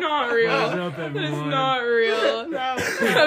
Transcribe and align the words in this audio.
not 0.00 0.32
real. 0.32 0.50
What 0.50 0.72
is 0.72 0.78
up, 0.80 0.96
That 0.96 1.16
is 1.16 1.30
not 1.32 1.76
real. 1.78 2.48
No. 2.48 2.76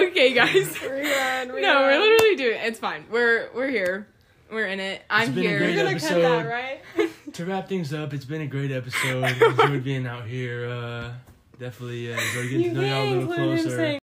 okay, 0.08 0.34
guys. 0.34 0.54
Rerun, 0.76 1.48
rerun. 1.50 1.62
No, 1.62 1.82
we're 1.82 2.00
literally 2.00 2.36
doing 2.36 2.56
it. 2.60 2.66
It's 2.66 2.80
fine. 2.80 3.06
We're 3.12 3.50
we're 3.56 3.70
here. 3.70 4.08
We're 4.52 4.68
in 4.68 4.80
it. 4.80 5.02
I'm 5.10 5.34
been 5.34 5.46
a 5.46 5.48
here. 5.50 5.58
great 5.60 5.76
You're 5.76 5.84
gonna 5.86 6.00
cut 6.00 6.12
episode. 6.12 6.22
that, 6.22 6.50
right? 6.50 6.82
To 7.34 7.46
wrap 7.46 7.68
things 7.68 7.92
up, 7.92 8.14
it's 8.14 8.26
been 8.26 8.42
a 8.42 8.48
great 8.48 8.72
episode. 8.72 9.24
Enjoyed 9.42 9.84
being 9.84 10.06
out 10.06 10.28
here. 10.28 10.70
Uh, 10.70 11.14
definitely 11.60 12.14
uh, 12.14 12.18
enjoyed 12.20 12.50
getting 12.52 12.76
to 12.76 12.82
know 12.82 12.88
y'all 12.88 13.04
a 13.04 13.10
little 13.26 13.34
closer. 13.34 14.00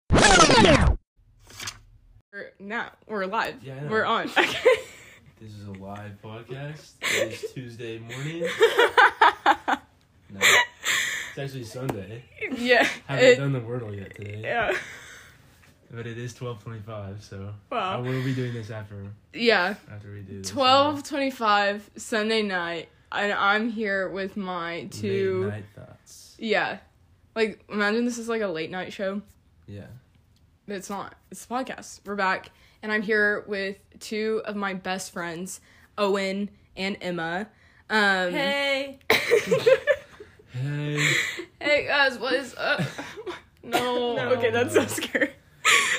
We're 2.34 2.52
now 2.60 2.92
we're 3.08 3.26
live. 3.26 3.64
Yeah, 3.64 3.76
I 3.76 3.80
know. 3.82 3.90
we're 3.90 4.06
on. 4.06 4.30
This 5.42 5.54
is 5.54 5.68
a 5.68 5.72
live 5.72 6.22
podcast. 6.22 6.92
It 7.02 7.32
is 7.32 7.52
Tuesday 7.54 8.00
morning. 8.00 8.42
No, 10.32 10.40
it's 10.42 10.69
actually 11.40 11.64
Sunday. 11.64 12.24
yeah. 12.58 12.84
Haven't 13.08 13.26
it- 13.26 13.38
done 13.38 13.54
the 13.54 13.60
wordle 13.62 13.96
yet 13.98 14.16
today. 14.16 14.42
yeah. 14.44 14.76
But 15.92 16.06
it 16.06 16.20
is 16.20 16.36
twelve 16.36 16.64
twenty-five, 16.64 17.24
so 17.24 17.52
I 17.72 17.98
will 17.98 18.24
be 18.24 18.36
doing 18.36 18.54
this 18.54 18.70
after 18.70 18.96
Yeah. 19.34 19.74
after 19.92 20.12
we 20.14 20.20
do 20.22 20.42
this. 20.44 20.50
Twelve 20.52 21.02
twenty-five 21.04 21.90
Sunday 21.98 22.44
night, 22.44 22.90
and 23.12 23.34
I'm 23.34 23.72
here 23.72 24.08
with 24.10 24.38
my 24.38 24.88
two. 24.92 25.42
Midnight 25.46 25.66
thoughts. 25.76 26.36
Yeah. 26.38 26.78
Like 27.36 27.64
imagine 27.70 28.06
this 28.06 28.20
is 28.20 28.30
like 28.30 28.44
a 28.44 28.48
late 28.48 28.70
night 28.70 28.94
show. 28.94 29.24
Yeah. 29.68 29.88
But 30.68 30.76
it's 30.76 30.92
not. 30.92 31.16
It's 31.32 31.46
a 31.46 31.48
podcast. 31.48 32.02
We're 32.06 32.14
back, 32.16 32.52
and 32.84 32.92
I'm 32.92 33.02
here 33.02 33.44
with 33.48 33.78
two 34.00 34.44
of 34.46 34.56
my 34.56 34.76
best 34.76 35.12
friends, 35.12 35.60
Owen 35.98 36.52
and 36.78 36.98
Emma. 37.02 37.48
Um, 37.90 38.32
Hey. 38.32 39.00
Hey. 40.60 41.08
Hey 41.62 41.86
guys, 41.86 42.18
what 42.18 42.34
is 42.34 42.56
up? 42.58 42.82
no. 43.64 44.16
No. 44.16 44.30
Okay, 44.30 44.50
that's 44.50 44.74
so 44.74 44.86
scary. 44.88 45.32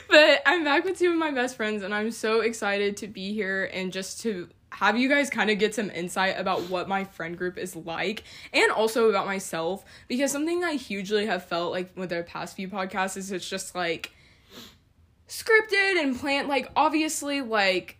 But 0.09 0.41
I'm 0.47 0.65
back 0.65 0.85
with 0.85 0.99
two 0.99 1.11
of 1.11 1.19
my 1.19 1.31
best 1.31 1.55
friends, 1.55 1.83
and 1.83 1.95
I'm 1.95 2.11
so 2.11 2.41
excited 2.41 2.97
to 2.99 3.07
be 3.07 3.35
here 3.35 3.71
and 3.73 3.93
just 3.93 4.23
to 4.23 4.49
have 4.71 4.99
you 4.99 5.09
guys 5.09 5.29
kind 5.29 5.51
of 5.51 5.59
get 5.59 5.75
some 5.75 5.91
insight 5.91 6.39
about 6.39 6.63
what 6.71 6.89
my 6.89 7.05
friend 7.05 7.37
group 7.37 7.59
is 7.59 7.77
like 7.77 8.25
and 8.53 8.73
also 8.73 9.11
about 9.11 9.27
myself 9.27 9.85
because 10.09 10.33
something 10.33 10.65
I 10.65 10.75
hugely 10.75 11.27
have 11.27 11.45
felt 11.45 11.73
like 11.73 11.95
with 11.97 12.09
the 12.11 12.23
past 12.23 12.57
few 12.57 12.69
podcasts 12.69 13.17
is 13.17 13.33
it's 13.33 13.49
just 13.49 13.75
like 13.75 14.13
scripted 15.29 16.01
and 16.01 16.19
planned 16.19 16.49
like 16.49 16.71
obviously 16.77 17.41
like 17.41 18.00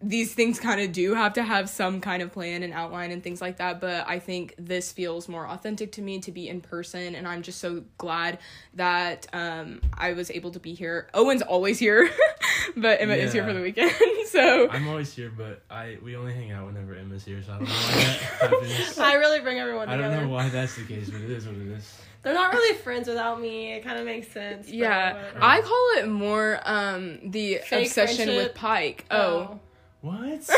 these 0.00 0.32
things 0.32 0.60
kind 0.60 0.80
of 0.80 0.92
do 0.92 1.14
have 1.14 1.32
to 1.32 1.42
have 1.42 1.68
some 1.68 2.00
kind 2.00 2.22
of 2.22 2.32
plan 2.32 2.62
and 2.62 2.72
outline 2.72 3.10
and 3.10 3.22
things 3.22 3.40
like 3.40 3.56
that 3.56 3.80
but 3.80 4.06
i 4.08 4.18
think 4.18 4.54
this 4.56 4.92
feels 4.92 5.28
more 5.28 5.46
authentic 5.48 5.90
to 5.90 6.02
me 6.02 6.20
to 6.20 6.30
be 6.30 6.48
in 6.48 6.60
person 6.60 7.16
and 7.16 7.26
i'm 7.26 7.42
just 7.42 7.58
so 7.58 7.82
glad 7.96 8.38
that 8.74 9.26
um 9.32 9.80
i 9.94 10.12
was 10.12 10.30
able 10.30 10.52
to 10.52 10.60
be 10.60 10.72
here 10.72 11.08
owen's 11.14 11.42
always 11.42 11.80
here 11.80 12.08
but 12.76 13.00
emma 13.00 13.14
is 13.14 13.32
here 13.32 13.44
for 13.44 13.52
the 13.52 13.60
weekend 13.60 13.92
so 14.26 14.68
I'm 14.70 14.88
always 14.88 15.12
here, 15.12 15.32
but 15.36 15.62
I 15.70 15.98
we 16.02 16.16
only 16.16 16.32
hang 16.32 16.52
out 16.52 16.66
whenever 16.66 16.94
Emma's 16.94 17.24
here, 17.24 17.42
so 17.42 17.52
I 17.52 17.58
don't 17.58 17.68
know 17.68 17.74
why 17.74 17.94
that 17.94 18.20
happens. 18.40 18.98
I 18.98 19.14
really 19.14 19.40
bring 19.40 19.58
everyone 19.58 19.88
I 19.88 19.96
don't 19.96 20.10
know 20.10 20.28
why 20.28 20.48
that's 20.48 20.76
the 20.76 20.84
case, 20.84 21.10
but 21.10 21.20
it 21.20 21.30
is 21.30 21.46
what 21.46 21.56
it 21.56 21.66
is. 21.68 21.98
They're 22.22 22.34
not 22.34 22.52
really 22.52 22.76
friends 22.78 23.08
without 23.08 23.40
me. 23.40 23.72
It 23.72 23.84
kind 23.84 23.98
of 23.98 24.04
makes 24.04 24.28
sense. 24.28 24.68
yeah 24.68 25.14
whatever. 25.14 25.38
i 25.40 25.60
call 25.60 25.88
it 25.96 26.08
more 26.08 26.60
um 26.64 27.30
the 27.30 27.60
Fake 27.64 27.86
obsession 27.86 28.28
with 28.28 28.36
friendship? 28.36 28.54
pike 28.54 29.04
oh, 29.10 29.58
What? 30.00 30.48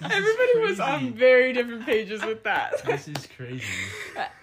everybody 0.00 0.58
was 0.60 0.78
on 0.78 1.12
very 1.12 1.52
different 1.52 1.84
pages 1.84 2.24
with 2.24 2.44
that 2.44 2.84
This 2.84 3.08
is 3.08 3.26
crazy. 3.36 3.64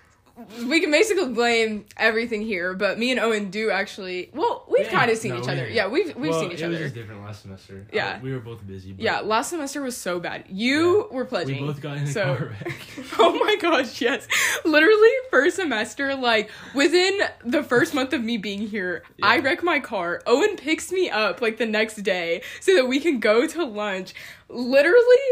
we 0.68 0.82
can 0.82 0.92
basically 0.92 1.30
blame 1.34 1.86
everything 1.96 2.42
here, 2.42 2.74
but 2.74 3.00
me 3.00 3.12
and 3.12 3.20
Owen 3.20 3.50
do 3.52 3.72
actually. 3.72 4.30
Well, 4.34 4.66
we've 4.70 4.86
Yeah, 4.86 4.92
kind 4.92 5.10
of 5.12 5.18
seen 5.18 5.34
no, 5.34 5.40
each 5.42 5.48
other. 5.48 5.68
Yeah, 5.68 5.88
we've 5.88 6.14
we've 6.16 6.32
well, 6.32 6.40
seen 6.42 6.52
each 6.52 6.62
it 6.62 6.68
was 6.68 6.78
other. 6.78 6.90
different 6.90 7.24
last 7.24 7.44
semester. 7.44 7.88
Yeah. 7.94 8.16
Uh, 8.16 8.20
we 8.22 8.34
were 8.34 8.40
both 8.40 8.66
busy. 8.68 8.92
But 8.92 9.02
Yeah, 9.04 9.20
last 9.22 9.50
semester 9.50 9.82
was 9.82 9.96
so 9.96 10.20
bad. 10.20 10.44
You 10.50 11.08
were 11.12 11.24
pledging. 11.26 11.62
we 11.62 11.68
both 11.68 11.82
got 11.82 11.98
in 11.98 12.08
so- 12.08 12.36
car 12.36 12.46
wreck. 12.66 12.78
Oh 13.18 13.38
my 13.40 13.56
gosh, 13.56 14.02
yes. 14.02 14.28
Literally, 14.66 15.10
first 15.32 15.56
semester, 15.56 16.16
like 16.16 16.50
within 16.74 17.20
the 17.46 17.64
first 17.64 17.94
month 17.94 18.12
of 18.14 18.22
me 18.24 18.38
being 18.38 18.68
here, 18.68 19.04
I 19.24 19.36
Yeah. 19.38 19.44
wreck 19.44 19.64
my 19.64 19.80
car. 19.80 20.22
Owen 20.28 20.58
picks 20.58 20.92
me 20.92 21.10
up 21.10 21.42
like 21.42 21.58
the 21.58 21.66
next 21.66 21.96
day 22.04 22.42
so 22.60 22.76
that 22.76 22.88
we 22.88 23.00
can 23.00 23.20
go 23.20 23.48
to 23.48 23.64
lunch. 23.64 24.14
Literally 24.50 25.24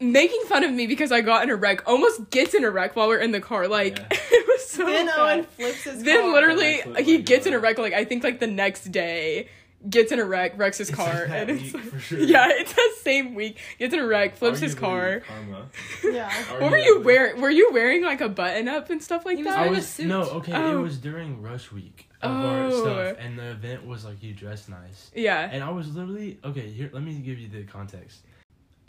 making 0.00 0.40
fun 0.46 0.64
of 0.64 0.70
me 0.72 0.86
because 0.86 1.12
I 1.12 1.20
got 1.20 1.42
in 1.42 1.50
a 1.50 1.56
wreck, 1.56 1.86
almost 1.86 2.30
gets 2.30 2.54
in 2.54 2.64
a 2.64 2.70
wreck 2.70 2.96
while 2.96 3.08
we're 3.08 3.18
in 3.18 3.32
the 3.32 3.40
car. 3.40 3.68
Like, 3.68 3.98
Yeah. 3.98 4.06
it 4.10 4.46
was 4.48 4.66
so 4.68 4.86
Then 4.86 5.06
bad. 5.06 5.18
Owen 5.18 5.44
flips 5.44 5.82
his 5.84 6.02
Then 6.02 6.20
car. 6.22 6.32
literally 6.32 6.82
That's 6.86 7.06
he 7.06 7.18
gets 7.18 7.46
in 7.46 7.52
a 7.54 7.58
wreck 7.58 7.78
like 7.78 7.92
I 7.92 8.04
think 8.04 8.24
like 8.24 8.40
the 8.40 8.46
next 8.46 8.84
day 8.92 9.48
gets 9.88 10.12
in 10.12 10.18
a 10.18 10.24
wreck 10.26 10.58
wrecks 10.58 10.76
his 10.76 10.90
It's 10.90 10.96
car 10.98 11.06
like 11.06 11.28
that 11.28 11.48
and 11.48 11.58
it's 11.58 11.72
like, 11.72 11.84
for 11.84 11.98
sure. 12.08 12.18
yeah 12.18 12.48
it's 12.50 12.74
the 12.74 12.90
same 13.00 13.34
week 13.34 13.56
gets 13.78 13.94
in 13.94 14.00
a 14.00 14.06
wreck 14.06 14.36
flips 14.36 14.60
his 14.60 14.74
car 14.74 15.20
Karma. 15.20 15.68
Yeah. 16.04 16.30
what 16.60 16.70
were 16.70 16.76
you 16.76 16.98
Arguably. 16.98 17.04
wearing 17.04 17.40
were 17.40 17.48
you 17.48 17.70
wearing 17.72 18.04
like 18.04 18.20
a 18.20 18.28
button 18.28 18.68
up 18.68 18.90
and 18.90 19.02
stuff 19.02 19.24
like 19.24 19.38
He 19.38 19.42
was 19.42 19.54
that 19.54 19.58
I 19.58 19.62
wearing 19.62 19.74
a 19.74 19.76
was 19.78 19.88
suit. 19.88 20.06
no 20.06 20.20
okay. 20.22 20.52
Oh. 20.54 20.78
It 20.78 20.82
was 20.82 20.98
during 20.98 21.40
rush 21.40 21.72
week 21.72 22.08
of 22.20 22.30
oh. 22.30 22.46
our 22.46 22.60
Oh. 22.66 22.82
stuff, 22.82 23.16
and 23.20 23.38
the 23.38 23.52
event 23.52 23.86
was 23.86 24.04
like 24.04 24.22
you 24.22 24.34
dress 24.34 24.68
nice, 24.68 25.10
yeah 25.14 25.48
and 25.50 25.64
I 25.64 25.70
was 25.70 25.94
literally 25.96 26.38
okay. 26.44 26.68
Here, 26.68 26.90
let 26.92 27.02
me 27.02 27.14
give 27.14 27.38
you 27.38 27.48
the 27.48 27.62
context. 27.64 28.20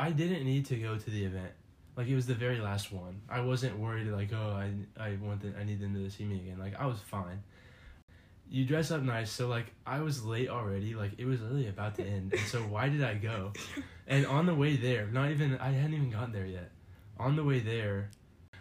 I 0.01 0.09
didn't 0.09 0.45
need 0.45 0.65
to 0.65 0.77
go 0.77 0.97
to 0.97 1.09
the 1.11 1.25
event. 1.25 1.51
Like 1.95 2.07
it 2.07 2.15
was 2.15 2.25
the 2.25 2.33
very 2.33 2.59
last 2.59 2.91
one. 2.91 3.21
I 3.29 3.41
wasn't 3.41 3.77
worried 3.77 4.07
like 4.07 4.33
oh 4.33 4.49
I 4.49 4.71
I 4.99 5.17
want 5.21 5.41
them, 5.41 5.53
I 5.59 5.63
need 5.63 5.79
them 5.79 5.93
to 5.93 6.09
see 6.09 6.25
me 6.25 6.37
again. 6.37 6.57
Like 6.57 6.73
I 6.79 6.87
was 6.87 6.97
fine. 6.99 7.43
You 8.49 8.65
dress 8.65 8.89
up 8.89 9.03
nice, 9.03 9.29
so 9.31 9.47
like 9.47 9.67
I 9.85 9.99
was 9.99 10.25
late 10.25 10.49
already. 10.49 10.95
Like 10.95 11.11
it 11.19 11.25
was 11.25 11.39
literally 11.41 11.67
about 11.67 11.95
to 11.95 12.03
end, 12.03 12.33
and 12.33 12.41
so 12.47 12.59
why 12.73 12.89
did 12.89 13.03
I 13.03 13.13
go? 13.13 13.53
And 14.07 14.25
on 14.25 14.47
the 14.47 14.55
way 14.55 14.75
there, 14.75 15.05
not 15.05 15.29
even 15.29 15.55
I 15.59 15.69
hadn't 15.69 15.93
even 15.93 16.09
gotten 16.09 16.33
there 16.33 16.47
yet. 16.47 16.71
On 17.19 17.35
the 17.35 17.43
way 17.43 17.59
there, 17.59 18.09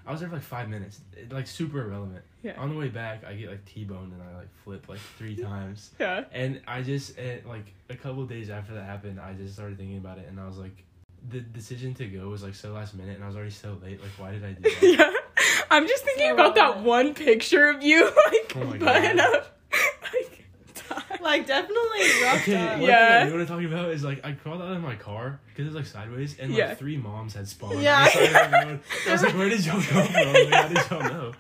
I 0.07 0.13
was 0.13 0.21
there 0.21 0.29
for 0.29 0.35
like 0.35 0.45
five 0.45 0.69
minutes. 0.69 1.01
It, 1.17 1.33
like 1.33 1.47
super 1.47 1.81
irrelevant. 1.81 2.23
Yeah. 2.43 2.61
On 2.61 2.69
the 2.69 2.77
way 2.77 2.89
back, 2.89 3.25
I 3.25 3.33
get 3.33 3.49
like 3.49 3.65
T-boned 3.65 4.13
and 4.13 4.23
I 4.23 4.37
like 4.37 4.53
flip 4.63 4.91
like 4.91 5.01
three 5.17 5.37
times. 5.37 5.93
yeah 5.99 6.25
And 6.33 6.61
I 6.67 6.83
just 6.83 7.17
and, 7.17 7.47
like 7.47 7.73
a 7.89 7.97
couple 7.97 8.27
days 8.27 8.51
after 8.51 8.75
that 8.75 8.85
happened, 8.85 9.19
I 9.19 9.33
just 9.33 9.55
started 9.55 9.79
thinking 9.79 9.97
about 9.97 10.19
it, 10.19 10.29
and 10.29 10.39
I 10.39 10.47
was 10.47 10.59
like, 10.59 10.85
the 11.29 11.41
decision 11.41 11.95
to 11.95 12.07
go 12.07 12.29
was 12.29 12.43
like 12.43 12.55
so 12.55 12.73
last 12.73 12.95
minute, 12.95 13.15
and 13.17 13.25
I 13.25 13.27
was 13.27 13.37
already 13.37 13.51
so 13.51 13.79
late. 13.83 14.01
Like, 14.01 14.11
why 14.19 14.33
did 14.33 14.45
I 14.45 14.53
do 14.53 14.63
that? 14.81 14.83
yeah 14.83 15.13
I'm 15.71 15.87
just 15.87 16.05
thinking 16.05 16.29
So 16.29 16.35
about 16.35 16.55
that 16.57 16.81
one 16.83 17.15
picture 17.15 17.69
of 17.69 17.83
you 17.83 18.05
like 18.27 18.53
Oh 18.57 18.65
my 18.65 18.79
button 18.79 19.21
up 19.21 19.57
like 20.03 20.45
die. 20.89 21.19
Like 21.21 21.47
definitely 21.47 22.01
roughed 22.25 22.49
Okay, 22.49 22.57
up. 22.57 22.79
one 22.81 22.89
Yeah. 22.89 23.09
thing 23.09 23.27
I 23.27 23.31
do 23.31 23.37
want 23.37 23.49
to 23.49 23.55
talk 23.55 23.65
about 23.65 23.91
is 23.91 24.03
like 24.03 24.25
I 24.25 24.33
crawled 24.33 24.63
out 24.63 24.73
of 24.73 24.83
my 24.83 24.97
car 24.97 25.39
because 25.49 25.65
it 25.67 25.69
was 25.69 25.77
like 25.77 25.87
sideways, 25.87 26.39
and 26.39 26.51
like 26.51 26.59
Yeah. 26.59 26.75
three 26.75 26.97
moms 26.97 27.35
had 27.35 27.47
spawned. 27.47 27.83
Yeah. 27.83 27.99
on 28.01 28.05
the 28.05 28.11
side 28.11 28.45
of 28.47 28.51
the 28.51 28.67
road. 28.67 28.81
I 29.09 29.13
was 29.13 29.23
like, 29.23 29.35
where 29.35 29.49
did 29.49 29.65
y'all 29.67 29.81
come 29.83 30.07
from? 30.07 30.33
Like, 30.33 30.49
how 30.53 30.69
did 30.69 30.91
y'all 30.91 31.03
know? 31.03 31.33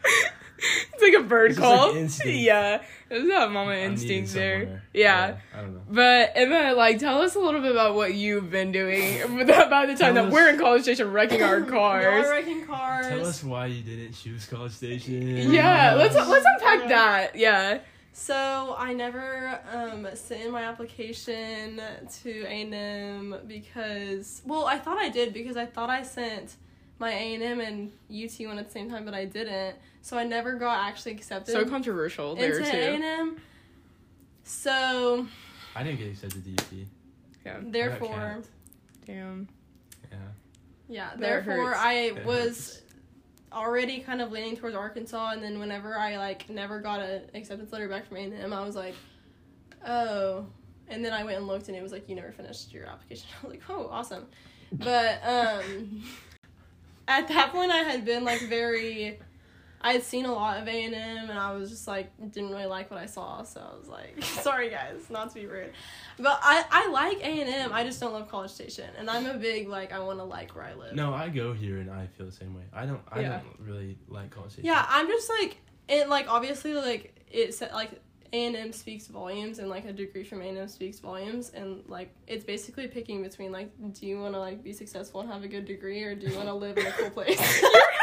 It's 1.02 1.14
like 1.14 1.24
a 1.24 1.26
bird 1.26 1.52
It's 1.52 1.58
just, 1.60 1.70
like, 1.70 2.18
call 2.24 2.32
yeah 2.32 2.82
it 3.10 3.18
was 3.22 3.28
that 3.28 3.50
mama 3.50 3.74
instinct 3.74 4.32
there 4.34 4.60
somewhere. 4.60 4.82
yeah 4.94 5.36
I 5.52 5.60
don't 5.60 5.74
know. 5.74 5.80
But 5.90 6.32
Emma, 6.36 6.74
like, 6.76 6.98
tell 6.98 7.20
us 7.22 7.34
a 7.34 7.40
little 7.40 7.60
bit 7.60 7.72
about 7.72 7.94
what 7.96 8.14
you've 8.14 8.50
been 8.50 8.70
doing 8.72 9.20
by 9.46 9.86
the 9.86 9.94
time 9.94 9.96
Tell 9.96 10.14
that 10.14 10.24
us- 10.26 10.32
we're 10.32 10.48
in 10.50 10.58
College 10.58 10.82
Station 10.82 11.10
wrecking 11.12 11.42
our 11.42 11.58
Y'all 11.60 11.68
cars. 11.68 12.26
are 12.26 12.30
wrecking 12.30 12.66
cars. 12.66 13.08
Tell 13.08 13.26
us 13.26 13.42
why 13.42 13.66
you 13.66 13.82
didn't 13.82 14.12
choose 14.12 14.46
College 14.46 14.72
Station. 14.72 15.52
Yeah, 15.52 15.94
let's 15.94 16.14
let's 16.14 16.46
unpack 16.46 16.82
Yeah. 16.82 16.88
that. 16.88 17.36
Yeah. 17.36 17.78
So 18.12 18.74
I 18.76 18.92
never 18.92 19.60
um, 19.72 20.06
sent 20.14 20.42
in 20.42 20.50
my 20.52 20.64
application 20.64 21.80
to 22.22 22.42
A&M 22.44 23.36
because, 23.46 24.42
well, 24.44 24.66
I 24.66 24.78
thought 24.78 24.98
I 24.98 25.08
did 25.08 25.32
because 25.32 25.56
I 25.56 25.64
thought 25.66 25.90
I 25.90 26.02
sent 26.02 26.56
my 26.98 27.10
A&M 27.12 27.60
and 27.60 27.90
UT 28.12 28.46
one 28.46 28.58
at 28.58 28.66
the 28.66 28.72
same 28.72 28.90
time, 28.90 29.04
but 29.04 29.14
I 29.14 29.24
didn't. 29.24 29.76
So 30.02 30.16
I 30.16 30.24
never 30.24 30.54
got 30.54 30.86
actually 30.88 31.12
accepted 31.12 31.52
So 31.52 31.64
controversial 31.64 32.34
there 32.34 32.58
into 32.58 32.70
too. 32.70 32.76
A&M. 32.76 33.36
So 34.44 35.26
I 35.76 35.82
didn't 35.82 35.98
get 35.98 36.08
accepted 36.08 36.44
to 36.44 36.52
UT. 36.52 36.86
Yeah. 37.44 37.56
therefore. 37.62 38.42
Damn. 39.06 39.48
Yeah. 40.10 40.18
yeah, 40.88 41.10
That 41.10 41.20
therefore 41.20 41.68
hurts. 41.70 41.78
I 41.80 41.92
It 41.94 42.24
was 42.24 42.46
hurts. 42.76 42.82
already 43.52 44.00
kind 44.00 44.20
of 44.20 44.32
leaning 44.32 44.56
towards 44.56 44.74
Arkansas, 44.76 45.30
and 45.32 45.42
then 45.42 45.58
whenever 45.58 45.96
I 45.96 46.16
like 46.16 46.48
never 46.50 46.80
got 46.80 47.00
an 47.00 47.22
acceptance 47.34 47.72
letter 47.72 47.88
back 47.88 48.06
from 48.08 48.16
A&M, 48.18 48.52
I 48.52 48.60
was 48.64 48.76
like, 48.76 48.94
oh. 49.86 50.46
And 50.88 51.04
then 51.04 51.12
I 51.12 51.22
went 51.24 51.36
and 51.38 51.46
looked, 51.46 51.68
and 51.68 51.76
it 51.76 51.82
was 51.82 51.92
like 51.92 52.08
you 52.08 52.16
never 52.16 52.32
finished 52.32 52.72
your 52.72 52.86
application. 52.86 53.28
I 53.42 53.46
was 53.46 53.54
like, 53.54 53.62
oh, 53.68 53.88
awesome. 53.90 54.26
But 54.72 55.20
um, 55.24 56.02
at 57.08 57.28
that 57.28 57.52
point, 57.52 57.70
I 57.70 57.78
had 57.78 58.04
been 58.04 58.24
like 58.24 58.40
very 58.48 59.18
I 59.82 59.92
had 59.92 60.02
seen 60.02 60.26
a 60.26 60.32
lot 60.32 60.60
of 60.60 60.68
A 60.68 60.84
and 60.84 60.94
M, 60.94 61.30
and 61.30 61.38
I 61.38 61.52
was 61.54 61.70
just 61.70 61.88
like 61.88 62.10
didn't 62.32 62.50
really 62.50 62.66
like 62.66 62.90
what 62.90 63.00
I 63.00 63.06
saw, 63.06 63.42
so 63.44 63.60
I 63.60 63.78
was 63.78 63.88
like, 63.88 64.22
sorry 64.22 64.68
guys, 64.68 65.08
not 65.08 65.28
to 65.30 65.34
be 65.34 65.46
rude, 65.46 65.72
but 66.18 66.38
I 66.42 66.64
I 66.70 66.88
like 66.90 67.18
A 67.20 67.40
and 67.40 67.48
M. 67.48 67.72
I 67.72 67.84
just 67.84 67.98
don't 67.98 68.12
love 68.12 68.28
College 68.28 68.50
Station, 68.50 68.90
and 68.98 69.08
I'm 69.08 69.24
a 69.26 69.34
big 69.38 69.68
like 69.68 69.92
I 69.92 69.98
want 70.00 70.18
to 70.18 70.24
like 70.24 70.54
where 70.54 70.64
I 70.64 70.74
live. 70.74 70.94
No, 70.94 71.14
I 71.14 71.28
go 71.30 71.52
here 71.54 71.78
and 71.78 71.90
I 71.90 72.06
feel 72.08 72.26
the 72.26 72.32
same 72.32 72.54
way. 72.54 72.62
I 72.74 72.84
don't. 72.84 73.00
I 73.10 73.20
Yeah. 73.20 73.28
don't 73.40 73.66
really 73.68 73.96
like 74.08 74.30
college 74.30 74.52
station. 74.52 74.66
Yeah, 74.66 74.84
I'm 74.88 75.06
just 75.08 75.30
like 75.30 75.56
it. 75.88 76.08
Like 76.10 76.28
obviously, 76.28 76.74
like 76.74 77.16
it 77.30 77.54
said 77.54 77.72
like 77.72 77.92
A 78.34 78.46
and 78.46 78.56
M 78.56 78.72
speaks 78.74 79.06
volumes, 79.06 79.60
and 79.60 79.70
like 79.70 79.86
a 79.86 79.94
degree 79.94 80.24
from 80.24 80.42
A 80.42 80.44
and 80.44 80.58
M 80.58 80.68
speaks 80.68 80.98
volumes, 80.98 81.52
and 81.54 81.82
like 81.88 82.14
it's 82.26 82.44
basically 82.44 82.86
picking 82.86 83.22
between 83.22 83.50
like, 83.50 83.70
do 83.94 84.06
you 84.06 84.20
want 84.20 84.34
to 84.34 84.40
like 84.40 84.62
be 84.62 84.74
successful 84.74 85.22
and 85.22 85.30
have 85.30 85.42
a 85.42 85.48
good 85.48 85.64
degree, 85.64 86.02
or 86.04 86.14
do 86.14 86.26
you 86.26 86.36
want 86.36 86.48
to 86.48 86.54
live 86.54 86.76
in 86.76 86.86
a 86.86 86.92
cool 86.92 87.08
place? 87.10 87.40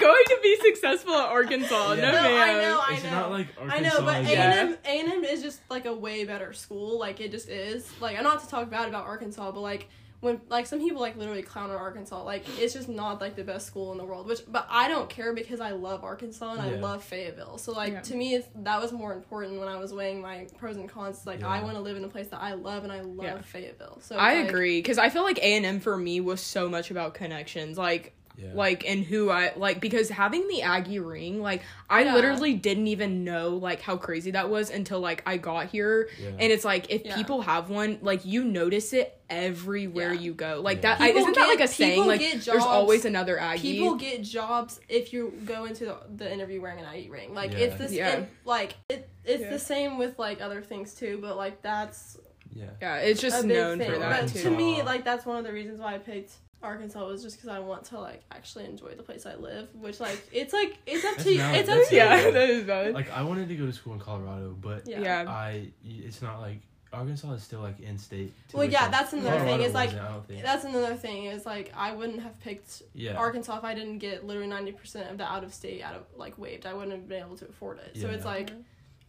you 0.00 0.06
were 0.06 0.12
going 0.12 0.24
to 0.26 0.38
be 0.42 0.56
successful 0.62 1.14
at 1.14 1.28
Arkansas. 1.28 1.92
Yeah. 1.92 2.10
No, 2.10 2.12
No. 2.12 2.18
I 2.18 2.52
know, 2.54 2.80
I 2.88 2.94
It's 2.94 3.04
know. 3.04 3.10
not 3.10 3.30
like 3.30 3.46
Arkansas. 3.58 3.76
I 3.76 3.80
know, 3.80 4.04
but 4.04 4.16
A 4.16 4.20
is- 4.20 4.30
Yeah. 4.30 4.60
and 4.60 4.70
M 4.70 4.78
A 4.84 5.00
and 5.00 5.12
M 5.12 5.24
is 5.24 5.42
just 5.42 5.60
like 5.70 5.86
a 5.86 5.94
way 5.94 6.24
better 6.24 6.52
school. 6.52 6.98
Like 6.98 7.20
it 7.20 7.30
just 7.30 7.48
is. 7.48 7.90
Like 8.00 8.16
I'm 8.16 8.24
not 8.24 8.42
to 8.42 8.48
talk 8.48 8.70
bad 8.70 8.88
about 8.88 9.04
Arkansas, 9.06 9.50
but 9.52 9.60
like 9.60 9.88
when 10.20 10.38
like 10.50 10.66
some 10.66 10.78
people 10.80 11.00
like 11.00 11.16
literally 11.16 11.40
clown 11.40 11.70
on 11.70 11.76
Arkansas, 11.76 12.22
like 12.24 12.44
it's 12.58 12.74
just 12.74 12.90
not 12.90 13.22
like 13.22 13.36
the 13.36 13.42
best 13.44 13.66
school 13.66 13.90
in 13.92 13.96
the 13.96 14.04
world. 14.04 14.26
Which, 14.26 14.40
but 14.46 14.66
I 14.68 14.86
don't 14.86 15.08
care 15.08 15.32
because 15.32 15.60
I 15.60 15.70
love 15.70 16.04
Arkansas 16.04 16.52
and 16.52 16.60
I 16.60 16.70
love 16.78 17.02
Fayetteville. 17.02 17.56
So 17.56 17.72
like 17.72 17.92
Yeah. 17.94 18.00
to 18.02 18.14
me, 18.14 18.34
it's, 18.34 18.46
that 18.56 18.82
was 18.82 18.92
more 18.92 19.14
important 19.14 19.58
when 19.58 19.68
I 19.68 19.78
was 19.78 19.94
weighing 19.94 20.20
my 20.20 20.46
pros 20.58 20.76
and 20.76 20.90
cons. 20.90 21.24
Like 21.26 21.42
I 21.42 21.62
want 21.62 21.76
to 21.76 21.80
live 21.80 21.96
in 21.96 22.04
a 22.04 22.08
place 22.08 22.26
that 22.28 22.40
I 22.42 22.52
love 22.52 22.84
and 22.84 22.92
I 22.92 23.00
love 23.00 23.24
Yeah. 23.24 23.40
Fayetteville. 23.40 24.00
So 24.02 24.16
I 24.16 24.40
like, 24.40 24.50
agree 24.50 24.78
because 24.80 24.98
I 24.98 25.08
feel 25.08 25.22
like 25.22 25.38
A 25.38 25.56
and 25.56 25.64
M 25.64 25.80
for 25.80 25.96
me 25.96 26.20
was 26.20 26.42
so 26.42 26.68
much 26.68 26.90
about 26.90 27.14
connections, 27.14 27.78
like 27.78 28.12
Yeah. 28.36 28.50
like 28.54 28.88
and 28.88 29.04
who 29.04 29.28
I 29.30 29.52
like 29.56 29.80
because 29.80 30.08
having 30.08 30.48
the 30.48 30.62
Aggie 30.62 30.98
ring, 30.98 31.42
like 31.42 31.62
I 31.90 32.04
Yeah. 32.04 32.14
literally 32.14 32.54
didn't 32.54 32.86
even 32.86 33.22
know 33.24 33.50
like 33.50 33.82
how 33.82 33.96
crazy 33.96 34.30
that 34.30 34.48
was 34.48 34.70
until 34.70 35.00
like 35.00 35.22
I 35.26 35.36
got 35.36 35.66
here, 35.66 36.08
Yeah. 36.18 36.28
and 36.30 36.52
it's 36.52 36.64
like 36.64 36.90
if 36.90 37.04
Yeah. 37.04 37.16
people 37.16 37.42
have 37.42 37.68
one, 37.68 37.98
like 38.00 38.24
you 38.24 38.42
notice 38.44 38.92
it 38.94 39.18
everywhere 39.28 40.14
Yeah. 40.14 40.20
you 40.20 40.34
go, 40.34 40.60
like 40.62 40.78
yeah. 40.78 40.96
that 40.96 41.00
I, 41.02 41.08
isn't 41.10 41.34
that 41.34 41.48
like 41.48 41.60
a 41.60 41.68
saying? 41.68 42.06
Like 42.06 42.20
get 42.20 42.40
there's 42.42 42.62
always 42.62 43.04
another 43.04 43.38
Aggie. 43.38 43.78
People 43.78 43.96
get 43.96 44.22
jobs 44.22 44.80
if 44.88 45.12
you 45.12 45.32
go 45.44 45.66
into 45.66 45.84
the, 45.84 45.96
the 46.16 46.32
interview 46.32 46.60
wearing 46.62 46.78
an 46.78 46.86
Aggie 46.86 47.10
ring. 47.10 47.34
Like 47.34 47.52
Yeah. 47.52 47.58
it's 47.58 47.76
this, 47.76 47.92
Yeah. 47.92 48.08
it- 48.20 48.28
like 48.46 48.74
it, 48.88 49.08
it's 49.24 49.42
Yeah. 49.42 49.50
the 49.50 49.58
same 49.58 49.98
with 49.98 50.18
like 50.18 50.40
other 50.40 50.62
things 50.62 50.94
too. 50.94 51.18
But 51.20 51.36
like 51.36 51.60
that's 51.62 52.16
yeah. 52.52 52.64
yeah, 52.80 52.96
it's 52.96 53.20
just 53.20 53.44
a 53.44 53.46
big 53.46 53.56
known 53.56 53.78
thing. 53.78 53.92
for 53.92 53.98
that 53.98 54.22
but 54.22 54.32
too. 54.32 54.42
to 54.44 54.50
me, 54.50 54.82
like 54.82 55.04
that's 55.04 55.26
one 55.26 55.36
of 55.36 55.44
the 55.44 55.52
reasons 55.52 55.78
why 55.80 55.94
I 55.94 55.98
picked 55.98 56.32
Arkansas 56.62 57.06
was 57.06 57.22
just 57.22 57.36
because 57.36 57.48
I 57.48 57.58
want 57.58 57.84
to 57.86 57.98
like 57.98 58.22
actually 58.30 58.66
enjoy 58.66 58.94
the 58.94 59.02
place 59.02 59.24
I 59.26 59.34
live. 59.36 59.68
Which 59.74 60.00
like 60.00 60.26
it's 60.32 60.52
like 60.52 60.78
it's 60.86 61.04
up 61.04 61.12
That's 61.16 61.24
to 61.24 61.32
you. 61.32 61.38
valid. 61.38 61.60
It's 61.60 61.68
up 61.68 61.88
to 61.88 61.94
you. 61.94 62.00
yeah, 62.00 62.16
valid. 62.16 62.34
that 62.34 62.50
is 62.50 62.62
valid. 62.64 62.94
Like 62.94 63.10
I 63.12 63.22
wanted 63.22 63.48
to 63.48 63.56
go 63.56 63.66
to 63.66 63.72
school 63.72 63.94
in 63.94 64.00
Colorado, 64.00 64.54
but 64.60 64.86
Yeah. 64.86 65.00
yeah. 65.00 65.24
I 65.28 65.68
it's 65.84 66.20
not 66.20 66.40
like 66.40 66.60
Arkansas 66.92 67.32
is 67.32 67.42
still 67.42 67.60
like 67.60 67.78
in 67.80 67.96
state. 67.98 68.32
Well, 68.52 68.64
yeah, 68.64 68.88
that's 68.88 69.12
another 69.12 69.30
Colorado 69.30 69.56
thing, 69.58 69.60
is, 69.62 69.74
like, 69.74 69.90
wasn't, 69.90 70.04
I 70.06 70.12
don't 70.12 70.26
think. 70.26 70.42
That's 70.42 70.64
another 70.64 70.96
thing 70.96 71.24
is 71.26 71.46
like 71.46 71.72
I 71.76 71.92
wouldn't 71.92 72.20
have 72.20 72.38
picked 72.40 72.82
yeah. 72.94 73.14
Arkansas 73.14 73.58
if 73.58 73.64
I 73.64 73.74
didn't 73.74 73.98
get 73.98 74.26
literally 74.26 74.48
ninety 74.48 74.72
percent 74.72 75.08
of 75.10 75.16
the 75.16 75.24
out 75.24 75.44
of 75.44 75.54
state 75.54 75.82
out 75.82 75.94
of 75.94 76.02
like 76.16 76.36
waived. 76.36 76.66
I 76.66 76.74
wouldn't 76.74 76.92
have 76.92 77.08
been 77.08 77.22
able 77.22 77.36
to 77.36 77.46
afford 77.48 77.78
it. 77.78 77.96
So 78.00 78.08
it's 78.08 78.24
like 78.24 78.50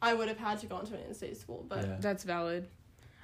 I 0.02 0.14
would 0.14 0.28
have 0.28 0.38
had 0.38 0.60
to 0.60 0.68
go 0.68 0.80
into 0.80 0.94
an 0.96 1.02
in-state 1.08 1.38
school. 1.38 1.66
But 1.68 1.86
Yeah. 1.86 1.98
That's 2.00 2.24
valid. 2.24 2.68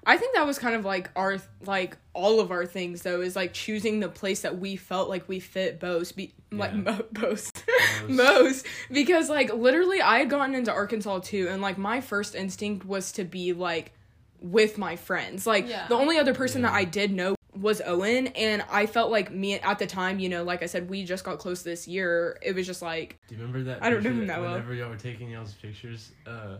I 0.09 0.15
think 0.18 0.33
that 0.36 0.45
was 0.45 0.57
kind 0.57 0.74
of 0.74 0.86
like 0.86 1.09
our 1.18 1.38
like 1.65 1.98
all 2.13 2.39
of 2.39 2.50
our 2.50 2.65
things 2.65 3.01
though 3.01 3.19
is 3.21 3.36
like 3.36 3.54
choosing 3.54 4.00
the 4.00 4.07
place 4.09 4.42
that 4.42 4.57
we 4.57 4.75
felt 4.77 5.09
like 5.09 5.27
we 5.27 5.39
fit 5.42 5.81
most 5.81 6.15
be 6.15 6.33
like 6.51 6.74
mo- 6.74 7.06
most 7.19 7.63
Most. 8.07 8.09
most 8.09 8.65
because 8.89 9.30
like 9.30 9.54
literally 9.54 10.01
I 10.01 10.19
had 10.19 10.30
gotten 10.30 10.56
into 10.56 10.71
Arkansas 10.71 11.19
too 11.19 11.48
and 11.51 11.62
like 11.62 11.77
my 11.77 12.00
first 12.01 12.36
instinct 12.36 12.86
was 12.86 13.12
to 13.13 13.25
be 13.25 13.51
like 13.54 13.92
with 14.39 14.77
my 14.77 14.95
friends 14.95 15.45
like 15.45 15.68
Yeah. 15.68 15.88
the 15.89 15.95
only 15.95 16.18
other 16.18 16.33
person 16.33 16.62
that 16.62 16.71
I 16.74 16.86
did 16.86 17.12
know 17.12 17.36
was 17.59 17.81
Owen 17.86 18.27
and 18.27 18.63
I 18.71 18.86
felt 18.86 19.12
like 19.12 19.31
me 19.31 19.56
at 19.59 19.77
the 19.80 19.88
time 19.88 20.19
you 20.19 20.30
know 20.30 20.44
like 20.44 20.63
I 20.63 20.68
said 20.68 20.89
we 20.89 21.04
just 21.04 21.25
got 21.25 21.38
close 21.39 21.63
this 21.63 21.86
year 21.88 22.38
it 22.42 22.56
was 22.56 22.65
just 22.65 22.81
like 22.81 23.18
Do 23.27 23.36
you 23.36 23.42
remember 23.42 23.63
that? 23.63 23.83
I 23.83 23.89
don't 23.89 24.04
know 24.04 24.09
picture 24.12 24.21
him 24.21 24.27
that 24.27 24.39
well. 24.39 24.54
Whenever 24.54 24.74
y'all 24.74 24.89
were 24.89 24.95
taking 24.95 25.30
y'all's 25.31 25.54
pictures, 25.56 26.12
uh, 26.25 26.59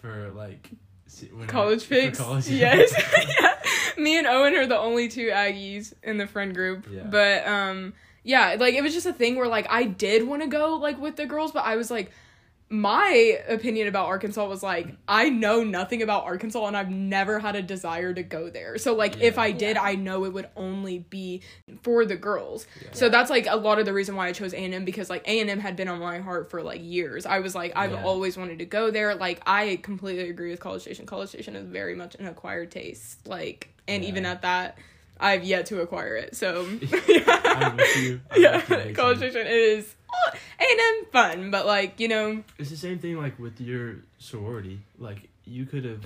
for 0.00 0.32
like 0.34 0.70
se- 0.70 0.70
when- 0.70 0.85
college 1.46 1.88
pics. 1.88 2.18
college- 2.18 2.48
Yes. 2.48 2.92
yeah. 3.40 3.52
Me 4.02 4.18
and 4.18 4.26
Owen 4.26 4.54
are 4.54 4.66
the 4.66 4.78
only 4.78 5.08
two 5.08 5.28
Aggies 5.28 5.94
in 6.02 6.18
the 6.18 6.26
friend 6.26 6.54
group. 6.54 6.86
Yeah. 6.90 7.04
But 7.04 7.46
um 7.46 7.94
yeah, 8.22 8.56
like 8.58 8.74
it 8.74 8.82
was 8.82 8.92
just 8.92 9.06
a 9.06 9.12
thing 9.12 9.36
where 9.36 9.48
like 9.48 9.66
I 9.70 9.84
did 9.84 10.26
want 10.26 10.42
to 10.42 10.48
go 10.48 10.74
like 10.76 11.00
with 11.00 11.16
the 11.16 11.26
girls, 11.26 11.52
but 11.52 11.64
I 11.64 11.76
was 11.76 11.90
like 11.90 12.10
my 12.68 13.38
opinion 13.48 13.86
about 13.86 14.06
Arkansas 14.06 14.44
was 14.48 14.60
like 14.60 14.88
I 15.06 15.28
know 15.30 15.62
nothing 15.62 16.02
about 16.02 16.24
Arkansas 16.24 16.66
and 16.66 16.76
I've 16.76 16.90
never 16.90 17.38
had 17.38 17.54
a 17.54 17.62
desire 17.62 18.12
to 18.12 18.24
go 18.24 18.50
there. 18.50 18.76
So 18.78 18.92
like 18.94 19.20
if 19.20 19.38
I 19.38 19.52
did, 19.52 19.76
Yeah. 19.76 19.82
I 19.82 19.94
know 19.94 20.24
it 20.24 20.32
would 20.32 20.48
only 20.56 20.98
be 20.98 21.42
for 21.82 22.04
the 22.04 22.16
girls. 22.16 22.66
Yeah. 22.82 22.88
So 22.92 23.08
that's 23.08 23.30
like 23.30 23.46
a 23.48 23.54
lot 23.54 23.78
of 23.78 23.84
the 23.86 23.92
reason 23.92 24.16
why 24.16 24.26
I 24.26 24.32
chose 24.32 24.52
A&M 24.52 24.84
because 24.84 25.08
like 25.08 25.22
A&M 25.28 25.60
had 25.60 25.76
been 25.76 25.86
on 25.86 26.00
my 26.00 26.18
heart 26.18 26.50
for 26.50 26.60
like 26.60 26.80
years. 26.82 27.24
I 27.24 27.38
was 27.38 27.54
like 27.54 27.72
I've 27.76 27.92
Yeah. 27.92 28.02
always 28.04 28.36
wanted 28.36 28.58
to 28.58 28.64
go 28.66 28.90
there. 28.90 29.14
Like 29.14 29.40
I 29.46 29.78
completely 29.84 30.28
agree 30.28 30.50
with 30.50 30.58
College 30.58 30.82
Station. 30.82 31.06
College 31.06 31.28
Station 31.28 31.54
is 31.54 31.68
very 31.68 31.94
much 31.94 32.16
an 32.16 32.26
acquired 32.26 32.72
taste. 32.72 33.28
Like 33.28 33.68
and 33.86 34.02
Yeah. 34.02 34.08
even 34.08 34.26
at 34.26 34.42
that 34.42 34.76
I've 35.20 35.44
yet 35.44 35.66
to 35.66 35.80
acquire 35.80 36.16
it. 36.16 36.34
So 36.34 36.62
I'm 36.66 36.80
with 36.80 37.08
you. 37.08 37.24
I'm 37.26 37.76
with 37.76 37.96
you, 37.96 38.20
yeah, 38.36 38.92
College 38.92 39.18
Station 39.18 39.46
is 39.46 39.94
uh, 40.32 40.36
A&M 40.60 41.06
fun, 41.12 41.50
but 41.50 41.66
like, 41.66 42.00
you 42.00 42.08
know, 42.08 42.42
It's 42.58 42.70
the 42.70 42.76
same 42.76 42.98
thing 42.98 43.16
like 43.16 43.38
with 43.38 43.60
your 43.60 43.96
sorority. 44.18 44.80
Like 44.98 45.28
you 45.44 45.66
could 45.66 45.84
have, 45.84 46.04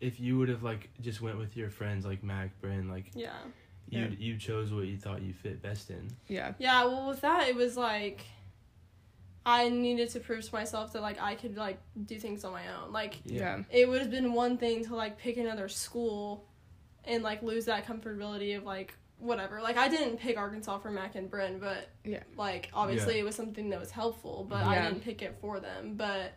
if 0.00 0.20
you 0.20 0.38
would 0.38 0.48
have 0.48 0.62
like 0.62 0.88
just 1.00 1.20
went 1.20 1.38
with 1.38 1.56
your 1.56 1.70
friends 1.70 2.04
like 2.04 2.22
Mac, 2.22 2.50
Bryn, 2.60 2.88
like 2.90 3.10
yeah. 3.14 3.32
you 3.88 4.00
Yeah. 4.02 4.08
you 4.18 4.36
chose 4.36 4.72
what 4.72 4.86
you 4.86 4.96
thought 4.96 5.22
you 5.22 5.32
fit 5.32 5.62
best 5.62 5.90
in. 5.90 6.08
yeah. 6.28 6.52
Yeah, 6.58 6.84
well, 6.84 7.08
with 7.08 7.20
that, 7.22 7.48
it 7.48 7.54
was 7.56 7.76
like 7.76 8.24
I 9.46 9.68
needed 9.70 10.10
to 10.10 10.20
prove 10.20 10.44
to 10.44 10.54
myself 10.54 10.92
that 10.92 11.00
like 11.02 11.20
I 11.20 11.34
could 11.34 11.56
like 11.56 11.78
do 12.04 12.18
things 12.18 12.44
on 12.44 12.52
my 12.52 12.62
own. 12.68 12.92
Like 12.92 13.18
Yeah. 13.24 13.62
it 13.70 13.88
would 13.88 14.00
have 14.00 14.10
been 14.10 14.32
one 14.34 14.58
thing 14.58 14.84
to 14.86 14.94
like 14.94 15.18
pick 15.18 15.36
another 15.38 15.68
school 15.68 16.44
and 17.04 17.22
like 17.22 17.42
lose 17.42 17.64
that 17.64 17.86
comfortability 17.86 18.56
of 18.58 18.64
like 18.64 18.94
whatever. 19.18 19.60
Like 19.60 19.76
I 19.76 19.88
didn't 19.88 20.18
pick 20.18 20.36
Arkansas 20.36 20.78
for 20.78 20.90
Mac 20.90 21.14
and 21.16 21.30
Bryn, 21.30 21.58
but 21.58 21.88
Yeah. 22.04 22.22
like 22.36 22.70
obviously 22.72 23.14
Yeah. 23.14 23.20
it 23.22 23.24
was 23.24 23.34
something 23.34 23.70
that 23.70 23.80
was 23.80 23.90
helpful, 23.90 24.46
but 24.48 24.64
I 24.64 24.82
didn't 24.82 25.02
pick 25.02 25.22
it 25.22 25.36
for 25.40 25.60
them. 25.60 25.94
But 25.96 26.34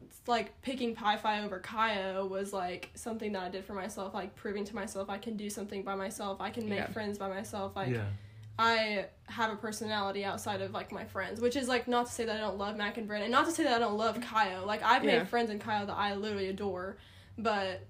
it's 0.00 0.20
like 0.26 0.60
picking 0.62 0.94
Pi 0.94 1.16
Phi 1.16 1.42
over 1.42 1.58
Chi 1.58 2.12
O 2.14 2.24
was 2.26 2.52
like 2.52 2.90
something 2.94 3.32
that 3.32 3.42
I 3.42 3.48
did 3.48 3.64
for 3.64 3.74
myself, 3.74 4.14
like 4.14 4.34
proving 4.36 4.64
to 4.66 4.74
myself 4.74 5.10
I 5.10 5.18
can 5.18 5.36
do 5.36 5.50
something 5.50 5.82
by 5.82 5.94
myself. 5.96 6.40
I 6.40 6.50
can 6.50 6.68
make 6.68 6.78
Yeah. 6.78 6.86
friends 6.90 7.18
by 7.18 7.28
myself. 7.28 7.74
Like 7.74 7.90
yeah. 7.90 8.06
I 8.60 9.06
have 9.26 9.52
a 9.52 9.56
personality 9.56 10.24
outside 10.24 10.60
of 10.62 10.72
like 10.72 10.90
my 10.92 11.04
friends, 11.04 11.40
which 11.40 11.56
is 11.56 11.68
like 11.68 11.86
not 11.88 12.06
to 12.06 12.12
say 12.12 12.24
that 12.24 12.36
I 12.36 12.40
don't 12.40 12.58
love 12.58 12.76
Mac 12.76 12.96
and 12.96 13.06
Bryn, 13.06 13.22
and 13.22 13.30
not 13.32 13.46
to 13.46 13.52
say 13.52 13.64
that 13.64 13.74
I 13.74 13.78
don't 13.78 13.96
love 13.96 14.20
Kyle. 14.20 14.64
Like 14.66 14.82
I've 14.82 15.04
Yeah. 15.04 15.18
made 15.18 15.28
friends 15.28 15.50
in 15.50 15.58
Kyle 15.58 15.86
that 15.86 15.96
I 15.96 16.14
literally 16.14 16.48
adore, 16.48 16.96
but 17.36 17.82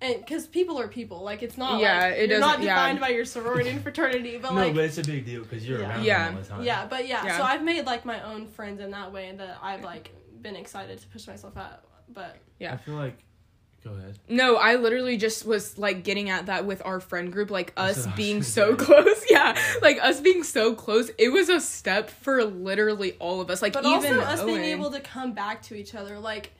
and 0.00 0.16
because 0.20 0.46
people 0.46 0.78
are 0.78 0.88
people, 0.88 1.22
like 1.22 1.42
it's 1.42 1.56
not 1.56 1.80
Yeah, 1.80 2.00
like 2.00 2.14
it 2.16 2.30
you're 2.30 2.38
not 2.40 2.46
doesn't- 2.56 2.66
yeah. 2.66 2.74
defined 2.74 3.00
by 3.00 3.08
your 3.08 3.24
sorority 3.24 3.70
and 3.70 3.82
fraternity, 3.82 4.38
but 4.38 4.52
no, 4.52 4.60
like 4.60 4.74
but 4.74 4.84
it's 4.84 4.98
a 4.98 5.02
big 5.02 5.24
deal 5.24 5.42
because 5.42 5.66
you're 5.66 5.80
Yeah. 5.80 5.88
around 5.88 6.04
Yeah. 6.04 6.24
them 6.26 6.36
all 6.36 6.42
the 6.42 6.48
time. 6.48 6.62
yeah, 6.64 6.86
but 6.86 7.06
yeah, 7.08 7.24
Yeah. 7.24 7.36
So 7.38 7.42
I've 7.44 7.62
made 7.62 7.86
like 7.86 8.04
my 8.04 8.22
own 8.22 8.46
friends 8.48 8.80
in 8.80 8.90
that 8.90 9.12
way, 9.12 9.28
and 9.28 9.40
that 9.40 9.58
I've 9.62 9.82
like 9.84 10.10
been 10.42 10.56
excited 10.56 10.98
to 11.00 11.06
push 11.08 11.26
myself 11.26 11.56
out. 11.56 11.82
But 12.08 12.36
Yeah. 12.58 12.74
I 12.74 12.76
feel 12.76 12.94
like. 12.94 13.18
Go 13.84 13.92
ahead. 13.92 14.18
No, 14.28 14.56
I 14.56 14.74
literally 14.74 15.16
just 15.16 15.46
was 15.46 15.78
like 15.78 16.02
getting 16.02 16.28
at 16.28 16.46
that 16.46 16.66
with 16.66 16.82
our 16.84 16.98
friend 16.98 17.32
group, 17.32 17.52
like 17.52 17.72
us 17.76 18.04
what 18.04 18.14
I 18.14 18.16
being 18.16 18.42
so 18.42 18.70
say. 18.76 18.76
close. 18.84 19.24
Yeah, 19.30 19.54
Yeah. 19.54 19.74
like 19.80 19.98
us 20.02 20.20
being 20.20 20.42
so 20.42 20.74
close. 20.74 21.08
It 21.18 21.28
was 21.28 21.48
a 21.48 21.60
step 21.60 22.10
for 22.10 22.42
literally 22.44 23.12
all 23.20 23.40
of 23.40 23.48
us. 23.48 23.62
Like 23.62 23.74
but 23.74 23.84
even 23.84 24.18
also 24.18 24.20
us 24.20 24.42
being 24.42 24.64
able 24.64 24.90
to 24.90 24.98
come 24.98 25.32
back 25.34 25.62
to 25.64 25.76
each 25.76 25.94
other 25.94 26.18
like 26.18 26.50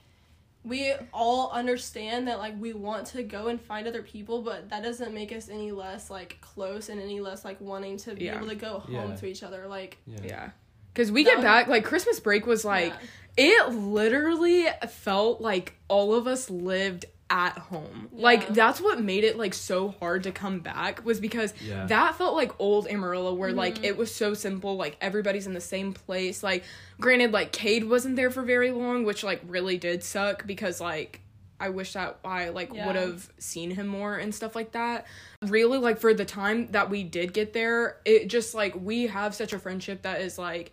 we 0.67 0.93
all 1.15 1.51
understand 1.53 2.27
that 2.27 2.39
like 2.39 2.55
we 2.61 2.73
want 2.73 3.07
to 3.07 3.23
go 3.23 3.47
and 3.47 3.61
find 3.61 3.87
other 3.87 4.03
people 4.03 4.43
but 4.43 4.69
that 4.69 4.83
doesn't 4.83 5.15
make 5.15 5.31
us 5.33 5.49
any 5.49 5.71
less 5.71 6.11
like 6.11 6.39
close 6.41 6.89
and 6.89 7.01
any 7.01 7.21
less 7.21 7.45
like 7.45 7.61
wanting 7.61 7.97
to 7.97 8.15
be 8.15 8.29
able 8.29 8.49
to 8.49 8.57
go 8.57 8.81
home 8.81 9.11
Yeah. 9.11 9.17
to 9.17 9.27
each 9.27 9.43
other 9.43 9.67
like 9.69 9.99
Yeah. 10.07 10.19
Yeah. 10.25 10.51
Cause 10.95 11.13
we 11.13 11.25
get 11.25 11.41
back 11.43 11.69
like 11.69 11.85
Christmas 11.85 12.19
break 12.21 12.47
was 12.47 12.65
like 12.65 12.93
yeah. 13.37 13.69
it 13.69 13.75
literally 13.75 14.67
felt 14.89 15.41
like 15.41 15.75
all 15.89 16.15
of 16.15 16.27
us 16.27 16.51
lived 16.51 17.05
at 17.29 17.59
home. 17.59 18.09
Like 18.13 18.49
that's 18.49 18.81
what 18.81 19.01
made 19.01 19.25
it 19.25 19.37
like 19.37 19.53
so 19.53 19.89
hard 19.99 20.23
to 20.25 20.33
come 20.33 20.61
back 20.61 21.05
was 21.05 21.19
because 21.19 21.53
Yeah. 21.61 21.87
that 21.87 22.15
felt 22.17 22.37
like 22.37 22.53
old 22.61 22.87
Amarillo 22.87 23.35
where 23.35 23.49
Mm-hmm. 23.51 23.59
like 23.59 23.85
it 23.85 23.97
was 23.97 24.15
so 24.15 24.33
simple, 24.35 24.77
like 24.77 24.97
everybody's 25.01 25.47
in 25.47 25.53
the 25.55 25.61
same 25.61 25.93
place. 25.93 26.43
Like 26.45 26.63
granted 27.01 27.33
like 27.33 27.51
Cade 27.51 27.89
wasn't 27.89 28.15
there 28.17 28.31
for 28.31 28.43
very 28.43 28.71
long, 28.71 29.05
which 29.05 29.25
like 29.25 29.41
really 29.49 29.77
did 29.77 30.05
suck 30.05 30.47
because 30.47 30.81
like 30.81 31.21
I 31.59 31.71
wish 31.71 31.95
that 31.95 32.19
I 32.25 32.51
like 32.51 32.73
Yeah. 32.73 32.87
would 32.87 32.97
have 32.97 33.29
seen 33.39 33.71
him 33.71 33.87
more 33.89 34.17
and 34.17 34.33
stuff 34.33 34.55
like 34.55 34.73
that. 34.73 35.07
Really 35.43 35.79
like 35.79 35.99
for 35.99 36.15
the 36.15 36.25
time 36.25 36.69
that 36.73 36.91
we 36.91 37.03
did 37.03 37.33
get 37.33 37.53
there, 37.55 37.97
it 38.05 38.29
just 38.29 38.55
like 38.55 38.75
we 38.81 39.09
have 39.09 39.35
such 39.35 39.53
a 39.53 39.59
friendship 39.59 40.03
that 40.03 40.21
is 40.21 40.39
like 40.39 40.73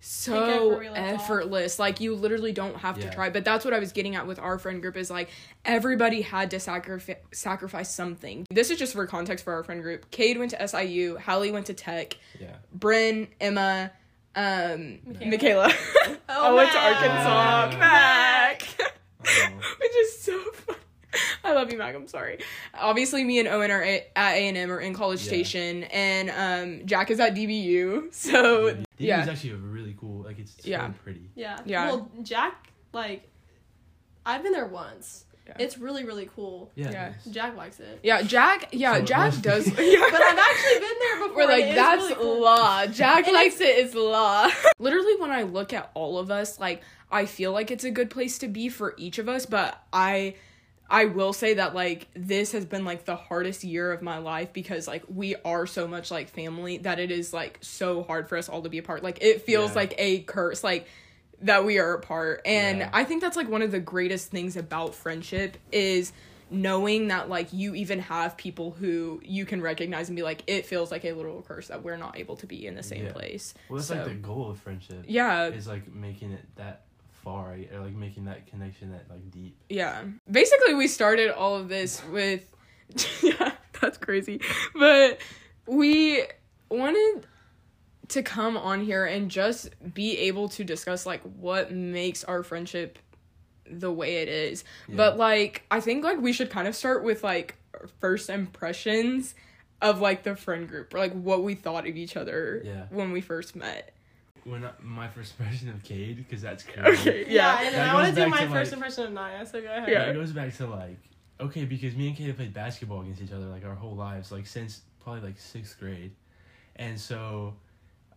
so 0.00 0.44
effort 0.44 0.78
really 0.78 0.88
off. 0.88 0.96
effortless. 1.20 1.78
Like 1.78 2.00
you 2.00 2.14
literally 2.14 2.52
don't 2.52 2.76
have 2.76 2.98
to 3.00 3.10
try. 3.10 3.30
But 3.30 3.44
that's 3.44 3.64
what 3.64 3.74
I 3.74 3.78
was 3.78 3.92
getting 3.92 4.14
at 4.16 4.26
with 4.26 4.38
our 4.38 4.58
friend 4.58 4.80
group 4.80 4.96
is 4.96 5.10
like 5.10 5.28
everybody 5.64 6.22
had 6.22 6.50
to 6.52 6.60
sacrifice 6.60 7.16
sacrifice 7.32 7.92
something. 7.92 8.46
This 8.50 8.70
is 8.70 8.78
just 8.78 8.92
for 8.92 9.06
context 9.06 9.44
for 9.44 9.52
our 9.54 9.64
friend 9.64 9.82
group. 9.82 10.10
Cade 10.10 10.38
went 10.38 10.52
to 10.52 10.68
SIU, 10.68 11.16
Hallie 11.18 11.50
went 11.50 11.66
to 11.66 11.74
Tech, 11.74 12.16
Yeah. 12.40 12.56
Bryn, 12.72 13.28
Emma, 13.40 13.90
um, 14.36 14.98
Michaela. 15.04 15.28
Michaela. 15.30 15.66
I 16.06 16.16
Oh, 16.28 16.54
went 16.56 16.70
to 16.70 16.76
Mac. 16.76 17.02
Arkansas. 17.02 17.78
Mac. 17.78 18.62
Oh. 18.80 19.58
Which 19.80 19.96
is 19.96 20.18
so 20.20 20.40
fun. 20.52 20.76
I 21.42 21.52
love 21.54 21.72
you, 21.72 21.78
Mac. 21.78 21.94
I'm 21.94 22.06
sorry. 22.06 22.38
Obviously, 22.74 23.24
me 23.24 23.38
and 23.40 23.48
Owen 23.48 23.70
are 23.70 23.82
at 23.82 24.02
A 24.16 24.46
and 24.48 24.56
M 24.56 24.70
or 24.70 24.78
in 24.78 24.94
College 24.94 25.20
Yeah. 25.22 25.28
Station, 25.28 25.84
and 25.84 26.30
um, 26.30 26.86
Jack 26.86 27.10
is 27.10 27.18
at 27.18 27.34
DBU. 27.34 28.12
So 28.14 28.76
DB 28.98 29.06
yeah, 29.06 29.22
is 29.22 29.28
actually 29.28 29.50
a 29.52 29.56
really 29.56 29.94
cool. 29.98 30.22
Like 30.24 30.38
it's 30.38 30.52
so 30.52 30.68
Yeah. 30.68 30.88
pretty. 31.04 31.30
Yeah. 31.34 31.58
Yeah. 31.64 31.86
Well, 31.86 32.10
Jack, 32.22 32.72
like, 32.92 33.28
I've 34.26 34.42
been 34.42 34.52
there 34.52 34.66
once. 34.66 35.24
Yeah. 35.46 35.54
It's 35.60 35.78
really, 35.78 36.04
really 36.04 36.28
cool. 36.36 36.70
Yeah. 36.74 36.90
Yeah. 36.90 37.08
it 37.08 37.14
is. 37.26 37.32
Jack 37.32 37.56
likes 37.56 37.80
it. 37.80 38.00
yeah. 38.02 38.20
Jack, 38.22 38.68
yeah, 38.72 38.96
So 38.96 39.02
Jack 39.02 39.34
does. 39.40 39.66
yeah. 39.78 40.06
But 40.10 40.20
I've 40.22 40.38
actually 40.38 40.80
been 40.80 40.98
there 41.00 41.16
before. 41.28 41.36
We're 41.36 41.46
like, 41.48 41.74
that's 41.74 42.02
really 42.02 42.14
cool. 42.16 42.42
law. 42.42 42.86
Jack 42.86 43.26
And 43.26 43.34
likes 43.34 43.60
it. 43.60 43.78
It's 43.78 43.94
law. 43.94 44.48
Literally, 44.78 45.16
when 45.18 45.30
I 45.30 45.42
look 45.44 45.72
at 45.72 45.90
all 45.94 46.18
of 46.18 46.30
us, 46.30 46.60
like, 46.60 46.82
I 47.10 47.24
feel 47.24 47.52
like 47.52 47.70
it's 47.70 47.84
a 47.84 47.90
good 47.90 48.10
place 48.10 48.36
to 48.40 48.48
be 48.48 48.68
for 48.68 48.94
each 48.98 49.18
of 49.18 49.28
us, 49.28 49.46
but 49.46 49.82
I. 49.92 50.34
I 50.90 51.04
will 51.04 51.32
say 51.34 51.54
that 51.54 51.74
like 51.74 52.08
this 52.14 52.52
has 52.52 52.64
been 52.64 52.84
like 52.84 53.04
the 53.04 53.16
hardest 53.16 53.62
year 53.62 53.92
of 53.92 54.00
my 54.00 54.18
life 54.18 54.52
because 54.52 54.88
like 54.88 55.04
we 55.08 55.36
are 55.44 55.66
so 55.66 55.86
much 55.86 56.10
like 56.10 56.28
family 56.30 56.78
that 56.78 56.98
it 56.98 57.10
is 57.10 57.32
like 57.32 57.58
so 57.60 58.02
hard 58.02 58.28
for 58.28 58.38
us 58.38 58.48
all 58.48 58.62
to 58.62 58.68
be 58.70 58.78
apart. 58.78 59.02
Like 59.02 59.18
it 59.20 59.42
feels 59.42 59.70
Yeah. 59.72 59.76
like 59.76 59.94
a 59.98 60.20
curse 60.20 60.64
like 60.64 60.86
that 61.42 61.64
we 61.66 61.78
are 61.78 61.92
apart. 61.94 62.40
And 62.46 62.78
Yeah. 62.78 62.90
I 62.92 63.04
think 63.04 63.20
that's 63.20 63.36
like 63.36 63.48
one 63.48 63.60
of 63.62 63.70
the 63.70 63.80
greatest 63.80 64.30
things 64.30 64.56
about 64.56 64.94
friendship 64.94 65.58
is 65.70 66.12
knowing 66.50 67.08
that 67.08 67.28
like 67.28 67.52
you 67.52 67.74
even 67.74 67.98
have 68.00 68.34
people 68.38 68.70
who 68.70 69.20
you 69.22 69.44
can 69.44 69.60
recognize 69.60 70.08
and 70.08 70.16
be 70.16 70.22
like 70.22 70.42
it 70.46 70.64
feels 70.64 70.90
like 70.90 71.04
a 71.04 71.12
little 71.12 71.42
curse 71.42 71.68
that 71.68 71.82
we're 71.82 71.98
not 71.98 72.18
able 72.18 72.36
to 72.36 72.46
be 72.46 72.66
in 72.66 72.74
the 72.74 72.82
same 72.82 73.04
Yeah. 73.04 73.12
place. 73.12 73.52
Well, 73.68 73.76
that's 73.76 73.88
So- 73.88 73.96
like 73.96 74.04
the 74.06 74.14
goal 74.14 74.50
of 74.50 74.58
friendship. 74.58 75.04
Yeah, 75.06 75.48
Is 75.48 75.68
like 75.68 75.92
making 75.92 76.32
it 76.32 76.46
that 76.56 76.84
far, 77.28 77.56
or 77.72 77.80
like 77.80 77.94
making 77.94 78.24
that 78.26 78.46
connection 78.46 78.90
that 78.92 79.04
like 79.10 79.30
deep. 79.30 79.56
yeah. 79.68 80.02
Basically, 80.30 80.74
we 80.74 80.88
started 80.88 81.30
all 81.30 81.56
of 81.56 81.68
this 81.68 82.02
with, 82.10 82.50
yeah, 83.22 83.52
that's 83.80 83.98
crazy. 83.98 84.40
But 84.74 85.18
we 85.66 86.22
wanted 86.70 87.26
to 88.08 88.22
come 88.22 88.56
on 88.56 88.82
here 88.82 89.04
and 89.04 89.30
just 89.30 89.68
be 89.94 90.16
able 90.18 90.48
to 90.50 90.64
discuss 90.64 91.04
like 91.04 91.20
what 91.22 91.70
makes 91.72 92.24
our 92.24 92.42
friendship 92.42 92.98
the 93.70 93.92
way 93.92 94.16
it 94.22 94.28
is. 94.28 94.64
Yeah. 94.88 94.96
But 94.96 95.18
like, 95.18 95.64
I 95.70 95.80
think 95.80 96.02
like 96.04 96.18
we 96.20 96.32
should 96.32 96.48
kind 96.50 96.66
of 96.66 96.74
start 96.74 97.04
with 97.04 97.22
like 97.22 97.56
first 98.00 98.30
impressions 98.30 99.34
of 99.82 100.00
like 100.00 100.22
the 100.22 100.34
friend 100.34 100.66
group 100.66 100.94
or 100.94 100.98
like 100.98 101.12
what 101.12 101.42
we 101.44 101.54
thought 101.54 101.86
of 101.86 101.96
each 101.96 102.16
other 102.16 102.62
Yeah. 102.64 102.86
when 102.90 103.12
we 103.12 103.20
first 103.20 103.54
met. 103.54 103.92
When 104.50 104.64
I, 104.64 104.70
my 104.82 105.08
first 105.08 105.34
impression 105.38 105.68
of 105.70 105.82
Cade, 105.82 106.16
because 106.16 106.42
that's 106.42 106.62
crazy. 106.70 107.10
Okay, 107.10 107.24
Yeah, 107.28 107.60
yeah. 107.60 107.66
and 107.66 107.74
That 107.74 107.88
I 107.90 107.94
want 107.94 108.14
to 108.14 108.20
do 108.24 108.28
my 108.28 108.40
to, 108.44 108.48
first 108.48 108.70
like- 108.72 108.76
impression 108.76 109.04
of 109.04 109.12
Naya, 109.12 109.44
so 109.46 109.60
go 109.60 109.66
ahead. 109.68 109.88
Yeah. 109.88 110.04
It 110.10 110.14
goes 110.14 110.32
back 110.32 110.54
to 110.56 110.66
like 110.66 110.98
okay, 111.40 111.64
because 111.64 111.94
me 111.94 112.08
and 112.08 112.16
Cade 112.16 112.26
have 112.28 112.36
played 112.36 112.52
basketball 112.54 113.02
against 113.02 113.22
each 113.22 113.32
other 113.32 113.46
like 113.46 113.64
our 113.64 113.74
whole 113.74 113.94
lives, 113.94 114.32
like 114.32 114.46
since 114.46 114.80
probably 115.02 115.22
like 115.22 115.38
sixth 115.38 115.78
grade, 115.78 116.12
and 116.76 116.98
so 116.98 117.54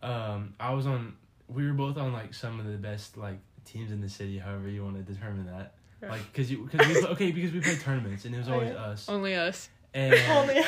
um, 0.02 0.54
I 0.58 0.72
was 0.74 0.86
on. 0.86 1.16
We 1.48 1.66
were 1.66 1.72
both 1.74 1.96
on 1.98 2.12
like 2.12 2.32
some 2.34 2.58
of 2.58 2.66
the 2.66 2.78
best 2.78 3.16
like 3.16 3.38
teams 3.64 3.90
in 3.92 4.00
the 4.00 4.08
city. 4.08 4.38
However 4.38 4.68
you 4.68 4.82
want 4.84 4.96
to 4.96 5.02
determine 5.12 5.46
that, 5.46 5.74
Yeah. 6.02 6.10
like 6.10 6.22
because 6.32 6.50
you 6.50 6.68
because 6.70 6.86
we 6.88 7.06
okay 7.08 7.30
because 7.30 7.52
we 7.52 7.60
played 7.60 7.80
tournaments 7.80 8.24
and 8.24 8.34
it 8.34 8.38
was 8.38 8.48
Oh, 8.48 8.54
always 8.54 8.70
yeah. 8.70 8.76
us 8.76 9.08
Only 9.08 9.34
us. 9.34 9.68
and 9.94 10.14
Only 10.30 10.58
us. 10.58 10.66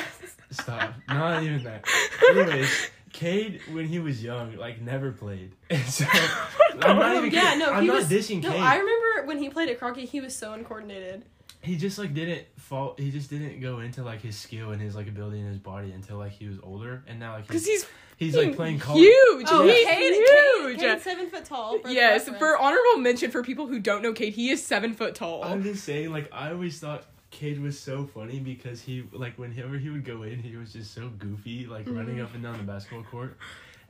stop 0.51 0.95
not 1.09 1.43
even 1.43 1.65
that. 1.65 1.85
Anyways. 2.31 2.91
Cade, 3.15 3.61
when 3.73 3.87
he 3.87 3.99
was 4.01 4.23
young, 4.23 4.57
like 4.57 4.81
never 4.83 5.11
played, 5.13 5.53
and 5.71 5.83
so 5.87 6.05
I'm 6.83 6.97
not 6.99 7.17
even. 7.17 7.31
Yeah, 7.31 7.55
no, 7.55 7.71
I'm 7.73 7.83
he 7.83 7.89
not 7.89 7.97
was. 7.99 8.09
dissing 8.09 8.43
no, 8.43 8.51
Cade. 8.51 8.61
I 8.61 8.77
remember 8.77 9.27
when 9.27 9.39
he 9.39 9.49
played 9.49 9.69
at 9.71 9.79
Crockett, 9.79 10.09
he 10.11 10.21
was 10.21 10.35
so 10.37 10.53
uncoordinated. 10.53 11.23
he 11.63 11.77
just 11.77 11.97
like 11.99 12.13
didn't 12.13 12.45
fall 12.59 12.95
he 12.99 13.11
just 13.11 13.31
didn't 13.31 13.61
go 13.61 13.79
into 13.81 14.03
like 14.03 14.21
his 14.21 14.37
skill 14.37 14.73
and 14.73 14.83
his 14.83 14.95
like 14.95 15.07
ability 15.09 15.39
in 15.41 15.47
his 15.47 15.59
body 15.59 15.93
until 15.93 16.19
like 16.19 16.33
he 16.33 16.47
was 16.49 16.59
older 16.63 17.03
and 17.07 17.19
now 17.21 17.35
like 17.35 17.47
Because 17.47 17.65
he's, 17.65 17.85
he's 18.19 18.35
he's 18.35 18.37
like 18.37 18.57
playing 18.57 18.79
college 18.81 19.01
huge. 19.03 19.47
Oh, 19.49 19.63
he's 19.67 19.87
Cade, 19.87 20.13
huge. 20.15 20.79
Cade, 20.81 20.91
Cade's 20.91 21.03
seven 21.05 21.31
foot 21.31 21.45
tall. 21.47 21.79
For 21.79 21.89
yes, 21.89 22.29
for 22.29 22.59
honorable 22.59 22.99
mention 22.99 23.31
for 23.31 23.43
people 23.43 23.67
who 23.67 23.79
don't 23.79 24.03
know 24.03 24.13
Cade, 24.13 24.35
he 24.35 24.51
is 24.51 24.63
seven 24.63 24.93
foot 24.93 25.15
tall. 25.15 25.43
i'm 25.45 25.63
just 25.63 25.85
saying 25.85 26.11
like 26.11 26.29
i 26.33 26.51
always 26.51 26.79
thought 26.81 27.05
Cade 27.35 27.61
was 27.61 27.79
so 27.79 28.05
funny 28.07 28.39
because 28.39 28.81
he 28.81 29.05
like 29.13 29.37
whenever 29.39 29.77
he 29.77 29.91
would 29.91 30.05
go 30.05 30.23
in 30.23 30.39
he 30.39 30.57
was 30.57 30.73
just 30.73 30.95
so 30.95 31.09
goofy 31.19 31.67
like 31.67 31.87
running 31.89 32.17
Mm-hmm. 32.17 32.25
up 32.25 32.35
and 32.35 32.43
down 32.43 32.57
the 32.57 32.63
basketball 32.65 33.03
court 33.05 33.37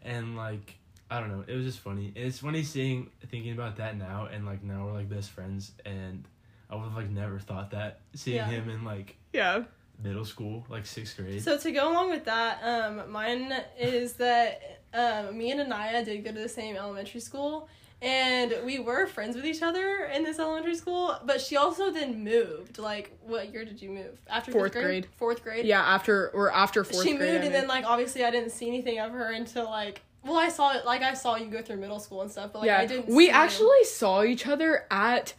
and 0.03 0.37
like 0.37 0.75
i 1.11 1.21
don't 1.21 1.29
know 1.31 1.45
it 1.47 1.55
was 1.55 1.65
just 1.65 1.81
funny 1.81 2.07
and 2.17 2.25
it's 2.25 2.39
funny 2.39 2.63
seeing 2.63 3.11
thinking 3.29 3.53
about 3.53 3.77
that 3.77 3.97
now 3.97 4.27
and 4.33 4.45
like 4.47 4.63
now 4.63 4.87
we're 4.87 4.93
like 4.93 5.09
best 5.09 5.31
friends 5.31 5.73
and 5.85 6.25
i 6.71 6.75
would 6.75 6.85
have 6.85 6.95
like 6.97 7.11
never 7.11 7.39
thought 7.39 7.71
that 7.73 8.01
seeing 8.15 8.37
Yeah. 8.37 8.47
him 8.49 8.69
in 8.71 8.85
like 8.85 9.17
yeah. 9.33 9.65
middle 10.03 10.25
school 10.25 10.65
like 10.71 10.87
sixth 10.87 11.17
grade 11.17 11.43
So 11.43 11.57
to 11.59 11.71
go 11.71 11.91
along 11.93 12.11
with 12.11 12.25
that, 12.25 12.61
um, 12.63 13.11
mine 13.13 13.53
is 13.79 14.15
that 14.15 14.81
um, 14.95 15.37
me 15.37 15.51
and 15.51 15.61
Anaya 15.61 16.05
did 16.05 16.25
go 16.25 16.33
to 16.33 16.39
the 16.41 16.49
same 16.49 16.77
elementary 16.77 17.21
school, 17.21 17.69
and 18.03 18.55
we 18.65 18.79
were 18.79 19.07
friends 19.07 19.35
with 19.37 19.47
each 19.47 19.63
other 19.63 20.11
in 20.15 20.25
this 20.25 20.39
elementary 20.39 20.75
school. 20.75 21.19
But 21.25 21.41
she 21.41 21.57
also 21.57 21.91
then 21.91 22.23
moved. 22.23 22.79
Like, 22.79 23.17
what 23.23 23.53
year 23.53 23.65
did 23.65 23.81
you 23.81 23.91
move? 23.91 24.21
After 24.29 24.53
Fourth 24.53 24.73
grade. 24.73 25.09
Fourth 25.17 25.43
grade. 25.43 25.65
Yeah, 25.65 25.81
after 25.81 26.29
or 26.31 26.53
after 26.53 26.85
fourth 26.85 27.05
she 27.05 27.13
moved, 27.13 27.21
grade. 27.21 27.31
I 27.31 27.35
and 27.35 27.45
mean. 27.45 27.53
then 27.53 27.69
like 27.69 27.85
obviously 27.85 28.25
I 28.25 28.31
didn't 28.31 28.51
see 28.51 28.69
anything 28.69 28.99
of 28.99 29.13
her 29.13 29.33
until 29.33 29.65
like. 29.65 30.03
Well, 30.25 30.39
I 30.39 30.49
saw 30.49 30.73
it. 30.75 30.85
Like 30.87 31.03
I 31.03 31.15
saw 31.15 31.37
you 31.37 31.47
go 31.47 31.63
through 31.63 31.77
middle 31.77 31.99
school 32.01 32.23
and 32.23 32.31
stuff, 32.31 32.53
but 32.53 32.61
like 32.61 32.67
yeah, 32.67 32.79
I 32.79 32.87
didn't. 32.87 33.15
we 33.15 33.31
actually 33.31 33.85
saw 33.85 34.23
each 34.23 34.47
other 34.47 34.87
at 34.91 35.35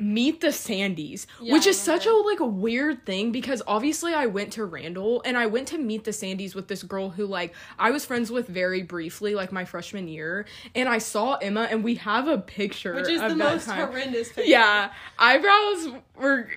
Meet 0.00 0.40
the 0.42 0.48
Sandies, 0.48 1.26
Yeah, 1.40 1.52
which 1.54 1.66
is 1.66 1.76
such 1.78 2.06
a 2.06 2.12
like 2.12 2.38
a 2.38 2.46
weird 2.46 3.04
thing 3.04 3.32
because 3.32 3.62
obviously 3.66 4.14
I 4.14 4.26
went 4.26 4.52
to 4.52 4.64
Randall 4.64 5.22
and 5.24 5.36
I 5.36 5.46
went 5.46 5.66
to 5.68 5.78
Meet 5.78 6.04
the 6.04 6.12
Sandies 6.12 6.54
with 6.54 6.68
this 6.68 6.84
girl 6.84 7.10
who 7.10 7.26
like 7.26 7.52
I 7.80 7.90
was 7.90 8.04
friends 8.04 8.30
with 8.30 8.46
very 8.46 8.82
briefly 8.84 9.34
like 9.34 9.50
my 9.50 9.64
freshman 9.64 10.06
year 10.06 10.46
and 10.76 10.88
I 10.88 10.98
saw 10.98 11.34
Emma 11.34 11.66
and 11.68 11.82
we 11.82 11.96
have 11.96 12.28
a 12.28 12.38
picture 12.38 12.94
which 12.94 13.08
is 13.08 13.20
of 13.20 13.30
the 13.30 13.34
that 13.36 13.52
most 13.54 13.66
time. 13.66 13.88
horrendous 13.88 14.28
picture. 14.28 14.48
Yeah, 14.48 14.92
eyebrows 15.18 15.88
were 16.16 16.48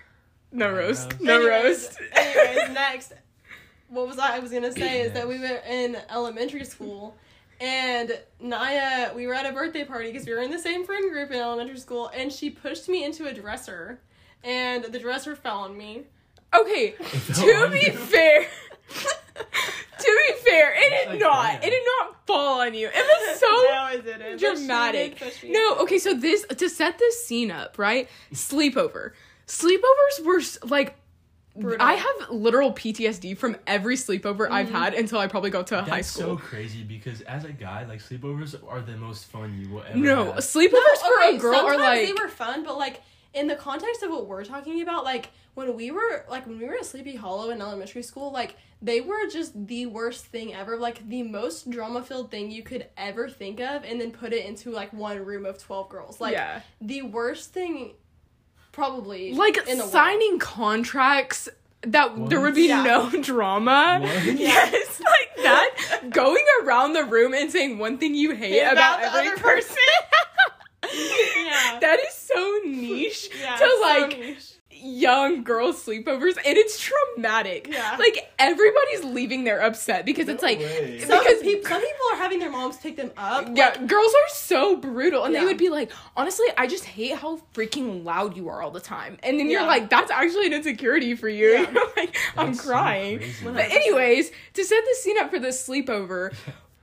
no 0.51 0.69
No 0.69 0.75
roast, 0.75 1.11
roast. 1.13 1.21
no 1.21 1.35
anyways, 1.41 1.83
roast. 1.83 1.99
anyways, 2.13 2.69
next, 2.75 3.13
what 3.89 4.07
was 4.07 4.19
I, 4.19 4.35
I 4.35 4.39
was 4.39 4.51
gonna 4.51 4.71
say 4.71 5.01
is 5.01 5.13
that 5.13 5.27
we 5.27 5.39
Yes. 5.39 5.63
were 5.65 5.71
in 5.73 5.97
elementary 6.11 6.63
school, 6.65 7.15
and 7.61 8.19
Naya, 8.39 9.13
we 9.15 9.27
were 9.27 9.33
at 9.35 9.45
a 9.45 9.53
birthday 9.53 9.85
party 9.85 10.11
because 10.11 10.25
we 10.27 10.33
were 10.33 10.41
in 10.41 10.49
the 10.51 10.59
same 10.59 10.83
friend 10.85 11.11
group 11.11 11.29
in 11.31 11.37
elementary 11.39 11.77
school, 11.77 12.09
and 12.13 12.33
she 12.33 12.49
pushed 12.49 12.89
me 12.89 13.03
into 13.05 13.27
a 13.27 13.33
dresser, 13.33 14.01
and 14.43 14.83
the 14.85 14.97
dresser 14.99 15.35
fell 15.35 15.59
on 15.59 15.77
me. 15.77 16.03
Okay, 16.53 16.91
to 17.35 17.69
be 17.71 17.79
you. 17.85 17.91
fair, 17.93 18.41
to 18.89 20.19
be 20.27 20.33
fair, 20.43 20.73
it 20.75 20.89
did 20.89 21.09
like 21.11 21.19
not. 21.19 21.43
that. 21.43 21.63
It 21.63 21.69
did 21.69 21.83
not 21.99 22.25
fall 22.27 22.61
on 22.61 22.73
you. 22.73 22.87
It 22.87 22.95
was 22.95 23.39
so 23.39 23.47
no, 23.69 23.89
it 23.93 24.05
didn't. 24.05 24.39
dramatic. 24.39 25.19
did 25.19 25.29
push 25.31 25.43
me 25.43 25.51
No, 25.51 25.75
okay, 25.77 25.99
so 25.99 26.13
this 26.15 26.45
to 26.47 26.67
set 26.69 26.97
this 26.97 27.25
scene 27.25 27.51
up, 27.51 27.77
right? 27.77 28.09
Sleepover. 28.33 29.11
Sleepovers 29.47 30.23
were 30.25 30.41
like 30.67 30.95
Brutal. 31.55 31.85
I 31.85 31.93
have 31.93 32.29
literal 32.29 32.71
PTSD 32.71 33.37
from 33.37 33.57
every 33.67 33.95
sleepover 33.95 34.49
I've 34.49 34.67
mm-hmm. 34.67 34.75
had 34.75 34.93
until 34.93 35.19
I 35.19 35.27
probably 35.27 35.49
got 35.49 35.67
to 35.67 35.75
That's 35.75 35.89
high 35.89 36.01
school. 36.01 36.35
That's 36.35 36.43
so 36.43 36.47
crazy 36.47 36.83
because 36.83 37.21
as 37.21 37.43
a 37.43 37.51
guy, 37.51 37.85
like 37.85 37.99
sleepovers 37.99 38.55
are 38.69 38.81
the 38.81 38.95
most 38.95 39.25
fun 39.25 39.59
you 39.61 39.69
will 39.69 39.83
ever 39.83 39.97
no, 39.97 40.31
have. 40.31 40.35
sleepovers 40.37 40.71
No, 40.71 41.17
for 41.17 41.23
okay, 41.23 41.35
a 41.35 41.39
girl 41.39 41.59
are 41.59 41.77
like 41.77 42.07
they 42.07 42.13
were 42.13 42.29
fun, 42.29 42.63
but 42.63 42.77
like 42.77 43.01
in 43.33 43.47
the 43.47 43.55
context 43.55 44.01
of 44.01 44.11
what 44.11 44.27
we're 44.27 44.45
talking 44.45 44.81
about, 44.81 45.03
like 45.03 45.29
when 45.53 45.75
we 45.75 45.91
were 45.91 46.25
like 46.29 46.47
when 46.47 46.57
we 46.57 46.65
were 46.65 46.75
at 46.75 46.85
Sleepy 46.85 47.15
Hollow 47.15 47.49
in 47.49 47.61
elementary 47.61 48.03
school, 48.03 48.31
like 48.31 48.55
they 48.81 49.01
were 49.01 49.27
just 49.29 49.67
the 49.67 49.85
worst 49.85 50.25
thing 50.25 50.53
ever, 50.53 50.77
like 50.77 51.07
the 51.07 51.23
most 51.23 51.69
drama 51.69 52.01
filled 52.01 52.31
thing 52.31 52.49
you 52.49 52.63
could 52.63 52.87
ever 52.97 53.29
think 53.29 53.59
of, 53.59 53.83
and 53.83 53.99
then 53.99 54.11
put 54.11 54.33
it 54.33 54.45
into 54.45 54.71
like 54.71 54.93
one 54.93 55.23
room 55.23 55.45
of 55.45 55.57
twelve 55.57 55.89
girls, 55.89 56.21
like 56.21 56.33
yeah. 56.33 56.61
the 56.79 57.01
worst 57.01 57.51
thing, 57.51 57.91
probably 58.71 59.33
Like 59.33 59.57
in 59.67 59.77
the 59.77 59.83
world. 59.83 59.91
signing 59.91 60.39
contracts 60.39 61.49
that 61.83 62.29
there 62.29 62.39
would 62.41 62.55
be 62.55 62.67
Yeah. 62.67 62.83
no 62.83 63.09
drama. 63.21 63.99
What? 64.01 64.23
Yes, 64.39 65.01
like 65.01 65.43
that. 65.43 66.01
Going 66.11 66.43
around 66.63 66.93
the 66.93 67.03
room 67.05 67.33
and 67.33 67.51
saying 67.51 67.77
one 67.79 67.97
thing 67.97 68.13
you 68.15 68.35
hate 68.35 68.59
About 68.61 68.73
about, 68.73 69.01
the 69.01 69.07
every 69.19 69.27
other 69.31 69.37
person. 69.37 69.75
Yeah. 70.93 71.79
That 71.79 71.99
is 72.05 72.13
so 72.13 72.59
niche 72.65 73.29
Yeah, 73.39 73.55
to 73.55 73.59
so 73.59 73.77
like 73.81 74.19
niche. 74.19 74.53
Young 74.83 75.43
girls 75.43 75.85
sleepovers 75.85 76.37
and 76.37 76.57
it's 76.57 76.79
traumatic. 76.79 77.67
Yeah. 77.71 77.95
Like 77.99 78.31
everybody's 78.39 79.03
leaving 79.03 79.43
there 79.43 79.61
upset 79.61 80.05
because 80.05 80.27
it's 80.27 80.41
like 80.43 80.59
way. 80.59 80.99
Some, 80.99 81.19
because 81.19 81.39
some 81.67 81.81
people 81.81 82.05
are 82.11 82.17
having 82.17 82.39
their 82.39 82.51
moms 82.51 82.77
pick 82.77 82.95
them 82.97 83.11
up. 83.17 83.47
yeah, 83.53 83.75
girls 83.85 84.11
are 84.13 84.29
so 84.33 84.75
brutal, 84.75 85.23
and 85.23 85.33
Yeah. 85.33 85.41
they 85.41 85.45
would 85.45 85.57
be 85.57 85.69
like, 85.69 85.91
"Honestly, 86.17 86.45
I 86.57 86.67
just 86.67 86.85
hate 86.85 87.15
how 87.15 87.41
freaking 87.53 88.03
loud 88.03 88.35
you 88.35 88.49
are 88.49 88.61
all 88.61 88.71
the 88.71 88.79
time." 88.81 89.17
And 89.23 89.39
then 89.39 89.49
you're 89.49 89.61
Yeah. 89.61 89.67
like, 89.67 89.89
"That's 89.89 90.11
actually 90.11 90.47
an 90.47 90.53
insecurity 90.53 91.15
for 91.15 91.29
you." 91.29 91.51
Yeah. 91.51 91.71
You're 91.71 91.91
like, 91.97 92.17
"I'm 92.37 92.47
That's 92.47 92.61
so 92.63 92.69
crying." 92.69 93.21
but 93.43 93.55
anyways, 93.71 94.31
to 94.53 94.63
set 94.63 94.83
the 94.87 94.95
scene 94.95 95.17
up 95.19 95.29
for 95.31 95.39
this 95.39 95.65
sleepover, 95.67 96.33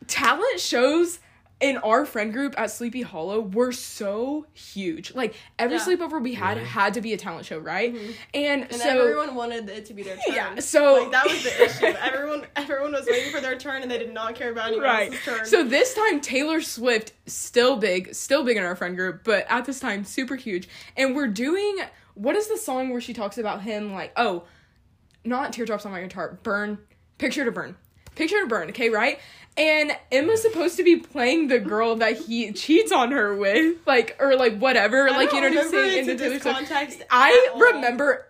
talent 0.07 0.61
shows 0.61 1.19
in 1.61 1.77
our 1.79 2.07
friend 2.07 2.33
group 2.33 2.55
at 2.57 2.71
Sleepy 2.71 3.03
Hollow 3.03 3.41
were 3.41 3.73
so 3.73 4.47
huge. 4.55 5.13
Like 5.15 5.35
every 5.59 5.77
Yeah. 5.79 5.85
sleepover 5.85 6.23
we 6.23 6.35
had 6.35 6.57
Really? 6.57 6.69
had 6.69 6.95
to 6.95 7.01
be 7.01 7.13
a 7.13 7.17
talent 7.17 7.47
show, 7.47 7.59
right? 7.59 7.93
Mm-hmm. 7.93 8.13
And, 8.35 8.63
And 8.63 8.75
so 8.75 8.89
everyone 8.89 9.35
wanted 9.35 9.69
it 9.69 9.87
to 9.87 9.95
be 9.95 10.05
their 10.05 10.17
turn. 10.27 10.35
Yeah, 10.37 10.59
so- 10.61 11.03
like 11.03 11.11
that 11.11 11.27
was 11.27 11.43
the 11.43 11.65
issue. 11.65 11.87
Everyone, 12.01 12.47
everyone 12.55 12.93
was 12.93 13.07
waiting 13.11 13.33
for 13.33 13.41
their 13.41 13.59
turn, 13.59 13.83
and 13.83 13.91
they 13.91 13.99
did 13.99 14.15
not 14.15 14.37
care 14.37 14.53
about 14.53 14.69
anyone 14.69 14.85
right. 14.85 15.09
else's 15.09 15.25
turn. 15.25 15.47
So 15.47 15.65
this 15.65 15.95
time 15.95 16.21
Taylor 16.21 16.61
Swift 16.61 17.13
still 17.27 17.77
big, 17.77 18.15
still 18.15 18.45
big 18.45 18.57
in 18.57 18.63
our 18.63 18.77
friend 18.77 18.97
group, 18.97 19.25
but 19.25 19.45
at 19.49 19.65
this 19.65 19.81
time 19.81 20.05
super 20.05 20.37
huge. 20.37 20.69
And 20.97 21.17
we're 21.17 21.27
doing 21.29 21.79
what 22.15 22.37
is 22.37 22.47
the 22.49 22.57
song 22.57 22.91
where 22.91 23.01
she 23.01 23.13
talks 23.15 23.37
about 23.39 23.63
him 23.63 23.93
like 23.93 24.13
oh, 24.17 24.45
not 25.25 25.53
teardrops 25.53 25.85
on 25.85 25.91
my 25.93 26.01
guitar, 26.03 26.39
burn, 26.45 26.79
picture 27.19 27.45
to 27.45 27.51
burn. 27.51 27.77
Picture 28.15 28.41
to 28.41 28.47
burn, 28.47 28.69
okay, 28.71 28.91
right? 28.91 29.19
And 29.59 29.93
Emma's 30.13 30.41
supposed 30.41 30.77
to 30.77 30.85
be 30.85 30.97
playing 30.97 31.49
the 31.49 31.59
girl 31.59 31.97
that 31.97 32.17
he 32.17 32.53
cheats 32.53 32.93
on 32.93 33.11
her 33.11 33.35
with, 33.35 33.77
like 33.87 34.17
or 34.21 34.37
like 34.37 34.59
whatever, 34.59 35.09
I 35.09 35.17
like 35.17 35.31
don't 35.31 35.43
you 35.43 35.51
know 35.51 35.57
what 35.57 35.65
I'm 35.65 35.71
saying 35.71 36.09
in 36.09 36.17
the 36.17 36.29
this 36.29 36.43
context 36.43 37.03
I 37.11 37.51
all. 37.53 37.61
remember 37.61 38.29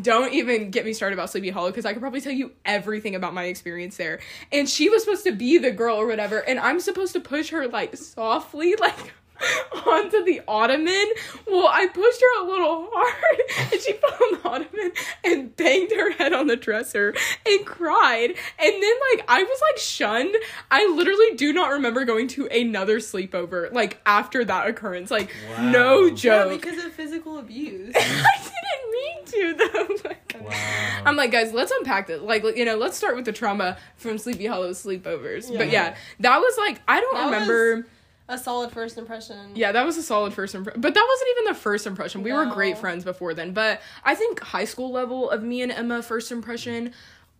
don't 0.00 0.32
even 0.32 0.70
get 0.70 0.84
me 0.84 0.92
started 0.92 1.14
about 1.14 1.30
Sleepy 1.30 1.50
Hollow 1.50 1.70
because 1.70 1.86
I 1.86 1.92
could 1.92 2.02
probably 2.02 2.20
tell 2.20 2.32
you 2.32 2.52
everything 2.64 3.14
about 3.14 3.34
my 3.34 3.44
experience 3.44 3.96
there. 3.96 4.20
And 4.52 4.68
she 4.68 4.88
was 4.88 5.02
supposed 5.02 5.24
to 5.24 5.32
be 5.32 5.58
the 5.58 5.70
girl 5.70 5.96
or 5.96 6.06
whatever, 6.06 6.38
and 6.38 6.58
I'm 6.58 6.80
supposed 6.80 7.12
to 7.14 7.20
push 7.20 7.50
her 7.50 7.68
like 7.68 7.96
softly, 7.96 8.74
like 8.80 9.14
onto 9.86 10.24
the 10.24 10.40
ottoman. 10.48 11.06
Well, 11.46 11.68
I 11.68 11.86
pushed 11.86 12.20
her 12.20 12.42
a 12.42 12.46
little 12.48 12.88
hard, 12.92 13.70
and 13.72 13.80
she 13.80 13.92
fell 13.94 14.10
on 14.12 14.32
the 14.32 14.48
ottoman 14.48 14.92
and 15.24 15.56
banged 15.56 15.92
her 15.92 16.10
head 16.12 16.32
on 16.32 16.46
the 16.46 16.56
dresser 16.56 17.14
and 17.46 17.66
cried. 17.66 18.30
And 18.30 18.82
then 18.82 18.94
like 19.12 19.24
I 19.28 19.42
was 19.42 19.60
like 19.70 19.78
shunned. 19.78 20.34
I 20.70 20.86
literally 20.86 21.36
do 21.36 21.52
not 21.52 21.70
remember 21.70 22.04
going 22.04 22.28
to 22.28 22.46
another 22.48 22.98
sleepover 22.98 23.72
like 23.72 24.00
after 24.06 24.44
that 24.44 24.66
occurrence. 24.66 25.10
Like 25.10 25.30
no 25.60 26.00
Wow. 26.02 26.06
yeah, 26.06 26.14
joke. 26.14 26.60
because 26.62 26.84
of 26.84 26.92
physical 26.92 27.38
abuse. 27.38 27.94
I 27.98 28.38
didn't 28.38 28.92
mean 28.92 29.24
to 29.26 29.54
though. 29.72 30.08
Like, 30.08 30.36
Wow. 30.40 31.02
I'm 31.04 31.16
like, 31.16 31.32
guys, 31.32 31.52
let's 31.52 31.72
unpack 31.72 32.06
this. 32.06 32.20
Like, 32.22 32.44
you 32.56 32.64
know, 32.64 32.76
let's 32.76 32.96
start 32.96 33.16
with 33.16 33.24
the 33.24 33.32
trauma 33.32 33.76
from 33.96 34.18
Sleepy 34.18 34.46
Hollow 34.46 34.70
sleepovers. 34.70 35.48
But 35.56 35.66
Yeah. 35.66 35.72
yeah, 35.90 35.96
that 36.20 36.38
was 36.38 36.56
like, 36.56 36.80
I 36.86 37.00
don't 37.00 37.14
That 37.16 37.24
remember. 37.24 37.86
A 38.28 38.36
solid 38.36 38.70
first 38.72 38.98
impression. 38.98 39.52
Yeah, 39.54 39.72
that 39.72 39.86
was 39.86 39.96
a 39.96 40.02
solid 40.02 40.34
first 40.34 40.54
impression. 40.54 40.80
But 40.80 40.94
that 40.94 41.06
wasn't 41.08 41.30
even 41.30 41.44
the 41.52 41.58
first 41.58 41.86
impression. 41.86 42.22
We 42.22 42.32
were 42.32 42.46
great 42.46 42.76
friends 42.76 43.04
before 43.04 43.32
then. 43.34 43.52
But 43.52 43.80
I 44.04 44.14
think 44.14 44.40
high 44.40 44.66
school 44.66 44.92
level 44.92 45.30
of 45.30 45.42
me 45.42 45.62
and 45.62 45.72
Emma 45.72 46.02
first 46.02 46.30
impression, 46.30 46.92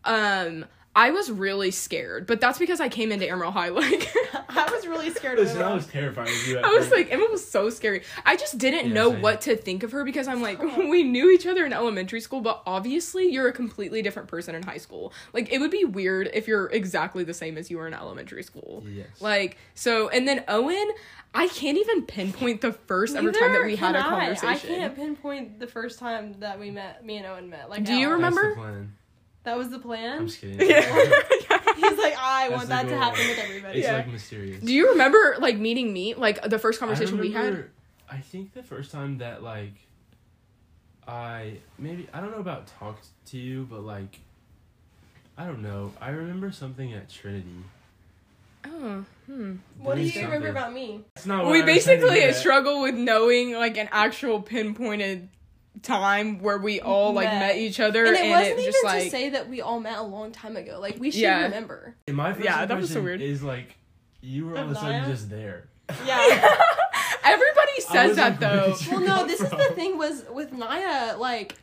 um, 0.05 0.65
I 0.99 1.11
was 1.11 1.31
really 1.31 1.71
scared. 1.71 2.27
But 2.27 2.41
that's 2.41 2.59
because 2.59 2.81
I 2.81 2.89
came 2.89 3.13
into 3.13 3.29
Amarillo 3.31 3.53
High. 3.53 3.69
Like, 3.79 4.09
I 4.51 4.69
was 4.73 4.87
really 4.87 5.11
scared 5.11 5.39
of 5.39 5.45
Listen, 5.47 5.63
I 5.63 5.73
was 5.75 5.87
terrified 5.87 6.27
of 6.29 6.47
you. 6.49 6.59
I 6.59 6.71
was 6.71 6.91
like, 6.91 7.13
Emma 7.13 7.27
was 7.31 7.49
so 7.49 7.71
scary. 7.71 8.03
I 8.27 8.37
just 8.37 8.59
didn't 8.59 8.89
Yeah, 8.89 8.95
know 8.95 9.11
same. 9.13 9.23
what 9.23 9.41
to 9.43 9.57
think 9.57 9.83
of 9.83 9.93
her 9.93 10.05
because 10.05 10.27
I'm 10.27 10.43
like, 10.43 10.59
we 10.77 11.03
knew 11.05 11.31
each 11.31 11.47
other 11.47 11.65
in 11.65 11.73
elementary 11.73 12.21
school, 12.21 12.41
but 12.41 12.63
obviously 12.67 13.29
you're 13.31 13.47
a 13.49 13.53
completely 13.53 14.03
different 14.03 14.29
person 14.29 14.55
in 14.55 14.63
high 14.65 14.79
school. 14.79 15.13
Like, 15.33 15.53
it 15.53 15.59
would 15.61 15.71
be 15.71 15.85
weird 15.85 16.31
if 16.35 16.49
you're 16.49 16.67
exactly 16.71 17.23
the 17.25 17.35
same 17.35 17.57
as 17.57 17.71
you 17.71 17.77
were 17.79 17.87
in 17.87 17.95
elementary 17.95 18.43
school. 18.43 18.85
Yes. 18.89 19.07
Like, 19.21 19.59
so, 19.75 20.09
and 20.09 20.27
then 20.27 20.43
Owen, 20.49 20.89
I 21.35 21.47
can't 21.49 21.79
even 21.79 22.03
pinpoint 22.07 22.61
the 22.63 22.73
first 22.73 23.15
ever 23.15 23.31
time 23.31 23.53
that 23.53 23.65
we 23.65 23.77
had 23.77 23.95
a 23.95 24.03
can 24.03 24.13
I. 24.13 24.19
conversation. 24.35 24.75
I 24.75 24.79
can't 24.79 24.97
pinpoint 24.97 25.61
the 25.61 25.67
first 25.69 25.99
time 26.01 26.41
that 26.41 26.59
we 26.59 26.71
met. 26.71 27.05
Me 27.05 27.19
and 27.19 27.27
Owen 27.27 27.49
met. 27.51 27.71
Like, 27.71 27.85
Do 27.85 27.95
you 27.95 28.07
at 28.07 28.11
all. 28.11 28.15
remember? 28.15 28.89
That's 29.57 29.69
the 29.71 29.79
plan. 29.79 30.19
That 30.19 30.19
was 30.19 30.19
the 30.19 30.19
plan. 30.19 30.19
I'm 30.19 30.27
just 30.27 30.41
kidding. 30.41 30.69
Yeah. 30.69 30.81
He's 31.77 31.99
like, 31.99 32.17
I 32.19 32.49
That's 32.49 32.53
want 32.53 32.63
the 32.63 32.67
that 32.69 32.89
to 32.89 32.99
happen 32.99 33.29
with 33.29 33.39
everybody. 33.39 33.79
It's 33.79 33.87
Yeah. 33.89 33.95
like 33.95 34.09
mysterious. 34.09 34.63
Do 34.63 34.73
you 34.73 34.91
remember 34.91 35.37
like 35.39 35.57
meeting 35.59 35.93
me? 35.93 36.15
Like 36.15 36.43
the 36.43 36.59
first 36.59 36.79
I 36.83 36.87
conversation 36.87 37.19
we 37.19 37.33
had? 37.33 37.45
remember- 37.45 37.71
I 38.11 38.19
think 38.19 38.55
the 38.55 38.63
first 38.63 38.91
time 38.91 39.19
that 39.19 39.43
like 39.43 39.75
I 41.07 41.55
maybe 41.79 42.09
I 42.13 42.21
don't 42.21 42.31
know 42.33 42.39
about 42.39 42.67
talked 42.79 43.07
to 43.27 43.39
you, 43.39 43.67
but 43.71 43.81
like 43.83 44.19
I 45.37 45.47
don't 45.47 45.63
know. 45.63 45.93
I 46.01 46.11
remember 46.11 46.51
something 46.51 46.93
at 46.93 47.09
Trinity. 47.09 47.47
Oh, 48.67 49.05
hmm. 49.27 49.55
What 49.79 49.95
do 49.97 50.03
Doing 50.03 50.15
you 50.15 50.23
remember 50.23 50.47
something. 50.49 50.51
about 50.51 50.73
me? 50.73 51.01
That's 51.15 51.27
not 51.27 51.45
what 51.45 51.53
we 51.53 51.63
I 51.63 51.65
was 51.65 51.85
trying 51.85 51.99
to 51.99 52.03
basically 52.07 52.21
get 52.21 52.31
at. 52.31 52.37
struggle 52.37 52.83
with 52.83 52.95
knowing 52.97 53.53
like 53.55 53.77
an 53.79 53.89
actual 53.93 54.43
pinpointed 54.43 55.29
time 55.83 56.41
where 56.41 56.59
we 56.59 56.81
all 56.81 57.13
like 57.13 57.27
Met. 57.29 57.39
met, 57.41 57.57
each 57.57 57.81
other 57.81 58.05
And 58.05 58.17
and, 58.17 58.27
it 58.27 58.31
wasn't 58.31 58.47
it 58.49 58.61
even 58.61 58.65
just 58.73 58.81
to 58.81 58.87
like 58.87 59.11
say 59.11 59.29
that 59.31 59.49
we 59.49 59.61
all 59.61 59.81
met 59.81 59.99
a 59.99 60.03
long 60.03 60.33
time 60.33 60.57
ago. 60.57 60.79
Like 60.81 60.99
we 60.99 61.11
should 61.11 61.21
Yeah. 61.23 61.43
remember. 61.45 61.95
In 62.07 62.15
my 62.15 62.33
first 62.33 62.45
Yeah, 62.45 62.65
that 62.67 62.77
was 62.77 62.93
so 62.93 63.01
weird. 63.03 63.21
Is 63.21 63.43
like 63.43 63.77
you 64.21 64.47
were 64.47 64.57
all 64.59 64.65
of 64.65 64.71
a 64.71 64.75
sudden 64.75 65.05
just 65.11 65.31
there. 65.31 65.69
Yeah. 66.07 66.19
everybody 67.25 67.73
I 67.79 67.81
says 67.81 68.17
that 68.17 68.31
like, 68.33 68.41
though 68.41 68.75
well, 68.91 69.01
no. 69.01 69.17
come 69.19 69.29
This 69.29 69.41
is 69.41 69.51
the 69.51 69.73
thing 69.75 69.99
was 69.99 70.25
with 70.31 70.53
Naya. 70.53 71.17
Like, 71.17 71.55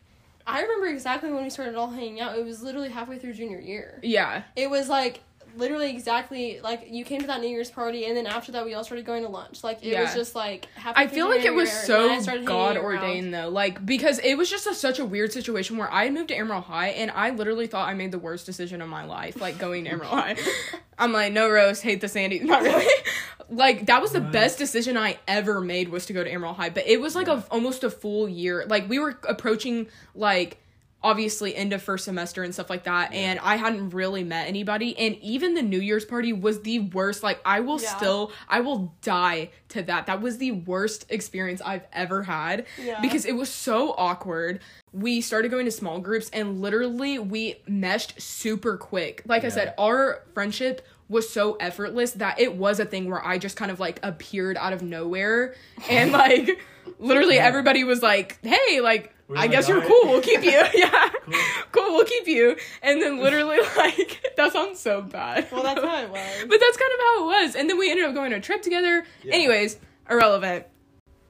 I 0.47 0.61
remember 0.61 0.87
exactly 0.87 1.31
when 1.31 1.43
we 1.43 1.49
started 1.49 1.75
all 1.75 1.89
hanging 1.89 2.21
out. 2.21 2.37
It 2.37 2.45
was 2.45 2.61
literally 2.61 2.89
halfway 2.89 3.17
through 3.19 3.33
junior 3.33 3.59
year. 3.59 3.99
yeah 4.03 4.43
It 4.55 4.69
was 4.69 4.89
like 4.89 5.21
literally 5.57 5.89
exactly 5.89 6.59
like 6.61 6.87
you 6.89 7.03
came 7.05 7.21
to 7.21 7.27
that 7.27 7.41
New 7.41 7.47
Year's 7.49 7.71
party, 7.71 8.05
and 8.05 8.15
then 8.15 8.25
after 8.27 8.51
that 8.53 8.65
we 8.65 8.73
all 8.73 8.83
started 8.83 9.05
going 9.05 9.23
to 9.23 9.29
lunch. 9.29 9.63
Like 9.63 9.83
it 9.83 9.99
was 9.99 10.13
just 10.13 10.35
like 10.35 10.67
I 10.85 11.07
feel 11.07 11.27
like 11.29 11.45
it 11.45 11.53
was 11.53 11.71
so 11.71 12.07
Naya 12.07 12.21
started 12.21 12.39
hanging 12.41 12.45
God 12.45 12.77
ordained 12.77 13.33
though, 13.33 13.49
like 13.49 13.85
because 13.85 14.19
it 14.19 14.35
was 14.35 14.49
just 14.49 14.67
a, 14.67 14.73
such 14.73 14.99
a 14.99 15.05
weird 15.05 15.31
situation 15.33 15.77
where 15.77 15.91
I 15.91 16.09
moved 16.09 16.29
to 16.29 16.35
Amarillo 16.35 16.61
High 16.61 16.89
and 16.89 17.11
I 17.11 17.29
literally 17.31 17.67
thought 17.67 17.87
I 17.87 17.93
made 17.93 18.11
the 18.11 18.19
worst 18.19 18.45
decision 18.45 18.81
of 18.81 18.89
my 18.89 19.05
life, 19.05 19.39
like 19.41 19.57
going 19.57 19.85
to 19.85 19.91
Amarillo 19.91 20.15
High. 20.15 20.35
I'm 20.97 21.11
like, 21.11 21.33
no 21.33 21.49
rose, 21.49 21.81
hate 21.81 21.99
the 22.01 22.07
Sandy, 22.07 22.39
not 22.39 22.61
really. 22.61 22.85
like 23.49 23.87
that 23.87 24.01
was 24.01 24.11
the 24.11 24.21
What? 24.21 24.31
best 24.31 24.57
decision 24.57 24.97
I 24.97 25.19
ever 25.27 25.59
made 25.61 25.89
was 25.89 26.05
to 26.07 26.13
go 26.13 26.23
to 26.23 26.31
Amarillo 26.31 26.53
High, 26.55 26.69
but 26.69 26.87
it 26.87 27.01
was 27.01 27.15
like 27.15 27.27
Yeah. 27.27 27.41
a 27.47 27.51
almost 27.51 27.83
a 27.83 27.89
full 27.89 28.27
year. 28.29 28.65
Like 28.67 28.87
we 28.89 28.99
were 28.99 29.17
approaching 29.27 29.87
like 30.15 30.57
obviously 31.05 31.55
end 31.55 31.71
of 31.71 31.81
first 31.83 32.03
semester 32.05 32.41
and 32.41 32.51
stuff 32.53 32.67
like 32.69 32.83
that 32.85 33.13
and 33.13 33.39
i 33.43 33.55
hadn't 33.57 33.91
really 33.91 34.23
met 34.23 34.47
anybody 34.47 34.97
and 34.97 35.15
even 35.21 35.53
the 35.53 35.61
new 35.61 35.79
year's 35.79 36.03
party 36.03 36.33
was 36.33 36.61
the 36.63 36.79
worst 36.79 37.21
like 37.21 37.39
i 37.45 37.59
will 37.59 37.79
Yeah. 37.79 37.95
still 37.95 38.31
i 38.49 38.59
will 38.61 38.93
die 39.03 39.51
to 39.69 39.81
that. 39.83 40.05
That 40.05 40.21
was 40.21 40.37
the 40.37 40.51
worst 40.51 41.05
experience 41.09 41.61
i've 41.63 41.85
ever 41.93 42.23
had 42.23 42.65
Yeah. 42.81 43.01
because 43.01 43.25
it 43.25 43.35
was 43.35 43.49
so 43.49 43.93
awkward. 43.97 44.61
We 44.93 45.19
started 45.21 45.51
going 45.51 45.65
to 45.65 45.71
small 45.71 45.99
groups 45.99 46.29
and 46.31 46.61
literally 46.61 47.19
we 47.19 47.55
meshed 47.67 48.19
super 48.21 48.77
quick. 48.77 49.21
Like 49.25 49.43
i 49.43 49.49
said 49.49 49.73
our 49.77 50.23
friendship 50.33 50.85
was 51.09 51.29
so 51.29 51.53
effortless 51.55 52.11
that 52.13 52.39
it 52.39 52.55
was 52.55 52.79
a 52.79 52.85
thing 52.85 53.09
where 53.09 53.23
i 53.25 53.37
just 53.37 53.55
kind 53.55 53.69
of 53.71 53.79
like 53.79 53.99
appeared 54.03 54.57
out 54.57 54.73
of 54.73 54.81
nowhere 54.81 55.53
and 55.89 56.11
like 56.23 56.59
literally 56.99 57.35
Yeah. 57.35 57.45
everybody 57.45 57.83
was 57.83 58.01
like 58.01 58.39
hey 58.43 58.81
like 58.81 59.13
We're 59.27 59.37
I 59.37 59.41
like, 59.41 59.51
guess 59.51 59.67
you're 59.67 59.77
"Alright." 59.83 59.89
cool. 60.01 60.11
We'll 60.11 60.21
keep 60.21 60.43
you. 60.43 60.51
yeah. 60.75 61.09
Cool. 61.25 61.33
Cool. 61.71 61.93
We'll 61.95 62.05
keep 62.05 62.27
you. 62.27 62.55
And 62.83 63.01
then 63.01 63.19
literally, 63.19 63.57
like, 63.77 64.33
that 64.37 64.53
sounds 64.53 64.79
so 64.79 65.01
bad. 65.01 65.47
Well, 65.51 65.63
that's 65.63 65.81
how 65.81 66.03
it 66.03 66.11
was. 66.11 66.45
but 66.47 66.59
that's 66.59 66.77
kind 66.77 66.91
of 66.93 66.99
how 66.99 67.23
it 67.23 67.25
was. 67.25 67.55
And 67.55 67.67
then 67.67 67.79
we 67.79 67.89
ended 67.89 68.05
up 68.05 68.13
going 68.13 68.33
on 68.33 68.37
a 68.37 68.41
trip 68.41 68.61
together. 68.61 69.03
Yeah. 69.23 69.33
Anyways, 69.33 69.77
irrelevant. 70.07 70.67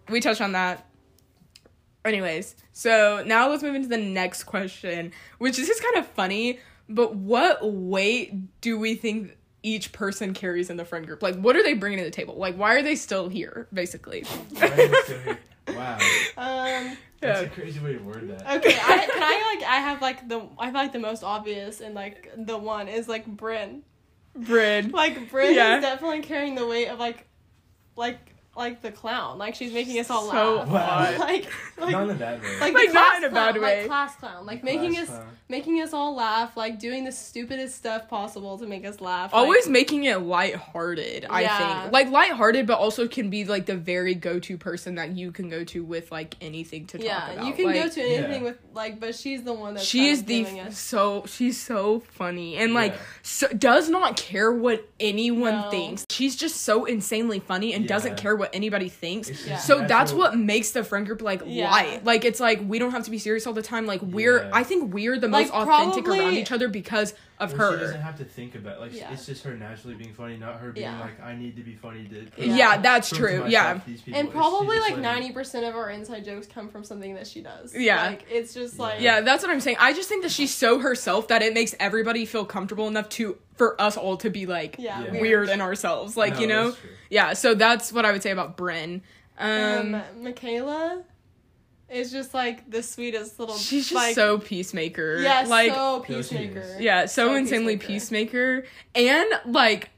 We 0.10 0.20
touched 0.20 0.42
on 0.42 0.52
that. 0.52 0.86
Anyways, 2.04 2.56
so 2.74 3.24
now 3.26 3.50
let's 3.50 3.64
move 3.64 3.76
into 3.76 3.88
the 3.88 3.98
next 3.98 4.44
question, 4.44 5.12
which 5.40 5.58
is 5.58 5.66
just 5.68 5.82
kind 5.82 5.96
of 5.96 6.06
funny. 6.08 6.60
But 6.90 7.16
what 7.16 7.60
weight 7.64 8.60
do 8.62 8.78
we 8.78 8.96
think 8.96 9.38
each 9.66 9.92
person 9.92 10.34
carries 10.34 10.70
in 10.70 10.78
the 10.78 10.86
friend 10.86 11.06
group? 11.08 11.24
Like, 11.24 11.36
what 11.36 11.56
are 11.56 11.64
they 11.64 11.74
bringing 11.74 11.98
to 12.00 12.06
the 12.06 12.12
table? 12.12 12.36
Like, 12.36 12.56
why 12.56 12.76
are 12.76 12.84
they 12.84 12.96
still 12.96 13.28
here, 13.30 13.68
basically? 13.74 14.24
wow. 15.68 15.98
Um. 16.38 16.98
That's 17.22 17.42
Yeah. 17.42 17.48
a 17.48 17.50
crazy 17.50 17.80
way 17.80 17.94
to 17.94 18.00
word 18.00 18.30
that. 18.30 18.58
Okay. 18.58 18.76
I, 18.78 19.08
can 19.08 19.24
I 19.24 19.56
like? 19.56 19.68
I 19.68 19.76
have 19.78 20.02
like 20.02 20.28
the. 20.30 20.42
I 20.60 20.66
feel 20.68 20.74
like 20.82 20.94
the 20.94 21.00
most 21.00 21.24
obvious 21.24 21.82
and 21.82 21.96
like 21.96 22.32
the 22.38 22.58
one 22.58 22.88
is 22.88 23.08
like 23.08 23.26
Bryn. 23.26 23.82
Bryn. 24.36 24.92
Like 24.92 25.32
Bryn 25.32 25.56
Yeah. 25.56 25.78
is 25.78 25.82
definitely 25.82 26.22
carrying 26.22 26.56
the 26.56 26.68
weight 26.68 26.88
of 26.90 27.00
like, 27.00 27.26
like 27.96 28.35
like 28.56 28.82
the 28.82 28.92
clown. 28.92 29.38
Like 29.38 29.56
she's 29.56 29.74
making 29.74 30.00
us 30.00 30.10
all 30.10 30.30
So 30.32 30.56
laugh. 30.64 30.68
hot. 30.70 31.18
like 31.20 31.48
like 31.78 31.92
Not 31.92 32.04
in 32.04 32.10
a 32.12 32.14
bad 32.14 32.42
way. 32.42 32.60
like, 32.60 32.74
Like, 32.74 32.88
the 32.88 32.94
not 32.94 33.04
class 33.12 33.18
in 33.18 33.24
a 33.26 33.30
clown, 33.30 33.54
bad 33.54 33.62
way. 33.62 33.78
Like 33.80 33.88
class 33.88 34.16
clown. 34.16 34.46
Like 34.46 34.64
making 34.64 34.94
Class 34.94 35.04
us 35.10 35.16
clown. 35.16 35.28
making 35.50 35.82
us 35.82 35.94
all 35.94 36.16
laugh, 36.16 36.56
like 36.58 36.80
doing 36.80 37.04
the 37.04 37.12
stupidest 37.12 37.76
stuff 37.76 38.08
possible 38.10 38.58
to 38.58 38.66
make 38.66 38.86
us 38.86 39.02
laugh. 39.02 39.32
always 39.34 39.66
like, 39.66 39.74
making 39.74 40.04
it 40.06 40.22
lighthearted, 40.22 41.26
I 41.30 41.42
Yeah. 41.42 41.82
think. 41.82 41.94
Like 41.94 42.10
lighthearted, 42.12 42.66
but 42.68 42.80
also 42.80 43.08
can 43.08 43.30
be 43.30 43.46
like 43.46 43.66
the 43.66 43.76
very 43.76 44.16
go 44.16 44.40
to 44.40 44.58
person 44.58 44.96
that 44.96 45.12
you 45.12 45.32
can 45.32 45.50
go 45.50 45.64
to 45.66 45.84
with 45.84 46.12
like 46.12 46.36
anything 46.42 46.88
to 46.88 46.98
talk 46.98 47.06
Yeah, 47.06 47.32
about. 47.32 47.46
you 47.46 47.54
can 47.54 47.66
Like, 47.66 47.76
go 47.76 47.90
to 47.90 48.02
anything 48.02 48.42
Yeah. 48.44 48.50
with 48.50 48.58
like 48.74 49.00
but 49.00 49.16
she's 49.16 49.44
the 49.44 49.54
one 49.54 49.74
that's 49.76 49.86
she 49.86 50.10
is 50.10 50.24
the 50.26 50.46
f- 50.46 50.68
us 50.68 50.78
so 50.78 51.24
she's 51.28 51.60
so 51.62 52.02
funny 52.12 52.58
and 52.58 52.74
like 52.74 52.94
Yeah. 52.94 53.00
so, 53.24 53.48
does 53.50 53.90
not 53.90 54.18
care 54.18 54.52
what 54.52 54.88
anyone 55.00 55.62
No. 55.62 55.70
thinks. 55.72 56.06
She's 56.10 56.36
just 56.36 56.62
so 56.62 56.86
insanely 56.86 57.40
funny 57.40 57.74
and 57.74 57.88
doesn't 57.88 58.18
care 58.18 58.36
what 58.36 58.45
anybody 58.54 58.90
thinks. 58.90 59.30
It's 59.30 59.46
Yeah. 59.46 59.54
just 59.56 59.68
So 59.68 59.86
that's 59.88 60.12
what 60.14 60.38
makes 60.38 60.72
the 60.72 60.84
friend 60.84 61.06
group 61.06 61.22
like 61.22 61.42
Yeah. 61.46 61.70
light. 61.72 62.04
Like 62.06 62.26
it's 62.26 62.40
like 62.40 62.62
we 62.66 62.80
don't 62.80 62.92
have 62.92 63.04
to 63.06 63.12
be 63.12 63.18
serious 63.18 63.46
all 63.48 63.54
the 63.54 63.62
time. 63.62 63.86
Like 63.86 64.02
we're 64.02 64.44
Yeah. 64.44 64.50
I 64.54 64.64
think 64.64 64.94
we're 64.94 65.18
the 65.20 65.28
Like, 65.28 65.48
most 65.52 65.54
authentic 65.54 66.04
probably- 66.06 66.20
around 66.26 66.34
each 66.36 66.52
other 66.52 66.68
because 66.68 67.14
of 67.40 67.58
Well, 67.58 67.74
She 67.74 67.80
doesn't 67.80 68.02
have 68.02 68.18
to 68.20 68.24
think 68.26 68.56
about 68.56 68.80
like 68.80 68.94
Yeah. 68.94 69.12
it's 69.12 69.26
just 69.26 69.44
her 69.44 69.54
naturally 69.56 69.96
being 69.96 70.14
funny, 70.14 70.38
not 70.38 70.60
her 70.60 70.72
being 70.72 70.86
Yeah. 70.86 71.00
like 71.02 71.22
I 71.22 71.36
need 71.36 71.56
to 71.58 71.64
be 71.64 71.76
funny 71.76 72.08
to. 72.08 72.28
Yeah, 72.42 72.56
Yeah. 72.56 72.78
that's 72.78 73.10
true. 73.10 73.44
myself 73.44 73.50
Yeah. 73.52 73.80
and 74.14 74.32
probably 74.32 74.80
like 74.80 74.98
ninety 74.98 75.32
percent 75.32 75.66
of 75.66 75.76
our 75.76 75.90
inside 75.90 76.24
jokes 76.24 76.48
come 76.48 76.70
from 76.70 76.84
something 76.84 77.14
that 77.16 77.28
she 77.28 77.42
does. 77.42 77.76
Yeah. 77.76 78.06
like 78.08 78.26
it's 78.30 78.54
just 78.54 78.80
like 78.80 79.02
Yeah, 79.02 79.22
that's 79.22 79.44
what 79.44 79.52
I'm 79.52 79.60
saying. 79.60 79.78
I 79.80 79.94
just 79.94 80.08
think 80.08 80.24
that 80.24 80.32
she's 80.32 80.54
so 80.54 80.80
herself 80.80 81.28
that 81.28 81.42
it 81.42 81.54
makes 81.54 81.76
everybody 81.80 82.26
feel 82.26 82.46
comfortable 82.46 82.88
enough 82.88 83.10
to 83.10 83.38
for 83.56 83.80
us 83.82 83.98
all 83.98 84.18
to 84.18 84.30
be 84.30 84.46
like 84.46 84.76
yeah, 84.80 85.02
Yeah. 85.04 85.12
weird. 85.12 85.22
weird 85.22 85.50
in 85.50 85.62
ourselves. 85.62 86.16
Like, 86.18 86.36
No, 86.36 86.40
you 86.40 86.48
know? 86.48 86.64
that's 86.70 86.80
true. 86.82 86.90
Yeah, 87.10 87.34
so 87.34 87.54
that's 87.54 87.92
what 87.94 88.06
I 88.06 88.12
would 88.12 88.24
say 88.24 88.32
about 88.32 88.58
Bryn. 88.58 89.02
Um, 89.38 89.96
Um, 89.96 90.02
Michaela 90.24 91.04
is 91.90 92.12
just 92.12 92.34
like 92.34 92.70
the 92.70 92.82
sweetest 92.82 93.40
little. 93.40 93.56
she's 93.56 93.86
just 93.86 93.96
like, 93.96 94.16
so 94.16 94.40
peacemaker. 94.40 95.18
yeah, 95.20 95.46
like 95.48 95.74
so 95.74 96.00
peacemaker. 96.02 96.78
yeah, 96.80 97.06
so, 97.06 97.28
so 97.30 97.36
insanely 97.36 97.78
peacemaker. 97.78 98.66
And 98.94 99.28
like 99.46 99.90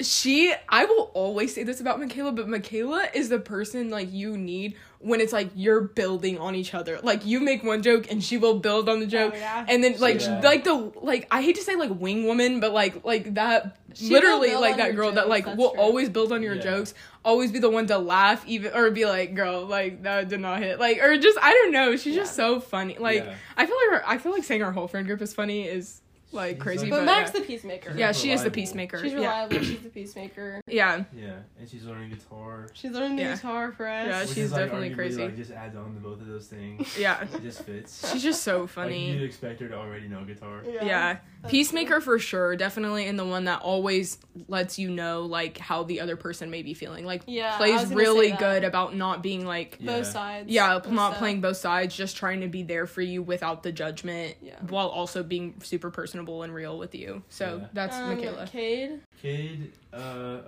she 0.00 0.54
I 0.68 0.84
will 0.84 1.10
always 1.14 1.54
say 1.54 1.64
this 1.64 1.80
about 1.80 1.98
Michaela, 1.98 2.32
but 2.32 2.48
Michaela 2.48 3.08
is 3.14 3.28
the 3.28 3.38
person 3.40 3.90
like 3.90 4.12
you 4.12 4.36
need 4.36 4.76
when 5.00 5.20
it's 5.20 5.32
like 5.32 5.50
you're 5.54 5.80
building 5.80 6.38
on 6.38 6.54
each 6.54 6.72
other. 6.74 7.00
Like 7.02 7.26
you 7.26 7.40
make 7.40 7.64
one 7.64 7.82
joke 7.82 8.10
and 8.10 8.22
she 8.22 8.36
will 8.36 8.60
build 8.60 8.88
on 8.88 9.00
the 9.00 9.06
oh, 9.06 9.08
joke. 9.08 9.32
Oh, 9.34 9.38
yeah. 9.38 9.64
And 9.68 9.82
then 9.82 9.98
like 9.98 10.20
Yeah. 10.20 10.40
like 10.40 10.62
the 10.64 10.92
like 11.02 11.26
I 11.32 11.42
hate 11.42 11.56
to 11.56 11.62
say 11.62 11.74
like 11.74 11.90
wing 11.98 12.26
woman, 12.26 12.60
but 12.60 12.72
like 12.72 13.04
like 13.04 13.34
that 13.34 13.76
She 13.94 14.10
literally 14.10 14.54
like 14.54 14.76
that 14.76 14.88
your 14.88 14.94
girl 14.96 15.12
that 15.12 15.28
like 15.28 15.46
will 15.46 15.70
true. 15.72 15.80
always 15.80 16.08
build 16.08 16.30
on 16.32 16.42
your 16.42 16.54
Yeah. 16.54 16.62
jokes, 16.62 16.94
always 17.24 17.50
be 17.50 17.58
the 17.58 17.70
one 17.70 17.86
to 17.88 17.98
laugh 17.98 18.46
even 18.46 18.72
or 18.74 18.92
be 18.92 19.04
like, 19.04 19.34
girl, 19.34 19.66
like 19.66 20.04
that 20.04 20.28
did 20.28 20.38
not 20.40 20.60
hit. 20.60 20.78
Like 20.78 20.98
or 21.02 21.18
just 21.18 21.38
I 21.42 21.52
don't 21.52 21.72
know, 21.72 21.96
she's 21.96 22.14
just 22.14 22.36
so 22.36 22.60
funny. 22.60 22.96
Like 22.98 23.24
Yeah. 23.24 23.34
I 23.56 23.66
feel 23.66 23.76
like 23.76 24.00
her 24.02 24.08
I 24.08 24.18
feel 24.18 24.30
like 24.30 24.44
saying 24.44 24.62
our 24.62 24.72
whole 24.72 24.86
friend 24.86 25.06
group 25.08 25.20
is 25.22 25.34
funny 25.34 25.64
is 25.64 26.02
like 26.32 26.56
She's 26.56 26.62
crazy. 26.62 26.80
like- 26.82 26.90
But 26.90 26.96
but 27.00 27.04
Max 27.06 27.30
yeah. 27.34 27.40
the 27.40 27.46
peacemaker. 27.46 27.92
yeah, 27.96 28.12
she 28.12 28.30
is 28.32 28.42
the 28.42 28.50
peacemaker. 28.50 28.98
she's 29.02 29.12
yeah. 29.12 29.18
reliable. 29.18 29.58
she's 29.60 29.80
the 29.80 29.88
peacemaker. 29.88 30.60
Yeah. 30.68 31.04
Yeah, 31.16 31.36
and 31.58 31.68
she's 31.68 31.84
learning 31.84 32.10
guitar. 32.10 32.68
She's 32.74 32.90
learning 32.92 33.16
the 33.16 33.22
Yeah. 33.22 33.34
guitar 33.36 33.72
for 33.72 33.88
us. 33.88 34.06
Yeah, 34.06 34.20
which 34.20 34.28
she's 34.30 34.38
is, 34.38 34.52
like, 34.52 34.64
definitely 34.66 34.90
arguably, 34.90 34.94
crazy. 34.94 35.22
Like, 35.22 35.36
just 35.36 35.50
adds 35.50 35.76
on 35.76 35.94
to 35.94 36.00
both 36.00 36.20
of 36.20 36.26
those 36.26 36.46
things. 36.46 36.96
Yeah. 36.98 37.22
It 37.22 37.42
just 37.42 37.62
fits. 37.62 38.10
She's 38.12 38.22
just 38.22 38.42
so 38.42 38.60
Like, 38.62 38.70
funny. 38.70 39.10
you'd 39.12 39.22
expect 39.22 39.60
her 39.60 39.68
to 39.68 39.74
already 39.76 40.08
know 40.08 40.24
guitar. 40.24 40.62
yeah. 40.66 41.18
That's 41.42 41.50
Peacemaker 41.52 42.00
for 42.00 42.18
sure, 42.18 42.56
definitely, 42.56 43.06
and 43.06 43.18
the 43.18 43.24
one 43.24 43.44
that 43.44 43.60
always 43.62 44.18
lets 44.48 44.78
you 44.78 44.90
know 44.90 45.22
like 45.22 45.58
how 45.58 45.82
the 45.84 46.00
other 46.00 46.16
person 46.16 46.50
may 46.50 46.62
be 46.62 46.74
feeling. 46.74 47.04
Like 47.04 47.22
Yeah, 47.26 47.56
plays 47.56 47.86
really 47.86 48.32
good 48.32 48.64
about 48.64 48.94
not 48.96 49.22
being 49.22 49.46
like 49.46 49.76
Yeah. 49.80 49.98
Both 49.98 50.06
sides. 50.08 50.48
yeah, 50.50 50.74
of 50.76 50.90
not 50.90 51.10
stuff. 51.10 51.18
playing 51.18 51.40
both 51.40 51.56
sides, 51.56 51.96
just 51.96 52.16
trying 52.16 52.40
to 52.40 52.48
be 52.48 52.62
there 52.62 52.86
for 52.86 53.02
you 53.02 53.22
without 53.22 53.62
the 53.62 53.70
judgment, 53.72 54.36
Yeah. 54.42 54.56
while 54.68 54.88
also 54.88 55.22
being 55.22 55.54
super 55.62 55.90
personable 55.90 56.42
and 56.42 56.52
real 56.54 56.76
with 56.78 56.94
you. 56.94 57.22
So 57.28 57.58
Yeah. 57.62 57.68
that's 57.72 57.96
Um, 57.96 58.16
Michaela. 58.16 58.46
Cade. 58.46 59.00
Cade, 59.22 59.72
uh, 59.92 59.96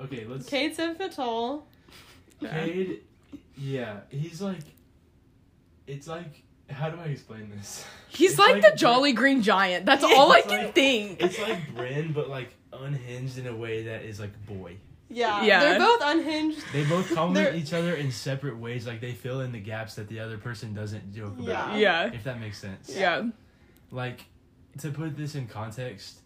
okay, 0.05 0.25
let's. 0.27 0.49
Cade 0.49 0.77
Sinfatol. 0.77 1.63
Yeah. 2.41 2.65
Cade, 2.65 3.01
yeah, 3.57 4.01
he's 4.11 4.41
like, 4.41 4.61
it's 5.87 6.07
like, 6.09 6.43
how 6.71 6.91
do 6.91 6.99
I 7.01 7.07
explain 7.07 7.51
this? 7.57 7.85
He's 8.09 8.39
like, 8.39 8.63
like 8.63 8.73
the 8.73 8.77
Jolly 8.77 9.13
Green 9.13 9.43
Giant. 9.43 9.87
That's 9.87 10.03
Yeah. 10.09 10.15
all 10.17 10.33
I 10.33 10.41
can 10.43 10.65
like- 10.67 10.75
think. 10.75 11.23
It's 11.23 11.39
like 11.41 11.75
Bryn, 11.75 12.13
but 12.13 12.29
like 12.29 12.55
unhinged 12.73 13.39
in 13.39 13.47
a 13.47 13.55
way 13.57 13.85
that 13.85 14.03
is 14.03 14.19
like 14.21 14.31
boy. 14.47 14.77
Yeah. 15.09 15.43
Yeah. 15.43 15.61
They're 15.61 15.79
both 15.79 16.01
unhinged. 16.05 16.63
They 16.73 16.85
both 16.85 17.13
compliment 17.15 17.57
each 17.57 17.73
other 17.73 17.95
in 17.97 18.11
separate 18.13 18.57
ways. 18.59 18.87
Like 18.87 19.01
they 19.01 19.13
fill 19.13 19.41
in 19.41 19.51
the 19.53 19.59
gaps 19.61 19.95
that 19.97 20.09
the 20.09 20.21
other 20.21 20.39
person 20.39 20.73
doesn't 20.73 21.13
joke 21.15 21.39
about. 21.39 21.77
Yeah. 21.79 22.07
yeah. 22.07 22.13
If 22.15 22.25
that 22.25 22.41
makes 22.41 22.59
sense. 22.59 22.95
Yeah. 22.95 23.25
Like, 23.91 24.25
to 24.79 24.91
put 24.93 25.17
this 25.17 25.35
in 25.35 25.49
context, 25.49 26.21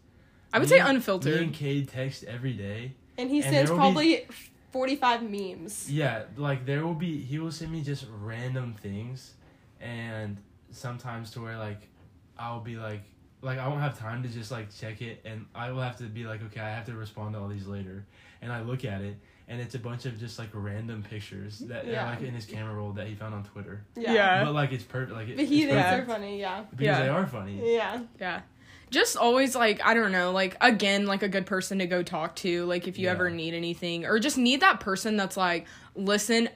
I 0.53 0.59
would 0.59 0.69
me- 0.71 0.77
say 0.77 0.83
Me 0.85 0.91
unfiltered. 0.91 1.41
and 1.41 1.53
Cade 1.55 1.89
text 1.89 2.25
every 2.25 2.53
day. 2.53 2.93
And 3.17 3.31
he 3.31 3.41
sends 3.41 3.55
there 3.71 3.71
will 3.71 3.77
probably 3.79 4.27
45 4.73 5.23
memes. 5.31 5.91
Yeah, 5.91 6.25
like 6.37 6.67
there 6.67 6.85
will 6.85 6.95
be 6.95 7.21
he 7.23 7.39
will 7.39 7.53
send 7.53 7.73
me 7.73 7.81
just 7.83 8.05
random 8.21 8.75
things 8.83 9.33
and 9.81 10.37
sometimes 10.71 11.31
to 11.33 11.41
where 11.41 11.57
like 11.59 11.81
I'll 12.39 12.61
be 12.61 12.77
like 12.77 13.03
like 13.43 13.59
I 13.59 13.69
won't 13.69 13.81
have 13.81 13.99
time 13.99 14.23
to 14.23 14.29
just 14.29 14.51
like 14.51 14.75
check 14.77 15.03
it 15.03 15.21
and 15.25 15.47
I 15.55 15.71
will 15.71 15.83
have 15.83 15.97
to 15.99 16.05
be 16.05 16.25
like 16.25 16.43
okay 16.45 16.61
I 16.61 16.71
have 16.71 16.87
to 16.87 16.95
respond 16.95 17.35
to 17.35 17.41
all 17.41 17.49
these 17.49 17.67
later 17.67 18.05
and 18.43 18.51
I 18.53 18.63
look 18.63 18.85
at 18.85 19.03
it 19.03 19.17
and 19.47 19.61
it's 19.61 19.75
a 19.75 19.79
bunch 19.79 20.07
of 20.07 20.19
just 20.19 20.39
like 20.39 20.49
random 20.55 21.03
pictures 21.09 21.59
that 21.61 21.85
uh, 21.85 21.91
Yeah. 21.91 22.07
are 22.07 22.15
like 22.15 22.23
in 22.23 22.33
his 22.35 22.47
camera 22.47 22.75
roll 22.75 22.93
that 22.93 23.07
he 23.07 23.15
found 23.15 23.35
on 23.35 23.45
Twitter. 23.45 23.85
Yeah. 23.95 24.43
But 24.45 24.55
like 24.55 24.73
it's 24.73 24.85
perfect 24.85 25.13
like 25.13 25.29
it, 25.29 25.37
But 25.37 25.45
he 25.45 25.65
it's 25.65 25.73
thinks 25.73 25.85
perfect 25.89 26.07
they're 26.09 26.17
funny, 26.17 26.41
yeah. 26.41 26.63
because 26.71 26.85
Yeah. 26.85 27.03
they 27.03 27.09
are 27.09 27.27
funny. 27.27 27.75
Yeah. 27.75 28.01
Yeah. 28.19 28.41
Just 28.91 29.17
always 29.19 29.55
like 29.55 29.85
I 29.85 29.93
don't 29.93 30.13
know, 30.13 30.33
like 30.33 30.57
again, 30.63 31.05
like 31.07 31.23
a 31.23 31.29
good 31.29 31.45
person 31.45 31.81
to 31.81 31.87
go 31.87 32.03
talk 32.03 32.37
to, 32.37 32.65
like 32.65 32.89
if 32.89 32.99
you 32.99 33.05
Yeah. 33.07 33.13
ever 33.13 33.29
need 33.29 33.53
anything 33.53 34.07
or 34.07 34.19
just 34.19 34.39
need 34.39 34.61
that 34.61 34.81
person 34.81 35.17
that's 35.19 35.37
like, 35.37 35.67
listen, 35.95 36.49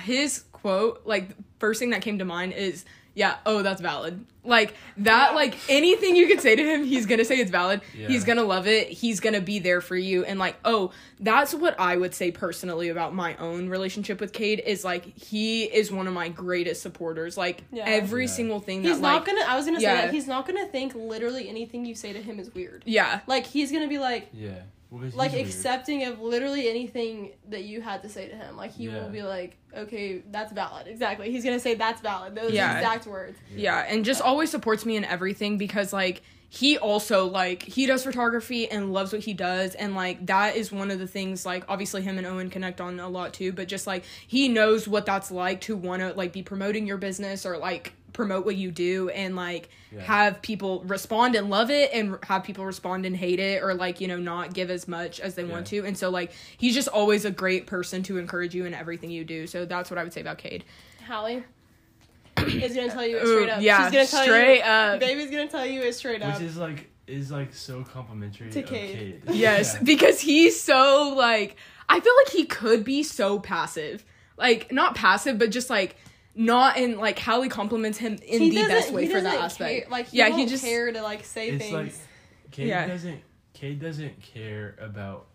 his 0.00 0.44
quote, 0.52 1.02
like 1.04 1.30
first 1.58 1.78
thing 1.80 1.90
that 1.90 2.02
came 2.02 2.18
to 2.18 2.24
mind 2.24 2.52
is, 2.52 2.84
yeah, 3.14 3.36
oh, 3.44 3.62
that's 3.62 3.80
valid. 3.82 4.24
Like 4.42 4.74
that, 4.96 5.30
Yeah. 5.30 5.34
like 5.36 5.54
anything 5.68 6.16
you 6.16 6.26
could 6.26 6.40
say 6.40 6.56
to 6.56 6.62
him, 6.64 6.82
he's 6.84 7.04
gonna 7.04 7.26
say 7.26 7.38
it's 7.38 7.50
valid. 7.50 7.82
Yeah. 7.94 8.08
He's 8.08 8.24
gonna 8.24 8.42
love 8.42 8.66
it. 8.66 8.88
He's 8.88 9.20
gonna 9.20 9.42
be 9.42 9.58
there 9.58 9.80
for 9.82 9.96
you. 9.96 10.24
And 10.24 10.38
like, 10.38 10.56
oh, 10.64 10.92
that's 11.20 11.52
what 11.54 11.78
I 11.78 11.96
would 11.96 12.14
say 12.14 12.30
personally 12.30 12.88
about 12.88 13.14
my 13.14 13.36
own 13.36 13.68
relationship 13.68 14.18
with 14.18 14.32
Cade 14.32 14.62
is 14.64 14.82
like 14.82 15.04
he 15.18 15.64
is 15.64 15.92
one 15.92 16.06
of 16.08 16.14
my 16.14 16.30
greatest 16.30 16.80
supporters. 16.80 17.36
Like 17.36 17.62
Yeah. 17.70 17.84
every 17.86 18.24
Yeah. 18.24 18.30
single 18.30 18.60
thing 18.60 18.82
He's 18.82 18.96
that 18.96 19.02
not 19.02 19.14
like, 19.16 19.26
gonna, 19.26 19.44
I 19.46 19.56
was 19.56 19.66
gonna 19.66 19.78
say 19.78 19.84
yeah. 19.84 20.06
that, 20.06 20.14
he's 20.14 20.26
not 20.26 20.46
gonna 20.46 20.66
think 20.66 20.94
literally 20.94 21.48
anything 21.50 21.84
you 21.84 21.94
say 21.94 22.12
to 22.14 22.22
him 22.22 22.40
is 22.40 22.52
weird. 22.54 22.82
yeah, 22.86 23.20
Like, 23.26 23.46
he's 23.46 23.70
gonna 23.70 23.88
be 23.88 23.98
like, 23.98 24.28
Yeah. 24.32 24.62
Well, 24.92 25.00
'cause 25.02 25.14
like 25.14 25.30
he's 25.30 25.38
weird. 25.38 25.46
accepting 25.48 26.04
of 26.04 26.20
literally 26.20 26.68
anything 26.68 27.30
that 27.48 27.64
you 27.64 27.80
had 27.80 28.02
to 28.02 28.08
say 28.10 28.28
to 28.28 28.36
him. 28.36 28.56
Like 28.58 28.72
he 28.72 28.84
Yeah. 28.84 29.02
will 29.02 29.08
be 29.08 29.22
like, 29.22 29.56
okay, 29.74 30.22
that's 30.30 30.52
valid. 30.52 30.86
Exactly. 30.86 31.30
He's 31.32 31.42
gonna 31.44 31.58
say 31.58 31.74
that's 31.74 32.02
valid. 32.02 32.34
Those 32.34 32.52
Yeah. 32.52 32.76
exact 32.76 33.06
words. 33.06 33.38
Yeah, 33.56 33.86
and 33.88 34.04
just 34.04 34.20
always 34.20 34.50
supports 34.50 34.84
me 34.84 34.96
in 34.96 35.04
everything 35.06 35.56
because 35.56 35.92
like 35.94 36.20
he 36.50 36.76
also 36.76 37.24
like 37.26 37.62
he 37.62 37.86
does 37.86 38.04
photography 38.04 38.70
and 38.70 38.92
loves 38.92 39.10
what 39.10 39.22
he 39.22 39.32
does 39.32 39.74
and 39.74 39.94
like 39.94 40.26
that 40.26 40.54
is 40.54 40.70
one 40.70 40.90
of 40.90 40.98
the 40.98 41.06
things 41.06 41.46
like 41.46 41.64
obviously 41.66 42.02
him 42.02 42.18
and 42.18 42.26
Owen 42.26 42.50
connect 42.50 42.78
on 42.78 43.00
a 43.00 43.08
lot 43.08 43.32
too, 43.32 43.52
but 43.52 43.68
just 43.68 43.86
like 43.86 44.04
he 44.26 44.48
knows 44.50 44.86
what 44.86 45.06
that's 45.06 45.30
like 45.30 45.62
to 45.62 45.74
want 45.74 46.00
to 46.02 46.12
like 46.12 46.30
be 46.34 46.42
promoting 46.42 46.86
your 46.86 46.98
business 46.98 47.46
or 47.46 47.56
like 47.56 47.94
promote 48.12 48.44
what 48.44 48.56
you 48.56 48.70
do 48.70 49.08
and 49.10 49.34
like 49.36 49.68
Yeah. 49.90 50.00
have 50.02 50.42
people 50.42 50.82
respond 50.86 51.34
and 51.34 51.48
love 51.50 51.70
it 51.70 51.90
and 51.92 52.18
have 52.24 52.44
people 52.44 52.64
respond 52.66 53.06
and 53.06 53.16
hate 53.16 53.38
it 53.40 53.62
or 53.62 53.74
like 53.74 54.00
you 54.00 54.08
know 54.08 54.18
not 54.18 54.52
give 54.54 54.70
as 54.70 54.86
much 54.86 55.18
as 55.20 55.34
they 55.34 55.44
want 55.44 55.66
to 55.68 55.84
and 55.86 55.96
so 55.96 56.10
like 56.10 56.32
he's 56.58 56.74
just 56.74 56.88
always 56.88 57.24
a 57.24 57.30
great 57.30 57.66
person 57.66 58.02
to 58.04 58.18
encourage 58.18 58.54
you 58.54 58.64
in 58.66 58.74
everything 58.74 59.10
you 59.10 59.24
do 59.24 59.46
so 59.46 59.64
that's 59.64 59.90
what 59.90 59.98
i 59.98 60.02
would 60.02 60.12
say 60.12 60.20
about 60.20 60.38
cade 60.38 60.64
Hallie 61.06 61.42
is 62.38 62.74
gonna 62.74 62.90
tell 62.90 63.06
you 63.06 63.16
it 63.18 63.26
straight 63.26 63.48
up. 63.50 63.60
yeah, 63.62 63.84
She's 63.84 63.92
gonna 63.92 64.06
tell 64.06 64.22
straight 64.24 64.56
you, 64.58 64.62
up. 64.64 65.00
Baby's 65.00 65.30
gonna 65.30 65.48
tell 65.48 65.66
you 65.66 65.82
it 65.82 65.92
straight 65.94 66.22
up. 66.22 66.38
Which 66.38 66.48
is 66.48 66.56
like 66.56 66.88
is 67.06 67.30
like 67.30 67.52
so 67.54 67.82
complimentary 67.84 68.50
To 68.50 68.60
of 68.62 68.66
Cade. 68.68 69.22
Cade. 69.26 69.34
Yes, 69.34 69.74
Yeah. 69.74 69.82
because 69.82 70.20
he's 70.20 70.60
so 70.60 71.14
like 71.16 71.56
I 71.88 72.00
feel 72.00 72.12
like 72.24 72.32
he 72.32 72.44
could 72.46 72.84
be 72.84 73.02
so 73.02 73.38
passive. 73.38 74.04
Like 74.38 74.72
not 74.72 74.94
passive, 74.94 75.38
but 75.38 75.50
just 75.50 75.68
like 75.68 75.96
not 76.34 76.76
in 76.78 76.98
like 76.98 77.18
Hallie 77.18 77.48
compliments 77.48 77.98
him 77.98 78.14
in 78.26 78.40
He 78.42 78.50
the 78.50 78.68
best 78.68 78.92
way 78.92 79.06
he 79.06 79.12
for 79.12 79.20
that 79.20 79.40
aspect. 79.40 79.82
care- 79.82 79.90
like 79.90 80.08
he 80.08 80.18
yeah, 80.18 80.28
won't 80.28 80.40
he 80.40 80.46
just 80.46 80.64
care 80.64 80.90
to 80.92 81.02
like 81.02 81.24
say 81.24 81.48
It's 81.50 81.64
things. 81.64 81.72
like 81.74 81.94
Cade 82.50 82.68
Yeah. 82.68 82.86
doesn't 82.86 83.20
Cade 83.54 83.80
doesn't 83.80 84.20
care 84.22 84.76
about 84.80 85.26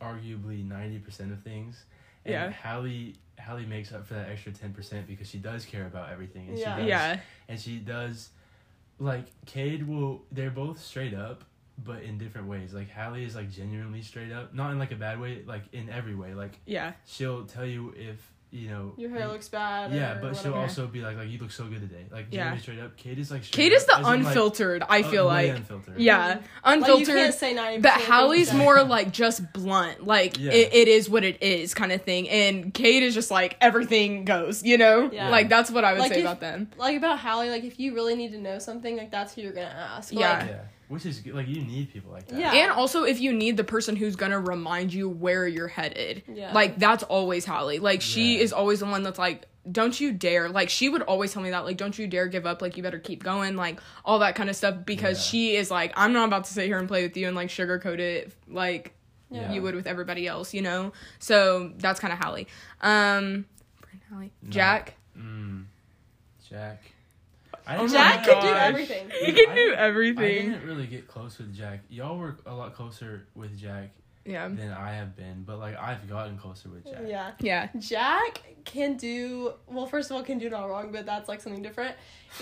arguably 0.00 0.66
ninety 0.66 0.98
percent 0.98 1.32
of 1.32 1.42
things. 1.42 1.84
And 2.24 2.32
Yeah. 2.32 2.50
Hallie 2.50 3.16
Hallie 3.38 3.66
makes 3.66 3.92
up 3.92 4.06
for 4.06 4.14
that 4.14 4.28
extra 4.28 4.52
ten 4.52 4.72
percent 4.72 5.06
because 5.06 5.28
she 5.28 5.38
does 5.38 5.64
care 5.64 5.86
about 5.86 6.10
everything 6.10 6.48
and 6.48 6.58
Yeah. 6.58 6.74
she 6.76 6.80
does 6.82 6.88
yeah. 6.88 7.20
and 7.48 7.60
she 7.60 7.76
does 7.78 8.30
like 8.98 9.26
Cade 9.46 9.86
will 9.86 10.22
they're 10.32 10.50
both 10.50 10.80
straight 10.82 11.14
up, 11.14 11.44
but 11.78 12.02
in 12.02 12.18
different 12.18 12.48
ways. 12.48 12.74
Like 12.74 12.90
Hallie 12.90 13.24
is 13.24 13.34
like 13.34 13.50
genuinely 13.50 14.02
straight 14.02 14.32
up, 14.32 14.52
not 14.54 14.72
in 14.72 14.78
like 14.78 14.92
a 14.92 14.96
bad 14.96 15.20
way, 15.20 15.42
like 15.46 15.62
in 15.72 15.88
every 15.88 16.14
way. 16.14 16.34
Like 16.34 16.58
Yeah. 16.66 16.92
she'll 17.06 17.44
tell 17.46 17.64
you 17.66 17.94
if 17.96 18.32
you 18.52 18.68
know 18.68 18.92
Your 18.96 19.10
hair 19.10 19.28
looks 19.28 19.48
bad. 19.48 19.92
Yeah, 19.92 20.18
or 20.18 20.20
but 20.20 20.36
she'll 20.36 20.54
also 20.54 20.86
be 20.86 21.00
like, 21.00 21.16
like 21.16 21.28
you 21.28 21.38
look 21.38 21.50
so 21.52 21.64
good 21.64 21.80
today. 21.80 22.04
Like 22.10 22.26
Yeah. 22.30 22.56
straight 22.58 22.80
up. 22.80 22.96
Cade 22.96 23.18
is 23.18 23.30
like. 23.30 23.42
Cade 23.42 23.72
is 23.72 23.84
the 23.84 23.92
up, 23.94 23.98
as 24.00 24.04
like, 24.06 24.18
unfiltered, 24.26 24.82
I 24.88 25.02
uh, 25.02 25.10
feel 25.10 25.28
way 25.28 25.48
like. 25.50 25.56
unfiltered. 25.58 25.98
Yeah. 25.98 26.26
Like 26.26 26.36
you 26.38 26.42
Unfiltered. 26.64 27.06
can't 27.06 27.34
say 27.34 27.54
ninety. 27.54 27.82
but 27.82 27.92
Hallie's 27.92 28.52
more 28.52 28.82
like 28.82 29.12
just 29.12 29.52
blunt. 29.52 30.04
Like 30.04 30.38
Yeah. 30.38 30.52
it, 30.52 30.74
it 30.74 30.88
is 30.88 31.08
what 31.08 31.22
it 31.24 31.42
is 31.42 31.74
kind 31.74 31.92
of 31.92 32.02
thing. 32.02 32.28
And 32.28 32.74
Cade 32.74 33.02
is 33.04 33.14
just 33.14 33.30
like 33.30 33.56
everything 33.60 34.24
goes, 34.24 34.62
you 34.64 34.78
know? 34.78 35.10
Yeah. 35.12 35.28
Like 35.28 35.48
that's 35.48 35.70
what 35.70 35.84
I 35.84 35.92
would 35.92 36.00
Like, 36.00 36.12
say 36.12 36.18
if- 36.20 36.24
about 36.24 36.40
them. 36.40 36.68
like 36.78 36.96
about 36.96 37.18
Hallie. 37.20 37.50
Like 37.50 37.64
if 37.64 37.78
you 37.78 37.94
really 37.94 38.16
need 38.16 38.32
to 38.32 38.38
know 38.38 38.58
something, 38.58 38.96
like 38.96 39.10
that's 39.10 39.34
who 39.34 39.42
you're 39.42 39.52
gonna 39.52 39.66
ask. 39.66 40.12
Yeah. 40.12 40.38
Like, 40.38 40.48
Yeah, 40.48 40.56
which 40.90 41.06
is 41.06 41.20
good. 41.20 41.34
like 41.34 41.48
you 41.48 41.62
need 41.62 41.90
people 41.92 42.12
like 42.12 42.26
that. 42.28 42.38
Yeah. 42.38 42.52
And 42.52 42.70
also 42.72 43.04
if 43.04 43.18
you 43.20 43.32
need 43.32 43.56
the 43.56 43.64
person 43.64 43.96
who's 43.96 44.16
gonna 44.16 44.38
remind 44.38 44.92
you 44.92 45.08
where 45.08 45.46
you're 45.48 45.68
headed. 45.68 46.22
Yeah. 46.28 46.52
Like 46.52 46.78
that's 46.78 47.02
always 47.04 47.44
Hallie. 47.46 47.78
Like 47.78 48.02
she 48.02 48.36
Yeah. 48.36 48.42
is 48.42 48.52
always 48.52 48.80
the 48.80 48.86
one 48.86 49.02
that's 49.02 49.18
like, 49.18 49.46
Don't 49.70 49.98
you 50.00 50.12
dare 50.12 50.48
like 50.48 50.68
she 50.68 50.88
would 50.88 51.02
always 51.02 51.32
tell 51.32 51.42
me 51.42 51.50
that, 51.50 51.64
like, 51.64 51.76
don't 51.76 51.96
you 51.98 52.06
dare 52.06 52.26
give 52.28 52.44
up, 52.46 52.60
like 52.62 52.76
you 52.76 52.82
better 52.82 52.98
keep 52.98 53.22
going, 53.22 53.56
like 53.56 53.78
all 54.04 54.18
that 54.20 54.34
kind 54.34 54.50
of 54.50 54.56
stuff 54.56 54.84
because 54.84 55.18
Yeah. 55.18 55.30
she 55.30 55.56
is 55.56 55.70
like, 55.70 55.92
I'm 55.96 56.12
not 56.12 56.26
about 56.28 56.44
to 56.44 56.52
sit 56.52 56.64
here 56.66 56.78
and 56.78 56.88
play 56.88 57.02
with 57.06 57.16
you 57.16 57.26
and 57.28 57.36
like 57.36 57.48
sugarcoat 57.50 57.98
it 58.00 58.32
like 58.48 58.94
Yeah. 59.30 59.52
you 59.52 59.62
would 59.62 59.74
with 59.76 59.86
everybody 59.86 60.26
else, 60.26 60.52
you 60.54 60.62
know? 60.62 60.92
So 61.20 61.72
that's 61.76 62.00
kinda 62.00 62.16
Hallie. 62.16 62.48
Um 62.80 63.44
Hallie. 64.10 64.32
No. 64.42 64.50
Jack. 64.50 64.94
Mm, 65.16 65.66
Jack. 66.48 66.82
I 67.70 67.76
Oh 67.76 67.80
didn't- 67.82 67.92
Jack 67.92 68.24
could 68.24 68.40
do 68.40 68.46
gosh. 68.48 68.68
everything. 68.68 69.10
He 69.20 69.26
Dude, 69.26 69.36
can 69.36 69.50
I 69.50 69.54
do 69.54 69.60
didn't- 69.60 69.78
I 69.78 70.28
didn't 70.28 70.66
really 70.66 70.86
get 70.86 71.06
close 71.06 71.38
with 71.38 71.54
Jack. 71.56 71.80
Y'all 71.88 72.18
were 72.18 72.36
a 72.46 72.54
lot 72.54 72.74
closer 72.74 73.26
with 73.34 73.56
Jack 73.58 73.90
Yeah. 74.24 74.48
than 74.48 74.70
I 74.72 74.92
have 74.92 75.16
been, 75.16 75.44
but 75.46 75.58
like 75.58 75.76
I've 75.78 76.08
gotten 76.08 76.36
closer 76.36 76.68
with 76.68 76.84
Jack. 76.84 77.02
Yeah. 77.06 77.30
Yeah. 77.40 77.68
Jack 77.78 78.42
can 78.64 78.96
do 78.96 79.54
well. 79.66 79.86
First 79.86 80.10
of 80.10 80.16
all, 80.16 80.22
can 80.22 80.38
do 80.38 80.46
it 80.46 80.52
all 80.52 80.68
wrong, 80.68 80.92
but 80.92 81.06
that's 81.06 81.28
like 81.28 81.40
something 81.40 81.62
different. 81.62 81.94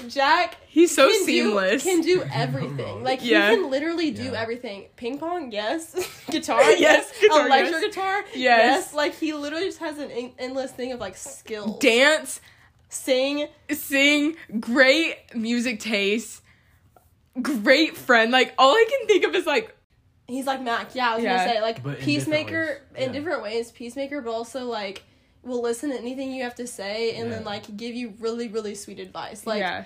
Jack 0.09 0.57
He's 0.67 0.95
so 0.95 1.09
can 1.09 1.25
seamless. 1.25 1.83
Do, 1.85 1.91
can 1.91 2.01
do 2.03 2.23
everything. 2.33 2.77
wrong. 2.85 3.03
like 3.05 3.21
Yeah. 3.25 3.51
he 3.51 3.57
can 3.57 3.71
literally 3.71 4.11
do 4.11 4.25
Yeah. 4.25 4.41
everything. 4.41 4.87
Ping 4.97 5.19
pong, 5.19 5.53
yes. 5.53 5.95
guitar, 6.31 6.61
Yes, 6.73 6.81
yes. 6.81 7.21
guitar, 7.21 7.47
Electric 7.47 7.73
yes. 7.73 7.85
guitar, 7.95 8.25
Yes. 8.35 8.95
Like 8.95 9.15
he 9.15 9.33
literally 9.33 9.67
just 9.67 9.79
has 9.79 9.99
an 9.99 10.11
en- 10.11 10.33
endless 10.39 10.73
thing 10.73 10.93
of 10.93 11.01
like 11.01 11.17
skills. 11.17 11.79
Dance, 11.81 12.41
Sing. 12.89 13.47
sing, 13.71 14.37
great 14.61 15.17
music 15.35 15.81
taste, 15.81 16.43
great 17.43 17.97
friend. 17.97 18.31
Like 18.33 18.55
all 18.59 18.71
I 18.73 18.85
can 18.89 19.07
think 19.07 19.25
of 19.25 19.35
is 19.35 19.47
like 19.47 19.75
He's 20.27 20.47
like 20.47 20.61
Mac. 20.63 20.95
Yeah, 20.95 21.13
I 21.13 21.15
was 21.15 21.25
Yeah. 21.25 21.37
gonna 21.39 21.51
say 21.55 21.61
like 21.63 21.83
But 21.83 21.99
in 21.99 22.05
peacemaker 22.05 22.51
different 22.67 22.93
ways. 22.95 23.03
in 23.03 23.03
Yeah. 23.15 23.19
different 23.19 23.43
ways. 23.43 23.73
Peacemaker, 23.73 24.21
but 24.23 24.31
also 24.31 24.65
like 24.67 25.03
will 25.43 25.63
listen 25.63 25.91
to 25.91 25.97
anything 25.99 26.33
you 26.33 26.43
have 26.43 26.57
to 26.57 26.67
say 26.67 27.15
and 27.17 27.33
then 27.33 27.45
like 27.45 27.77
give 27.77 27.95
you 27.95 28.15
really 28.21 28.49
really 28.49 28.75
sweet 28.75 29.01
advice. 29.01 29.47
Like 29.47 29.61
yeah. 29.61 29.85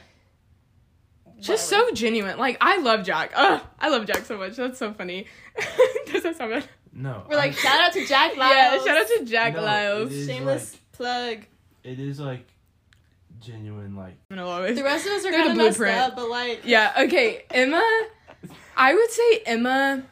Just 1.41 1.71
whatever. 1.73 1.89
so 1.91 1.95
genuine. 1.95 2.39
Like 2.39 2.57
I 2.61 2.79
love 2.79 3.05
Jack. 3.05 3.33
Ugh, 3.35 3.61
I 3.81 3.89
love 3.89 4.07
Jack 4.07 4.25
so 4.27 4.37
much. 4.39 4.57
That's 4.57 4.79
so 4.79 4.93
funny. 4.93 5.27
Does 6.07 6.23
that 6.23 6.37
sound 6.37 6.53
bad? 6.53 6.65
No. 6.93 7.25
We're 7.29 7.37
like 7.37 7.53
I- 7.53 7.55
shout 7.55 7.81
out 7.81 7.93
to 7.95 8.07
Jack 8.07 8.37
Lyles. 8.37 8.85
Yeah, 8.87 8.93
shout 8.95 9.03
out 9.03 9.19
to 9.19 9.25
Jack 9.25 9.55
No, 9.55 9.63
Lyles. 9.63 10.13
it 10.13 10.19
is 10.19 10.27
Shameless 10.29 10.77
plug. 10.93 11.39
it 11.85 11.99
is 11.99 12.21
like 12.21 12.47
genuine 13.43 13.95
like 13.97 14.17
I'm 14.31 14.37
gonna 14.37 14.47
love 14.49 14.65
it. 14.65 14.75
The 14.77 14.85
rest 14.85 15.07
of 15.07 15.13
us 15.13 15.25
are 15.25 15.31
They're 15.31 15.41
kind 15.41 15.51
of 15.51 15.57
messed 15.57 15.79
blueprint. 15.79 15.99
up, 15.99 16.17
but 16.17 16.29
like 16.31 16.63
Yeah, 16.65 16.93
okay. 17.07 17.45
Emma 17.51 17.83
I 18.77 18.95
would 18.95 19.11
say 19.11 19.39
Emma 19.47 20.03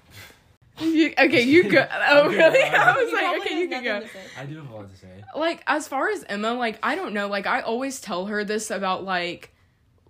you, 0.79 1.13
okay, 1.19 1.43
you 1.43 1.71
go. 1.71 1.87
Oh, 1.93 2.27
Okay, 2.29 2.37
really? 2.39 2.61
fine. 2.63 2.75
I 2.75 2.97
was 2.97 3.09
he 3.11 3.15
like, 3.15 3.23
probably 3.25 3.41
okay, 3.43 3.51
has 3.55 3.61
you 3.61 3.69
can 3.69 3.85
go. 3.85 3.93
nothing 3.95 4.09
to 4.09 4.15
say. 4.15 4.21
I 4.39 4.45
do 4.47 4.57
have 4.57 4.71
a 4.71 4.75
lot 4.75 4.91
to 4.91 4.97
say. 4.97 5.25
like 5.37 5.63
as 5.67 5.87
far 5.87 6.09
as 6.09 6.25
Emma, 6.29 6.55
like 6.55 6.79
I 6.83 6.95
don't 6.95 7.13
know, 7.13 7.29
like 7.29 7.47
I 7.47 7.61
always 7.61 8.01
tell 8.01 8.27
her 8.27 8.45
this 8.45 8.71
about 8.71 9.05
like 9.05 9.53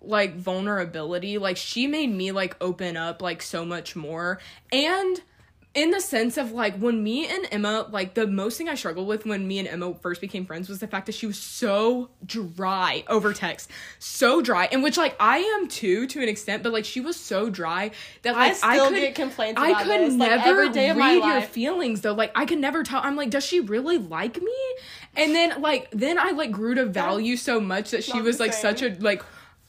like 0.01 0.37
vulnerability. 0.37 1.39
Like 1.39 1.57
she 1.57 1.87
made 1.89 2.11
me 2.11 2.31
like 2.33 2.57
open 2.61 2.97
up 2.97 3.21
like 3.21 3.43
so 3.43 3.65
much 3.65 3.97
more. 3.97 4.39
And 4.71 5.21
in 5.73 5.93
the 5.93 6.01
sense 6.01 6.37
of 6.37 6.51
like 6.51 6.77
when 6.79 7.03
me 7.03 7.29
and 7.29 7.47
Emma, 7.53 7.87
like 7.91 8.15
the 8.15 8.27
most 8.27 8.59
thing 8.59 8.69
I 8.69 8.75
struggled 8.75 9.07
with 9.07 9.25
when 9.25 9.47
me 9.47 9.61
and 9.61 9.69
Emma 9.69 9.95
first 9.95 10.21
became 10.21 10.45
friends 10.45 10.69
was 10.69 10.81
the 10.81 10.89
fact 10.89 11.07
that 11.07 11.15
she 11.15 11.27
was 11.27 11.39
so 11.39 12.11
dry 12.27 13.05
over 13.07 13.33
text. 13.33 13.71
So 14.01 14.43
dry. 14.43 14.69
And 14.73 14.83
which 14.83 14.97
like 14.97 15.15
I 15.21 15.39
am 15.39 15.69
too 15.69 16.09
to 16.09 16.23
an 16.23 16.29
extent, 16.29 16.65
but 16.65 16.73
like 16.73 16.85
she 16.85 17.01
was 17.01 17.17
so 17.17 17.51
dry 17.51 17.93
that 18.23 18.35
I 18.35 18.49
like 18.49 18.57
still 18.57 18.89
could 18.89 18.97
get 18.97 19.15
complaints 19.15 19.61
I 19.61 19.85
could 19.85 20.01
this, 20.01 20.15
like, 20.15 20.29
never 20.31 20.63
every 20.63 20.71
day 20.71 20.91
of 20.91 20.97
my 20.97 21.15
read 21.15 21.25
your 21.25 21.43
feelings 21.43 22.01
though. 22.01 22.15
Like 22.15 22.33
I 22.35 22.47
could 22.47 22.59
never 22.59 22.83
tell. 22.83 23.01
I'm 23.05 23.15
like, 23.15 23.31
does 23.31 23.45
she 23.45 23.61
really 23.61 23.99
like 23.99 24.43
me? 24.43 24.59
And 25.17 25.35
then 25.37 25.63
like 25.63 25.89
then 25.93 26.19
I 26.19 26.33
like 26.33 26.51
grew 26.51 26.75
to 26.75 26.87
value 26.87 27.37
so 27.37 27.61
much 27.61 27.93
that 27.93 28.03
she 28.03 28.15
not 28.15 28.25
was 28.25 28.41
like 28.41 28.53
such 28.53 28.83
a 28.83 28.97
like. 28.99 29.23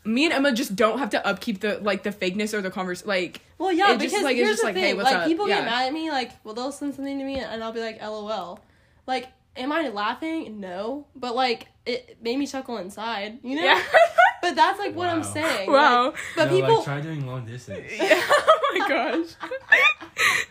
Me 0.04 0.26
and 0.26 0.34
Emma 0.34 0.52
just 0.52 0.76
don't 0.76 0.98
have 1.00 1.12
to 1.12 1.26
upkeep 1.28 1.62
the 1.62 1.78
like 1.80 2.04
the 2.04 2.10
fakeness 2.12 2.54
or 2.54 2.62
the 2.62 2.72
converse 2.72 3.06
like 3.06 3.42
Well, 3.60 3.72
yeah, 3.72 3.92
It 3.94 4.00
just, 4.00 4.06
because 4.16 4.24
like, 4.24 4.36
it's 4.36 4.40
here's 4.46 4.50
just 4.54 4.62
the 4.62 4.66
like, 4.68 4.74
thing: 4.76 4.84
hey, 4.84 4.94
what's 4.96 5.06
like 5.12 5.20
up? 5.22 5.28
people 5.28 5.48
Yeah. 5.48 5.58
get 5.58 5.66
mad 5.66 5.88
at 5.88 5.94
me, 5.94 6.10
like, 6.10 6.32
well, 6.44 6.54
they'll 6.56 6.72
send 6.72 6.96
something 6.96 7.20
to 7.20 7.24
me, 7.24 7.38
and 7.40 7.64
I'll 7.64 7.72
be 7.72 7.82
like, 7.82 8.02
"LOL." 8.02 8.60
Like, 9.06 9.28
am 9.56 9.72
I 9.72 9.90
laughing? 9.90 10.60
No, 10.60 11.06
but 11.16 11.36
like, 11.36 11.68
it 11.86 12.18
made 12.22 12.38
me 12.40 12.48
chuckle 12.48 12.78
inside, 12.78 13.40
you 13.44 13.56
know. 13.56 13.64
yeah 13.64 13.82
But 14.42 14.56
that's 14.56 14.80
like 14.80 14.96
what 14.96 15.08
I'm 15.08 15.24
saying. 15.24 15.72
wow 15.72 16.06
Like, 16.06 16.16
but 16.36 16.46
no, 16.46 16.56
people, 16.56 16.76
like 16.78 16.86
try 16.86 17.02
doing 17.02 17.28
long 17.28 17.46
distance. 17.46 17.86
yeah 17.96 18.20
oh 18.20 18.76
my 18.80 18.88
gosh 18.90 19.28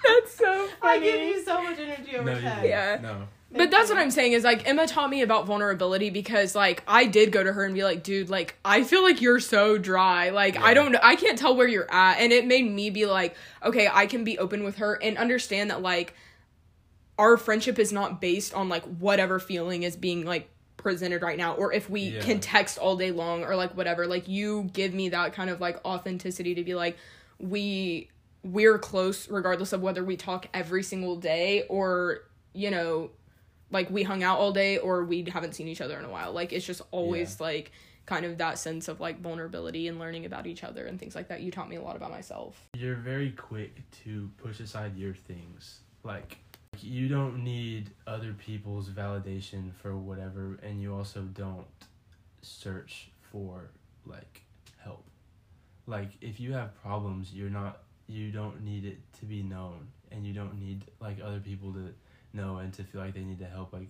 that's 0.07 0.35
so 0.35 0.69
funny 0.81 0.99
I 1.09 1.11
give 1.11 1.21
you 1.21 1.45
so 1.45 1.61
much 1.63 1.79
energy 1.79 2.17
over 2.17 2.33
no, 2.35 2.41
text. 2.41 2.65
Yeah. 2.65 2.99
No. 3.03 3.27
But 3.53 3.71
that's 3.71 3.91
what 3.91 3.99
I'm 3.99 4.13
saying 4.13 4.33
is 4.33 4.45
like 4.45 4.69
Emma 4.69 4.87
taught 4.87 5.11
me 5.11 5.23
about 5.23 5.45
vulnerability 5.47 6.11
because 6.11 6.55
like 6.55 6.85
I 6.87 7.07
did 7.07 7.33
go 7.33 7.43
to 7.43 7.53
her 7.53 7.65
and 7.65 7.75
be 7.75 7.83
like, 7.83 8.03
dude, 8.05 8.31
like 8.31 8.57
I 8.65 8.85
feel 8.85 9.03
like 9.03 9.21
you're 9.21 9.41
so 9.41 9.77
dry. 9.77 10.31
Like 10.31 10.57
I 10.57 10.73
don't 10.73 10.95
I 11.03 11.17
can't 11.17 11.37
tell 11.37 11.57
where 11.57 11.67
you're 11.67 11.93
at. 11.93 12.21
And 12.21 12.33
it 12.33 12.47
made 12.47 12.71
me 12.71 12.91
be 12.91 13.07
like, 13.07 13.35
okay, 13.65 13.89
I 13.93 14.07
can 14.07 14.23
be 14.23 14.39
open 14.39 14.63
with 14.63 14.77
her 14.77 14.95
and 15.03 15.19
understand 15.19 15.71
that 15.71 15.83
like 15.83 16.15
our 17.19 17.37
friendship 17.37 17.79
is 17.79 17.93
not 17.93 18.21
based 18.21 18.55
on 18.55 18.69
like 18.69 18.85
whatever 18.85 19.39
feeling 19.39 19.83
is 19.83 19.97
being 19.97 20.25
like 20.25 20.49
presented 20.77 21.21
right 21.21 21.37
now 21.37 21.55
or 21.55 21.73
if 21.73 21.91
we 21.91 22.03
Yeah. 22.03 22.21
can 22.23 22.41
text 22.41 22.79
all 22.79 22.97
day 22.97 23.11
long 23.11 23.45
or 23.45 23.57
like 23.57 23.77
whatever. 23.77 24.07
Like 24.07 24.29
you 24.29 24.71
give 24.73 24.95
me 24.95 25.09
that 25.11 25.33
kind 25.33 25.51
of 25.51 25.61
like 25.61 25.85
authenticity 25.85 26.55
to 26.55 26.63
be 26.63 26.75
like 26.75 26.97
we 27.41 28.09
we're 28.45 28.79
close 28.79 29.29
regardless 29.29 29.73
of 29.73 29.83
whether 29.83 30.05
we 30.05 30.17
talk 30.17 30.47
every 30.55 30.83
single 30.83 31.17
day 31.17 31.65
or 31.69 32.21
you 32.55 32.71
know 32.71 33.11
like 33.71 33.91
we 33.91 34.03
hung 34.03 34.23
out 34.23 34.39
all 34.39 34.53
day 34.53 34.79
or 34.79 35.05
we 35.05 35.25
haven't 35.31 35.55
seen 35.55 35.69
each 35.69 35.81
other 35.81 35.99
in 35.99 36.05
a 36.05 36.11
while 36.11 36.33
like 36.33 36.53
it's 36.53 36.67
just 36.67 36.83
always 36.91 37.41
like 37.41 37.73
kind 38.07 38.25
of 38.25 38.39
that 38.39 38.59
sense 38.59 38.89
of 38.89 38.99
like 38.99 39.21
vulnerability 39.21 39.87
and 39.87 39.99
learning 39.99 40.25
about 40.27 40.47
each 40.47 40.65
other 40.65 40.87
and 40.87 40.99
things 40.99 41.15
like 41.15 41.29
that 41.29 41.43
you 41.43 41.51
taught 41.51 41.69
me 41.69 41.77
a 41.77 41.83
lot 41.83 41.95
about 41.97 42.11
myself 42.11 42.69
You're 42.75 42.97
very 42.97 43.31
quick 43.31 43.83
to 44.05 44.31
push 44.37 44.61
aside 44.61 44.97
your 44.97 45.15
things. 45.15 45.81
Like 46.03 46.39
you 46.81 47.09
don't 47.09 47.45
need 47.45 47.91
other 48.07 48.33
people's 48.33 48.89
validation 48.89 49.73
for 49.75 49.97
whatever 49.97 50.59
and 50.63 50.81
you 50.81 50.95
also 50.95 51.23
don't 51.23 51.67
search 52.43 53.11
for 53.21 53.71
like 54.07 54.43
help. 54.83 55.05
Like 55.87 56.11
if 56.21 56.41
you 56.41 56.53
have 56.55 56.75
problems, 56.83 57.33
you're 57.33 57.51
not 57.51 57.83
you 58.07 58.33
don't 58.33 58.65
need 58.65 58.85
it 58.85 58.99
to 59.21 59.25
be 59.25 59.43
known 59.43 59.87
and 60.11 60.27
you 60.27 60.33
don't 60.33 60.59
need 60.59 60.85
like 61.01 61.19
other 61.23 61.39
people 61.39 61.73
to 61.75 61.95
know 62.33 62.59
and 62.59 62.73
to 62.73 62.85
feel 62.85 63.01
like 63.01 63.15
they 63.15 63.25
need 63.25 63.39
to 63.39 63.47
help 63.47 63.73
like 63.73 63.89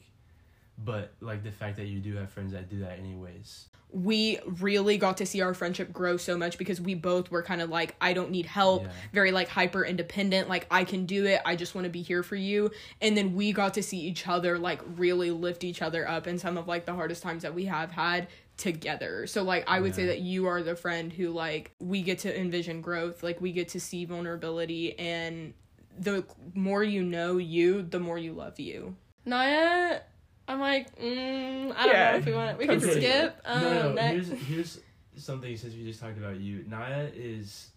but 0.82 1.12
like 1.20 1.42
the 1.44 1.52
fact 1.52 1.76
that 1.76 1.86
you 1.86 1.98
do 2.00 2.16
have 2.16 2.30
friends 2.30 2.52
that 2.52 2.70
do 2.70 2.80
that 2.80 2.98
anyways. 2.98 3.66
we 3.92 4.38
really 4.60 4.96
got 4.96 5.18
to 5.18 5.26
see 5.26 5.42
our 5.42 5.52
friendship 5.52 5.92
grow 5.92 6.16
so 6.16 6.38
much 6.38 6.56
because 6.56 6.80
we 6.80 6.94
both 6.94 7.30
were 7.30 7.42
kind 7.42 7.60
of 7.60 7.68
like 7.68 7.96
I 8.00 8.14
don't 8.14 8.30
need 8.30 8.46
help, 8.46 8.84
Yeah. 8.84 8.92
very 9.12 9.30
like 9.30 9.48
hyper 9.48 9.84
independent, 9.84 10.48
like 10.48 10.66
I 10.70 10.84
can 10.84 11.04
do 11.04 11.26
it. 11.26 11.42
I 11.44 11.54
just 11.54 11.74
want 11.74 11.84
to 11.84 11.90
be 11.90 12.00
here 12.00 12.22
for 12.22 12.36
you. 12.36 12.70
And 13.02 13.14
then 13.14 13.34
we 13.34 13.52
got 13.52 13.74
to 13.74 13.82
see 13.82 13.98
each 13.98 14.26
other 14.26 14.58
like 14.58 14.80
really 14.96 15.30
lift 15.30 15.64
each 15.64 15.82
other 15.82 16.08
up 16.08 16.26
in 16.26 16.38
some 16.38 16.56
of 16.56 16.66
like 16.66 16.86
the 16.86 16.94
hardest 16.94 17.22
times 17.22 17.42
that 17.42 17.52
we 17.52 17.66
have 17.66 17.90
had 17.90 18.28
together. 18.56 19.26
So 19.26 19.42
like 19.42 19.64
I 19.66 19.80
would 19.80 19.94
say 19.94 20.06
that 20.06 20.20
you 20.20 20.46
are 20.46 20.62
the 20.62 20.76
friend 20.76 21.12
who 21.12 21.28
like 21.28 21.72
we 21.78 22.00
get 22.00 22.20
to 22.20 22.40
envision 22.40 22.80
growth, 22.80 23.22
like 23.22 23.38
we 23.40 23.52
get 23.52 23.68
to 23.70 23.80
see 23.80 24.06
vulnerability 24.06 24.98
and 24.98 25.52
the 26.00 26.24
more 26.54 26.82
you 26.82 27.02
know 27.04 27.36
you, 27.36 27.82
the 27.82 28.00
more 28.00 28.18
you 28.18 28.32
love 28.32 28.58
you. 28.58 28.96
Naya, 29.24 30.00
I'm 30.48 30.58
like, 30.60 30.96
mm, 30.98 31.72
I 31.76 31.84
don't 31.84 31.94
Yeah. 31.94 32.10
know 32.12 32.18
if 32.18 32.26
we 32.26 32.32
want. 32.32 32.58
We 32.58 32.66
can 32.66 32.76
Okay. 32.78 32.90
skip. 33.00 33.40
Um, 33.44 33.60
no, 33.62 33.82
no. 33.82 33.92
next. 33.94 34.28
Here's 34.28 34.42
here's 34.46 34.80
something 35.16 35.56
since 35.56 35.74
we 35.74 35.84
just 35.84 36.00
talked 36.00 36.18
about 36.18 36.40
you. 36.40 36.64
Naya 36.66 37.08
is 37.14 37.70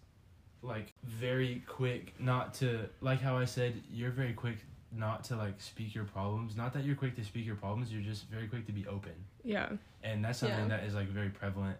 like 0.62 0.92
very 1.04 1.62
quick 1.66 2.14
not 2.18 2.54
to 2.54 2.88
like 3.02 3.20
how 3.20 3.36
I 3.36 3.44
said 3.44 3.74
you're 3.92 4.10
very 4.10 4.32
quick 4.32 4.56
not 4.90 5.24
to 5.24 5.36
like 5.36 5.60
speak 5.60 5.94
your 5.94 6.04
problems. 6.04 6.56
Not 6.56 6.72
that 6.72 6.84
you're 6.84 6.96
quick 6.96 7.14
to 7.16 7.24
speak 7.24 7.44
your 7.46 7.56
problems. 7.56 7.92
You're 7.92 8.02
just 8.02 8.26
very 8.28 8.48
quick 8.48 8.64
to 8.66 8.72
be 8.72 8.86
open, 8.86 9.12
Yeah. 9.44 9.68
and 10.02 10.24
that's 10.24 10.38
something 10.38 10.68
Yeah. 10.70 10.76
that 10.78 10.84
is 10.84 10.94
like 10.94 11.08
very 11.08 11.28
prevalent. 11.30 11.76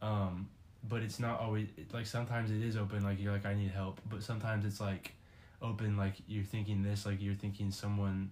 Um, 0.00 0.48
but 0.88 1.02
it's 1.02 1.18
not 1.20 1.40
always 1.40 1.68
like 1.92 2.06
sometimes 2.06 2.50
it 2.50 2.62
is 2.62 2.76
open 2.76 3.02
like 3.04 3.20
you're 3.20 3.32
like 3.32 3.44
I 3.46 3.54
need 3.54 3.70
help, 3.70 4.00
but 4.08 4.22
sometimes 4.22 4.64
it's 4.64 4.80
like 4.80 5.12
open 5.62 5.96
like 5.96 6.14
you're 6.26 6.44
thinking 6.44 6.82
this 6.82 7.06
like 7.06 7.20
you're 7.20 7.34
thinking 7.34 7.70
someone 7.70 8.30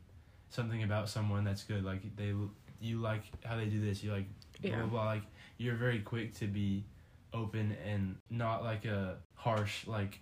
something 0.51 0.83
about 0.83 1.09
someone 1.09 1.45
that's 1.45 1.63
good 1.65 1.85
like 1.85 2.03
they 2.17 2.33
you 2.81 2.99
like 2.99 3.23
how 3.45 3.57
they 3.57 3.67
do 3.67 3.81
this 3.81 4.03
you 4.03 4.13
like 4.13 4.27
blah 4.61 4.71
Yeah. 4.71 4.77
blah 4.83 4.87
blah 4.87 5.05
like 5.07 5.23
you're 5.59 5.75
very 5.77 6.01
quick 6.01 6.35
to 6.35 6.47
be 6.47 6.85
open 7.33 7.77
and 7.87 8.17
not 8.31 8.63
like 8.63 8.85
a 8.85 9.17
harsh 9.35 9.87
like 9.87 10.21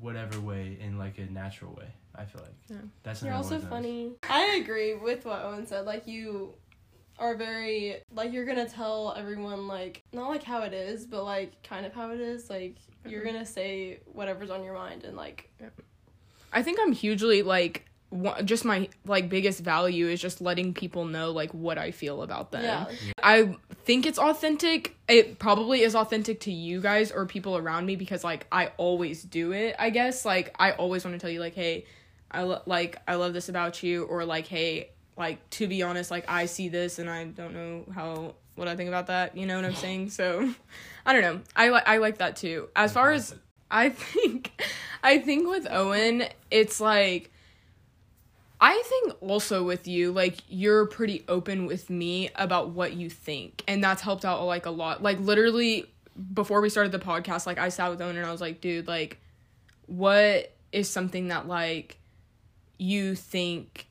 whatever 0.00 0.38
way 0.40 0.76
in 0.80 0.98
like 0.98 1.18
a 1.18 1.26
natural 1.26 1.72
way 1.74 1.88
i 2.14 2.24
feel 2.24 2.42
like 2.42 2.54
Yeah. 2.68 2.76
that's 3.02 3.22
You're 3.22 3.32
also 3.32 3.54
always 3.56 3.64
noticed. 3.64 3.70
funny. 3.70 4.12
I 4.28 4.60
agree 4.62 4.94
with 4.94 5.24
what 5.24 5.42
Owen 5.42 5.66
said. 5.66 5.86
Like 5.86 6.06
you 6.06 6.54
are 7.18 7.34
very 7.34 7.96
like 8.12 8.32
you're 8.32 8.44
gonna 8.44 8.68
tell 8.68 9.14
everyone 9.16 9.66
like 9.68 10.02
not 10.12 10.28
like 10.28 10.42
how 10.42 10.62
it 10.62 10.72
is, 10.74 11.06
but 11.06 11.24
like 11.24 11.62
kind 11.62 11.86
of 11.86 11.94
how 11.94 12.10
it 12.10 12.20
is. 12.20 12.50
Like 12.50 12.76
you're 13.06 13.22
Mm-hmm. 13.22 13.32
gonna 13.32 13.46
say 13.46 14.00
whatever's 14.06 14.50
on 14.50 14.64
your 14.64 14.74
mind 14.74 15.04
and 15.04 15.16
like 15.16 15.50
I 16.56 16.62
think 16.62 16.78
I'm 16.80 16.92
hugely 16.92 17.42
like 17.42 17.84
just 18.44 18.64
my 18.64 18.88
like 19.04 19.28
biggest 19.28 19.60
value 19.60 20.06
is 20.06 20.22
just 20.22 20.40
letting 20.40 20.72
people 20.72 21.04
know 21.04 21.30
like 21.32 21.52
what 21.52 21.76
I 21.76 21.90
feel 21.90 22.22
about 22.22 22.50
them. 22.50 22.64
yeah. 22.64 22.86
I 23.22 23.56
think 23.84 24.06
it's 24.06 24.18
authentic. 24.18 24.96
It 25.06 25.38
probably 25.38 25.82
is 25.82 25.94
authentic 25.94 26.40
to 26.40 26.50
you 26.50 26.80
guys 26.80 27.12
or 27.12 27.26
people 27.26 27.58
around 27.58 27.84
me 27.84 27.94
because 27.94 28.24
like 28.24 28.46
I 28.50 28.72
always 28.78 29.22
do 29.22 29.52
it. 29.52 29.76
I 29.78 29.90
guess 29.90 30.24
like 30.24 30.54
I 30.58 30.72
always 30.72 31.04
want 31.04 31.14
to 31.14 31.18
tell 31.18 31.30
you 31.30 31.40
like 31.40 31.54
hey, 31.54 31.84
I 32.30 32.44
lo- 32.44 32.62
like 32.64 32.96
I 33.06 33.16
love 33.16 33.34
this 33.34 33.50
about 33.50 33.82
you 33.82 34.04
or 34.04 34.24
like 34.24 34.46
hey, 34.46 34.90
like 35.18 35.48
to 35.50 35.68
be 35.68 35.82
honest 35.82 36.10
like 36.10 36.24
I 36.26 36.46
see 36.46 36.70
this 36.70 36.98
and 36.98 37.10
I 37.10 37.24
don't 37.24 37.52
know 37.52 37.84
how 37.94 38.34
what 38.54 38.66
I 38.66 38.76
think 38.76 38.88
about 38.88 39.08
that. 39.08 39.36
You 39.36 39.44
know 39.44 39.56
what 39.56 39.66
I'm 39.66 39.74
saying? 39.74 40.08
So 40.08 40.54
I 41.04 41.12
don't 41.12 41.20
know. 41.22 41.40
I 41.54 41.68
like 41.68 41.86
I 41.86 41.98
like 41.98 42.18
that 42.18 42.36
too. 42.36 42.70
As 42.74 42.94
far 42.94 43.10
as 43.10 43.34
I 43.70 43.88
think 43.90 44.62
I 45.02 45.18
think 45.18 45.48
with 45.48 45.66
Owen, 45.70 46.24
it's 46.50 46.80
like 46.80 47.30
I 48.60 48.82
think 48.86 49.14
also 49.20 49.62
with 49.64 49.86
you, 49.86 50.12
like 50.12 50.36
you're 50.48 50.86
pretty 50.86 51.24
open 51.28 51.66
with 51.66 51.90
me 51.90 52.30
about 52.36 52.70
what 52.70 52.94
you 52.94 53.10
think. 53.10 53.62
And 53.68 53.84
that's 53.84 54.02
helped 54.02 54.24
out 54.24 54.42
like 54.44 54.66
a 54.66 54.70
lot. 54.70 55.02
Like 55.02 55.20
literally 55.20 55.86
before 56.32 56.60
we 56.60 56.70
started 56.70 56.92
the 56.92 56.98
podcast, 56.98 57.46
like 57.46 57.58
I 57.58 57.68
sat 57.68 57.90
with 57.90 58.00
Owen 58.00 58.16
and 58.16 58.26
I 58.26 58.32
was 58.32 58.40
like, 58.40 58.60
dude, 58.60 58.88
like 58.88 59.20
what 59.86 60.54
is 60.72 60.88
something 60.88 61.28
that 61.28 61.46
like 61.46 61.98
you 62.78 63.14
think 63.14 63.86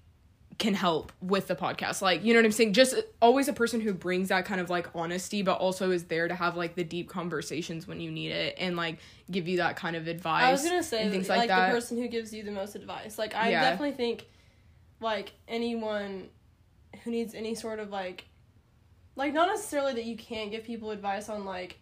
can 0.58 0.74
help 0.74 1.12
with 1.22 1.48
the 1.48 1.56
podcast 1.56 2.02
like 2.02 2.24
you 2.24 2.34
know 2.34 2.40
what 2.40 2.46
i'm 2.46 2.52
saying 2.52 2.72
just 2.72 2.96
always 3.22 3.48
a 3.50 3.54
person 3.54 3.82
who 3.82 3.94
brings 3.94 4.30
that 4.30 4.46
kind 4.46 4.62
of 4.62 4.70
like 4.70 4.88
honesty 4.96 5.42
but 5.42 5.60
also 5.60 5.92
is 5.92 6.06
there 6.06 6.28
to 6.30 6.36
have 6.36 6.56
like 6.56 6.76
the 6.76 6.84
deep 6.84 7.10
conversations 7.10 7.88
when 7.88 8.00
you 8.00 8.10
need 8.10 8.32
it 8.32 8.56
and 8.58 8.78
like 8.78 8.98
give 9.30 9.48
you 9.48 9.58
that 9.58 9.76
kind 9.76 9.96
of 9.98 10.08
advice 10.08 10.44
I 10.44 10.52
was 10.52 10.64
gonna 10.64 10.82
say 10.84 11.04
and 11.04 11.12
things 11.12 11.28
like, 11.28 11.40
like, 11.40 11.48
that 11.50 11.68
the 11.68 11.74
person 11.74 11.98
who 11.98 12.08
gives 12.08 12.34
you 12.34 12.44
the 12.44 12.52
most 12.52 12.76
advice. 12.76 13.18
Like 13.18 13.36
I 13.36 13.50
Yeah. 13.50 13.62
definitely 13.62 13.98
think 13.98 14.28
like 15.02 15.34
anyone 15.48 16.30
who 17.04 17.12
needs 17.12 17.34
any 17.34 17.54
sort 17.54 17.80
of 17.80 17.90
like 17.90 18.26
like 19.18 19.34
not 19.34 19.48
necessarily 19.48 19.94
that 19.94 20.06
you 20.06 20.16
can't 20.16 20.52
give 20.52 20.64
people 20.64 20.92
advice 20.92 21.28
on 21.28 21.44
like 21.44 21.80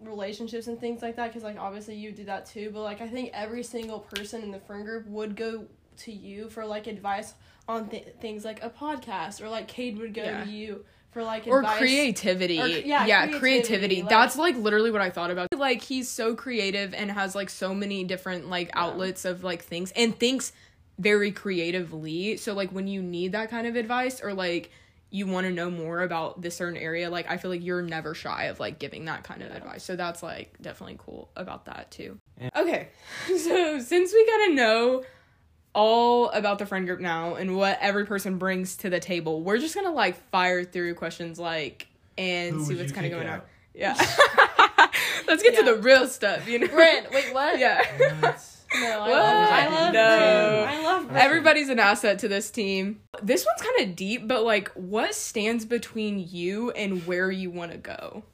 relationships 0.00 0.68
and 0.68 0.78
things 0.78 1.02
like 1.02 1.16
that 1.16 1.26
because 1.28 1.42
like 1.42 1.58
obviously 1.58 1.96
you 1.96 2.12
do 2.12 2.24
that 2.24 2.46
too 2.46 2.70
but 2.72 2.82
like 2.82 3.00
i 3.00 3.08
think 3.08 3.30
every 3.34 3.64
single 3.64 3.98
person 3.98 4.42
in 4.42 4.52
the 4.52 4.60
friend 4.60 4.84
group 4.84 5.04
would 5.08 5.34
go 5.34 5.64
to 5.98 6.12
you 6.12 6.48
for 6.50 6.64
like 6.66 6.86
advice 6.86 7.34
on 7.68 7.88
th- 7.88 8.06
things 8.20 8.44
like 8.44 8.62
a 8.64 8.70
podcast 8.70 9.40
or 9.42 9.48
like 9.48 9.68
Cade 9.68 9.98
would 9.98 10.14
go 10.14 10.22
Yeah. 10.22 10.44
to 10.44 10.50
you 10.50 10.84
for 11.10 11.22
like 11.22 11.46
or 11.46 11.60
advice 11.60 11.78
creativity. 11.78 12.60
Or- 12.60 12.66
yeah, 12.66 13.06
yeah, 13.06 13.26
creativity, 13.26 13.38
creativity. 13.40 14.00
like- 14.02 14.10
That's 14.10 14.36
like 14.36 14.56
literally 14.56 14.90
what 14.90 15.00
I 15.00 15.10
thought 15.10 15.30
about. 15.30 15.48
Like 15.56 15.82
he's 15.82 16.08
so 16.08 16.34
creative 16.34 16.94
and 16.94 17.10
has 17.10 17.34
like 17.34 17.50
so 17.50 17.74
many 17.74 18.04
different 18.04 18.48
like 18.48 18.70
outlets 18.74 19.24
of 19.24 19.42
like 19.44 19.62
things 19.62 19.90
and 19.92 20.18
thinks 20.18 20.52
very 20.98 21.30
creatively. 21.32 22.36
So 22.36 22.54
like 22.54 22.70
when 22.70 22.86
you 22.88 23.02
need 23.02 23.32
that 23.32 23.50
kind 23.50 23.66
of 23.66 23.76
advice 23.76 24.20
or 24.22 24.34
like 24.34 24.70
you 25.10 25.26
want 25.26 25.46
to 25.46 25.52
know 25.52 25.70
more 25.70 26.02
about 26.02 26.42
this 26.42 26.56
certain 26.56 26.76
area, 26.76 27.08
like 27.08 27.30
I 27.30 27.38
feel 27.38 27.50
like 27.50 27.64
you're 27.64 27.80
never 27.82 28.14
shy 28.14 28.44
of 28.44 28.60
like 28.60 28.78
giving 28.78 29.06
that 29.06 29.24
kind 29.24 29.42
of 29.42 29.50
advice. 29.52 29.82
So 29.84 29.96
that's 29.96 30.22
like 30.22 30.60
definitely 30.60 30.96
cool 30.98 31.30
about 31.36 31.64
that 31.66 31.90
too. 31.90 32.18
Yeah. 32.40 32.50
Okay. 32.56 32.88
So 33.38 33.78
since 33.80 34.12
we 34.12 34.26
got 34.26 34.46
to 34.48 34.54
know 34.54 35.02
all 35.74 36.30
about 36.30 36.58
the 36.58 36.66
friend 36.66 36.86
group 36.86 37.00
now 37.00 37.34
and 37.34 37.56
what 37.56 37.78
every 37.80 38.06
person 38.06 38.38
brings 38.38 38.76
to 38.78 38.90
the 38.90 39.00
table, 39.00 39.42
we're 39.42 39.58
just 39.58 39.74
gonna 39.74 39.92
like 39.92 40.16
fire 40.30 40.64
through 40.64 40.94
questions 40.94 41.38
like 41.38 41.86
and 42.16 42.56
Who 42.56 42.64
see 42.64 42.76
what's 42.76 42.92
kind 42.92 43.06
of 43.06 43.12
kick 43.12 43.20
going 43.20 43.28
on. 43.28 43.42
Yeah. 43.74 43.94
Let's 45.26 45.42
get 45.42 45.56
to 45.56 45.62
the 45.62 45.76
real 45.80 46.08
stuff, 46.08 46.48
you 46.48 46.58
know. 46.58 46.68
Brent, 46.68 47.10
wait, 47.12 47.32
what? 47.32 47.58
Yeah. 47.58 47.82
What? 48.20 48.42
No, 48.74 49.00
I 49.00 49.06
love, 49.06 49.50
I 49.50 49.68
love 49.68 49.92
No. 49.94 50.64
Brent. 50.64 50.68
I 50.68 50.82
love 50.82 51.16
Everybody's 51.16 51.68
an 51.70 51.78
asset 51.78 52.18
to 52.18 52.28
this 52.28 52.50
team. 52.50 53.00
This 53.22 53.46
one's 53.46 53.62
kind 53.62 53.88
of 53.88 53.96
deep, 53.96 54.28
but 54.28 54.44
like, 54.44 54.70
what 54.72 55.14
stands 55.14 55.64
between 55.64 56.18
you 56.28 56.70
and 56.72 57.06
where 57.06 57.30
you 57.30 57.50
want 57.50 57.72
to 57.72 57.78
go? 57.78 58.24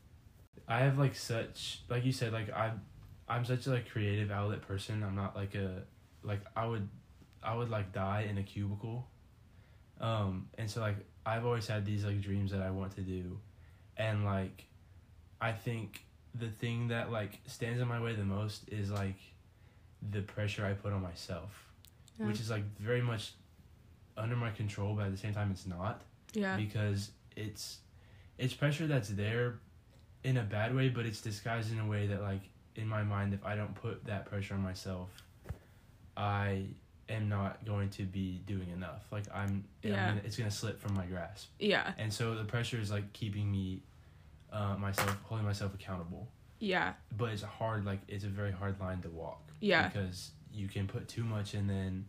I 0.66 0.80
have 0.80 0.98
like 0.98 1.14
such 1.14 1.82
like 1.88 2.04
you 2.04 2.12
said 2.12 2.32
like 2.32 2.48
I'm 2.54 2.80
I'm 3.28 3.44
such 3.44 3.66
a 3.66 3.70
like 3.70 3.90
creative 3.90 4.30
outlet 4.30 4.62
person. 4.66 5.02
I'm 5.02 5.14
not 5.14 5.36
like 5.36 5.54
a 5.54 5.82
like 6.22 6.40
I 6.56 6.66
would 6.66 6.88
I 7.44 7.54
would 7.54 7.70
like 7.70 7.92
die 7.92 8.26
in 8.28 8.38
a 8.38 8.42
cubicle. 8.42 9.06
Um 10.00 10.48
and 10.58 10.70
so 10.70 10.80
like 10.80 10.96
I've 11.26 11.44
always 11.44 11.66
had 11.66 11.84
these 11.86 12.04
like 12.04 12.20
dreams 12.20 12.50
that 12.52 12.60
I 12.62 12.70
want 12.70 12.94
to 12.96 13.00
do 13.02 13.38
and 13.96 14.24
like 14.24 14.66
I 15.40 15.52
think 15.52 16.04
the 16.34 16.48
thing 16.48 16.88
that 16.88 17.12
like 17.12 17.38
stands 17.46 17.80
in 17.80 17.86
my 17.88 18.00
way 18.00 18.14
the 18.14 18.24
most 18.24 18.68
is 18.68 18.90
like 18.90 19.16
the 20.10 20.20
pressure 20.22 20.66
I 20.66 20.72
put 20.72 20.92
on 20.92 21.00
myself, 21.02 21.52
Yeah. 22.18 22.26
which 22.26 22.40
is 22.40 22.50
like 22.50 22.64
very 22.78 23.00
much 23.02 23.32
under 24.16 24.36
my 24.36 24.50
control 24.50 24.94
but 24.94 25.06
at 25.06 25.12
the 25.12 25.18
same 25.18 25.34
time 25.34 25.50
it's 25.50 25.66
not 25.66 26.02
Yeah. 26.34 26.56
because 26.56 27.10
it's 27.36 27.78
it's 28.38 28.54
pressure 28.54 28.86
that's 28.86 29.08
there 29.10 29.58
in 30.24 30.36
a 30.36 30.42
bad 30.42 30.74
way 30.74 30.88
but 30.88 31.06
it's 31.06 31.20
disguised 31.20 31.72
in 31.72 31.78
a 31.78 31.86
way 31.86 32.06
that 32.08 32.20
like 32.22 32.42
in 32.76 32.86
my 32.88 33.02
mind 33.02 33.34
if 33.34 33.44
i 33.44 33.54
don't 33.54 33.74
put 33.74 34.04
that 34.06 34.24
pressure 34.26 34.54
on 34.54 34.60
myself 34.62 35.08
i 36.16 36.64
am 37.08 37.28
not 37.28 37.64
going 37.66 37.90
to 37.90 38.02
be 38.04 38.40
doing 38.46 38.68
enough 38.70 39.02
like 39.10 39.24
i'm, 39.34 39.64
I'm 39.84 39.90
Yeah. 39.90 40.08
gonna, 40.08 40.22
it's 40.24 40.36
gonna 40.36 40.50
slip 40.50 40.80
from 40.80 40.94
my 40.94 41.04
grasp 41.06 41.48
Yeah. 41.58 41.92
and 41.98 42.12
so 42.12 42.34
the 42.34 42.44
pressure 42.44 42.78
is 42.78 42.90
like 42.90 43.12
keeping 43.12 43.50
me 43.50 43.82
uh, 44.52 44.76
myself 44.78 45.16
holding 45.24 45.44
myself 45.46 45.74
accountable 45.74 46.28
Yeah. 46.60 46.94
but 47.16 47.30
it's 47.32 47.42
a 47.42 47.46
hard 47.46 47.84
like 47.84 48.00
it's 48.08 48.24
a 48.24 48.28
very 48.28 48.52
hard 48.52 48.78
line 48.80 49.02
to 49.02 49.08
walk 49.10 49.42
Yeah. 49.60 49.88
because 49.88 50.30
you 50.52 50.68
can 50.68 50.86
put 50.86 51.08
too 51.08 51.24
much 51.24 51.54
and 51.54 51.68
then 51.68 52.06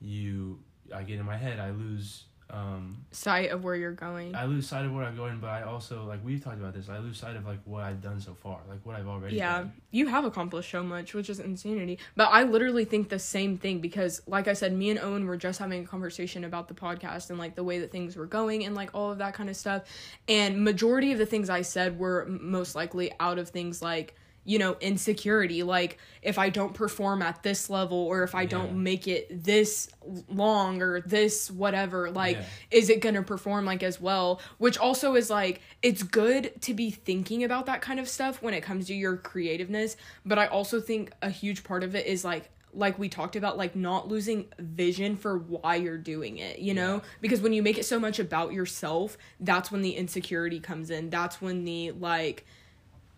you 0.00 0.58
i 0.94 1.02
get 1.02 1.18
in 1.18 1.24
my 1.26 1.36
head 1.36 1.58
i 1.58 1.70
lose 1.70 2.24
um 2.50 3.04
Sight 3.10 3.50
of 3.50 3.64
where 3.64 3.74
you're 3.74 3.92
going. 3.92 4.34
I 4.34 4.44
lose 4.44 4.66
sight 4.66 4.84
of 4.84 4.92
where 4.94 5.04
I'm 5.04 5.16
going, 5.16 5.38
but 5.40 5.48
I 5.48 5.62
also 5.62 6.04
like 6.04 6.24
we've 6.24 6.42
talked 6.42 6.58
about 6.58 6.74
this. 6.74 6.88
I 6.88 6.98
lose 6.98 7.18
sight 7.18 7.36
of 7.36 7.46
like 7.46 7.58
what 7.64 7.82
I've 7.84 8.02
done 8.02 8.20
so 8.20 8.34
far, 8.34 8.58
like 8.68 8.78
what 8.84 8.96
I've 8.96 9.06
already 9.08 9.36
yeah 9.36 9.58
done. 9.58 9.72
you 9.90 10.06
have 10.06 10.24
accomplished 10.24 10.70
so 10.70 10.82
much 10.82 11.14
which 11.14 11.30
is 11.30 11.40
insanity 11.40 11.98
but 12.16 12.28
i 12.30 12.42
literally 12.42 12.84
think 12.84 13.08
the 13.08 13.18
same 13.18 13.56
thing 13.56 13.80
because 13.80 14.20
like 14.26 14.46
i 14.48 14.52
said 14.52 14.72
me 14.72 14.90
and 14.90 14.98
owen 15.00 15.26
were 15.26 15.36
just 15.36 15.58
having 15.58 15.82
a 15.84 15.86
conversation 15.86 16.44
about 16.44 16.68
the 16.68 16.74
podcast 16.74 17.30
and 17.30 17.38
like 17.38 17.54
the 17.54 17.64
way 17.64 17.78
that 17.78 17.90
things 17.90 18.16
were 18.16 18.26
going 18.26 18.64
and 18.64 18.74
like 18.74 18.90
all 18.94 19.10
of 19.10 19.18
that 19.18 19.32
kind 19.34 19.48
of 19.48 19.56
stuff 19.56 19.82
and 20.28 20.62
majority 20.62 21.12
of 21.12 21.18
the 21.18 21.26
things 21.26 21.48
i 21.48 21.62
said 21.62 21.98
were 21.98 22.26
most 22.28 22.74
likely 22.74 23.10
out 23.20 23.38
of 23.38 23.48
things 23.48 23.80
like 23.82 24.14
you 24.48 24.58
know 24.58 24.76
insecurity 24.80 25.62
like 25.62 25.98
if 26.22 26.38
i 26.38 26.48
don't 26.48 26.72
perform 26.72 27.20
at 27.20 27.42
this 27.42 27.68
level 27.68 27.98
or 27.98 28.22
if 28.22 28.34
i 28.34 28.42
Yeah. 28.42 28.48
don't 28.48 28.82
make 28.82 29.06
it 29.06 29.44
this 29.44 29.90
long 30.28 30.80
or 30.80 31.02
this 31.02 31.50
whatever 31.50 32.10
like 32.10 32.38
Yeah. 32.38 32.44
is 32.70 32.88
it 32.88 33.02
gonna 33.02 33.22
perform 33.22 33.66
like 33.66 33.82
as 33.82 34.00
well 34.00 34.40
which 34.56 34.78
also 34.78 35.14
is 35.16 35.28
like 35.28 35.60
it's 35.82 36.02
good 36.02 36.60
to 36.62 36.72
be 36.72 36.90
thinking 36.90 37.44
about 37.44 37.66
that 37.66 37.82
kind 37.82 38.00
of 38.00 38.08
stuff 38.08 38.40
when 38.40 38.54
it 38.54 38.62
comes 38.62 38.86
to 38.86 38.94
your 38.94 39.18
creativeness 39.18 39.96
but 40.24 40.38
i 40.38 40.46
also 40.46 40.80
think 40.80 41.12
a 41.20 41.28
huge 41.28 41.62
part 41.62 41.84
of 41.84 41.94
it 41.94 42.06
is 42.06 42.24
like 42.24 42.48
like 42.72 42.98
we 42.98 43.08
talked 43.08 43.36
about 43.36 43.56
like 43.58 43.76
not 43.76 44.08
losing 44.08 44.46
vision 44.58 45.16
for 45.16 45.36
why 45.38 45.74
you're 45.76 45.98
doing 45.98 46.38
it 46.38 46.58
you 46.58 46.72
know 46.72 46.94
Yeah. 46.96 47.00
because 47.20 47.40
when 47.42 47.52
you 47.52 47.62
make 47.62 47.76
it 47.76 47.84
so 47.84 47.98
much 48.00 48.18
about 48.18 48.52
yourself 48.54 49.18
that's 49.40 49.70
when 49.70 49.82
the 49.82 49.90
insecurity 49.94 50.58
comes 50.60 50.88
in 50.90 51.10
that's 51.10 51.40
when 51.42 51.64
the 51.64 51.90
like 51.92 52.46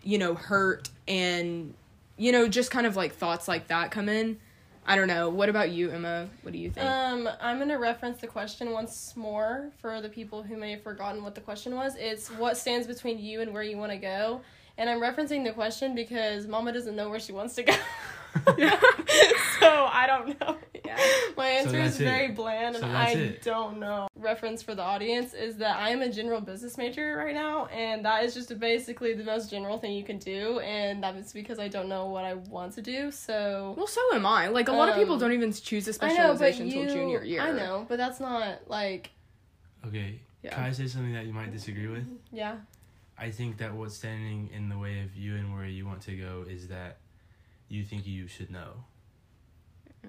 you 0.02 0.18
know 0.18 0.34
hurt 0.34 0.88
and 1.06 1.74
you 2.16 2.32
know 2.32 2.48
just 2.48 2.70
kind 2.70 2.86
of 2.86 2.96
like 2.96 3.14
thoughts 3.14 3.48
like 3.48 3.68
that 3.68 3.90
come 3.90 4.08
in. 4.08 4.38
I 4.86 4.96
don't 4.96 5.08
know. 5.08 5.28
What 5.28 5.48
about 5.48 5.70
you 5.70 5.90
emma? 5.90 6.28
What 6.42 6.52
do 6.52 6.58
you 6.58 6.70
think? 6.70 6.86
Um, 6.86 7.28
I'm 7.40 7.58
gonna 7.58 7.78
reference 7.78 8.20
the 8.20 8.26
question 8.26 8.72
once 8.72 9.14
more 9.16 9.70
for 9.80 10.00
the 10.00 10.08
people 10.08 10.42
who 10.42 10.56
may 10.56 10.72
have 10.72 10.82
forgotten 10.82 11.22
what 11.22 11.34
the 11.34 11.40
question 11.40 11.74
was. 11.74 11.96
It's 11.96 12.28
what 12.28 12.56
stands 12.56 12.86
between 12.86 13.18
you 13.18 13.40
and 13.40 13.52
where 13.52 13.62
you 13.62 13.76
want 13.76 13.92
to 13.92 13.98
go, 13.98 14.40
and 14.78 14.88
I'm 14.88 15.00
referencing 15.00 15.44
the 15.44 15.52
question 15.52 15.94
because 15.94 16.46
Mama 16.46 16.72
doesn't 16.72 16.96
know 16.96 17.08
where 17.08 17.20
she 17.20 17.32
wants 17.32 17.54
to 17.56 17.62
go. 17.62 17.74
so 19.61 19.69
I 19.93 20.05
don't 20.07 20.40
know. 20.40 20.57
Yeah. 20.85 20.97
My 21.37 21.47
answer 21.49 21.77
is 21.79 21.99
that's 21.99 22.01
it. 22.01 22.05
very 22.05 22.29
bland, 22.33 22.75
and 22.77 22.85
So 22.85 22.90
I 22.90 23.11
it. 23.11 23.43
don't 23.43 23.79
know. 23.79 24.09
Reference 24.16 24.62
for 24.62 24.75
the 24.75 24.83
audience 24.83 25.35
is 25.35 25.57
that 25.59 25.77
I 25.77 25.90
am 25.90 26.03
a 26.03 26.09
general 26.11 26.40
business 26.40 26.77
major 26.79 27.16
right 27.16 27.35
now, 27.35 27.66
and 27.66 28.05
that 28.05 28.25
is 28.25 28.35
just 28.35 28.59
basically 28.59 29.14
the 29.14 29.25
most 29.25 29.51
general 29.51 29.79
thing 29.79 29.93
you 29.93 30.03
can 30.05 30.19
do, 30.19 30.59
and 30.61 31.03
that 31.03 31.14
is 31.16 31.33
because 31.33 31.59
I 31.59 31.69
don't 31.69 31.88
know 31.88 32.07
what 32.07 32.25
I 32.25 32.35
want 32.35 32.75
to 32.75 32.83
do. 32.83 33.11
So 33.11 33.75
Well, 33.77 33.87
so 33.87 34.01
am 34.14 34.26
I. 34.26 34.49
Like 34.49 34.68
a 34.68 34.72
lot 34.72 34.89
of 34.89 34.97
people 34.97 35.14
Um, 35.14 35.20
don't 35.20 35.33
even 35.33 35.53
choose 35.53 35.87
a 35.87 36.05
I 36.05 36.09
know, 36.09 36.14
specialization 36.14 36.66
you, 36.68 36.81
until 36.83 36.95
junior 36.95 37.22
year. 37.22 37.41
I 37.43 37.53
know, 37.53 37.87
but 37.89 37.97
that's 37.97 38.20
not 38.20 38.68
like 38.68 39.11
Okay. 39.87 40.20
Yeah. 40.43 40.55
Can 40.55 40.64
I 40.64 40.72
say 40.72 40.87
something 40.87 41.12
that 41.12 41.26
you 41.26 41.33
might 41.33 41.53
disagree 41.53 41.87
with? 41.89 42.05
yeah. 42.33 42.57
I 43.18 43.31
think 43.31 43.59
that 43.59 43.74
what's 43.74 43.97
standing 43.97 44.49
in 44.55 44.70
the 44.70 44.78
way 44.78 45.03
of 45.03 45.14
you 45.14 45.37
and 45.37 45.55
where 45.55 45.66
you 45.66 45.85
want 45.87 46.01
to 46.03 46.16
go 46.16 46.47
is 46.49 46.68
that 46.68 46.97
you 47.71 47.85
think 47.85 48.07
you 48.07 48.27
should 48.27 48.51
know. 48.51 48.85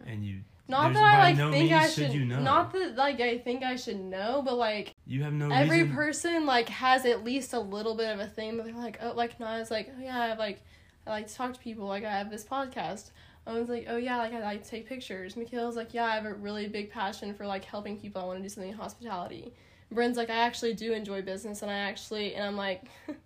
And 0.06 0.26
you 0.26 0.40
Not 0.68 0.94
that 0.94 1.04
I 1.04 1.20
like 1.20 1.38
no 1.38 1.52
think 1.52 1.72
I 1.72 1.82
means 1.82 1.94
should. 1.94 2.14
you 2.14 2.26
know. 2.26 2.40
Not 2.42 2.74
that 2.74 2.96
like 2.96 3.20
I 3.22 3.38
think 3.38 3.64
I 3.64 3.76
should 3.76 4.00
know, 4.00 4.42
but 4.44 4.56
like 4.56 4.96
you 5.06 5.24
have 5.24 5.34
no 5.34 5.50
every 5.52 5.84
reason 5.84 5.96
person 5.96 6.46
like 6.46 6.70
has 6.70 7.06
at 7.06 7.24
least 7.24 7.54
a 7.54 7.60
little 7.60 7.96
bit 7.96 8.10
of 8.10 8.20
a 8.20 8.28
thing 8.28 8.58
that 8.58 8.66
they're 8.66 8.76
like 8.76 9.00
oh 9.02 9.14
like 9.14 9.38
Naya's 9.40 9.70
like 9.72 9.92
oh 9.98 10.02
yeah 10.02 10.20
I 10.20 10.28
have 10.28 10.40
like 10.40 10.62
I 11.06 11.12
like 11.12 11.28
to 11.28 11.34
talk 11.36 11.54
to 11.54 11.60
people 11.60 11.88
like 11.88 12.04
I 12.04 12.12
have 12.12 12.30
this 12.30 12.44
podcast. 12.44 13.12
Owen's 13.48 13.70
like 13.70 13.86
oh 13.90 13.98
yeah 13.98 14.18
like 14.18 14.34
I 14.34 14.42
like 14.42 14.64
to 14.64 14.70
take 14.70 14.88
pictures. 14.88 15.36
Michaela's 15.38 15.76
like 15.76 15.94
yeah 15.94 16.06
I 16.06 16.16
have 16.16 16.26
a 16.26 16.34
really 16.34 16.68
big 16.68 16.90
passion 16.92 17.34
for 17.34 17.46
like 17.46 17.66
helping 17.66 17.98
people. 18.00 18.22
I 18.22 18.26
want 18.26 18.40
to 18.40 18.44
do 18.44 18.50
something 18.50 18.72
in 18.72 18.78
hospitality. 18.78 19.54
Bryn's 19.92 20.16
like 20.18 20.30
I 20.30 20.36
actually 20.38 20.74
do 20.74 20.94
enjoy 20.94 21.22
business 21.22 21.62
and 21.62 21.70
I 21.70 21.76
actually 21.76 22.34
and 22.36 22.46
I'm 22.46 22.56
like 22.56 22.84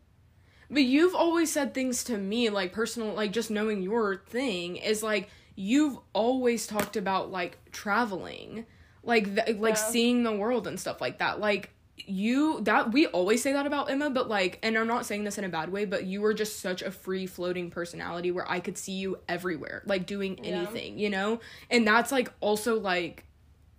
But 0.69 0.83
you've 0.83 1.15
always 1.15 1.51
said 1.51 1.73
things 1.73 2.03
to 2.05 2.17
me, 2.17 2.49
like 2.49 2.73
personal, 2.73 3.13
like 3.13 3.31
just 3.31 3.51
knowing 3.51 3.81
your 3.81 4.17
thing 4.27 4.77
is 4.77 5.03
like 5.03 5.29
you've 5.55 5.97
always 6.13 6.67
talked 6.67 6.97
about 6.97 7.31
like 7.31 7.57
traveling, 7.71 8.65
like 9.03 9.35
th- 9.35 9.57
like 9.57 9.75
Yeah. 9.75 9.81
seeing 9.81 10.23
the 10.23 10.33
world 10.33 10.67
and 10.67 10.79
stuff 10.79 10.99
like 11.01 11.19
that. 11.19 11.39
Like 11.39 11.69
you 12.07 12.59
that 12.63 12.91
we 12.91 13.07
always 13.07 13.41
say 13.41 13.53
that 13.53 13.65
about 13.65 13.89
Emma, 13.89 14.09
but 14.09 14.27
like, 14.27 14.59
and 14.63 14.77
I'm 14.77 14.87
not 14.87 15.05
saying 15.05 15.23
this 15.23 15.37
in 15.37 15.43
a 15.45 15.49
bad 15.49 15.71
way, 15.71 15.85
but 15.85 16.03
you 16.05 16.19
were 16.21 16.33
just 16.33 16.59
such 16.59 16.81
a 16.81 16.91
free 16.91 17.25
floating 17.25 17.69
personality 17.71 18.31
where 18.31 18.49
I 18.49 18.59
could 18.59 18.77
see 18.77 18.91
you 18.93 19.19
everywhere, 19.29 19.81
like 19.85 20.05
doing 20.05 20.37
Yeah. 20.43 20.57
anything, 20.57 20.99
you 20.99 21.09
know, 21.09 21.39
and 21.69 21.87
that's 21.87 22.11
like 22.11 22.31
also 22.41 22.79
like 22.79 23.23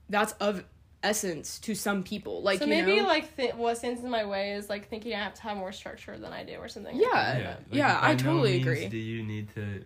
that's 0.09 0.32
of 0.34 0.64
essence 1.09 1.59
to 1.61 1.75
some 1.75 2.03
people, 2.03 2.43
like 2.43 2.59
so 2.59 2.65
you 2.65 2.71
maybe 2.71 3.01
know? 3.01 3.07
like 3.07 3.37
th- 3.37 3.55
what 3.55 3.77
stands 3.79 4.03
in 4.03 4.11
my 4.11 4.25
way 4.25 4.53
is 4.53 4.69
like 4.69 4.89
thinking 4.89 5.15
I 5.15 5.19
have 5.25 5.35
to 5.35 5.43
have 5.43 5.57
more 5.57 5.73
structure 5.73 6.17
than 6.19 6.33
I 6.33 6.45
do 6.45 6.55
or 6.57 6.69
something. 6.69 6.97
Yeah. 6.97 7.39
yeah, 7.39 7.57
yeah, 7.71 7.99
I 8.03 8.15
totally 8.15 8.55
means 8.55 8.67
agree. 8.67 8.89
Do 8.89 8.97
you 8.99 9.23
need 9.23 9.55
to 9.55 9.85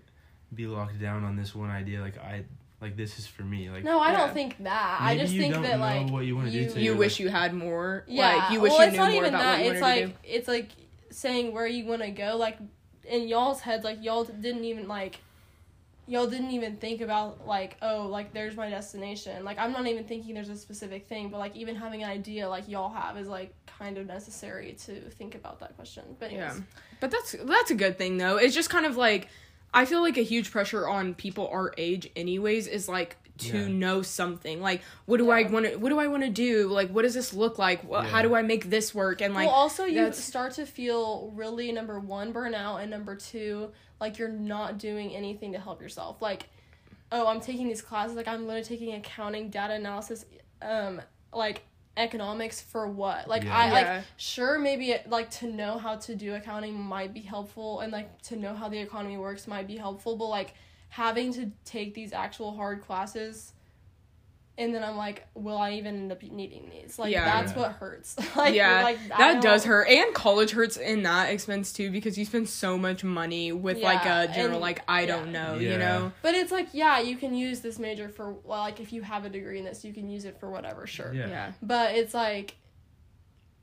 be 0.55 0.67
locked 0.67 1.01
down 1.01 1.25
on 1.25 1.37
this 1.37 1.55
one 1.55 1.71
idea? 1.71 2.01
Like 2.01 2.19
I, 2.19 2.45
like 2.81 2.97
this 2.97 3.19
is 3.19 3.27
for 3.27 3.43
me. 3.43 3.71
Like 3.71 3.85
No, 3.85 4.01
I 4.01 4.13
Yeah. 4.13 4.19
don't 4.19 4.35
think 4.35 4.63
that. 4.65 4.99
I 5.01 5.17
just 5.19 5.33
you 5.33 5.41
think 5.43 5.55
don't 5.55 5.63
that 5.65 5.79
know 5.79 5.85
like 5.85 6.11
what 6.11 6.25
you 6.25 6.35
wanna 6.37 6.51
do 6.51 6.59
you, 6.59 6.71
to 6.71 6.81
you 6.81 6.91
like- 6.93 6.99
wish 7.01 7.21
you 7.21 7.29
had 7.29 7.53
more. 7.55 8.05
Yeah, 8.09 8.37
like 8.37 8.53
you 8.53 8.61
wish 8.61 8.71
well, 8.73 8.81
you 8.81 8.87
it's 8.87 8.93
knew 8.93 8.99
not 8.99 9.11
more 9.13 9.23
even 9.23 9.35
about 9.35 9.43
that. 9.43 9.59
what 9.59 9.65
you 9.67 9.73
it's 9.73 9.81
like 9.83 10.01
to 10.05 10.07
do. 10.09 10.15
it's 10.25 10.49
like 10.49 10.69
saying 11.11 11.53
where 11.53 11.67
you 11.67 11.85
want 11.87 12.03
to 12.03 12.11
go. 12.11 12.37
Like 12.37 12.59
in 13.05 13.29
y'all's 13.29 13.61
heads, 13.61 13.85
like 13.85 14.03
y'all 14.03 14.25
didn't 14.25 14.65
even 14.65 14.87
like 14.89 15.19
y'all 16.11 16.27
didn't 16.27 16.51
even 16.51 16.77
think 16.77 17.01
about 17.01 17.47
like 17.47 17.77
oh 17.81 18.09
like 18.11 18.33
there's 18.35 18.57
my 18.57 18.69
destination. 18.69 19.45
Like 19.45 19.59
I'm 19.59 19.73
not 19.73 19.87
even 19.87 20.05
thinking 20.05 20.35
there's 20.35 20.49
a 20.49 20.57
specific 20.57 21.07
thing, 21.07 21.29
but 21.29 21.39
like 21.39 21.55
even 21.55 21.77
having 21.77 22.03
an 22.03 22.11
idea 22.11 22.49
like 22.49 22.69
y'all 22.69 22.91
have 22.91 23.17
is 23.17 23.29
like 23.29 23.55
kind 23.67 23.97
of 23.97 24.07
necessary 24.07 24.77
to 24.87 25.01
think 25.11 25.37
about 25.37 25.61
that 25.61 25.77
question. 25.77 26.03
But 26.19 26.33
anyways, 26.33 26.57
Yeah, 26.57 26.63
but 26.99 27.11
that's 27.13 27.37
that's 27.45 27.71
a 27.71 27.77
good 27.77 27.97
thing 27.97 28.19
though. 28.19 28.37
It's 28.37 28.55
just 28.55 28.71
kind 28.71 28.87
of 28.87 28.97
like 28.97 29.29
I 29.73 29.85
feel 29.85 30.03
like 30.03 30.19
a 30.19 30.23
huge 30.23 30.51
pressure 30.51 30.89
on 30.89 31.15
people 31.15 31.47
our 31.47 31.73
age, 31.79 32.11
anyways, 32.17 32.67
is 32.67 32.89
like 32.89 33.17
to 33.39 33.59
Yeah. 33.59 33.69
know 33.69 34.03
something. 34.03 34.61
Like, 34.61 34.83
what 35.07 35.19
do 35.19 35.31
I 35.31 35.45
want 35.45 35.67
to? 35.67 35.77
What 35.77 35.91
do 35.91 35.99
I 36.01 36.09
want 36.09 36.25
to 36.25 36.29
do? 36.29 36.67
Like, 36.67 36.91
what 36.91 37.03
does 37.03 37.15
this 37.15 37.33
look 37.33 37.57
like? 37.57 37.85
Wha 37.85 38.03
How 38.03 38.21
do 38.21 38.35
I 38.35 38.43
make 38.43 38.69
this 38.69 38.93
work? 38.95 39.23
And 39.23 39.33
like, 39.33 39.47
well, 39.47 39.55
also 39.55 39.85
you 39.85 40.13
start 40.13 40.55
to 40.55 40.67
feel 40.67 41.31
really 41.37 41.71
number 41.71 42.01
one 42.01 42.33
burnout, 42.33 42.83
and 42.83 42.91
number 42.91 43.15
two, 43.15 43.71
like 44.01 44.19
you're 44.19 44.29
not 44.29 44.79
doing 44.79 45.15
anything 45.15 45.53
to 45.53 45.59
help 45.59 45.81
yourself. 45.83 46.21
Like, 46.23 46.49
oh, 47.13 47.27
I'm 47.27 47.41
taking 47.41 47.69
these 47.69 47.83
classes. 47.83 48.17
Like, 48.17 48.29
I'm 48.29 48.47
literally 48.47 48.65
taking 48.65 48.95
accounting, 48.95 49.51
data 49.51 49.75
analysis, 49.75 50.25
um, 50.63 51.01
like 51.33 51.63
economics 51.97 52.61
for 52.61 52.89
what? 52.89 53.29
Like, 53.29 53.45
Yeah. 53.45 53.57
I 53.57 53.67
Yeah. 53.67 53.73
like 53.73 54.05
sure 54.17 54.59
maybe 54.59 54.93
it, 54.93 55.11
like 55.11 55.31
to 55.33 55.47
know 55.47 55.77
how 55.79 55.97
to 55.97 56.15
do 56.15 56.35
accounting 56.35 56.75
might 56.81 57.13
be 57.13 57.21
helpful, 57.21 57.81
and 57.81 57.93
like 57.93 58.23
to 58.23 58.37
know 58.37 58.55
how 58.55 58.69
the 58.69 58.79
economy 58.79 59.19
works 59.19 59.47
might 59.47 59.67
be 59.67 59.77
helpful, 59.77 60.17
but 60.17 60.27
like 60.29 60.55
having 60.89 61.33
to 61.35 61.53
take 61.65 61.95
these 61.95 62.13
actual 62.13 62.55
hard 62.57 62.81
classes. 62.83 63.53
And 64.61 64.75
then 64.75 64.85
I'm 64.85 64.97
like, 64.97 65.27
will 65.35 65.57
I 65.57 65.73
even 65.73 65.95
end 65.97 66.13
up 66.13 66.23
needing 66.23 66.69
these? 66.71 66.99
Like 66.99 67.11
Yeah. 67.13 67.25
that's 67.25 67.57
what 67.57 67.73
hurts. 67.73 68.15
like, 68.37 68.55
yeah, 68.55 68.83
like 68.83 68.99
that 69.09 69.43
does 69.43 69.65
hurt. 69.65 69.89
And 69.89 70.15
college 70.15 70.51
hurts 70.51 70.77
in 70.77 71.03
that 71.05 71.31
expense 71.31 71.73
too 71.73 71.91
because 71.91 72.19
you 72.19 72.25
spend 72.27 72.49
so 72.49 72.77
much 72.77 73.03
money 73.03 73.53
with 73.53 73.79
like 73.79 74.05
a 74.05 74.31
general 74.33 74.53
and- 74.57 74.61
like 74.61 74.83
I 74.87 75.01
yeah. 75.01 75.07
don't 75.07 75.33
know, 75.33 75.55
Yeah. 75.55 75.73
you 75.73 75.79
know. 75.79 76.13
But 76.23 76.35
it's 76.35 76.53
like, 76.53 76.69
yeah, 76.73 77.01
you 77.01 77.17
can 77.17 77.35
use 77.35 77.61
this 77.61 77.79
major 77.79 78.09
for 78.11 78.33
well, 78.45 78.61
like 78.61 78.79
if 78.81 78.93
you 78.93 79.01
have 79.03 79.25
a 79.25 79.31
degree 79.31 79.59
in 79.59 79.65
this, 79.65 79.83
you 79.85 79.93
can 79.95 80.09
use 80.11 80.25
it 80.27 80.39
for 80.39 80.51
whatever, 80.51 80.87
sure. 80.87 81.13
Yeah. 81.15 81.29
yeah. 81.29 81.53
But 81.63 81.95
it's 81.97 82.13
like, 82.13 82.57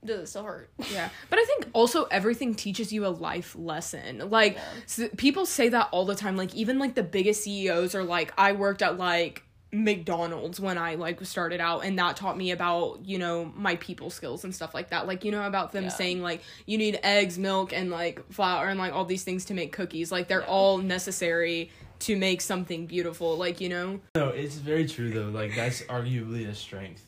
does 0.04 0.20
it 0.20 0.26
still 0.28 0.44
hurt? 0.44 0.70
Yeah, 0.92 1.08
but 1.30 1.38
I 1.38 1.44
think 1.44 1.68
also 1.72 2.04
everything 2.04 2.54
teaches 2.54 2.92
you 2.92 3.06
a 3.06 3.08
life 3.08 3.54
lesson. 3.56 4.30
Like 4.30 4.54
Yeah. 4.54 4.62
s 4.84 5.00
people 5.16 5.46
say 5.46 5.68
that 5.70 5.88
all 5.92 6.04
the 6.04 6.14
time. 6.14 6.36
Like 6.36 6.54
even 6.54 6.78
like 6.78 6.94
the 6.94 7.02
biggest 7.02 7.44
CEOs 7.44 7.94
are 7.94 8.04
like, 8.04 8.32
I 8.38 8.52
worked 8.52 8.82
at 8.82 8.98
like 8.98 9.44
McDonald's 9.70 10.58
when 10.60 10.78
I 10.78 10.94
like 10.94 11.24
started 11.24 11.60
out, 11.60 11.84
and 11.84 11.98
that 11.98 12.16
taught 12.16 12.36
me 12.36 12.50
about 12.52 13.04
you 13.04 13.18
know 13.18 13.52
my 13.54 13.76
people 13.76 14.10
skills 14.10 14.44
and 14.44 14.54
stuff 14.54 14.74
like 14.74 14.90
that. 14.90 15.06
Like 15.06 15.24
you 15.24 15.30
know 15.30 15.46
about 15.46 15.72
them 15.72 15.84
Yeah. 15.84 15.90
saying 15.90 16.22
like 16.22 16.42
you 16.66 16.78
need 16.78 16.98
eggs, 17.02 17.38
milk, 17.38 17.72
and 17.72 17.90
like 17.90 18.30
flour 18.32 18.68
and 18.68 18.78
like 18.78 18.92
all 18.92 19.04
these 19.04 19.24
things 19.24 19.44
to 19.46 19.54
make 19.54 19.72
cookies. 19.72 20.10
Like 20.10 20.28
they're 20.28 20.40
Yeah. 20.40 20.46
all 20.46 20.78
necessary 20.78 21.70
to 22.00 22.16
make 22.16 22.40
something 22.40 22.86
beautiful. 22.86 23.36
Like 23.36 23.60
you 23.60 23.68
know. 23.68 24.00
No, 24.14 24.28
it's 24.28 24.56
very 24.56 24.86
true 24.86 25.10
though. 25.10 25.28
Like 25.28 25.54
that's 25.54 25.82
arguably 25.82 26.48
a 26.48 26.54
strength 26.54 27.04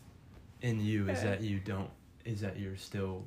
in 0.62 0.80
you 0.80 1.08
is 1.08 1.22
that 1.22 1.40
you 1.40 1.58
don't 1.60 1.88
is 2.24 2.40
that 2.42 2.58
you're 2.58 2.76
still 2.76 3.24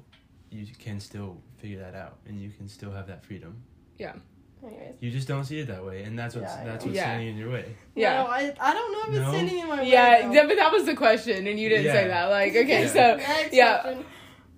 you 0.52 0.68
can 0.78 1.00
still 1.00 1.42
figure 1.58 1.80
that 1.80 1.96
out 1.96 2.18
and 2.28 2.40
you 2.40 2.52
can 2.52 2.70
still 2.70 2.92
have 2.92 3.08
that 3.08 3.26
freedom. 3.26 3.64
Anyways. 4.66 4.96
You 5.02 5.12
just 5.12 5.28
don't 5.28 5.44
see 5.44 5.60
it 5.60 5.68
that 5.68 5.84
way, 5.86 6.04
and 6.04 6.18
that's 6.18 6.36
what's 6.36 6.54
Yeah, 6.56 6.64
that's 6.64 6.86
what's 6.86 6.96
Yeah. 6.96 7.04
standing 7.04 7.30
in 7.30 7.38
your 7.38 7.52
way. 7.52 7.76
No, 7.96 8.06
I, 8.08 8.54
I 8.60 8.74
don't 8.74 8.92
know 8.94 9.00
if 9.02 9.08
it's 9.10 9.18
No? 9.18 9.30
standing 9.32 9.60
in 9.60 9.68
my 9.68 9.78
way. 9.82 9.90
Yeah, 9.90 10.22
though. 10.28 10.32
yeah, 10.34 10.46
but 10.48 10.56
that 10.56 10.72
was 10.72 10.86
the 10.86 10.96
question, 10.96 11.48
and 11.48 11.60
you 11.60 11.70
didn't 11.70 11.92
say 11.92 12.08
that. 12.08 12.26
Like, 12.28 12.56
okay, 12.56 12.84
Yeah. 12.84 12.88
so 12.88 13.16
Next 13.18 13.54
yeah. 13.54 13.82
question. 13.82 14.06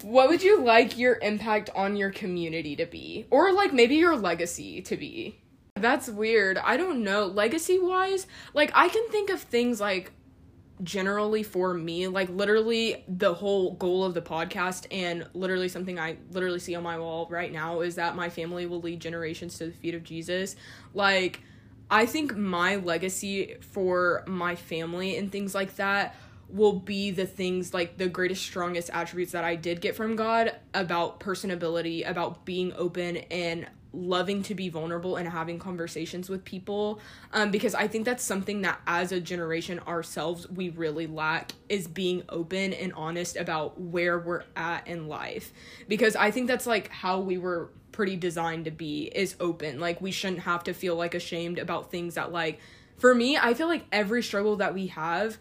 What 0.03 0.29
would 0.29 0.43
you 0.43 0.61
like 0.61 0.97
your 0.97 1.17
impact 1.21 1.69
on 1.75 1.95
your 1.95 2.11
community 2.11 2.75
to 2.75 2.85
be? 2.85 3.25
Or 3.31 3.51
like 3.53 3.73
maybe 3.73 3.95
your 3.95 4.15
legacy 4.15 4.81
to 4.83 4.95
be? 4.97 5.39
That's 5.75 6.07
weird. 6.07 6.57
I 6.57 6.77
don't 6.77 7.03
know. 7.03 7.25
Legacy 7.25 7.79
wise, 7.79 8.27
like 8.53 8.71
I 8.75 8.87
can 8.89 9.07
think 9.09 9.29
of 9.29 9.41
things 9.41 9.81
like 9.81 10.11
generally 10.84 11.43
for 11.43 11.73
me, 11.73 12.07
like 12.07 12.30
literally 12.30 13.03
the 13.07 13.34
whole 13.34 13.73
goal 13.73 14.03
of 14.03 14.13
the 14.13 14.21
podcast 14.21 14.88
and 14.91 15.28
literally 15.34 15.69
something 15.69 15.97
I 15.99 16.17
literally 16.32 16.59
see 16.59 16.76
on 16.76 16.84
my 16.84 16.99
wall 16.99 17.28
right 17.30 17.51
now 17.51 17.82
is 17.82 17.95
that 17.95 18.15
my 18.15 18.30
family 18.30 18.65
will 18.65 18.82
lead 18.82 18.99
generations 18.99 19.57
to 19.59 19.67
the 19.67 19.71
feet 19.71 19.95
of 19.95 20.03
Jesus. 20.03 20.55
Like 20.93 21.41
I 21.89 22.05
think 22.05 22.36
my 22.36 22.76
legacy 22.78 23.55
for 23.61 24.23
my 24.28 24.55
family 24.55 25.17
and 25.17 25.32
things 25.32 25.55
like 25.55 25.76
that 25.76 26.15
will 26.49 26.73
be 26.80 27.11
the 27.11 27.26
things 27.26 27.73
like 27.73 27.97
the 27.97 28.07
greatest 28.07 28.43
strongest 28.43 28.89
attributes 28.91 29.32
that 29.32 29.43
I 29.43 29.55
did 29.55 29.82
get 29.82 29.95
from 29.95 30.15
God 30.15 30.55
about 30.73 31.19
personability, 31.19 32.07
about 32.07 32.45
being 32.45 32.73
open 32.73 33.17
and 33.17 33.67
loving 33.95 34.43
to 34.43 34.53
be 34.53 34.69
vulnerable 34.69 35.15
and 35.15 35.27
having 35.27 35.57
conversations 35.57 36.29
with 36.29 36.43
people 36.43 36.99
um 37.33 37.51
because 37.51 37.73
I 37.73 37.87
think 37.87 38.05
that's 38.05 38.23
something 38.23 38.61
that 38.61 38.79
as 38.85 39.11
a 39.11 39.19
generation 39.19 39.79
ourselves 39.79 40.49
we 40.49 40.69
really 40.69 41.07
lack 41.07 41.53
is 41.69 41.87
being 41.87 42.23
open 42.29 42.73
and 42.73 42.93
honest 42.93 43.37
about 43.37 43.79
where 43.79 44.19
we're 44.19 44.43
at 44.55 44.87
in 44.87 45.07
life. 45.07 45.51
Because 45.87 46.15
I 46.15 46.31
think 46.31 46.47
that's 46.47 46.67
like 46.67 46.89
how 46.89 47.19
we 47.19 47.37
were 47.37 47.71
pretty 47.91 48.15
designed 48.15 48.65
to 48.65 48.71
be 48.71 49.11
is 49.15 49.35
open. 49.39 49.79
Like 49.79 50.01
we 50.01 50.11
shouldn't 50.11 50.41
have 50.41 50.63
to 50.65 50.73
feel 50.73 50.95
like 50.95 51.15
ashamed 51.15 51.59
about 51.59 51.91
things 51.91 52.15
that 52.15 52.31
like 52.31 52.59
for 52.97 53.15
me 53.15 53.37
I 53.37 53.53
feel 53.53 53.67
like 53.67 53.85
every 53.91 54.21
struggle 54.21 54.57
that 54.57 54.73
we 54.73 54.87
have 54.87 55.37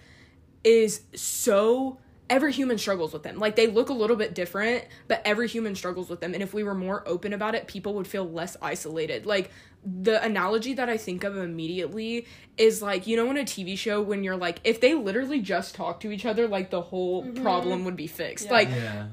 is 0.62 1.02
so 1.14 1.98
every 2.31 2.53
human 2.53 2.79
struggles 2.79 3.12
with 3.12 3.22
them. 3.22 3.39
Like 3.39 3.57
they 3.57 3.66
look 3.66 3.89
a 3.89 3.93
little 3.93 4.16
bit 4.16 4.35
different, 4.35 4.85
but 5.09 5.22
every 5.25 5.49
human 5.49 5.75
struggles 5.75 6.09
with 6.09 6.20
them. 6.20 6.35
And 6.35 6.43
if 6.43 6.55
we 6.55 6.62
were 6.62 6.75
more 6.75 7.03
open 7.07 7.33
about 7.33 7.55
it, 7.55 7.66
people 7.66 7.95
would 7.95 8.07
feel 8.07 8.29
less 8.29 8.57
isolated. 8.62 9.27
Like 9.27 9.51
the 9.85 10.22
analogy 10.22 10.75
that 10.75 10.89
I 10.89 10.97
think 10.97 11.25
of 11.25 11.37
immediately 11.37 12.27
is 12.57 12.81
like, 12.81 13.07
you 13.07 13.16
know, 13.16 13.31
in 13.31 13.37
a 13.37 13.43
TV 13.45 13.77
show 13.77 14.01
when 14.01 14.25
you're 14.25 14.37
like, 14.37 14.61
if 14.64 14.81
they 14.81 14.95
literally 14.95 15.41
just 15.41 15.75
talk 15.75 16.01
to 16.01 16.11
each 16.11 16.25
other, 16.25 16.49
like 16.49 16.70
the 16.70 16.81
whole 16.81 17.25
mm-hmm. 17.25 17.43
problem 17.43 17.85
would 17.85 17.97
be 17.97 18.07
fixed. 18.07 18.47
Yeah. 18.47 18.53
Like 18.53 18.68
Yeah. 18.68 19.07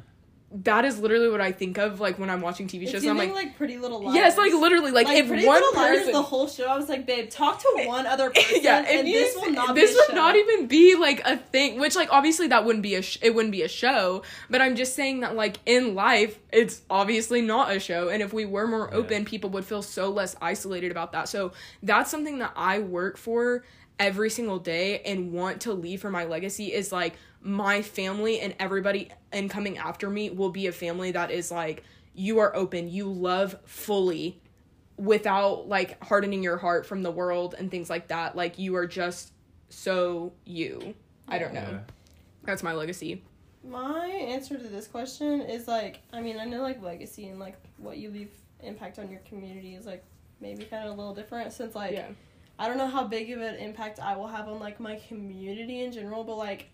That 0.54 0.84
is 0.84 1.00
literally 1.00 1.30
what 1.30 1.40
I 1.40 1.52
think 1.54 1.78
of 1.78 2.00
like 2.02 2.20
when 2.20 2.30
I'm 2.30 2.42
watching 2.42 2.68
TV 2.68 2.84
It's 2.84 2.92
shows. 2.92 3.06
I'm 3.06 3.18
like, 3.18 3.34
like, 3.34 3.58
Pretty 3.58 3.78
Little 3.78 4.02
Liars. 4.04 4.16
yes, 4.16 4.38
like 4.38 4.52
literally, 4.54 4.92
like, 4.92 5.08
if 5.08 5.28
Pretty 5.28 5.46
one 5.46 5.62
Little 5.62 5.82
Liars, 5.82 6.12
the 6.12 6.22
whole 6.22 6.48
show, 6.48 6.66
I 6.66 6.76
was 6.78 6.90
like, 6.90 7.06
babe, 7.06 7.30
talk 7.30 7.60
to 7.60 7.84
one 7.86 8.06
other 8.06 8.30
person, 8.36 8.60
yeah, 8.62 8.84
and 8.86 9.08
you, 9.08 9.20
this 9.20 9.36
will 9.36 9.52
not. 9.52 9.76
this 9.76 9.96
would 10.08 10.16
not 10.16 10.36
even 10.36 10.68
be 10.68 10.96
like 10.96 11.22
a 11.26 11.38
thing. 11.38 11.80
Which 11.80 11.96
like 11.96 12.10
obviously 12.12 12.48
that 12.48 12.66
wouldn't 12.66 12.84
be 12.84 12.96
a 12.96 13.02
sh- 13.02 13.18
it 13.22 13.34
wouldn't 13.34 13.54
be 13.54 13.62
a 13.62 13.70
show. 13.70 14.24
But 14.50 14.62
I'm 14.62 14.76
just 14.76 14.96
saying 14.96 15.22
that 15.22 15.36
like 15.36 15.58
in 15.66 15.96
life, 15.96 16.38
it's 16.52 16.82
obviously 16.90 17.42
not 17.42 17.72
a 17.74 17.80
show. 17.80 18.10
And 18.10 18.22
if 18.22 18.34
we 18.34 18.46
were 18.46 18.68
more 18.68 18.90
Yeah. 18.92 18.98
open, 18.98 19.26
people 19.26 19.50
would 19.52 19.64
feel 19.66 19.82
so 19.82 20.10
less 20.10 20.36
isolated 20.42 20.92
about 20.92 21.14
that. 21.14 21.30
So 21.30 21.54
that's 21.82 22.12
something 22.12 22.40
that 22.40 22.52
I 22.56 22.80
work 22.80 23.18
for 23.18 23.64
every 24.00 24.30
single 24.32 24.58
day 24.58 25.00
and 25.02 25.32
want 25.32 25.62
to 25.62 25.74
leave 25.74 26.02
for 26.02 26.10
my 26.10 26.26
legacy 26.26 26.74
is 26.74 26.92
like 26.92 27.14
my 27.42 27.82
family 27.82 28.40
and 28.40 28.56
everybody 28.60 29.10
and 29.32 29.50
coming 29.50 29.78
after 29.78 30.10
me 30.10 30.30
will 30.30 30.50
be 30.52 30.68
a 30.68 30.72
family 30.72 31.12
that 31.12 31.32
is 31.32 31.52
like 31.52 31.84
you 32.14 32.40
are 32.40 32.56
open, 32.56 32.90
you 32.90 33.08
love 33.08 33.56
fully 33.66 34.40
without 34.98 35.68
like 35.68 36.02
hardening 36.04 36.44
your 36.44 36.58
heart 36.58 36.86
from 36.86 37.02
the 37.02 37.12
world 37.12 37.56
and 37.58 37.72
things 37.72 37.90
like 37.90 38.10
that. 38.10 38.36
Like 38.36 38.60
you 38.60 38.76
are 38.76 38.86
just 38.86 39.32
so 39.70 40.34
you. 40.46 40.94
I 41.28 41.40
don't 41.40 41.54
know. 41.54 41.62
Yeah. 41.62 41.80
That's 42.44 42.64
my 42.64 42.74
legacy. 42.74 43.24
My 43.64 44.08
answer 44.08 44.58
to 44.58 44.68
this 44.68 44.88
question 44.88 45.42
is 45.42 45.68
like, 45.68 46.02
I 46.12 46.22
mean, 46.22 46.40
I 46.40 46.46
know 46.46 46.62
like 46.62 46.82
legacy 46.82 47.28
and 47.28 47.40
like 47.40 47.56
what 47.78 47.98
you 47.98 48.10
leave 48.10 48.32
impact 48.62 49.00
on 49.00 49.10
your 49.10 49.22
community 49.22 49.76
is 49.76 49.86
like 49.86 50.04
maybe 50.40 50.66
kind 50.66 50.88
of 50.88 50.94
a 50.94 50.98
little 50.98 51.16
different 51.16 51.54
since 51.54 51.76
like 51.76 51.94
yeah. 51.94 52.08
I 52.60 52.68
don't 52.68 52.78
know 52.78 52.88
how 52.88 53.04
big 53.06 53.32
of 53.32 53.42
an 53.42 53.56
impact 53.56 54.00
I 54.00 54.16
will 54.16 54.28
have 54.28 54.48
on 54.48 54.60
like 54.60 54.80
my 54.80 54.96
community 55.08 55.82
in 55.84 55.92
general, 55.92 56.24
but 56.24 56.38
like 56.38 56.70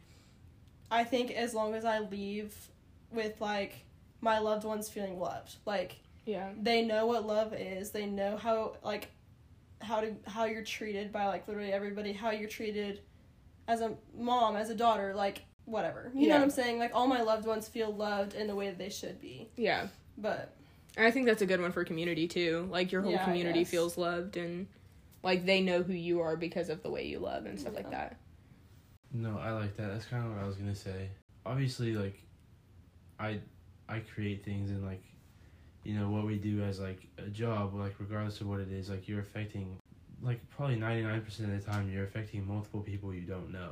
I 0.90 1.04
think 1.04 1.32
as 1.32 1.54
long 1.54 1.74
as 1.76 1.86
I 1.86 2.00
leave 2.00 2.56
with 3.12 3.40
like 3.42 3.74
my 4.22 4.40
loved 4.40 4.64
ones 4.64 4.90
feeling 4.90 5.20
loved, 5.20 5.56
like 5.66 5.98
Yeah. 6.26 6.50
they 6.60 6.84
know 6.84 7.06
what 7.06 7.26
love 7.26 7.54
is, 7.54 7.92
they 7.92 8.06
know 8.06 8.38
how 8.38 8.78
like 8.84 9.10
how 9.82 10.02
to 10.02 10.16
how 10.26 10.46
you're 10.46 10.64
treated 10.64 11.12
by 11.12 11.26
like 11.28 11.48
literally 11.48 11.72
everybody, 11.72 12.14
how 12.14 12.32
you're 12.32 12.50
treated 12.50 13.02
as 13.68 13.82
a 13.82 13.96
mom, 14.18 14.56
as 14.56 14.70
a 14.70 14.76
daughter, 14.76 15.14
like 15.14 15.44
whatever. 15.66 16.12
You 16.16 16.30
know 16.30 16.36
what 16.36 16.44
I'm 16.44 16.50
saying? 16.50 16.80
Like 16.80 16.92
all 16.94 17.08
my 17.08 17.22
loved 17.22 17.46
ones 17.46 17.68
feel 17.68 17.94
loved 17.94 18.34
in 18.34 18.48
the 18.48 18.56
way 18.56 18.70
that 18.70 18.78
they 18.78 18.90
should 18.90 19.20
be. 19.22 19.50
Yeah. 19.58 19.88
But 20.18 20.54
I 20.98 21.12
think 21.12 21.28
that's 21.28 21.42
a 21.42 21.46
good 21.46 21.62
one 21.62 21.72
for 21.72 21.84
community 21.84 22.28
too. 22.28 22.68
Like 22.72 22.92
your 22.92 23.02
whole 23.02 23.12
Yeah, 23.12 23.26
community 23.26 23.66
feels 23.66 23.98
loved 23.98 24.38
and 24.38 24.68
like 25.22 25.46
they 25.46 25.62
know 25.62 25.84
who 25.84 25.94
you 25.94 26.22
are 26.22 26.36
because 26.38 26.70
of 26.70 26.82
the 26.82 26.90
way 26.90 27.06
you 27.06 27.20
love 27.20 27.46
and 27.46 27.60
stuff 27.60 27.76
like 27.76 27.92
that. 27.92 28.18
No, 29.18 29.40
I 29.40 29.52
like 29.52 29.76
that. 29.78 29.92
That's 29.92 30.06
kind 30.06 30.24
of 30.26 30.34
what 30.34 30.44
I 30.44 30.46
was 30.46 30.56
gonna 30.58 30.76
say. 30.76 31.10
Obviously, 31.46 31.94
like, 31.96 32.22
I, 33.20 33.40
I 33.90 34.00
create 34.00 34.46
things 34.46 34.70
and 34.70 34.86
like, 34.86 35.04
you 35.84 35.98
know, 35.98 36.10
what 36.10 36.26
we 36.26 36.38
do 36.38 36.62
as 36.62 36.80
like 36.80 37.08
a 37.18 37.30
job, 37.30 37.74
like 37.74 37.96
regardless 37.98 38.42
of 38.42 38.48
what 38.48 38.60
it 38.60 38.72
is, 38.72 38.90
like 38.90 39.08
you're 39.08 39.22
affecting, 39.22 39.78
like 40.22 40.40
probably 40.50 40.76
ninety 40.76 41.04
nine 41.04 41.22
percent 41.22 41.52
of 41.52 41.66
the 41.66 41.72
time 41.72 41.90
you're 41.90 42.04
affecting 42.04 42.48
multiple 42.48 42.82
people 42.82 43.12
you 43.14 43.22
don't 43.22 43.52
know, 43.52 43.72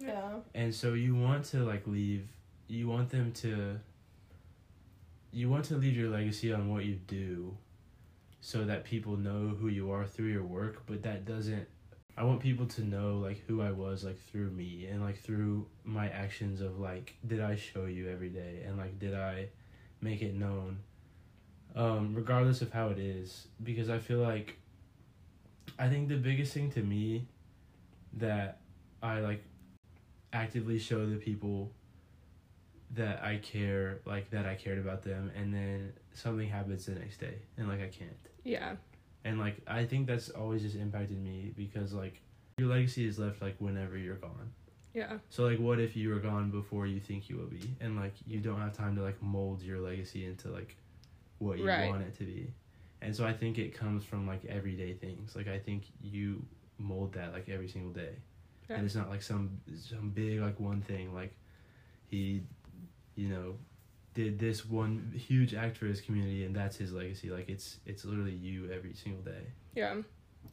yeah. 0.00 0.34
and 0.54 0.74
so 0.74 0.94
you 0.94 1.14
want 1.14 1.44
to 1.46 1.58
like 1.58 1.86
leave, 1.86 2.26
you 2.66 2.88
want 2.88 3.10
them 3.10 3.32
to. 3.32 3.78
You 5.32 5.48
want 5.48 5.64
to 5.66 5.76
leave 5.76 5.96
your 5.96 6.10
legacy 6.10 6.52
on 6.52 6.68
what 6.72 6.84
you 6.84 6.98
do, 7.06 7.56
so 8.40 8.64
that 8.64 8.82
people 8.82 9.16
know 9.16 9.54
who 9.60 9.68
you 9.68 9.92
are 9.92 10.04
through 10.04 10.26
your 10.26 10.42
work, 10.42 10.82
but 10.86 11.04
that 11.04 11.24
doesn't 11.24 11.68
I 12.16 12.24
want 12.24 12.40
people 12.40 12.66
to 12.66 12.82
know 12.84 13.18
like 13.18 13.42
who 13.46 13.62
I 13.62 13.70
was 13.70 14.04
like 14.04 14.20
through 14.30 14.50
me 14.50 14.86
and 14.90 15.00
like 15.02 15.18
through 15.18 15.66
my 15.84 16.08
actions 16.08 16.60
of 16.60 16.78
like 16.78 17.14
did 17.26 17.40
I 17.40 17.56
show 17.56 17.86
you 17.86 18.08
every 18.10 18.28
day 18.28 18.62
and 18.66 18.76
like 18.76 18.98
did 18.98 19.14
I 19.14 19.48
make 20.00 20.22
it 20.22 20.34
known 20.34 20.78
um 21.74 22.14
regardless 22.14 22.62
of 22.62 22.72
how 22.72 22.88
it 22.88 22.98
is 22.98 23.46
because 23.62 23.88
I 23.88 23.98
feel 23.98 24.18
like 24.18 24.58
I 25.78 25.88
think 25.88 26.08
the 26.08 26.16
biggest 26.16 26.52
thing 26.52 26.70
to 26.72 26.82
me 26.82 27.26
that 28.14 28.58
I 29.02 29.20
like 29.20 29.42
actively 30.32 30.78
show 30.78 31.06
the 31.06 31.16
people 31.16 31.72
that 32.92 33.22
I 33.22 33.36
care 33.36 34.00
like 34.04 34.30
that 34.30 34.46
I 34.46 34.56
cared 34.56 34.78
about 34.78 35.02
them 35.02 35.30
and 35.36 35.54
then 35.54 35.92
something 36.12 36.48
happens 36.48 36.86
the 36.86 36.96
next 36.96 37.18
day 37.18 37.36
and 37.56 37.68
like 37.68 37.80
I 37.80 37.88
can't 37.88 38.16
Yeah. 38.44 38.74
And 39.24 39.38
like 39.38 39.56
I 39.66 39.84
think 39.84 40.06
that's 40.06 40.30
always 40.30 40.62
just 40.62 40.76
impacted 40.76 41.22
me 41.22 41.52
because 41.56 41.92
like 41.92 42.20
your 42.58 42.68
legacy 42.68 43.06
is 43.06 43.18
left 43.18 43.40
like 43.42 43.56
whenever 43.58 43.96
you're 43.96 44.16
gone. 44.16 44.52
Yeah. 44.94 45.18
So 45.28 45.44
like 45.44 45.58
what 45.58 45.78
if 45.78 45.96
you 45.96 46.08
were 46.10 46.18
gone 46.18 46.50
before 46.50 46.86
you 46.86 47.00
think 47.00 47.28
you 47.28 47.36
will 47.36 47.46
be 47.46 47.74
and 47.80 47.96
like 47.96 48.14
you 48.26 48.40
don't 48.40 48.58
have 48.60 48.76
time 48.76 48.96
to 48.96 49.02
like 49.02 49.20
mold 49.22 49.62
your 49.62 49.78
legacy 49.78 50.24
into 50.26 50.48
like 50.48 50.76
what 51.38 51.58
you 51.58 51.66
Right. 51.68 51.88
want 51.88 52.02
it 52.02 52.16
to 52.18 52.24
be. 52.24 52.52
And 53.02 53.14
so 53.16 53.24
I 53.24 53.32
think 53.32 53.56
it 53.58 53.72
comes 53.74 54.04
from 54.04 54.26
like 54.26 54.44
everyday 54.46 54.92
things. 54.94 55.34
Like 55.36 55.48
I 55.48 55.58
think 55.58 55.84
you 56.02 56.44
mold 56.78 57.12
that 57.14 57.32
like 57.32 57.48
every 57.48 57.68
single 57.68 57.92
day. 57.92 58.14
Yeah. 58.68 58.76
And 58.76 58.84
it's 58.84 58.94
not 58.94 59.08
like 59.10 59.22
some 59.22 59.60
some 59.76 60.10
big 60.10 60.40
like 60.40 60.58
one 60.60 60.80
thing 60.82 61.14
like 61.14 61.34
he 62.08 62.42
you 63.16 63.28
know 63.28 63.54
did 64.14 64.38
this 64.38 64.64
one 64.66 65.12
huge 65.16 65.54
act 65.54 65.76
for 65.76 65.86
his 65.86 66.00
community 66.00 66.44
and 66.44 66.54
that's 66.54 66.76
his 66.76 66.92
legacy. 66.92 67.30
Like 67.30 67.48
it's 67.48 67.76
it's 67.86 68.04
literally 68.04 68.32
you 68.34 68.70
every 68.72 68.94
single 68.94 69.22
day. 69.22 69.42
Yeah. 69.74 69.96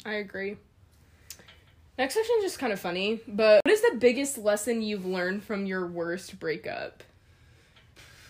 I 0.05 0.15
agree. 0.15 0.57
Next 1.97 2.13
question 2.13 2.35
is 2.39 2.43
just 2.43 2.59
kind 2.59 2.71
of 2.71 2.79
funny, 2.79 3.19
but 3.27 3.61
what 3.65 3.71
is 3.73 3.81
the 3.81 3.97
biggest 3.97 4.37
lesson 4.37 4.83
you've 4.83 5.05
learned 5.05 5.43
from 5.43 5.65
your 5.65 5.87
worst 5.87 6.39
breakup? 6.39 7.01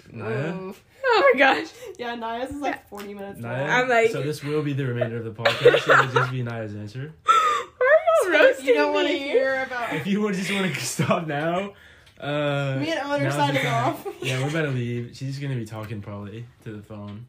Naya? 0.10 0.54
Oh, 0.56 0.76
oh 1.06 1.32
my 1.34 1.38
gosh. 1.40 1.68
Yeah, 2.00 2.16
Naya's 2.16 2.52
is 2.52 2.62
like 2.62 2.88
40 2.88 3.14
minutes 3.14 3.40
Naya? 3.42 3.62
long. 3.64 3.70
I'm 3.70 3.90
like- 3.90 4.12
so 4.12 4.22
this 4.22 4.42
will 4.42 4.62
be 4.62 4.72
the 4.72 4.86
remainder 4.86 5.18
of 5.18 5.26
the 5.26 5.32
podcast. 5.32 5.82
so 5.82 5.92
it'll 5.92 6.14
just 6.14 6.32
be 6.32 6.44
Naya's 6.44 6.76
answer. 6.76 7.14
Why 7.26 7.34
are 8.30 8.32
you 8.32 8.40
roasting 8.40 8.66
you 8.68 8.74
don't 8.76 8.94
want 8.94 9.08
to 9.10 9.18
hear 9.18 9.64
about 9.64 9.94
If 9.94 10.08
you 10.08 10.22
would 10.22 10.36
just 10.36 10.50
want 10.54 10.74
to 10.74 10.80
stop 10.86 11.28
now, 11.28 11.74
uh, 12.20 12.78
me 12.80 12.92
and 12.92 13.00
Owen 13.02 13.22
are 13.22 13.24
now's 13.24 13.34
the 13.34 13.40
signing 13.40 13.68
off. 13.68 14.08
Yeah, 14.22 14.42
we're 14.42 14.50
about 14.50 14.64
to 14.64 14.70
leave. 14.70 15.16
She's 15.16 15.40
gonna 15.40 15.56
be 15.56 15.66
talking 15.66 16.02
probably 16.02 16.46
to 16.64 16.72
the 16.72 16.82
phone. 16.82 17.28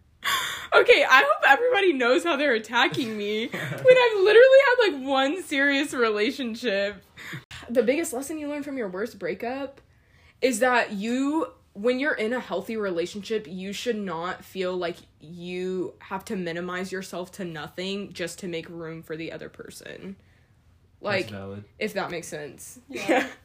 Okay, 0.74 1.04
I 1.08 1.18
hope 1.26 1.42
everybody 1.48 1.92
knows 1.94 2.24
how 2.24 2.36
they're 2.36 2.54
attacking 2.54 3.16
me 3.16 3.46
when 3.48 3.60
I've 3.62 4.18
literally 4.20 4.58
had 4.66 4.92
like 4.92 5.06
one 5.06 5.42
serious 5.42 5.94
relationship. 5.94 7.02
The 7.70 7.82
biggest 7.82 8.12
lesson 8.12 8.38
you 8.38 8.48
learn 8.48 8.62
from 8.62 8.76
your 8.76 8.88
worst 8.88 9.18
breakup 9.18 9.80
is 10.40 10.60
that 10.60 10.92
you 10.92 11.46
when 11.72 12.00
you're 12.00 12.14
in 12.14 12.32
a 12.32 12.40
healthy 12.40 12.76
relationship, 12.76 13.46
you 13.48 13.72
should 13.72 13.96
not 13.96 14.44
feel 14.44 14.76
like 14.76 14.96
you 15.20 15.94
have 16.00 16.24
to 16.24 16.34
minimize 16.36 16.90
yourself 16.90 17.30
to 17.32 17.44
nothing 17.44 18.12
just 18.12 18.40
to 18.40 18.48
make 18.48 18.68
room 18.68 19.02
for 19.02 19.16
the 19.16 19.30
other 19.32 19.48
person. 19.48 20.16
Like 21.00 21.28
That's 21.28 21.32
valid. 21.32 21.64
if 21.78 21.94
that 21.94 22.10
makes 22.10 22.26
sense. 22.26 22.80
Yeah. 22.88 23.28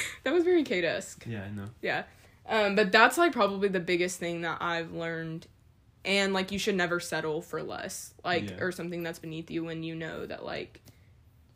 that 0.24 0.32
was 0.32 0.44
very 0.44 0.62
Cade-esque. 0.62 1.24
Yeah, 1.26 1.44
I 1.44 1.50
know. 1.50 1.66
Yeah. 1.82 2.04
Um, 2.48 2.74
but 2.76 2.92
that's 2.92 3.18
like 3.18 3.32
probably 3.32 3.68
the 3.68 3.80
biggest 3.80 4.18
thing 4.18 4.40
that 4.42 4.58
I've 4.60 4.92
learned. 4.92 5.46
And 6.04 6.32
like 6.32 6.52
you 6.52 6.58
should 6.58 6.76
never 6.76 7.00
settle 7.00 7.42
for 7.42 7.62
less. 7.62 8.14
Like 8.24 8.50
Yeah. 8.50 8.60
or 8.60 8.72
something 8.72 9.02
that's 9.02 9.18
beneath 9.18 9.50
you 9.50 9.64
when 9.64 9.82
you 9.82 9.94
know 9.94 10.24
that 10.26 10.44
like 10.44 10.80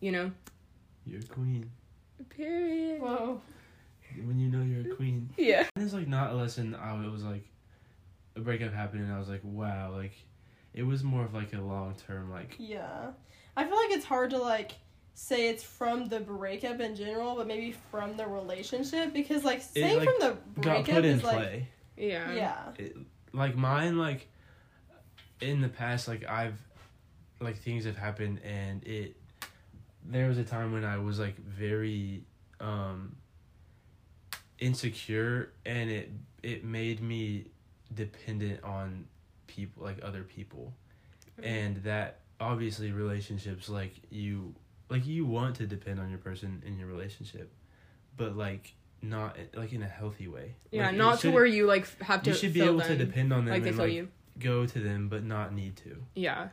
you 0.01 0.13
know. 0.13 0.33
You're 1.07 1.21
a 1.21 1.25
queen. 1.25 1.71
Period. 2.29 3.01
Whoa. 3.01 3.41
When 4.25 4.39
you 4.39 4.49
know 4.49 4.63
you're 4.63 4.93
a 4.93 4.97
queen. 4.97 5.31
Yeah. 5.39 5.67
And 5.75 5.85
It's 5.85 5.95
like 5.95 6.09
not 6.09 6.33
a 6.33 6.35
lesson. 6.35 6.75
I 6.75 6.95
it 7.05 7.11
was 7.11 7.23
like 7.23 7.45
a 8.37 8.41
breakup 8.41 8.73
happened, 8.73 9.03
and 9.05 9.13
I 9.13 9.19
was 9.19 9.29
like, 9.29 9.41
wow, 9.43 9.93
like 9.95 10.13
it 10.75 10.83
was 10.83 11.03
more 11.03 11.25
of 11.25 11.35
like 11.35 11.53
a 11.55 11.61
long 11.61 11.95
term 12.07 12.31
like 12.31 12.57
Yeah. 12.59 13.13
I 13.57 13.65
feel 13.65 13.77
like 13.77 13.91
it's 13.91 14.05
hard 14.07 14.31
to 14.31 14.39
like 14.39 14.73
say 15.15 15.49
it's 15.49 15.63
from 15.63 16.09
the 16.09 16.21
breakup 16.21 16.81
in 16.81 16.97
general, 16.97 17.37
but 17.37 17.47
maybe 17.47 17.75
from 17.91 18.17
the 18.17 18.27
relationship 18.27 19.13
because 19.13 19.45
like 19.45 19.63
saying 19.63 19.99
like, 19.99 20.09
from 20.09 20.15
the 20.21 20.37
got 20.61 20.63
breakup 20.63 20.95
put 20.95 21.05
in 21.05 21.17
is 21.17 21.25
like 21.25 21.37
play. 21.37 21.69
Yeah. 21.97 22.33
yeah. 22.33 22.89
like 23.33 23.57
mine 23.57 23.99
like 23.99 24.29
in 25.41 25.61
the 25.61 25.69
past 25.69 26.09
like 26.09 26.25
i've 26.29 26.59
like 27.41 27.57
things 27.59 27.85
have 27.85 27.97
happened 27.97 28.41
and 28.45 28.85
it 28.85 29.17
there 30.05 30.29
was 30.29 30.39
a 30.39 30.45
time 30.45 30.73
when 30.73 30.85
i 30.85 30.97
was 30.97 31.19
like 31.19 31.37
very 31.39 32.23
um 32.61 33.15
insecure 34.59 35.51
and 35.67 35.91
it 35.91 36.11
it 36.43 36.65
made 36.65 37.03
me 37.03 37.47
dependent 37.95 38.63
on 38.63 39.05
people 39.49 39.83
like 39.83 39.99
other 40.03 40.23
people 40.23 40.73
and 41.43 41.77
that 41.79 42.21
obviously 42.41 42.93
relationships 42.93 43.69
like 43.69 43.93
you 44.11 44.55
like 44.93 45.07
you 45.07 45.25
want 45.27 45.57
to 45.57 45.67
depend 45.67 45.99
on 45.99 46.09
your 46.11 46.19
person 46.19 46.63
in 46.67 46.79
your 46.79 46.87
relationship 46.87 47.53
but 48.17 48.37
like 48.37 48.75
not 49.03 49.37
like 49.55 49.73
in 49.73 49.83
a 49.83 49.89
healthy 49.89 50.29
way 50.29 50.55
Yeah, 50.71 50.87
Like, 50.89 50.97
not 50.97 51.21
to 51.21 51.31
where 51.31 51.47
you 51.47 51.67
like 51.67 51.87
have 52.03 52.23
to 52.23 52.31
you 52.31 52.37
should 52.37 52.53
be 52.53 52.61
able 52.63 52.79
them 52.79 52.89
to 52.89 52.97
depend 53.05 53.33
on 53.33 53.45
them 53.47 53.55
like 53.55 53.63
they 53.65 53.71
and 53.71 53.79
like 53.79 53.93
you. 53.93 54.09
go 54.39 54.65
to 54.67 54.79
them 54.79 55.09
but 55.09 55.25
not 55.25 55.53
need 55.53 55.77
to 55.79 55.97
Yeah. 56.15 56.49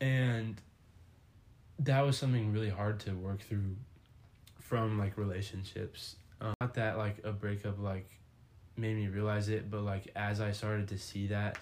and 0.00 0.60
that 1.80 2.02
was 2.02 2.16
something 2.16 2.52
really 2.52 2.70
hard 2.70 3.00
to 3.00 3.12
work 3.12 3.40
through 3.40 3.76
from 4.60 4.98
like 4.98 5.16
relationships 5.18 6.16
um, 6.40 6.54
not 6.60 6.74
that 6.74 6.98
like 6.98 7.16
a 7.24 7.32
breakup 7.32 7.78
like 7.80 8.08
made 8.76 8.96
me 8.96 9.06
realize 9.08 9.48
it, 9.48 9.70
but 9.70 9.82
like 9.82 10.10
as 10.16 10.40
I 10.40 10.52
started 10.52 10.88
to 10.88 10.98
see 10.98 11.26
that, 11.28 11.58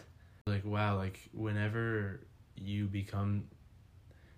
like 0.46 0.64
wow, 0.64 0.96
like 0.96 1.18
whenever 1.32 2.20
you 2.56 2.86
become 2.86 3.44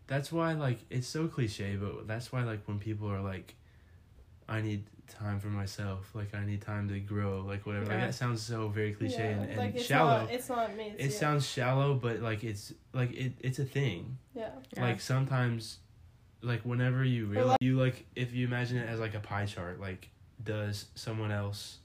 that's 0.07 0.30
why 0.32 0.53
like 0.55 0.78
it's 0.90 1.07
so 1.07 1.26
cliche, 1.28 1.76
but 1.76 2.07
that's 2.07 2.32
why 2.32 2.42
like 2.44 2.61
when 2.66 2.78
people 2.78 3.09
are 3.11 3.20
like 3.20 3.55
I 4.48 4.61
need 4.61 4.84
time 5.09 5.40
for 5.40 5.48
myself, 5.48 6.11
like 6.14 6.34
I 6.34 6.44
need 6.44 6.61
time 6.62 6.88
to 6.88 6.98
grow, 7.00 7.44
like 7.46 7.64
whatever. 7.66 7.86
Like 7.86 8.00
that 8.00 8.14
sounds 8.14 8.42
so 8.42 8.68
very 8.68 8.92
cliche 8.92 9.32
and, 9.32 9.48
and 9.48 9.57
like 9.57 9.74
it's 9.76 9.84
shallow. 9.84 10.20
Not, 10.22 10.30
it's 10.30 10.48
not 10.48 10.76
me. 10.76 10.94
It 10.98 11.05
you. 11.07 11.11
sounds 11.11 11.46
shallow, 11.48 11.94
but 11.94 12.20
like 12.20 12.44
it's 12.44 12.72
like 12.92 13.12
it 13.12 13.32
it's 13.40 13.59
a 13.59 13.64
thing. 13.64 14.18
Yeah. 14.34 14.50
Yeah. 14.76 14.82
Like 14.82 15.00
sometimes 15.00 15.78
like 16.42 16.62
whenever 16.62 17.05
you 17.05 17.26
Or, 17.26 17.30
realize 17.30 17.48
like- 17.50 17.62
you 17.62 17.78
like 17.78 18.05
if 18.16 18.32
you 18.34 18.46
imagine 18.46 18.78
it 18.78 18.88
as 18.88 18.98
like 19.00 19.14
a 19.14 19.20
pie 19.20 19.46
chart, 19.46 19.80
like 19.80 20.09
does 20.42 20.86
someone 20.94 21.30
else 21.30 21.78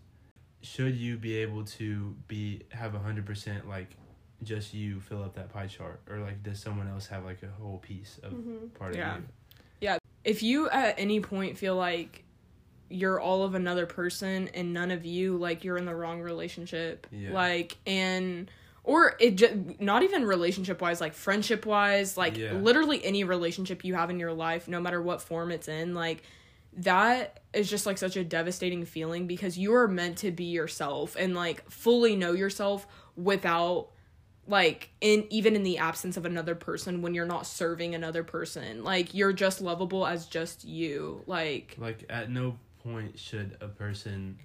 should 0.62 0.96
you 0.96 1.16
be 1.18 1.36
able 1.38 1.64
to 1.64 2.16
be 2.28 2.64
have 2.70 2.96
a 2.96 3.00
hundred 3.00 3.26
percent 3.26 3.70
like 3.70 3.96
just 4.44 4.74
you 4.74 5.00
fill 5.00 5.24
up 5.24 5.36
that 5.36 5.50
pie 5.52 5.68
chart 5.68 6.00
or 6.10 6.20
like 6.20 6.44
does 6.44 6.60
someone 6.60 6.88
else 6.88 7.08
have 7.08 7.26
like 7.26 7.42
a 7.44 7.62
whole 7.62 7.78
piece 7.80 8.20
of 8.24 8.32
hmm 8.32 8.68
part 8.78 8.96
Yeah. 8.96 9.16
of 9.16 9.22
you 9.22 9.28
Yeah. 9.82 9.98
if 10.24 10.44
you 10.44 10.70
at 10.70 11.00
any 11.00 11.20
point 11.20 11.58
feel 11.58 11.76
like 11.76 12.24
you're 12.90 13.20
all 13.20 13.44
of 13.44 13.54
another 13.56 13.86
person 13.86 14.50
and 14.54 14.74
none 14.74 14.92
of 14.92 15.06
you 15.06 15.38
like 15.38 15.64
you're 15.64 15.78
in 15.78 15.86
the 15.86 15.96
wrong 15.96 16.22
relationship 16.22 17.08
Yeah. 17.12 17.34
like 17.34 17.78
and 17.88 18.50
or 18.84 19.16
it 19.20 19.36
just 19.36 19.54
not 19.82 20.04
even 20.04 20.24
relationship 20.24 20.82
wise 20.82 21.02
like 21.02 21.14
friendship 21.14 21.66
wise 21.66 22.16
like 22.16 22.38
Yeah. 22.38 22.54
literally 22.54 23.04
any 23.04 23.24
relationship 23.24 23.84
you 23.84 23.96
have 23.96 24.10
in 24.10 24.20
your 24.20 24.34
life 24.34 24.68
no 24.68 24.80
matter 24.80 25.02
what 25.02 25.22
form 25.22 25.52
it's 25.52 25.68
in 25.68 25.94
like 25.96 26.22
that 26.74 27.40
is 27.54 27.68
just 27.70 27.86
like 27.88 27.98
such 27.98 28.16
a 28.16 28.24
devastating 28.24 28.86
feeling 28.86 29.26
because 29.26 29.58
you 29.58 29.74
are 29.74 29.88
meant 29.88 30.20
to 30.20 30.30
be 30.32 30.46
yourself 30.46 31.16
and 31.18 31.34
like 31.36 31.68
fully 31.72 32.16
know 32.16 32.34
yourself 32.34 32.86
without 33.16 33.90
like 34.48 34.90
in 35.02 35.26
even 35.30 35.56
in 35.56 35.64
the 35.64 35.78
absence 35.78 36.18
of 36.18 36.26
another 36.26 36.56
person 36.56 37.02
when 37.02 37.14
you're 37.14 37.26
not 37.26 37.46
serving 37.46 37.94
another 37.96 38.24
person 38.24 38.84
like 38.84 39.14
you're 39.14 39.34
just 39.34 39.62
lovable 39.62 40.06
as 40.08 40.26
just 40.26 40.64
you 40.66 41.22
like 41.28 41.76
like 41.78 42.06
at 42.10 42.30
no 42.32 42.58
point 42.84 43.20
should 43.20 43.58
a 43.62 43.68
person 43.68 44.38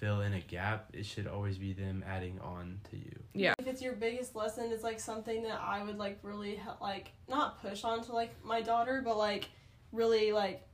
fill 0.00 0.20
in 0.22 0.34
a 0.34 0.40
gap 0.40 0.90
it 0.92 1.06
should 1.06 1.26
always 1.26 1.56
be 1.56 1.72
them 1.72 2.04
adding 2.06 2.38
on 2.40 2.78
to 2.90 2.96
you 2.96 3.18
Yeah. 3.32 3.54
If 3.58 3.66
it's 3.68 3.80
your 3.80 3.94
biggest 3.94 4.34
lesson, 4.36 4.70
it's 4.72 4.82
like 4.82 4.98
something 5.00 5.44
that 5.44 5.60
I 5.60 5.82
would 5.82 5.98
like 5.98 6.18
really 6.22 6.60
like 6.80 7.12
not 7.28 7.62
push 7.62 7.84
on 7.84 8.02
to 8.04 8.12
like 8.12 8.32
my 8.44 8.60
daughter, 8.60 9.02
but 9.04 9.16
like 9.16 9.48
really 9.92 10.32
like 10.32 10.66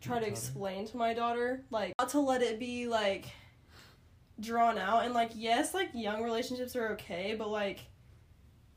try 0.00 0.14
Your 0.16 0.20
to 0.24 0.30
daughter? 0.30 0.32
explain 0.40 0.86
to 0.86 0.96
my 0.96 1.12
daughter, 1.14 1.64
like 1.70 1.92
not 1.98 2.08
to 2.10 2.20
let 2.20 2.42
it 2.42 2.58
be 2.60 2.86
like 2.86 3.26
drawn 4.40 4.78
out 4.78 5.04
and 5.04 5.14
like 5.14 5.30
yes, 5.34 5.74
like 5.74 5.90
young 5.94 6.22
relationships 6.22 6.76
are 6.76 6.90
okay, 6.92 7.34
but 7.38 7.48
like 7.50 7.80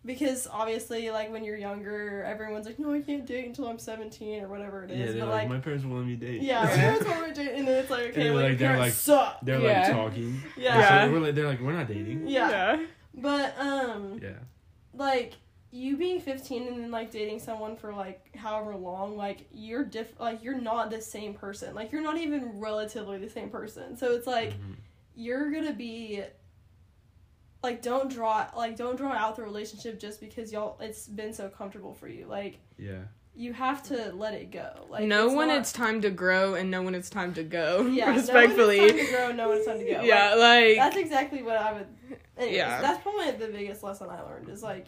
because 0.03 0.47
obviously 0.51 1.11
like 1.11 1.31
when 1.31 1.43
you're 1.43 1.57
younger, 1.57 2.23
everyone's 2.23 2.65
like, 2.65 2.79
no, 2.79 2.91
I 2.91 3.01
can't 3.01 3.25
date 3.25 3.45
until 3.45 3.67
I'm 3.67 3.77
17 3.77 4.41
or 4.43 4.47
whatever 4.47 4.83
it 4.83 4.89
is 4.91 5.13
yeah 5.15 5.21
but 5.21 5.29
like, 5.29 5.39
like. 5.41 5.49
my 5.49 5.59
parents 5.59 5.85
won't 5.85 5.97
let 5.99 6.07
me 6.07 6.15
date 6.15 6.41
yeah, 6.41 6.63
Yeah. 6.67 6.75
parents 6.75 7.05
want 7.07 7.27
me 7.27 7.33
date, 7.35 7.53
and 7.55 7.67
then 7.67 7.75
it's 7.81 7.89
like, 7.91 7.99
okay, 8.09 8.23
they're 8.23 8.33
well, 8.33 8.41
like- 8.49 8.59
your 8.59 8.69
they're 8.69 8.79
like- 8.79 8.93
suck. 8.93 9.37
they're 9.43 9.59
Yeah. 9.61 9.81
like 9.83 9.91
talking 9.91 10.41
Yeah. 10.57 10.73
And 10.75 10.83
so 10.83 10.89
Yeah. 10.95 11.11
we're 11.11 11.19
like, 11.19 11.35
they're 11.35 11.47
like 11.47 11.61
we're 11.61 11.73
not 11.73 11.87
dating 11.87 12.27
Yeah. 12.27 12.83
But 13.13 13.55
um, 13.59 14.19
yeah 14.21 14.29
like 14.93 15.33
you 15.73 15.95
being 15.95 16.19
15 16.19 16.67
and 16.67 16.83
then 16.83 16.91
like 16.91 17.11
dating 17.11 17.39
someone 17.39 17.75
for 17.77 17.93
like 17.93 18.35
however 18.35 18.75
long 18.75 19.15
like 19.15 19.45
you're 19.53 19.85
diff 19.85 20.19
like 20.19 20.43
you're 20.43 20.59
not 20.59 20.89
the 20.89 20.99
same 20.99 21.33
person 21.33 21.73
like 21.75 21.91
you're 21.93 22.01
not 22.01 22.17
even 22.17 22.59
relatively 22.59 23.17
the 23.17 23.29
same 23.29 23.49
person 23.49 23.95
so 23.95 24.11
it's 24.13 24.27
like 24.27 24.49
Mhm. 24.51 24.75
You're 25.21 25.51
gonna 25.51 25.73
be 25.73 26.23
like 27.63 27.81
don't 27.81 28.09
draw 28.09 28.47
like 28.57 28.75
don't 28.75 28.95
draw 28.95 29.11
out 29.11 29.35
the 29.35 29.43
relationship 29.43 29.99
just 29.99 30.19
because 30.19 30.51
y'all 30.51 30.77
it's 30.81 31.07
been 31.07 31.33
so 31.33 31.47
comfortable 31.47 31.93
for 31.93 32.07
you 32.07 32.25
like 32.25 32.59
yeah 32.77 33.01
you 33.33 33.53
have 33.53 33.81
to 33.83 34.11
let 34.13 34.33
it 34.33 34.51
go 34.51 34.69
like 34.89 35.03
know 35.05 35.33
when 35.33 35.47
not- 35.47 35.59
it's 35.59 35.71
time 35.71 36.01
to 36.01 36.09
grow 36.09 36.55
and 36.55 36.69
know 36.71 36.81
when 36.81 36.95
it's 36.95 37.09
time 37.09 37.33
to 37.33 37.43
go 37.43 37.85
yeah 37.91 38.09
respectfully 38.13 38.77
know 38.79 38.87
when 38.87 38.97
it's 38.97 39.05
time 39.05 39.07
to 39.07 39.11
grow 39.15 39.31
know 39.31 39.49
when 39.49 39.57
it's 39.57 39.67
time 39.67 39.77
to 39.79 39.85
go 39.85 40.01
yeah 40.03 40.29
Like, 40.33 40.39
like 40.39 40.75
that's 40.77 40.97
exactly 40.97 41.43
what 41.43 41.55
I 41.57 41.73
would. 41.73 41.87
Anyways, 42.37 42.57
Yeah. 42.57 42.81
that's 42.81 43.01
probably 43.03 43.31
the 43.31 43.47
biggest 43.47 43.83
lesson 43.83 44.09
I 44.09 44.21
learned 44.21 44.49
is 44.49 44.63
like, 44.63 44.87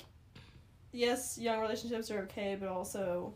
yes, 0.91 1.37
young 1.37 1.59
relationships 1.61 2.09
are 2.11 2.19
okay, 2.23 2.57
but 2.59 2.67
also, 2.69 3.35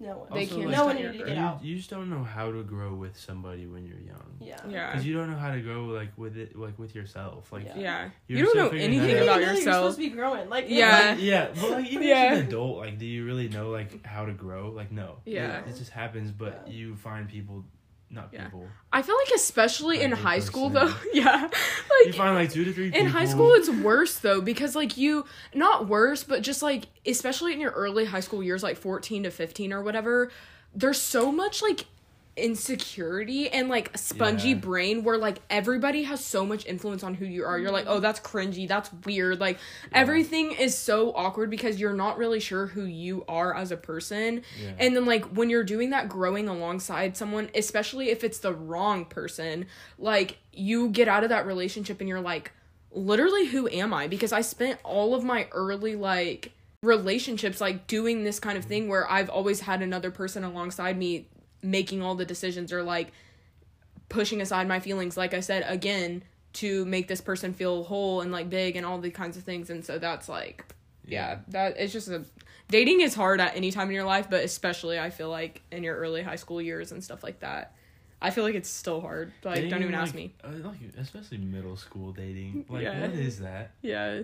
no 0.00 0.18
one. 0.18 0.28
They 0.32 0.40
Also, 0.44 0.54
can't 0.56 0.68
like, 0.68 0.76
no 0.76 0.84
one 0.86 0.96
needed 0.96 1.12
to 1.12 1.18
get 1.18 1.28
you, 1.36 1.42
out. 1.42 1.64
you 1.64 1.76
just 1.76 1.90
don't 1.90 2.08
know 2.08 2.22
how 2.22 2.52
to 2.52 2.62
grow 2.62 2.94
with 2.94 3.18
somebody 3.18 3.66
when 3.66 3.84
you're 3.86 3.98
young 3.98 4.36
Yeah. 4.40 4.56
yeah 4.68 4.90
because 4.92 5.04
you 5.06 5.14
don't 5.16 5.30
know 5.30 5.36
how 5.36 5.52
to 5.52 5.60
grow 5.60 5.86
like 5.86 6.10
with 6.16 6.36
it 6.36 6.56
like 6.56 6.78
with 6.78 6.94
yourself 6.94 7.50
like 7.52 7.64
Yeah. 7.66 7.78
yeah 7.78 8.10
You're 8.28 8.38
you 8.38 8.44
don't 8.44 8.50
still 8.52 8.64
know 8.64 8.70
figuring 8.70 8.90
that 8.98 9.04
anything 9.04 9.16
out. 9.16 9.16
You 9.18 9.22
about 9.24 9.40
know 9.40 9.46
You're 9.46 9.54
yourself 9.56 9.74
supposed 9.76 9.96
to 9.98 10.02
be 10.04 10.10
growing. 10.10 10.48
Like, 10.48 10.64
it's 10.64 10.72
Yeah. 10.74 11.10
like- 11.10 11.20
yeah 11.22 11.48
but 11.60 11.70
like 11.70 11.86
even 11.90 12.06
Yeah. 12.06 12.14
as 12.32 12.38
an 12.40 12.46
adult 12.46 12.76
like 12.78 12.98
do 12.98 13.06
you 13.06 13.24
really 13.26 13.48
know 13.48 13.70
like 13.70 14.06
how 14.06 14.24
to 14.26 14.32
grow 14.32 14.70
like 14.70 14.92
no 14.92 15.16
Yeah. 15.24 15.60
it, 15.64 15.70
it 15.70 15.76
just 15.78 15.90
happens 15.90 16.30
but 16.30 16.64
Yeah. 16.68 16.72
you 16.74 16.94
find 16.96 17.28
people 17.28 17.64
not 18.10 18.30
Yeah. 18.32 18.44
people. 18.44 18.66
I 18.92 19.02
feel 19.02 19.16
like 19.16 19.34
especially 19.34 20.00
in 20.00 20.12
high 20.12 20.38
school 20.40 20.70
though. 20.70 20.94
Yeah. 21.12 21.42
Like 21.42 22.06
you 22.06 22.12
find 22.12 22.34
like 22.34 22.50
two 22.50 22.64
to 22.64 22.72
three 22.72 22.86
in 22.86 22.92
people. 22.92 23.08
high 23.10 23.24
school 23.26 23.52
it's 23.54 23.68
worse 23.70 24.18
though 24.18 24.40
because 24.40 24.74
like 24.76 24.96
you 24.96 25.24
not 25.54 25.88
worse 25.88 26.24
but 26.24 26.42
just 26.42 26.62
like 26.62 26.86
especially 27.06 27.52
in 27.52 27.60
your 27.60 27.72
early 27.72 28.04
high 28.06 28.20
school 28.20 28.42
years 28.42 28.62
like 28.62 28.76
14 28.76 29.24
to 29.24 29.30
15 29.30 29.72
or 29.72 29.82
whatever 29.82 30.30
there's 30.74 31.00
so 31.00 31.30
much 31.32 31.60
like 31.62 31.86
insecurity 32.38 33.50
and 33.50 33.68
like 33.68 33.96
spongy 33.96 34.50
Yeah. 34.50 34.56
brain 34.56 35.04
where 35.04 35.18
like 35.18 35.38
everybody 35.50 36.04
has 36.04 36.24
so 36.24 36.46
much 36.46 36.66
influence 36.66 37.02
on 37.02 37.14
who 37.14 37.24
you 37.24 37.44
are 37.44 37.58
you're 37.58 37.72
like 37.72 37.86
oh 37.88 38.00
that's 38.00 38.20
cringy 38.20 38.66
that's 38.68 38.90
weird 39.04 39.40
like 39.40 39.58
everything 39.92 40.52
is 40.52 40.76
so 40.76 41.12
awkward 41.14 41.50
because 41.50 41.80
you're 41.80 41.92
not 41.92 42.18
really 42.18 42.40
sure 42.40 42.66
who 42.66 42.84
you 42.84 43.24
are 43.28 43.54
as 43.54 43.70
a 43.72 43.76
person 43.76 44.42
yeah. 44.60 44.72
and 44.78 44.94
then 44.96 45.04
like 45.04 45.24
when 45.26 45.50
you're 45.50 45.64
doing 45.64 45.90
that 45.90 46.08
growing 46.08 46.48
alongside 46.48 47.16
someone, 47.16 47.50
especially 47.54 48.10
if 48.10 48.24
it's 48.24 48.38
the 48.38 48.52
wrong 48.52 49.04
person, 49.04 49.66
like 49.98 50.38
you 50.52 50.88
get 50.88 51.08
out 51.08 51.22
of 51.22 51.30
that 51.30 51.46
relationship 51.46 52.00
and 52.00 52.08
you're 52.08 52.20
like, 52.20 52.52
literally 52.90 53.46
who 53.46 53.68
am 53.68 53.92
I? 53.92 54.08
Because 54.08 54.32
I 54.32 54.40
spent 54.40 54.80
all 54.84 55.14
of 55.14 55.24
my 55.24 55.48
early 55.52 55.94
like 55.94 56.52
relationships 56.82 57.60
like 57.60 57.86
doing 57.86 58.24
this 58.24 58.38
kind 58.38 58.56
of 58.56 58.64
thing 58.64 58.86
mm. 58.86 58.88
where 58.88 59.10
I've 59.10 59.28
always 59.28 59.60
had 59.60 59.82
another 59.82 60.10
person 60.10 60.44
alongside 60.44 60.96
me 60.96 61.26
making 61.62 62.02
all 62.02 62.14
the 62.14 62.24
decisions 62.24 62.72
or 62.72 62.82
like 62.82 63.08
pushing 64.08 64.40
aside 64.40 64.66
my 64.68 64.80
feelings 64.80 65.16
like 65.16 65.34
I 65.34 65.40
said 65.40 65.64
again 65.66 66.22
to 66.54 66.84
make 66.86 67.08
this 67.08 67.20
person 67.20 67.52
feel 67.52 67.84
whole 67.84 68.20
and 68.22 68.32
like 68.32 68.48
big 68.48 68.74
and 68.76 68.86
all 68.86 68.98
the 68.98 69.10
kinds 69.10 69.36
of 69.36 69.42
things 69.42 69.68
and 69.70 69.84
so 69.84 69.98
that's 69.98 70.28
like 70.28 70.64
yeah, 71.06 71.38
that 71.48 71.76
it's 71.78 71.92
just 71.94 72.08
a 72.08 72.22
dating 72.68 73.00
is 73.00 73.14
hard 73.14 73.40
at 73.40 73.56
any 73.56 73.70
time 73.70 73.88
in 73.88 73.94
your 73.94 74.04
life, 74.04 74.28
but 74.28 74.44
especially 74.44 74.98
I 75.00 75.08
feel 75.08 75.30
like 75.30 75.62
in 75.72 75.82
your 75.82 75.96
early 75.96 76.20
high 76.22 76.36
school 76.36 76.60
years 76.60 76.92
and 76.92 77.02
stuff 77.02 77.22
like 77.22 77.40
that. 77.40 77.74
I 78.20 78.28
feel 78.30 78.44
like 78.44 78.54
it's 78.54 78.68
still 78.68 79.00
hard. 79.00 79.32
Like, 79.42 79.54
don't 79.54 79.64
Dating, 79.70 79.82
even 79.84 79.94
ask 79.94 80.14
me. 80.14 80.34
uh, 80.44 80.48
like 80.68 80.76
especially 80.98 81.38
middle 81.38 81.78
school 81.78 82.12
dating 82.12 82.66
like 82.68 82.82
Yeah. 82.82 83.00
what 83.00 83.12
is 83.12 83.38
that 83.38 83.70
Yeah, 83.80 84.20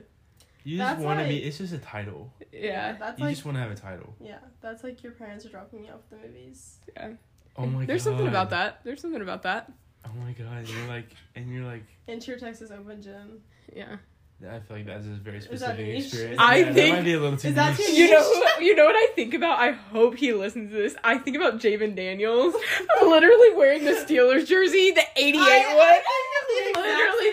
you 0.65 0.79
just 0.79 1.01
want 1.01 1.21
to 1.21 1.27
be. 1.29 1.39
It's 1.45 1.59
just 1.59 1.73
a 1.73 1.79
title 1.79 2.33
yeah, 2.53 2.93
That's 2.99 3.19
you 3.19 3.27
like, 3.27 3.35
just 3.35 3.45
want 3.45 3.57
to 3.57 3.63
have 3.63 3.71
a 3.71 3.75
title 3.77 4.15
yeah, 4.21 4.39
that's 4.63 4.83
like 4.85 5.03
your 5.03 5.13
parents 5.13 5.45
are 5.45 5.51
dropping 5.51 5.85
you 5.85 5.91
off 5.91 6.01
at 6.13 6.23
the 6.23 6.29
movies. 6.29 6.77
yeah. 6.97 7.11
oh 7.57 7.67
my 7.67 7.81
god 7.81 7.89
There's 7.89 8.03
something 8.03 8.29
about 8.29 8.51
that. 8.51 8.81
There's 8.85 9.01
something 9.01 9.23
about 9.23 9.43
that. 9.43 9.71
oh 10.05 10.11
my 10.25 10.33
god 10.33 10.69
you're 10.69 10.87
like 10.89 11.09
and 11.37 11.53
you're 11.53 11.65
like 11.65 11.85
Into 12.07 12.29
your 12.33 12.39
Texas 12.41 12.71
Open 12.71 13.01
gym. 13.03 13.41
Yeah. 13.75 13.97
I 14.45 14.61
feel 14.61 14.77
like 14.77 14.87
that's 14.87 15.07
a 15.07 15.11
very 15.11 15.41
specific 15.41 15.79
niche? 15.87 16.05
experience. 16.07 16.39
I 16.41 16.57
yeah, 16.59 16.65
think- 16.65 16.77
that 16.77 16.97
might 16.97 17.05
be 17.05 17.15
a 17.15 17.21
little 17.21 17.39
too 17.39 17.49
Is 17.49 17.55
that 17.55 17.79
niche. 17.79 17.87
too 17.87 17.93
You 17.95 18.11
know, 18.11 18.43
you 18.61 18.75
know 18.75 18.85
what 18.85 18.95
I 18.97 19.07
think 19.15 19.33
about? 19.33 19.59
I 19.59 19.71
hope 19.71 20.17
he 20.17 20.33
listens 20.35 20.71
to 20.71 20.77
this. 20.77 20.95
I 21.03 21.17
think 21.19 21.37
about 21.37 21.61
Javen 21.61 21.95
Daniels, 21.97 22.55
literally 23.03 23.55
wearing 23.55 23.85
the 23.85 23.93
Steelers 23.93 24.47
jersey, 24.47 24.91
the 24.91 25.03
'88 25.17 25.39
one. 25.39 25.47
I, 25.49 26.03
I 26.07 26.34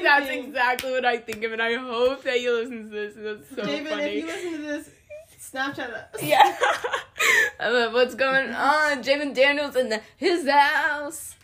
think 0.02 0.22
of 0.22 0.28
the 0.28 0.34
exact 0.34 0.34
Literally, 0.34 0.42
same 0.44 0.54
that's 0.54 0.84
exactly 0.84 0.92
what 0.92 1.06
I 1.06 1.18
think 1.18 1.44
of, 1.44 1.52
and 1.54 1.62
I 1.62 1.74
hope 1.76 2.24
that 2.24 2.38
he 2.38 2.50
listens 2.50 2.92
to 2.92 2.96
this. 2.96 3.14
That's 3.16 3.56
so 3.56 3.64
David, 3.64 3.90
funny. 3.90 4.04
if 4.04 4.16
you 4.16 4.26
listen 4.26 4.52
to 4.52 4.58
this, 4.58 4.90
Snapchat 5.40 5.94
us. 5.94 6.06
Yeah. 6.24 6.58
I'm 7.60 7.74
like, 7.74 7.94
What's 7.94 8.16
going 8.16 8.52
on? 8.52 9.04
Jamin 9.04 9.34
Daniels 9.34 9.76
in 9.76 9.90
the 9.90 10.02
his 10.18 10.48
house. 10.50 11.36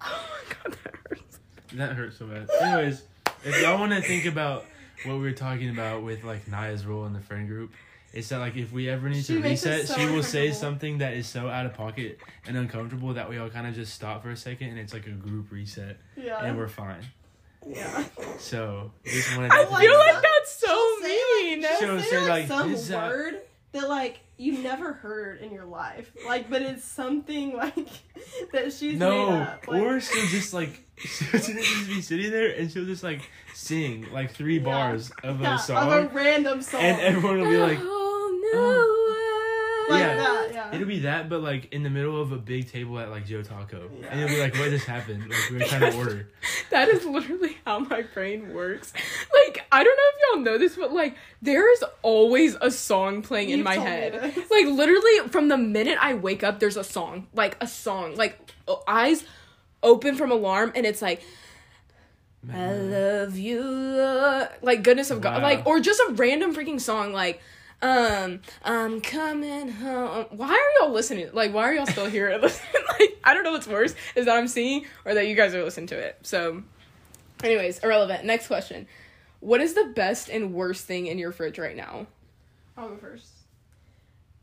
Oh 0.00 0.06
my 0.30 0.54
god, 0.70 0.76
that 0.84 0.94
hurts. 1.08 1.38
That 1.74 1.92
hurts 1.92 2.18
so 2.18 2.26
bad. 2.26 2.48
Anyways, 2.60 3.02
if 3.44 3.62
y'all 3.62 3.78
want 3.78 3.92
to 3.92 4.00
think 4.02 4.26
about 4.26 4.64
what 5.04 5.14
we 5.14 5.20
were 5.22 5.32
talking 5.32 5.70
about 5.70 6.02
with 6.02 6.24
like 6.24 6.46
Naya's 6.48 6.84
role 6.86 7.04
in 7.06 7.12
the 7.12 7.20
friend 7.20 7.48
group, 7.48 7.72
it's 8.12 8.28
that 8.30 8.38
like 8.38 8.56
if 8.56 8.72
we 8.72 8.88
ever 8.88 9.08
need 9.08 9.24
She 9.24 9.34
to 9.34 9.42
reset, 9.42 9.88
so 9.88 9.94
she 9.96 10.06
will 10.06 10.22
say 10.22 10.50
something 10.52 10.98
that 10.98 11.14
is 11.14 11.26
so 11.26 11.48
out 11.48 11.66
of 11.66 11.74
pocket 11.74 12.18
and 12.46 12.56
uncomfortable 12.56 13.12
that 13.14 13.28
we 13.28 13.38
all 13.38 13.50
kind 13.50 13.66
of 13.66 13.74
just 13.74 13.92
stop 13.94 14.22
for 14.22 14.30
a 14.30 14.36
second 14.36 14.68
and 14.68 14.78
it's 14.78 14.92
like 14.94 15.06
a 15.06 15.10
group 15.10 15.50
reset 15.50 15.96
Yeah. 16.16 16.42
and 16.44 16.56
we're 16.56 16.68
fine. 16.68 17.02
Yeah. 17.66 18.04
So 18.38 18.90
just 19.04 19.36
wanted 19.36 19.52
I 19.52 19.64
to 19.64 19.66
feel 19.70 19.98
like 19.98 20.10
about- 20.10 20.22
that's 20.22 20.52
so 20.56 20.66
She'll 20.66 21.02
say, 21.08 21.44
mean. 21.44 21.62
She'll 21.62 21.78
She'll 21.78 22.00
say, 22.00 22.08
say, 22.10 22.18
like, 22.20 22.28
like, 22.28 22.46
some 22.48 22.70
his, 22.70 22.90
uh, 22.90 23.08
word, 23.10 23.40
that 23.72 23.88
like 23.88 24.20
you've 24.36 24.62
never 24.62 24.92
heard 24.92 25.40
in 25.40 25.52
your 25.52 25.64
life. 25.64 26.10
Like, 26.26 26.50
but 26.50 26.60
it's 26.62 26.84
something 26.84 27.56
like 27.56 27.88
that 28.52 28.72
she's 28.72 28.98
no, 28.98 29.30
made 29.30 29.42
up. 29.42 29.68
Like, 29.68 29.82
or 29.82 30.00
she'll 30.00 30.26
just 30.26 30.52
like 30.52 30.84
she'll 30.96 31.30
just 31.40 31.88
be 31.88 32.00
sitting 32.02 32.30
there 32.32 32.50
and 32.50 32.70
she'll 32.70 32.84
just 32.86 33.02
like 33.04 33.22
sing 33.54 34.06
like 34.12 34.32
three 34.32 34.58
Yeah. 34.58 34.64
bars 34.64 35.10
of 35.22 35.40
yeah, 35.40 35.54
a 35.54 35.58
song, 35.58 35.92
of 35.92 35.92
a 35.92 36.08
random 36.14 36.60
song. 36.60 36.80
and 36.82 37.00
everyone 37.00 37.40
will 37.40 37.48
be 37.50 37.56
like, 37.58 37.78
oh, 37.80 38.93
like 39.90 40.00
Yeah. 40.00 40.14
that, 40.16 40.48
yeah. 40.52 40.74
it'll 40.74 40.86
be 40.86 41.00
that, 41.00 41.28
but 41.28 41.40
like 41.42 41.72
in 41.72 41.82
the 41.82 41.90
middle 41.90 42.20
of 42.20 42.32
a 42.32 42.36
big 42.36 42.70
table 42.70 42.98
at 42.98 43.10
like 43.10 43.26
Joe 43.26 43.42
Taco, 43.42 43.88
Yeah. 44.00 44.06
and 44.10 44.20
you'll 44.20 44.28
be 44.28 44.40
like, 44.40 44.54
what 44.56 44.70
just 44.70 44.86
happened? 44.86 45.28
Like 45.28 45.50
we 45.50 45.58
were 45.58 45.64
trying 45.64 45.92
to 45.92 45.96
order. 45.98 46.28
That 46.70 46.88
is 46.88 47.04
literally 47.04 47.56
how 47.64 47.78
my 47.80 48.02
brain 48.02 48.52
works. 48.52 48.92
Like, 48.94 49.64
I 49.70 49.84
don't 49.84 49.96
know 49.96 50.02
if 50.12 50.20
y'all 50.34 50.42
know 50.44 50.58
this, 50.58 50.74
but 50.76 50.92
like, 50.92 51.16
there 51.40 51.70
is 51.72 51.84
always 52.02 52.56
a 52.60 52.70
song 52.70 53.22
playing 53.22 53.50
in 53.50 53.58
You've 53.58 53.64
my 53.64 53.76
head. 53.76 54.14
Like, 54.50 54.66
literally, 54.66 55.28
from 55.30 55.48
the 55.48 55.56
minute 55.56 55.98
I 56.00 56.14
wake 56.14 56.42
up, 56.42 56.58
there's 56.58 56.76
a 56.76 56.82
song. 56.82 57.28
Like, 57.32 57.56
a 57.60 57.68
song. 57.68 58.16
Like, 58.16 58.40
eyes 58.88 59.24
open 59.84 60.16
from 60.16 60.32
alarm, 60.32 60.72
and 60.74 60.84
it's 60.84 61.00
like, 61.02 61.22
I 62.52 62.72
love 62.72 63.36
you, 63.38 63.62
Lord. 63.62 64.48
like 64.62 64.82
goodness 64.82 65.10
of 65.10 65.20
God, 65.20 65.42
like 65.42 65.64
or 65.66 65.80
just 65.80 66.00
a 66.00 66.12
random 66.12 66.54
freaking 66.54 66.80
song, 66.80 67.12
like 67.12 67.40
um, 67.84 68.40
I'm 68.64 69.00
coming 69.00 69.68
home. 69.70 70.26
Why 70.30 70.48
are 70.48 70.82
y'all 70.84 70.92
listening? 70.94 71.28
Like, 71.32 71.52
why 71.52 71.64
are 71.64 71.74
y'all 71.74 71.86
still 71.86 72.06
here? 72.08 72.36
Listening? 72.40 72.82
like, 73.00 73.18
I 73.22 73.34
don't 73.34 73.44
know 73.44 73.52
what's 73.52 73.66
worse 73.66 73.94
is 74.16 74.24
that 74.26 74.36
I'm 74.36 74.48
singing 74.48 74.86
or 75.04 75.14
that 75.14 75.26
you 75.28 75.34
guys 75.34 75.54
are 75.54 75.62
listening 75.62 75.88
to 75.88 75.98
it. 75.98 76.18
So, 76.22 76.62
anyways, 77.42 77.78
irrelevant. 77.80 78.24
Next 78.24 78.46
question: 78.46 78.86
What 79.40 79.60
is 79.60 79.74
the 79.74 79.92
best 79.94 80.28
and 80.30 80.54
worst 80.54 80.86
thing 80.86 81.06
in 81.06 81.18
your 81.18 81.30
fridge 81.32 81.58
right 81.58 81.76
now? 81.76 82.06
I'll 82.76 82.88
go 82.88 82.96
first. 82.96 83.28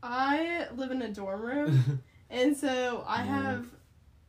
I 0.02 0.66
live 0.76 0.90
in 0.90 1.02
a 1.02 1.08
dorm 1.08 1.42
room, 1.42 2.02
and 2.30 2.56
so 2.56 3.04
I 3.06 3.22
have. 3.22 3.66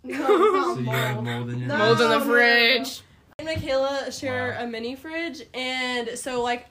No, 0.05 0.15
it's 0.17 0.19
not 0.19 0.75
So 0.75 0.79
you 0.81 0.85
have 0.89 1.15
mold. 1.15 1.25
mold 1.25 1.49
in 1.51 1.59
your 1.59 1.67
No. 1.69 1.77
Mold 1.77 2.01
in 2.01 2.09
the 2.09 2.17
no, 2.17 2.25
no. 2.25 2.25
fridge. 2.25 3.01
and 3.39 3.45
Michaela 3.47 4.11
share 4.11 4.49
Wow. 4.59 4.65
a 4.65 4.67
mini 4.67 4.97
fridge, 4.97 5.43
and 5.53 6.09
so 6.19 6.43
like, 6.43 6.65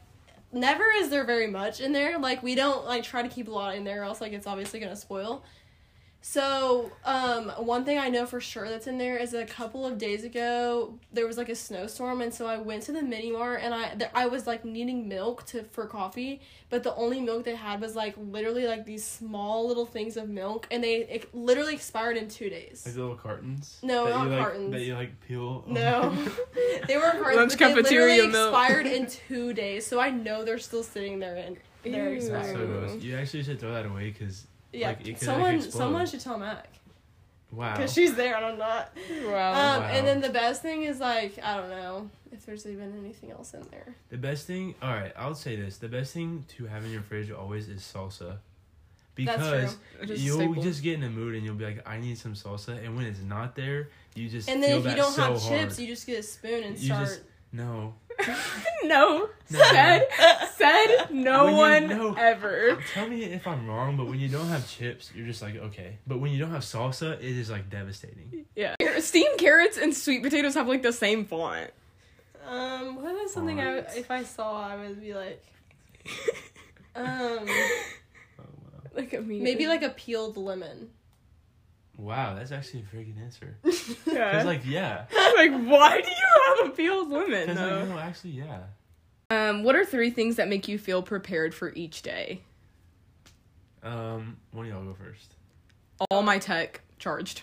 never 0.52 0.84
is 0.96 1.08
there 1.10 1.24
very 1.24 1.46
much 1.46 1.80
in 1.80 1.92
there. 1.92 2.18
Like 2.18 2.42
we 2.42 2.54
don't 2.54 2.84
like 2.84 3.02
try 3.04 3.22
to 3.22 3.28
keep 3.28 3.48
a 3.48 3.50
lot 3.50 3.74
in 3.74 3.84
there, 3.84 4.02
or 4.02 4.04
else 4.04 4.20
like 4.20 4.32
it's 4.32 4.46
obviously 4.46 4.80
gonna 4.80 4.96
spoil. 4.96 5.44
So, 6.24 6.92
um, 7.04 7.48
one 7.58 7.84
thing 7.84 7.98
I 7.98 8.08
know 8.08 8.26
for 8.26 8.40
sure 8.40 8.68
that's 8.68 8.86
in 8.86 8.96
there 8.96 9.16
is 9.16 9.34
a 9.34 9.44
couple 9.44 9.84
of 9.84 9.98
days 9.98 10.22
ago 10.22 10.94
there 11.12 11.26
was 11.26 11.36
like 11.36 11.48
a 11.48 11.54
snowstorm, 11.56 12.20
and 12.22 12.32
so 12.32 12.46
I 12.46 12.58
went 12.58 12.84
to 12.84 12.92
the 12.92 13.02
mini 13.02 13.32
mart 13.32 13.60
and 13.62 13.74
I 13.74 13.88
th- 13.96 14.10
I 14.14 14.26
was 14.26 14.46
like 14.46 14.64
needing 14.64 15.08
milk 15.08 15.44
to 15.46 15.64
for 15.64 15.84
coffee, 15.86 16.40
but 16.70 16.84
the 16.84 16.94
only 16.94 17.20
milk 17.20 17.42
they 17.42 17.56
had 17.56 17.80
was 17.80 17.96
like 17.96 18.14
literally 18.16 18.68
like 18.68 18.86
these 18.86 19.04
small 19.04 19.66
little 19.66 19.84
things 19.84 20.16
of 20.16 20.28
milk, 20.28 20.68
and 20.70 20.82
they 20.84 20.98
it 20.98 21.34
literally 21.34 21.74
expired 21.74 22.16
in 22.16 22.28
two 22.28 22.48
days. 22.48 22.84
Like 22.86 22.94
little 22.94 23.16
cartons. 23.16 23.78
No, 23.82 24.08
not 24.08 24.24
you, 24.24 24.30
like, 24.30 24.38
cartons. 24.40 24.70
That 24.72 24.82
you 24.82 24.94
like 24.94 25.20
peel. 25.26 25.64
No, 25.66 26.16
they 26.86 26.98
were 26.98 27.02
cartons, 27.20 27.36
Lunch 27.36 27.58
but 27.58 27.58
they 27.58 27.74
cafeteria 27.74 28.22
literally 28.22 28.32
milk. 28.32 28.48
expired 28.54 28.86
in 28.86 29.06
two 29.28 29.52
days. 29.54 29.84
So 29.88 29.98
I 29.98 30.10
know 30.10 30.44
they're 30.44 30.58
still 30.60 30.84
sitting 30.84 31.18
there 31.18 31.34
and 31.34 31.56
they're 31.82 32.14
expired. 32.14 32.56
so 32.56 32.64
gross. 32.64 33.02
You 33.02 33.16
actually 33.16 33.42
should 33.42 33.58
throw 33.58 33.72
that 33.72 33.86
away 33.86 34.10
because 34.12 34.46
Yeah, 34.72 34.88
Like, 34.88 35.00
it 35.06 35.18
could, 35.18 35.26
someone 35.26 35.54
explode. 35.56 35.78
someone 35.78 36.06
should 36.06 36.20
tell 36.20 36.38
Mac 36.38 36.66
wow. 37.50 37.76
because 37.76 37.92
she's 37.92 38.14
there 38.14 38.36
and 38.36 38.44
I'm 38.46 38.58
not. 38.58 38.90
Wow. 39.24 39.26
Um, 39.76 39.82
Wow. 39.82 39.88
and 39.92 40.06
then 40.06 40.20
the 40.20 40.30
best 40.30 40.62
thing 40.62 40.82
is 40.84 41.00
like 41.00 41.38
I 41.42 41.56
don't 41.56 41.70
know 41.70 42.10
if 42.32 42.46
there's 42.46 42.66
even 42.66 42.96
anything 42.98 43.30
else 43.30 43.52
in 43.54 43.62
there. 43.70 43.94
The 44.08 44.16
best 44.18 44.46
thing, 44.46 44.74
all 44.82 44.94
right, 44.94 45.12
I'll 45.16 45.34
say 45.34 45.56
this: 45.56 45.76
the 45.76 45.88
best 45.88 46.12
thing 46.14 46.44
to 46.56 46.64
have 46.66 46.84
in 46.84 46.90
your 46.90 47.02
fridge 47.02 47.30
always 47.30 47.68
is 47.68 47.82
salsa, 47.82 48.38
because 49.14 49.76
That's 50.00 50.08
Just 50.12 50.22
you'll 50.22 50.36
staple. 50.38 50.62
just 50.62 50.82
get 50.82 50.94
in 50.94 51.02
a 51.02 51.10
mood 51.10 51.34
and 51.34 51.44
you'll 51.44 51.54
be 51.54 51.66
like, 51.66 51.86
I 51.86 51.98
need 51.98 52.16
some 52.18 52.32
salsa, 52.34 52.82
and 52.82 52.96
when 52.96 53.04
it's 53.04 53.20
not 53.20 53.54
there, 53.54 53.90
you 54.14 54.28
just 54.30 54.48
And 54.48 54.62
then 54.62 54.70
feel 54.80 54.86
if 54.86 54.96
you 54.96 55.02
don't 55.02 55.12
so 55.12 55.22
have 55.22 55.38
hard. 55.42 55.60
chips, 55.60 55.78
you 55.78 55.86
just 55.86 56.06
get 56.06 56.18
a 56.20 56.22
spoon 56.22 56.64
and 56.64 56.78
You 56.78 56.86
start. 56.86 57.08
just- 57.08 57.20
No, 57.52 57.92
no, 58.84 59.28
No. 59.50 59.58
said 59.70 60.06
said 60.56 61.06
no 61.10 61.48
you 61.48 61.56
one 61.56 61.88
know- 61.88 62.14
ever. 62.18 62.78
tell 62.94 63.08
me 63.08 63.24
if 63.24 63.46
I'm 63.46 63.66
wrong, 63.66 63.96
but 63.96 64.06
when 64.06 64.18
you 64.20 64.28
don't 64.28 64.48
have 64.48 64.68
chips, 64.68 65.10
you're 65.14 65.26
just 65.26 65.42
like 65.42 65.56
okay. 65.56 65.98
But 66.06 66.20
when 66.20 66.32
you 66.32 66.38
don't 66.38 66.50
have 66.50 66.62
salsa, 66.62 67.14
it 67.18 67.24
is 67.24 67.50
like 67.50 67.68
devastating. 67.70 68.46
Yeah. 68.56 68.76
Steamed 69.00 69.38
carrots 69.38 69.78
and 69.78 69.94
sweet 69.94 70.22
potatoes 70.22 70.54
have 70.54 70.68
like 70.68 70.82
the 70.82 70.92
same 70.92 71.24
font. 71.24 71.70
Um, 72.46 72.96
what 73.02 73.14
is 73.16 73.32
something 73.32 73.60
I 73.60 73.78
if 73.78 74.10
I 74.10 74.24
saw 74.24 74.66
I 74.68 74.76
would 74.76 75.00
be 75.00 75.14
like. 75.14 75.44
Um, 76.94 77.06
Oh 77.08 77.44
wow, 77.48 78.80
like 78.94 79.14
I 79.14 79.18
mean, 79.20 79.42
maybe 79.42 79.66
like 79.66 79.82
a 79.82 79.88
peeled 79.88 80.36
lemon. 80.36 80.90
Wow, 82.02 82.34
that's 82.34 82.52
actually 82.52 82.80
a 82.80 82.82
very 82.84 83.04
good 83.04 83.18
answer. 83.22 83.56
yeah. 84.06 84.32
Cause 84.32 84.44
like 84.44 84.62
yeah, 84.66 85.04
like 85.36 85.52
why 85.52 86.00
do 86.00 86.08
you 86.10 86.56
have 86.56 86.66
a 86.68 86.70
peeled 86.70 87.10
lemon? 87.10 87.46
cause 87.46 87.56
like 87.56 87.56
though? 87.56 87.84
no, 87.86 87.98
actually 87.98 88.30
yeah. 88.30 88.60
Um, 89.30 89.62
what 89.62 89.74
are 89.76 89.84
three 89.84 90.10
things 90.10 90.36
that 90.36 90.48
make 90.48 90.68
you 90.68 90.78
feel 90.78 91.02
prepared 91.02 91.54
for 91.54 91.72
each 91.74 92.02
day? 92.02 92.42
Um, 93.82 94.36
one 94.52 94.66
of 94.66 94.72
y'all 94.72 94.84
go 94.84 94.94
first. 94.94 95.34
All 96.10 96.22
my 96.22 96.38
tech 96.38 96.82
charged. 96.98 97.42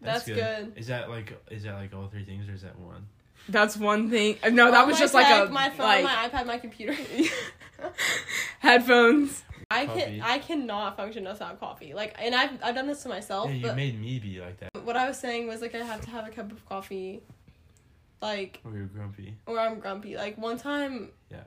That's 0.00 0.24
good. 0.24 0.72
Is 0.76 0.86
that 0.86 1.10
like 1.10 1.38
is 1.50 1.64
that 1.64 1.74
like 1.74 1.94
all 1.94 2.08
three 2.08 2.24
things 2.24 2.48
or 2.48 2.52
is 2.52 2.62
that 2.62 2.78
one? 2.78 3.06
That's 3.48 3.76
one 3.76 4.10
thing. 4.10 4.38
uh, 4.42 4.48
No, 4.50 4.70
that 4.70 4.80
All 4.80 4.86
was 4.86 4.98
just 4.98 5.14
tech, 5.14 5.30
like 5.30 5.48
a 5.48 5.52
my 5.52 5.70
phone, 5.70 5.86
like 5.86 6.04
my 6.04 6.28
iPad, 6.28 6.46
my 6.46 6.58
computer. 6.58 6.96
headphones. 8.60 9.42
I 9.70 9.86
Coffee. 9.86 10.00
can 10.00 10.20
I 10.22 10.38
cannot 10.38 10.96
function 10.96 11.24
without 11.24 11.58
coffee. 11.58 11.92
Like, 11.92 12.14
and 12.20 12.34
I've 12.34 12.62
I've 12.62 12.74
done 12.74 12.86
this 12.86 13.02
to 13.02 13.08
myself. 13.08 13.48
Yeah, 13.50 13.56
you 13.56 13.62
but 13.66 13.76
made 13.76 14.00
me 14.00 14.18
be 14.20 14.40
like 14.40 14.58
that. 14.60 14.70
what 14.84 14.96
I 14.96 15.08
was 15.08 15.18
saying 15.18 15.48
was 15.48 15.60
like 15.60 15.74
I 15.74 15.78
have 15.78 16.00
to 16.02 16.10
have 16.10 16.26
a 16.26 16.30
cup 16.30 16.52
of 16.52 16.64
coffee, 16.68 17.20
like 18.22 18.60
Or 18.64 18.72
you're 18.72 18.86
grumpy. 18.86 19.34
or 19.46 19.58
I'm 19.58 19.80
grumpy. 19.80 20.16
Like 20.16 20.38
one 20.38 20.56
time. 20.58 21.10
Yeah. 21.30 21.42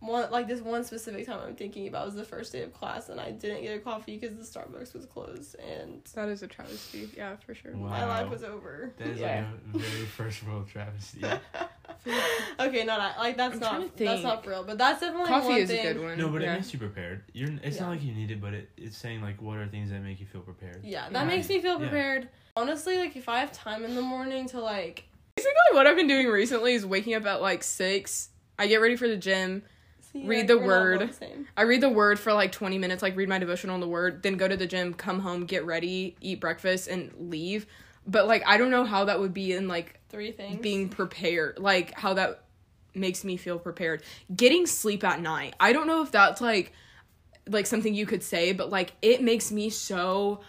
One 0.00 0.30
like 0.30 0.46
this 0.46 0.60
one 0.60 0.84
specific 0.84 1.26
time 1.26 1.40
I'm 1.44 1.56
thinking 1.56 1.88
about 1.88 2.04
was 2.06 2.14
the 2.14 2.24
first 2.24 2.52
day 2.52 2.62
of 2.62 2.72
class 2.72 3.08
and 3.08 3.18
I 3.20 3.32
didn't 3.32 3.62
get 3.62 3.76
a 3.76 3.80
coffee 3.80 4.16
because 4.16 4.36
the 4.36 4.58
Starbucks 4.60 4.94
was 4.94 5.06
closed 5.06 5.56
and 5.58 6.02
That 6.14 6.28
is 6.28 6.42
a 6.42 6.46
travesty. 6.46 7.08
Yeah, 7.16 7.34
for 7.44 7.54
sure. 7.54 7.72
Wow. 7.74 7.88
my 7.88 8.04
life 8.06 8.30
was 8.30 8.44
over. 8.44 8.92
That 8.98 9.08
is 9.08 9.18
Yeah. 9.18 9.46
like 9.72 9.82
a 9.82 9.88
very 9.88 10.04
first 10.04 10.46
world 10.46 10.68
travesty. 10.68 11.24
okay, 12.60 12.84
no, 12.84 12.96
not 12.96 13.18
like 13.18 13.36
that's 13.36 13.54
I'm 13.54 13.60
not 13.60 13.96
that's 13.96 14.22
not 14.22 14.44
for 14.44 14.50
real, 14.50 14.64
but 14.64 14.78
that's 14.78 15.00
definitely 15.00 15.28
Coffee 15.28 15.48
one 15.48 15.58
is 15.60 15.70
thing. 15.70 15.86
a 15.86 15.94
good 15.94 16.02
one. 16.02 16.18
No, 16.18 16.28
but 16.28 16.42
yeah. 16.42 16.52
it 16.52 16.56
makes 16.56 16.72
you 16.72 16.78
prepared. 16.78 17.22
You're. 17.32 17.50
It's 17.62 17.76
Yeah. 17.76 17.82
not 17.84 17.90
like 17.90 18.02
you 18.02 18.12
need 18.12 18.30
it, 18.30 18.40
but 18.40 18.54
it, 18.54 18.70
it's 18.76 18.96
saying 18.96 19.20
like 19.22 19.40
what 19.42 19.58
are 19.58 19.66
things 19.66 19.90
that 19.90 20.00
make 20.02 20.20
you 20.20 20.26
feel 20.26 20.40
prepared. 20.40 20.84
Yeah, 20.84 21.08
that 21.10 21.20
Yeah. 21.22 21.24
makes 21.24 21.48
me 21.48 21.60
feel 21.60 21.72
Yeah. 21.74 21.88
prepared. 21.88 22.28
Honestly, 22.56 22.98
like 22.98 23.16
if 23.16 23.28
I 23.28 23.40
have 23.40 23.52
time 23.52 23.84
in 23.84 23.94
the 23.94 24.02
morning 24.02 24.46
to 24.48 24.60
like 24.60 25.04
Basically, 25.36 25.54
what 25.72 25.86
I've 25.86 25.94
been 25.96 26.08
doing 26.08 26.26
recently 26.26 26.74
is 26.74 26.84
waking 26.84 27.14
up 27.14 27.24
at 27.26 27.40
like 27.40 27.62
six. 27.62 28.30
I 28.58 28.66
get 28.66 28.80
ready 28.80 28.96
for 28.96 29.06
the 29.06 29.16
gym. 29.16 29.62
see, 30.12 30.26
Read 30.26 30.38
like, 30.38 30.46
the 30.48 30.58
word. 30.58 31.00
the. 31.00 31.28
I 31.56 31.62
read 31.62 31.80
the 31.80 31.88
word 31.90 32.18
for 32.18 32.32
like 32.32 32.50
20 32.50 32.76
minutes, 32.78 33.02
like 33.02 33.14
read 33.16 33.28
my 33.28 33.38
devotional 33.38 33.74
on 33.74 33.80
the 33.80 33.86
word, 33.86 34.22
then 34.24 34.36
go 34.36 34.48
to 34.48 34.56
the 34.56 34.66
gym, 34.66 34.94
come 34.94 35.20
home, 35.20 35.44
get 35.46 35.64
ready, 35.64 36.16
eat 36.20 36.40
breakfast, 36.40 36.88
and 36.88 37.12
leave. 37.30 37.66
But 38.08 38.26
like, 38.26 38.42
I 38.46 38.56
don't 38.56 38.70
know 38.70 38.84
how 38.84 39.04
that 39.04 39.20
would 39.20 39.34
be 39.34 39.52
in 39.52 39.68
like 39.68 40.00
Three 40.08 40.32
things. 40.32 40.60
being 40.60 40.88
prepared, 40.88 41.58
like 41.58 41.94
how 41.94 42.14
that 42.14 42.42
makes 42.94 43.22
me 43.22 43.36
feel 43.36 43.58
prepared. 43.58 44.02
Getting 44.34 44.66
sleep 44.66 45.04
at 45.04 45.20
night. 45.20 45.54
I 45.60 45.72
don't 45.72 45.86
know 45.86 46.02
if 46.02 46.10
that's 46.10 46.40
like 46.40 46.72
like 47.46 47.66
something 47.66 47.94
you 47.94 48.06
could 48.06 48.22
say, 48.22 48.52
but 48.52 48.70
like 48.70 48.94
it 49.02 49.22
makes 49.22 49.52
me 49.52 49.70
so 49.70 50.40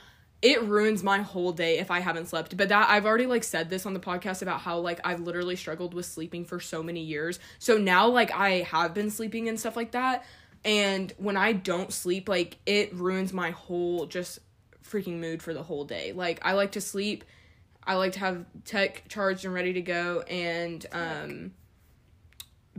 it 0.42 0.64
ruins 0.64 1.04
my 1.04 1.20
whole 1.20 1.52
day 1.52 1.80
if 1.80 1.92
I 1.92 2.00
haven't 2.00 2.28
slept. 2.28 2.56
But 2.56 2.70
that 2.70 2.90
I've 2.90 3.06
already 3.06 3.26
like 3.26 3.44
said 3.44 3.70
this 3.70 3.86
on 3.86 3.94
the 3.94 4.00
podcast 4.00 4.42
about 4.42 4.62
how 4.62 4.80
like 4.80 5.02
I've 5.04 5.20
literally 5.20 5.58
struggled 5.58 5.94
with 5.94 6.06
sleeping 6.06 6.46
for 6.46 6.60
so 6.62 6.82
many 6.82 7.02
years. 7.02 7.40
So 7.60 7.78
now 7.78 8.08
like 8.08 8.32
I 8.32 8.62
have 8.62 8.94
been 8.94 9.12
sleeping 9.12 9.50
and 9.50 9.60
stuff 9.60 9.76
like 9.76 9.92
that. 9.92 10.26
And 10.64 11.14
when 11.18 11.36
I 11.38 11.54
don't 11.54 11.92
sleep, 11.92 12.30
like 12.30 12.58
it 12.66 12.94
ruins 12.94 13.34
my 13.34 13.52
whole 13.52 14.06
just 14.06 14.40
freaking 14.84 15.20
mood 15.20 15.44
for 15.44 15.54
the 15.54 15.64
whole 15.64 15.84
day. 15.84 16.14
Like 16.14 16.40
I 16.44 16.54
like 16.54 16.72
to 16.74 16.82
sleep. 16.82 17.26
I 17.90 17.96
like 17.96 18.14
to 18.14 18.20
have 18.20 18.46
tech 18.66 19.04
charged 19.10 19.46
and 19.46 19.54
ready 19.54 19.74
to 19.74 19.82
go 19.82 20.22
and 20.22 20.86
um 20.92 21.52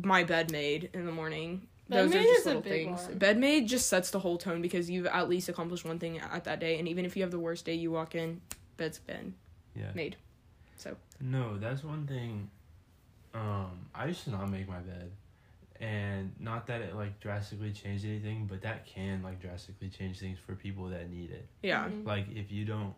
my 0.02 0.22
bed 0.24 0.50
made 0.52 0.88
in 0.94 1.04
the 1.04 1.12
morning. 1.12 1.66
Those 1.88 2.10
Bed 2.12 2.16
are 2.16 2.20
made 2.20 2.26
just 2.28 2.40
is 2.40 2.46
little 2.46 2.62
things. 2.62 3.02
one. 3.08 3.18
Bed 3.18 3.36
made 3.38 3.66
just 3.66 3.88
sets 3.88 4.10
the 4.12 4.20
whole 4.20 4.38
tone 4.38 4.62
because 4.62 4.88
you've 4.88 5.06
at 5.06 5.28
least 5.28 5.48
accomplished 5.48 5.84
one 5.84 5.98
thing 5.98 6.18
at 6.20 6.44
that 6.44 6.60
day 6.60 6.78
and 6.78 6.86
even 6.86 7.04
if 7.04 7.16
you 7.16 7.22
have 7.22 7.32
the 7.32 7.38
worst 7.40 7.64
day 7.64 7.74
you 7.74 7.90
walk 7.90 8.14
in, 8.14 8.40
bed's 8.76 9.00
been 9.00 9.34
Yeah. 9.74 9.90
made. 9.94 10.14
So 10.76 10.96
no, 11.20 11.58
that's 11.58 11.82
one 11.82 12.06
thing. 12.06 12.48
Um, 13.34 13.86
I 13.94 14.06
used 14.06 14.22
to 14.24 14.30
not 14.30 14.48
make 14.50 14.68
my 14.68 14.78
bed, 14.78 15.10
and 15.80 16.32
not 16.40 16.66
that 16.68 16.80
it 16.82 16.94
like 16.94 17.18
drastically 17.20 17.72
changed 17.72 18.04
anything, 18.04 18.46
but 18.46 18.62
that 18.62 18.86
can 18.86 19.22
like 19.24 19.40
drastically 19.40 19.88
change 19.88 20.20
things 20.20 20.38
for 20.38 20.54
people 20.54 20.86
that 20.88 21.10
need 21.10 21.30
it. 21.32 21.46
Yeah. 21.62 21.88
Mhm. 21.88 22.06
Like 22.06 22.26
if 22.34 22.50
you 22.52 22.64
don't, 22.64 22.94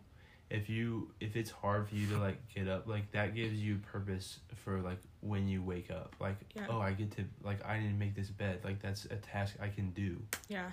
if 0.49 0.69
you 0.69 1.09
if 1.19 1.35
it's 1.35 1.49
hard 1.49 1.87
for 1.87 1.95
you 1.95 2.07
to 2.07 2.17
like 2.17 2.37
get 2.53 2.67
up, 2.67 2.87
like 2.87 3.11
that 3.11 3.33
gives 3.35 3.55
you 3.59 3.79
purpose 3.91 4.39
for 4.63 4.79
like 4.79 4.99
when 5.21 5.47
you 5.47 5.61
wake 5.63 5.89
up. 5.91 6.15
Like 6.19 6.37
Yeah. 6.55 6.67
oh, 6.69 6.79
I 6.79 6.91
get 6.93 7.11
to 7.17 7.23
like 7.43 7.65
I 7.65 7.79
need 7.79 7.87
to 7.89 7.93
make 7.93 8.15
this 8.15 8.29
bed. 8.29 8.59
Like 8.63 8.81
that's 8.81 9.05
a 9.05 9.15
task 9.15 9.55
I 9.61 9.67
can 9.69 9.91
do. 9.91 10.17
Yeah. 10.47 10.71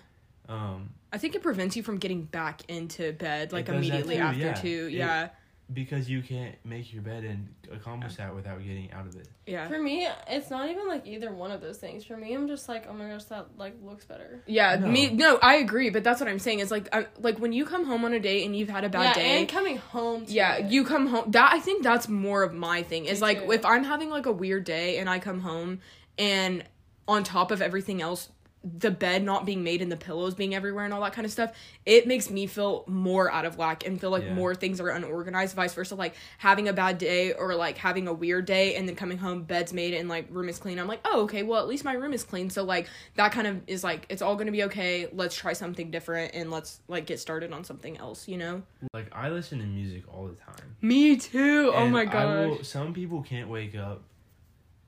Um, 0.49 0.91
I 1.12 1.18
think 1.18 1.35
it 1.35 1.43
prevents 1.43 1.77
you 1.77 1.83
from 1.83 1.99
getting 1.99 2.23
back 2.25 2.62
into 2.68 3.12
bed 3.12 3.53
like 3.53 3.68
immediately 3.68 4.16
too, 4.16 4.23
after 4.23 4.41
yeah. 4.41 4.55
too. 4.55 4.89
It- 4.91 4.95
Yeah. 4.95 5.29
Because 5.73 6.11
you 6.11 6.23
can't 6.23 6.57
make 6.64 6.93
your 6.93 7.03
bed 7.03 7.23
and 7.25 7.49
accomplish 7.73 8.16
that 8.16 8.35
without 8.35 8.59
getting 8.59 8.91
out 8.93 9.07
of 9.07 9.14
it. 9.16 9.29
Yeah. 9.47 9.68
For 9.68 9.81
me, 9.81 10.09
it's 10.29 10.51
not 10.51 10.68
even 10.68 10.89
like 10.89 11.07
either 11.07 11.33
one 11.33 11.51
of 11.51 11.61
those 11.61 11.79
things. 11.79 12.05
For 12.05 12.16
me, 12.16 12.35
I'm 12.35 12.49
just 12.49 12.68
like, 12.68 12.87
oh 12.89 12.93
my 12.93 13.09
gosh, 13.09 13.25
that 13.25 13.47
like 13.57 13.75
looks 13.83 14.05
better. 14.05 14.43
Yeah, 14.47 14.77
No. 14.77 14.89
me 14.89 15.11
no, 15.11 15.39
I 15.43 15.57
agree, 15.57 15.91
but 15.91 16.03
that's 16.03 16.21
what 16.21 16.29
I'm 16.29 16.39
saying 16.39 16.61
is 16.61 16.71
like 16.71 16.89
I, 16.95 17.07
like 17.18 17.39
when 17.39 17.53
you 17.53 17.64
come 17.64 17.85
home 17.85 18.05
on 18.05 18.12
a 18.12 18.21
date 18.21 18.45
and 18.47 18.57
you've 18.57 18.68
had 18.68 18.85
a 18.85 18.89
bad 18.89 19.03
yeah, 19.03 19.14
day. 19.14 19.39
and 19.39 19.49
coming 19.49 19.77
home. 19.77 20.27
To 20.27 20.33
yeah, 20.33 20.55
it. 20.57 20.71
you 20.73 20.85
come 20.85 21.07
home. 21.07 21.31
That 21.31 21.53
I 21.53 21.61
think 21.61 21.83
that's 21.85 22.09
more 22.09 22.43
of 22.43 22.53
my 22.53 22.83
thing. 22.83 23.05
Is 23.05 23.21
Me 23.21 23.27
like 23.29 23.45
too. 23.45 23.53
if 23.53 23.64
I'm 23.64 23.85
having 23.85 24.11
like 24.11 24.27
a 24.27 24.33
weird 24.33 24.64
day 24.64 24.99
and 24.99 25.09
I 25.09 25.18
come 25.21 25.41
home 25.41 25.81
and 26.18 26.64
on 27.07 27.23
top 27.25 27.51
of 27.51 27.62
everything 27.62 28.03
else, 28.03 28.29
the 28.63 28.91
bed 28.91 29.23
not 29.25 29.47
being 29.47 29.65
made 29.65 29.81
and 29.81 29.91
the 29.91 29.97
pillows 29.97 30.35
being 30.35 30.55
everywhere 30.55 30.85
and 30.85 30.93
all 30.93 31.01
that 31.01 31.15
kind 31.15 31.25
of 31.25 31.33
stuff, 31.33 31.51
it 31.87 32.07
makes 32.07 32.29
me 32.29 32.47
feel 32.47 32.85
more 32.87 33.31
out 33.33 33.47
of 33.47 33.57
whack 33.57 33.87
and 33.87 33.99
feel 33.99 34.11
like 34.11 34.23
Yeah. 34.23 34.35
more 34.35 34.55
things 34.55 34.83
are 34.83 34.91
unorganized. 34.91 35.57
Vice 35.57 35.73
versa, 35.73 35.95
like 35.95 36.15
having 36.37 36.69
a 36.69 36.73
bad 36.75 36.99
day 36.99 37.33
or 37.33 37.55
like 37.55 37.79
having 37.79 38.07
a 38.07 38.13
weird 38.13 38.45
day 38.45 38.75
and 38.77 38.87
then 38.87 38.97
coming 38.97 39.17
home, 39.17 39.45
bed's 39.45 39.73
made 39.73 39.95
and 39.95 40.11
like 40.11 40.27
room 40.31 40.49
is 40.51 40.59
clean. 40.59 40.79
I'm 40.79 40.89
like, 40.89 41.01
oh 41.07 41.23
okay, 41.23 41.43
well 41.43 41.59
at 41.63 41.69
least 41.69 41.85
my 41.85 41.95
room 41.95 42.13
is 42.13 42.23
clean. 42.23 42.51
So 42.51 42.63
like 42.63 42.87
that 43.15 43.33
kind 43.33 43.47
of 43.47 43.63
is 43.67 43.83
like 43.83 44.05
it's 44.11 44.21
all 44.21 44.37
gonna 44.37 44.53
be 44.53 44.65
okay. 44.65 45.09
Let's 45.11 45.35
try 45.35 45.55
something 45.55 45.91
different 45.91 46.35
and 46.35 46.51
let's 46.51 46.81
like 46.87 47.07
get 47.07 47.19
started 47.19 47.55
on 47.55 47.65
something 47.65 47.97
else. 47.97 48.29
You 48.29 48.37
know? 48.37 48.63
Like 48.93 49.07
I 49.13 49.31
listen 49.31 49.59
to 49.61 49.65
music 49.65 50.03
all 50.13 50.27
the 50.27 50.35
time. 50.35 50.77
Me 50.83 51.17
too. 51.17 51.73
oh 51.75 51.85
And 51.85 51.93
my 51.93 52.03
I 52.03 52.05
god. 52.05 52.67
some 52.67 52.93
people 52.93 53.23
can't 53.23 53.49
wake 53.49 53.75
up, 53.75 54.03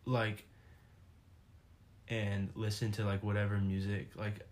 like, 0.05 0.45
and 2.09 2.50
listen 2.55 2.92
to 2.92 3.05
like 3.05 3.22
whatever 3.22 3.57
music. 3.59 4.11
Like, 4.16 4.46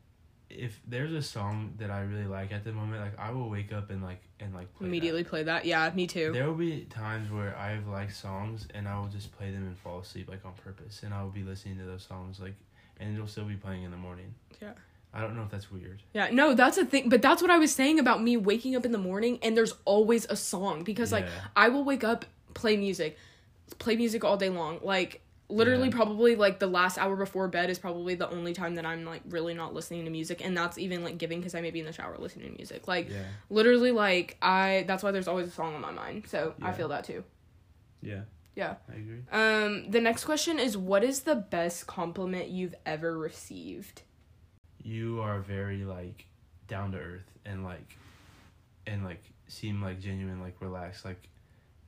if 0.49 0.81
there's 0.87 1.13
a 1.13 1.23
song 1.23 1.75
that 1.79 1.91
I 1.91 2.01
really 2.01 2.27
like 2.27 2.53
at 2.53 2.65
the 2.65 2.73
moment, 2.73 3.03
like 3.03 3.19
I 3.19 3.31
will 3.31 3.49
wake 3.49 3.73
up 3.73 3.91
and 3.91 4.03
like 4.03 4.23
and 4.41 4.53
like 4.55 4.73
play 4.75 4.85
that. 4.85 4.87
Immediately 4.87 5.25
play 5.25 5.43
that. 5.45 5.65
Yeah, 5.65 5.91
me 5.95 6.07
too. 6.07 6.33
There 6.33 6.47
will 6.47 6.55
be 6.55 6.87
times 6.91 7.31
where 7.31 7.57
I've 7.57 7.87
liked 7.87 8.15
songs 8.15 8.67
and 8.75 8.89
I 8.89 8.99
will 8.99 9.09
just 9.09 9.33
play 9.33 9.51
them 9.51 9.67
and 9.67 9.79
fall 9.79 10.01
asleep 10.01 10.29
like 10.29 10.45
on 10.45 10.55
purpose, 10.55 11.03
and 11.03 11.15
I 11.15 11.23
will 11.23 11.31
be 11.31 11.43
listening 11.43 11.79
to 11.79 11.85
those 11.85 12.03
songs 12.03 12.41
like, 12.41 12.55
and 12.99 13.15
it'll 13.15 13.29
still 13.29 13.45
be 13.45 13.57
playing 13.57 13.85
in 13.85 13.91
the 13.91 13.97
morning. 13.97 14.35
Yeah. 14.61 14.73
I 15.13 15.23
don't 15.23 15.35
know 15.35 15.43
if 15.43 15.51
that's 15.51 15.73
weird. 15.73 16.03
Yeah, 16.15 16.31
no, 16.31 16.55
that's 16.55 16.79
a 16.79 16.85
thing. 16.85 17.09
But 17.09 17.21
that's 17.21 17.43
what 17.43 17.51
I 17.51 17.59
was 17.59 17.75
saying 17.75 17.99
about 17.99 18.23
me 18.23 18.37
waking 18.37 18.77
up 18.77 18.85
in 18.85 18.93
the 18.93 18.99
morning 18.99 19.41
and 19.43 19.57
there's 19.57 19.75
always 19.85 20.25
a 20.27 20.37
song 20.37 20.85
because 20.85 21.11
like 21.11 21.27
I 21.57 21.69
will 21.69 21.83
wake 21.85 22.05
up, 22.05 22.25
play 22.55 22.77
music, 22.77 23.19
play 23.79 23.97
music 23.97 24.25
all 24.25 24.37
day 24.37 24.51
long. 24.51 24.79
Like 24.83 25.23
literally 25.51 25.89
Yeah. 25.89 25.97
probably 25.97 26.37
like 26.37 26.59
the 26.59 26.67
last 26.67 26.97
hour 26.99 27.17
before 27.17 27.49
bed 27.49 27.71
is 27.71 27.79
probably 27.79 28.15
the 28.15 28.29
only 28.31 28.53
time 28.53 28.77
that 28.77 28.87
I'm 28.87 29.05
like 29.05 29.23
really 29.29 29.55
not 29.55 29.75
listening 29.75 30.05
to 30.05 30.11
music 30.11 30.45
and 30.45 30.57
that's 30.57 30.79
even 30.79 31.03
like 31.05 31.19
giving 31.19 31.43
cuz 31.43 31.55
I 31.55 31.61
may 31.61 31.71
be 31.71 31.81
in 31.81 31.87
the 31.87 31.93
shower 31.93 32.17
listening 32.19 32.51
to 32.53 32.57
music. 32.57 32.87
Like 32.89 33.11
Yeah. 33.11 33.25
literally 33.51 33.91
like 33.91 34.37
I 34.41 34.85
that's 34.87 35.03
why 35.03 35.11
there's 35.11 35.29
always 35.29 35.49
a 35.49 35.51
song 35.51 35.75
on 35.75 35.81
my 35.81 35.91
mind. 35.91 36.27
So 36.29 36.55
I 36.63 36.73
feel 36.73 36.89
that 36.89 37.05
too. 37.05 37.25
Yeah. 38.03 38.23
Yeah. 38.55 38.77
I 38.89 38.95
agree. 38.95 39.23
Um 39.33 39.91
the 39.91 40.01
next 40.01 40.25
question 40.25 40.59
is 40.59 40.77
what 40.77 41.03
is 41.05 41.23
the 41.23 41.37
best 41.37 41.87
compliment 41.87 42.49
you've 42.49 42.75
ever 42.87 43.19
received? 43.19 44.03
You 44.83 45.21
are 45.21 45.41
very 45.41 45.85
like 45.85 46.27
down 46.69 46.93
to 46.93 46.99
earth 46.99 47.31
and 47.45 47.65
like, 47.65 47.97
and 48.87 49.05
like 49.05 49.23
seem 49.49 49.83
like 49.83 50.01
genuine, 50.01 50.41
like 50.41 50.55
relaxed, 50.61 51.05
like 51.05 51.29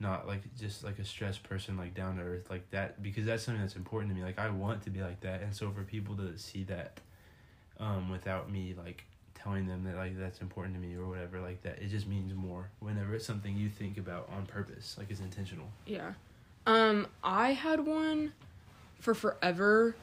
not 0.03 0.27
like 0.27 0.43
just 0.59 0.85
like 0.85 0.99
a 0.99 1.05
stressed 1.05 1.43
person, 1.45 1.79
like 1.79 1.95
down 1.95 2.17
to 2.17 2.23
earth, 2.23 2.51
like 2.51 2.69
that. 2.73 3.03
Because 3.03 3.25
that's 3.25 3.45
something 3.45 3.63
that's 3.63 3.77
important 3.77 4.13
to 4.13 4.19
me. 4.19 4.25
Like 4.25 4.39
I 4.39 4.51
want 4.51 4.83
to 4.83 4.91
be 4.91 5.01
like 5.01 5.21
that, 5.21 5.41
and 5.41 5.55
so 5.55 5.71
for 5.71 5.83
people 5.83 6.17
to 6.17 6.37
see 6.37 6.65
that, 6.65 7.01
um, 7.81 8.11
without 8.11 8.51
me 8.51 8.75
like 8.77 9.05
telling 9.35 9.67
them 9.67 9.85
that 9.85 9.97
like 9.97 10.19
that's 10.19 10.41
important 10.41 10.75
to 10.75 10.81
me 10.81 10.95
or 10.95 11.07
whatever 11.09 11.41
like 11.41 11.63
that, 11.63 11.79
it 11.81 11.89
just 11.89 12.07
means 12.07 12.35
more. 12.35 12.69
Whenever 12.81 13.15
it's 13.15 13.25
something 13.25 13.57
you 13.57 13.71
think 13.71 13.97
about 13.97 14.29
on 14.37 14.45
purpose, 14.45 14.97
like 14.99 15.11
it's 15.11 15.21
intentional. 15.21 15.67
Yeah. 15.87 16.13
Um, 16.67 17.07
I 17.25 17.53
had 17.53 17.87
one 17.87 18.33
for 19.01 19.15
forever 19.15 19.97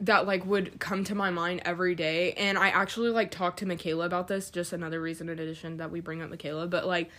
that 0.00 0.26
like 0.26 0.46
would 0.46 0.78
come 0.78 1.04
to 1.04 1.14
my 1.14 1.28
mind 1.30 1.60
every 1.64 1.94
day 1.94 2.32
and 2.34 2.56
I 2.56 2.68
actually 2.68 3.10
like 3.10 3.30
talked 3.30 3.58
to 3.58 3.66
Michaela 3.66 4.06
about 4.06 4.28
this, 4.28 4.48
just 4.48 4.72
another 4.72 5.00
reason 5.00 5.28
in 5.28 5.38
addition 5.38 5.78
that 5.78 5.90
we 5.90 6.00
bring 6.00 6.22
up 6.22 6.30
Michaela, 6.30 6.66
but 6.68 6.86
like 6.86 7.10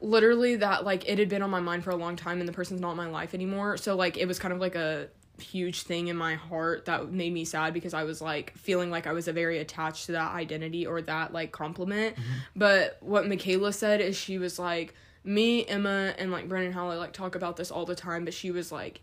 literally 0.00 0.56
that 0.56 0.84
like 0.84 1.08
it 1.08 1.18
had 1.18 1.28
been 1.28 1.42
on 1.42 1.50
my 1.50 1.60
mind 1.60 1.84
for 1.84 1.90
a 1.90 1.96
long 1.96 2.16
time 2.16 2.40
and 2.40 2.48
the 2.48 2.52
person's 2.52 2.80
not 2.80 2.92
in 2.92 2.96
my 2.96 3.08
life 3.08 3.34
anymore. 3.34 3.76
So 3.76 3.96
like 3.96 4.16
it 4.16 4.26
was 4.26 4.38
kind 4.38 4.52
of 4.52 4.60
like 4.60 4.74
a 4.74 5.08
huge 5.38 5.82
thing 5.82 6.08
in 6.08 6.16
my 6.16 6.34
heart 6.34 6.86
that 6.86 7.10
made 7.10 7.32
me 7.32 7.44
sad 7.44 7.74
because 7.74 7.94
I 7.94 8.04
was 8.04 8.20
like 8.20 8.56
feeling 8.56 8.90
like 8.90 9.06
I 9.06 9.12
was 9.12 9.28
a 9.28 9.32
very 9.32 9.58
attached 9.58 10.06
to 10.06 10.12
that 10.12 10.32
identity 10.32 10.86
or 10.86 11.02
that 11.02 11.32
like 11.32 11.52
compliment. 11.52 12.16
Mm-hmm. 12.16 12.32
But 12.54 12.98
what 13.00 13.28
Michaela 13.28 13.72
said 13.72 14.00
is 14.00 14.16
she 14.16 14.38
was 14.38 14.58
like 14.58 14.94
me, 15.24 15.66
Emma, 15.66 16.14
and 16.18 16.30
like 16.30 16.48
Brennan 16.48 16.72
Hallie 16.72 16.96
like 16.96 17.12
talk 17.12 17.34
about 17.34 17.56
this 17.56 17.70
all 17.70 17.84
the 17.84 17.96
time, 17.96 18.24
but 18.24 18.34
she 18.34 18.50
was 18.50 18.70
like, 18.70 19.00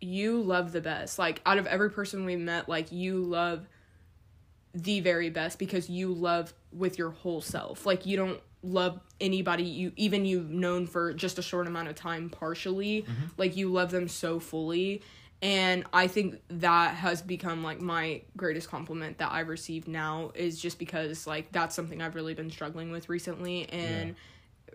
You 0.00 0.40
love 0.40 0.72
the 0.72 0.80
best. 0.80 1.18
Like 1.18 1.40
out 1.44 1.58
of 1.58 1.66
every 1.66 1.90
person 1.90 2.24
we 2.24 2.36
met, 2.36 2.68
like 2.68 2.90
you 2.92 3.22
love 3.22 3.66
the 4.74 5.00
very 5.00 5.30
best 5.30 5.58
because 5.58 5.88
you 5.90 6.12
love 6.12 6.52
with 6.72 6.98
your 6.98 7.10
whole 7.10 7.40
self. 7.40 7.86
Like 7.86 8.06
you 8.06 8.16
don't 8.16 8.40
love 8.62 9.00
anybody 9.20 9.62
you 9.64 9.92
even 9.96 10.24
you've 10.24 10.50
known 10.50 10.86
for 10.86 11.12
just 11.14 11.38
a 11.38 11.42
short 11.42 11.66
amount 11.66 11.88
of 11.88 11.94
time 11.94 12.28
partially. 12.30 13.02
Mm-hmm. 13.02 13.12
Like 13.36 13.56
you 13.56 13.70
love 13.72 13.90
them 13.90 14.08
so 14.08 14.40
fully. 14.40 15.02
And 15.40 15.84
I 15.92 16.08
think 16.08 16.40
that 16.48 16.96
has 16.96 17.22
become 17.22 17.62
like 17.62 17.80
my 17.80 18.22
greatest 18.36 18.68
compliment 18.68 19.18
that 19.18 19.30
I've 19.30 19.46
received 19.48 19.86
now 19.86 20.32
is 20.34 20.60
just 20.60 20.78
because 20.80 21.26
like 21.28 21.52
that's 21.52 21.76
something 21.76 22.02
I've 22.02 22.16
really 22.16 22.34
been 22.34 22.50
struggling 22.50 22.90
with 22.90 23.08
recently 23.08 23.68
and 23.68 24.16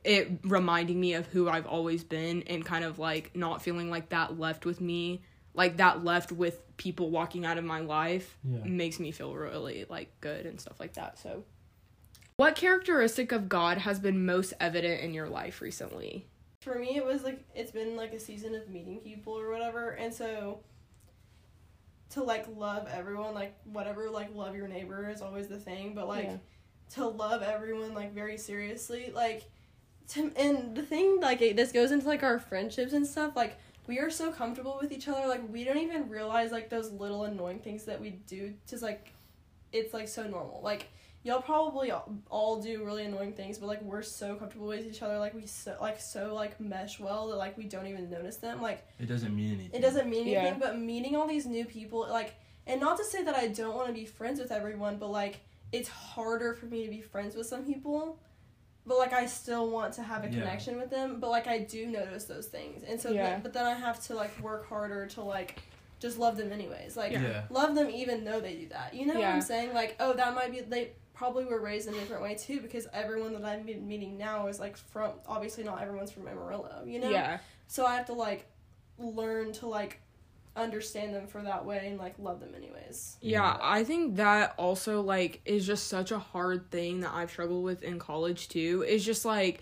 it 0.05 0.31
reminding 0.43 0.99
me 0.99 1.13
of 1.13 1.27
who 1.27 1.49
I've 1.49 1.65
always 1.65 2.03
been 2.03 2.43
and 2.43 2.65
kind 2.65 2.83
of 2.85 2.99
like 2.99 3.35
not 3.35 3.61
feeling 3.61 3.89
like 3.89 4.09
that 4.09 4.39
left 4.39 4.65
with 4.65 4.79
me, 4.81 5.21
like 5.53 5.77
that 5.77 6.03
left 6.03 6.31
with 6.31 6.61
people 6.77 7.09
walking 7.09 7.45
out 7.45 7.57
of 7.57 7.63
my 7.65 7.79
life 7.81 8.37
Yeah. 8.43 8.63
makes 8.65 8.99
me 8.99 9.11
feel 9.11 9.33
really 9.33 9.85
like 9.89 10.09
good 10.21 10.45
and 10.45 10.59
stuff 10.59 10.79
like 10.79 10.93
that. 10.93 11.19
So, 11.19 11.43
what 12.43 12.55
characteristic 12.55 13.31
of 13.31 13.47
God 13.47 13.77
has 13.77 13.99
been 13.99 14.25
most 14.25 14.53
evident 14.59 14.99
in 14.99 15.13
your 15.13 15.29
life 15.29 15.61
recently? 15.61 16.27
For 16.59 16.75
me, 16.77 16.97
it 16.97 17.05
was 17.05 17.23
like 17.23 17.41
it's 17.55 17.71
been 17.71 17.95
like 17.95 18.11
a 18.11 18.19
season 18.19 18.53
of 18.53 18.67
meeting 18.67 18.99
people 18.99 19.31
or 19.39 19.49
whatever, 19.49 19.91
and 19.91 20.13
so 20.13 20.59
to 22.09 22.21
like 22.21 22.45
love 22.57 22.85
everyone, 22.93 23.33
like 23.33 23.55
whatever, 23.63 24.09
like 24.09 24.35
love 24.35 24.57
your 24.57 24.67
neighbor 24.67 25.09
is 25.09 25.21
always 25.21 25.47
the 25.47 25.57
thing, 25.57 25.93
but 25.95 26.09
like 26.09 26.25
Yeah. 26.25 26.37
to 26.95 27.07
love 27.07 27.43
everyone 27.43 27.93
like 27.93 28.13
very 28.13 28.37
seriously, 28.37 29.13
like 29.15 29.43
to 30.09 30.29
and 30.35 30.75
the 30.75 30.83
thing 30.83 31.21
like 31.21 31.41
it, 31.41 31.55
this 31.55 31.71
goes 31.71 31.91
into 31.91 32.07
like 32.07 32.23
our 32.23 32.39
friendships 32.39 32.91
and 32.91 33.07
stuff, 33.07 33.37
like 33.37 33.57
we 33.87 33.99
are 33.99 34.09
so 34.09 34.33
comfortable 34.33 34.77
with 34.81 34.91
each 34.91 35.07
other, 35.07 35.27
like 35.27 35.41
we 35.49 35.63
don't 35.63 35.77
even 35.77 36.09
realize 36.09 36.51
like 36.51 36.69
those 36.69 36.91
little 36.91 37.23
annoying 37.23 37.59
things 37.59 37.85
that 37.85 38.01
we 38.01 38.09
do, 38.27 38.53
just 38.67 38.83
like 38.83 39.13
it's 39.71 39.93
like 39.93 40.09
so 40.09 40.27
normal, 40.27 40.59
like 40.61 40.87
y'all 41.23 41.41
probably 41.41 41.89
all, 41.91 42.11
all 42.29 42.61
do 42.61 42.83
really 42.83 43.05
annoying 43.05 43.31
things 43.33 43.57
but 43.57 43.67
like 43.67 43.81
we're 43.81 44.01
so 44.01 44.35
comfortable 44.35 44.67
with 44.67 44.85
each 44.85 45.01
other 45.01 45.17
like 45.19 45.33
we 45.33 45.45
so 45.45 45.75
like 45.81 45.99
so 45.99 46.33
like 46.33 46.59
mesh 46.59 46.99
well 46.99 47.27
that 47.29 47.37
like 47.37 47.57
we 47.57 47.63
don't 47.63 47.87
even 47.87 48.09
notice 48.09 48.37
them 48.37 48.61
like 48.61 48.85
It 48.99 49.05
doesn't 49.07 49.33
mean 49.35 49.53
anything. 49.53 49.79
it 49.79 49.81
doesn't 49.81 50.09
mean 50.09 50.21
anything 50.27 50.43
Yeah. 50.45 50.57
but 50.59 50.77
meeting 50.77 51.15
all 51.15 51.27
these 51.27 51.45
new 51.45 51.65
people 51.65 52.05
like 52.09 52.35
and 52.67 52.79
not 52.81 52.97
to 52.97 53.03
say 53.05 53.23
that 53.23 53.35
i 53.35 53.47
don't 53.47 53.73
want 53.75 53.87
to 53.87 53.93
be 53.93 54.05
friends 54.05 54.39
with 54.39 54.51
everyone 54.51 54.97
but 54.97 55.09
like 55.11 55.39
it's 55.71 55.89
harder 55.89 56.53
for 56.53 56.65
me 56.65 56.83
to 56.83 56.89
be 56.89 57.01
friends 57.01 57.35
with 57.35 57.47
some 57.47 57.63
people 57.63 58.19
but 58.85 58.97
like 58.97 59.13
i 59.13 59.25
still 59.25 59.69
want 59.69 59.93
to 59.93 60.03
have 60.03 60.23
a 60.23 60.27
Yeah. 60.27 60.39
connection 60.39 60.77
with 60.77 60.89
them 60.89 61.19
but 61.21 61.29
like 61.29 61.47
i 61.47 61.59
do 61.59 61.87
notice 61.87 62.25
those 62.25 62.47
things 62.47 62.83
and 62.83 62.99
so 62.99 63.11
th- 63.13 63.41
but 63.43 63.53
then 63.53 63.65
i 63.65 63.73
have 63.73 64.05
to 64.07 64.15
like 64.15 64.37
work 64.41 64.67
harder 64.67 65.05
to 65.07 65.21
like 65.21 65.61
just 66.01 66.19
love 66.19 66.35
them 66.35 66.51
anyways 66.51 66.97
like 66.97 67.13
Yeah. 67.13 67.43
love 67.49 67.75
them 67.75 67.89
even 67.89 68.25
though 68.25 68.41
they 68.41 68.55
do 68.55 68.67
that. 68.69 68.93
You 68.93 69.05
know 69.05 69.13
what 69.13 69.23
I'm 69.23 69.41
saying? 69.41 69.73
Like, 69.73 69.95
oh, 70.01 70.11
that 70.11 70.35
might 70.35 70.51
be 70.51 70.59
they 70.59 70.91
probably 71.13 71.45
were 71.45 71.59
raised 71.61 71.87
in 71.87 71.93
a 71.93 71.97
different 71.99 72.23
way 72.23 72.35
too 72.35 72.59
because 72.59 72.87
everyone 72.93 73.33
that 73.33 73.45
I'm 73.45 73.65
meet- 73.65 73.81
meeting 73.81 74.17
now 74.17 74.47
is 74.47 74.59
like 74.59 74.77
from 74.77 75.11
obviously 75.27 75.63
not 75.63 75.81
everyone's 75.81 76.11
from 76.11 76.27
Amarillo, 76.27 76.83
you 76.85 76.99
know? 76.99 77.09
Yeah. 77.09 77.37
So 77.67 77.85
I 77.85 77.95
have 77.95 78.07
to 78.07 78.13
like 78.13 78.45
learn 78.97 79.53
to 79.53 79.67
like 79.67 79.99
understand 80.55 81.15
them 81.15 81.25
for 81.27 81.41
that 81.41 81.65
way 81.65 81.87
and 81.87 81.97
like 81.97 82.13
love 82.19 82.39
them 82.39 82.49
anyways. 82.55 83.17
Yeah, 83.21 83.57
I 83.61 83.83
think 83.83 84.17
that 84.17 84.53
also 84.57 85.01
like 85.01 85.41
is 85.45 85.65
just 85.65 85.87
such 85.87 86.11
a 86.11 86.19
hard 86.19 86.69
thing 86.71 86.99
that 87.01 87.11
I've 87.13 87.31
struggled 87.31 87.63
with 87.63 87.83
in 87.83 87.99
college 87.99 88.49
too. 88.49 88.83
Is 88.87 89.03
just 89.05 89.25
like 89.25 89.61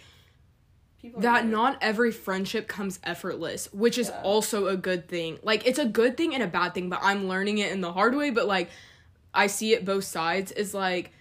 People 1.02 1.22
that 1.22 1.43
weird. 1.43 1.52
not 1.54 1.78
every 1.82 2.12
friendship 2.12 2.68
comes 2.68 2.99
effortless, 3.04 3.72
which 3.74 3.97
is 3.97 4.10
Yeah. 4.10 4.22
also 4.24 4.68
a 4.68 4.78
good 4.78 5.08
thing. 5.08 5.39
Like 5.43 5.66
it's 5.66 5.80
a 5.80 5.86
good 5.86 6.16
thing 6.18 6.34
and 6.34 6.43
a 6.43 6.47
bad 6.47 6.74
thing, 6.74 6.89
but 6.89 6.99
I'm 7.02 7.28
learning 7.28 7.58
it 7.60 7.72
in 7.72 7.82
the 7.82 7.91
hard 7.93 8.16
way, 8.16 8.30
but 8.30 8.45
like 8.47 8.70
I 9.34 9.47
see 9.47 9.74
it 9.74 9.86
both 9.86 10.04
sides 10.04 10.52
is 10.52 10.74
like 10.74 11.12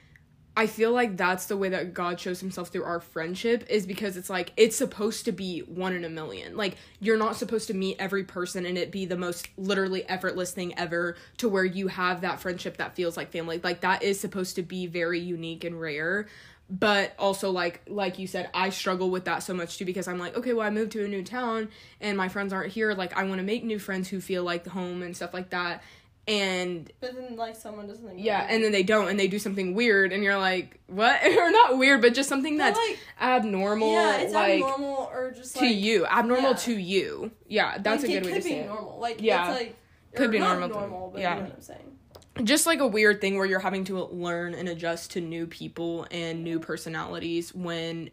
I 0.57 0.67
feel 0.67 0.93
like 0.93 1.17
that's 1.17 1.47
the 1.47 1.57
way 1.57 1.69
that 1.69 1.95
God 1.95 2.19
shows 2.19 2.41
himself 2.41 2.69
through 2.69 2.85
our 2.85 3.01
friendship 3.01 3.65
is 3.71 3.87
because 3.87 4.17
it's 4.17 4.29
like 4.29 4.53
it's 4.57 4.77
supposed 4.77 5.25
to 5.27 5.33
be 5.33 5.61
one 5.61 5.95
in 5.95 6.05
a 6.05 6.09
million. 6.09 6.57
Like 6.57 6.77
you're 6.99 7.17
not 7.17 7.37
supposed 7.37 7.69
to 7.69 7.75
meet 7.75 7.97
every 8.01 8.25
person 8.25 8.67
and 8.67 8.77
it 8.77 8.91
be 8.91 9.07
the 9.07 9.17
most 9.17 9.49
literally 9.57 10.07
effortless 10.09 10.51
thing 10.51 10.77
ever 10.77 11.17
to 11.39 11.49
where 11.49 11.65
you 11.65 11.87
have 11.89 12.23
that 12.23 12.41
friendship 12.41 12.79
that 12.79 12.97
feels 12.97 13.17
like 13.17 13.31
family. 13.31 13.61
Like 13.63 13.81
that 13.83 14.03
is 14.03 14.19
supposed 14.21 14.57
to 14.57 14.63
be 14.63 14.87
very 14.87 15.21
unique 15.21 15.63
and 15.63 15.81
rare. 15.81 16.27
But 16.69 17.15
also 17.19 17.51
like 17.51 17.83
like 17.87 18.19
you 18.19 18.27
said, 18.27 18.51
I 18.53 18.71
struggle 18.71 19.09
with 19.09 19.27
that 19.27 19.45
so 19.45 19.55
much 19.55 19.79
too 19.79 19.85
because 19.85 20.09
I'm 20.09 20.19
like, 20.19 20.37
okay, 20.37 20.53
well 20.53 20.67
I 20.67 20.71
moved 20.71 20.93
to 20.93 21.05
a 21.05 21.09
new 21.09 21.23
town 21.23 21.69
and 22.01 22.17
my 22.17 22.29
friends 22.29 22.53
aren't 22.53 22.73
here. 22.73 22.93
Like 22.93 23.17
I 23.17 23.23
want 23.23 23.39
to 23.39 23.45
make 23.45 23.63
new 23.63 23.79
friends 23.79 24.09
who 24.09 24.21
feel 24.21 24.43
like 24.43 24.67
home 24.67 25.03
and 25.03 25.17
stuff 25.17 25.33
like 25.33 25.51
that. 25.51 25.83
And 26.29 26.91
But 27.01 27.14
then 27.14 27.35
like 27.37 27.57
someone 27.57 27.89
doesn't 27.89 28.07
think 28.07 28.21
yeah, 28.23 28.47
and 28.49 28.62
then 28.62 28.71
they 28.73 28.83
don't, 28.83 29.09
and 29.09 29.18
they 29.18 29.27
do 29.27 29.39
something 29.39 29.75
weird, 29.75 30.12
and 30.12 30.23
you're 30.23 30.39
like, 30.39 30.79
what? 30.87 31.21
or 31.27 31.51
not 31.51 31.77
weird, 31.79 32.01
but 32.03 32.14
just 32.14 32.29
something 32.29 32.57
that's 32.57 32.79
like 32.79 32.99
abnormal, 33.21 33.91
yeah, 33.91 34.18
it's 34.18 34.33
like 34.33 34.62
abnormal 34.62 35.11
or 35.12 35.33
just 35.33 35.57
to 35.57 35.64
like, 35.64 35.75
you, 35.75 36.07
abnormal 36.07 36.51
yeah. 36.51 36.57
to 36.57 36.73
you. 36.77 37.31
Yeah, 37.49 37.79
that's 37.79 38.03
like, 38.03 38.11
a 38.11 38.14
good 38.14 38.27
way 38.27 38.33
could 38.33 38.43
to 38.43 38.49
say 38.49 38.55
be 38.55 38.61
it. 38.61 38.66
normal. 38.68 38.99
Like 39.01 39.21
Yeah. 39.21 39.51
it's 39.51 39.61
like 39.61 39.77
Could 40.14 40.31
be 40.31 40.39
normal 40.39 40.68
normal, 40.68 41.11
but 41.12 41.21
yeah. 41.21 41.35
you 41.35 41.41
know 41.41 41.47
what 41.49 41.57
I'm 41.57 41.62
saying. 41.62 41.97
Just 42.45 42.64
like 42.66 42.79
a 42.81 42.87
weird 42.87 43.21
thing 43.21 43.37
where 43.37 43.47
you're 43.47 43.59
having 43.59 43.85
to 43.87 44.05
learn 44.05 44.55
and 44.55 44.68
adjust 44.68 45.11
to 45.12 45.21
new 45.21 45.47
people 45.47 46.07
and 46.12 46.45
new 46.45 46.61
personalities 46.61 47.53
when 47.55 48.11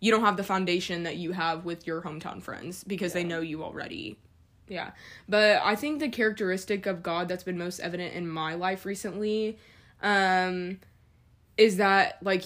you 0.00 0.10
don't 0.10 0.22
have 0.22 0.36
the 0.36 0.44
foundation 0.44 1.04
that 1.04 1.16
you 1.16 1.32
have 1.32 1.64
with 1.64 1.86
your 1.86 2.02
hometown 2.02 2.42
friends 2.42 2.84
because 2.84 3.12
they 3.14 3.24
know 3.24 3.40
you 3.40 3.64
already. 3.64 4.18
Yeah. 4.72 4.92
But 5.28 5.60
I 5.62 5.76
think 5.76 6.00
the 6.00 6.08
characteristic 6.08 6.86
of 6.86 7.02
God 7.02 7.28
that's 7.28 7.44
been 7.44 7.58
most 7.58 7.78
evident 7.78 8.14
in 8.14 8.26
my 8.26 8.54
life 8.54 8.86
recently 8.86 9.58
um 10.00 10.80
is 11.58 11.76
that 11.76 12.18
like 12.22 12.44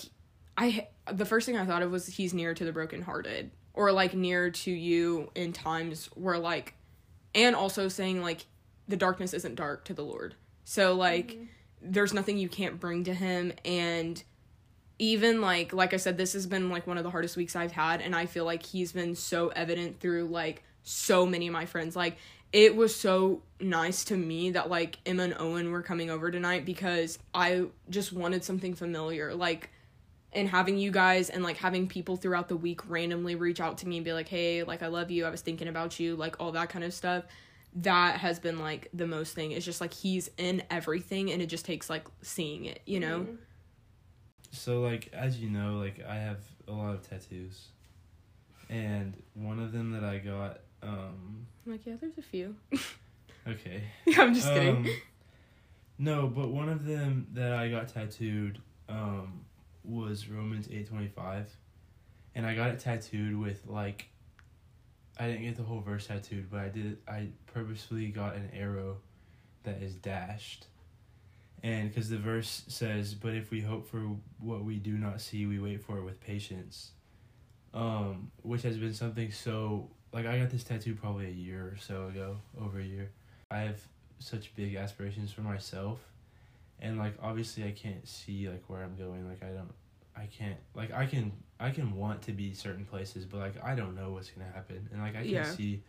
I 0.58 0.88
the 1.10 1.24
first 1.24 1.46
thing 1.46 1.56
I 1.56 1.64
thought 1.64 1.82
of 1.82 1.92
was 1.92 2.08
he's 2.08 2.34
near 2.34 2.52
to 2.52 2.64
the 2.64 2.72
brokenhearted 2.72 3.52
or 3.74 3.92
like 3.92 4.14
near 4.14 4.50
to 4.50 4.72
you 4.72 5.30
in 5.36 5.52
times 5.52 6.06
where 6.14 6.38
like 6.38 6.74
and 7.32 7.54
also 7.54 7.86
saying 7.86 8.22
like 8.22 8.46
the 8.88 8.96
darkness 8.96 9.32
isn't 9.32 9.54
dark 9.54 9.84
to 9.84 9.94
the 9.94 10.02
Lord. 10.02 10.34
So 10.64 10.94
like 10.94 11.38
there's 11.80 12.12
nothing 12.12 12.38
you 12.38 12.48
can't 12.48 12.80
bring 12.80 13.04
to 13.04 13.14
him 13.14 13.52
and 13.64 14.20
even 14.98 15.40
like 15.40 15.72
like 15.72 15.94
I 15.94 15.98
said 15.98 16.16
this 16.16 16.32
has 16.32 16.48
been 16.48 16.70
like 16.70 16.88
one 16.88 16.98
of 16.98 17.04
the 17.04 17.10
hardest 17.10 17.36
weeks 17.36 17.54
I've 17.54 17.70
had 17.70 18.00
and 18.00 18.16
I 18.16 18.26
feel 18.26 18.44
like 18.44 18.66
he's 18.66 18.90
been 18.90 19.14
so 19.14 19.48
evident 19.48 20.00
through 20.00 20.24
like 20.24 20.64
so 20.88 21.26
many 21.26 21.48
of 21.48 21.52
my 21.52 21.66
friends. 21.66 21.96
Like 21.96 22.16
it 22.52 22.76
was 22.76 22.94
so 22.94 23.42
nice 23.60 24.04
to 24.04 24.16
me 24.16 24.50
that 24.50 24.70
like 24.70 24.98
Emma 25.04 25.24
and 25.24 25.34
Owen 25.38 25.72
were 25.72 25.82
coming 25.82 26.10
over 26.10 26.30
tonight 26.30 26.64
because 26.64 27.18
I 27.34 27.64
just 27.90 28.12
wanted 28.12 28.44
something 28.44 28.74
familiar. 28.74 29.34
Like 29.34 29.70
and 30.32 30.48
having 30.48 30.78
you 30.78 30.90
guys 30.90 31.28
and 31.28 31.42
like 31.42 31.56
having 31.56 31.88
people 31.88 32.16
throughout 32.16 32.48
the 32.48 32.56
week 32.56 32.88
randomly 32.88 33.34
reach 33.34 33.60
out 33.60 33.78
to 33.78 33.88
me 33.88 33.96
and 33.96 34.04
be 34.04 34.12
like 34.12 34.28
hey 34.28 34.62
like 34.62 34.82
I 34.82 34.86
love 34.86 35.10
you. 35.10 35.26
I 35.26 35.30
was 35.30 35.40
thinking 35.40 35.68
about 35.68 35.98
you 35.98 36.14
like 36.14 36.36
all 36.40 36.52
that 36.52 36.68
kind 36.68 36.84
of 36.84 36.94
stuff. 36.94 37.24
That 37.74 38.18
has 38.20 38.38
been 38.38 38.58
like 38.58 38.88
the 38.94 39.06
most 39.06 39.34
thing. 39.34 39.50
It's 39.50 39.64
just 39.64 39.80
like 39.80 39.92
he's 39.92 40.30
in 40.38 40.62
everything 40.70 41.32
and 41.32 41.42
it 41.42 41.46
just 41.46 41.64
takes 41.66 41.90
like 41.90 42.06
seeing 42.22 42.64
it 42.64 42.80
you 42.86 43.00
know? 43.00 43.20
Mhm. 43.20 43.36
So 44.52 44.80
like 44.80 45.10
as 45.12 45.40
you 45.40 45.50
know, 45.50 45.78
like 45.78 46.00
I 46.08 46.14
have 46.14 46.38
a 46.68 46.72
lot 46.72 46.94
of 46.94 47.08
tattoos, 47.08 47.68
and 48.70 49.14
one 49.34 49.58
of 49.58 49.72
them 49.72 49.90
that 49.92 50.04
I 50.04 50.18
got. 50.18 50.60
Um, 50.86 51.46
I'm 51.66 51.72
like 51.72 51.84
yeah 51.84 51.94
there's 52.00 52.16
a 52.18 52.22
few 52.22 52.54
okay. 53.48 53.82
yeah 54.06 54.20
i'm 54.22 54.34
just 54.34 54.46
kidding 54.48 54.76
Um, 54.76 54.86
no, 55.98 56.26
but 56.26 56.48
one 56.50 56.68
of 56.68 56.84
them 56.84 57.26
that 57.32 57.54
I 57.54 57.70
got 57.70 57.88
tattooed 57.88 58.60
um, 58.88 59.46
was 59.82 60.28
Romans 60.28 60.68
eight 60.70 60.88
twenty 60.88 61.08
five, 61.08 61.48
and 62.34 62.44
I 62.46 62.54
got 62.54 62.70
it 62.70 62.80
tattooed 62.80 63.34
with 63.36 63.62
like. 63.66 64.08
I 65.18 65.28
didn't 65.28 65.44
get 65.44 65.56
the 65.56 65.62
whole 65.62 65.80
verse 65.80 66.06
tattooed, 66.08 66.50
but 66.50 66.60
I 66.60 66.68
did. 66.68 66.98
I 67.08 67.28
purposefully 67.46 68.08
got 68.08 68.36
an 68.36 68.50
arrow 68.52 68.98
that 69.62 69.82
is 69.82 69.94
dashed, 69.94 70.66
and 71.62 71.88
because 71.88 72.10
the 72.10 72.18
verse 72.18 72.64
says, 72.68 73.14
"But 73.14 73.32
if 73.34 73.50
we 73.50 73.62
hope 73.62 73.88
for 73.88 74.02
what 74.38 74.64
we 74.64 74.76
do 74.76 74.98
not 74.98 75.22
see, 75.22 75.46
we 75.46 75.58
wait 75.58 75.82
for 75.82 75.96
it 75.96 76.02
with 76.04 76.20
patience," 76.20 76.90
um, 77.72 78.30
which 78.42 78.60
has 78.64 78.76
been 78.76 78.92
something 78.92 79.30
so 79.32 79.88
like 80.12 80.26
I 80.26 80.38
got 80.38 80.50
this 80.50 80.64
tattoo 80.64 80.94
probably 80.94 81.26
a 81.26 81.30
year 81.30 81.62
or 81.74 81.76
so 81.78 82.06
ago, 82.06 82.36
over 82.60 82.78
a 82.80 82.84
year. 82.84 83.10
I 83.50 83.58
have 83.58 83.80
such 84.18 84.54
big 84.56 84.74
aspirations 84.76 85.30
for 85.32 85.42
myself 85.42 86.00
and 86.80 86.98
like 86.98 87.14
obviously 87.22 87.64
I 87.64 87.70
can't 87.72 88.06
see 88.08 88.48
like 88.48 88.64
where 88.68 88.82
I'm 88.82 88.96
going 88.96 89.28
like 89.28 89.42
I 89.42 89.48
don't 89.48 89.70
I 90.16 90.26
can't 90.26 90.56
like 90.74 90.92
I 90.92 91.06
can 91.06 91.32
I 91.60 91.70
can 91.70 91.94
want 91.96 92.22
to 92.22 92.32
be 92.32 92.54
certain 92.54 92.84
places 92.86 93.24
but 93.26 93.38
like 93.40 93.62
I 93.62 93.74
don't 93.74 93.94
know 93.94 94.12
what's 94.12 94.30
going 94.30 94.46
to 94.46 94.52
happen 94.52 94.88
and 94.92 95.00
like 95.02 95.14
I 95.16 95.20
can 95.22 95.28
Yeah. 95.28 95.44
see 95.44 95.82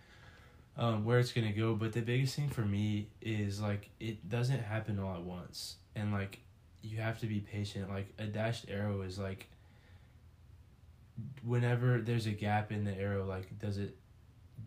um 0.77 1.05
where 1.05 1.19
it's 1.19 1.31
going 1.31 1.47
to 1.47 1.53
go 1.53 1.73
but 1.73 1.93
the 1.93 2.01
biggest 2.01 2.35
thing 2.35 2.49
for 2.49 2.61
me 2.61 3.07
is 3.21 3.61
like 3.61 3.89
it 3.99 4.27
doesn't 4.29 4.59
happen 4.61 4.99
all 4.99 5.13
at 5.15 5.21
once 5.23 5.77
and 5.95 6.11
like 6.11 6.39
you 6.81 6.97
have 6.97 7.19
to 7.21 7.27
be 7.27 7.39
patient 7.39 7.89
like 7.89 8.13
a 8.19 8.25
dashed 8.25 8.65
arrow 8.69 9.01
is 9.01 9.17
like 9.17 9.47
whenever 11.43 11.99
there's 11.99 12.27
a 12.27 12.31
gap 12.31 12.71
in 12.71 12.83
the 12.83 12.95
arrow 12.97 13.25
like 13.25 13.57
does 13.59 13.77
it 13.77 13.95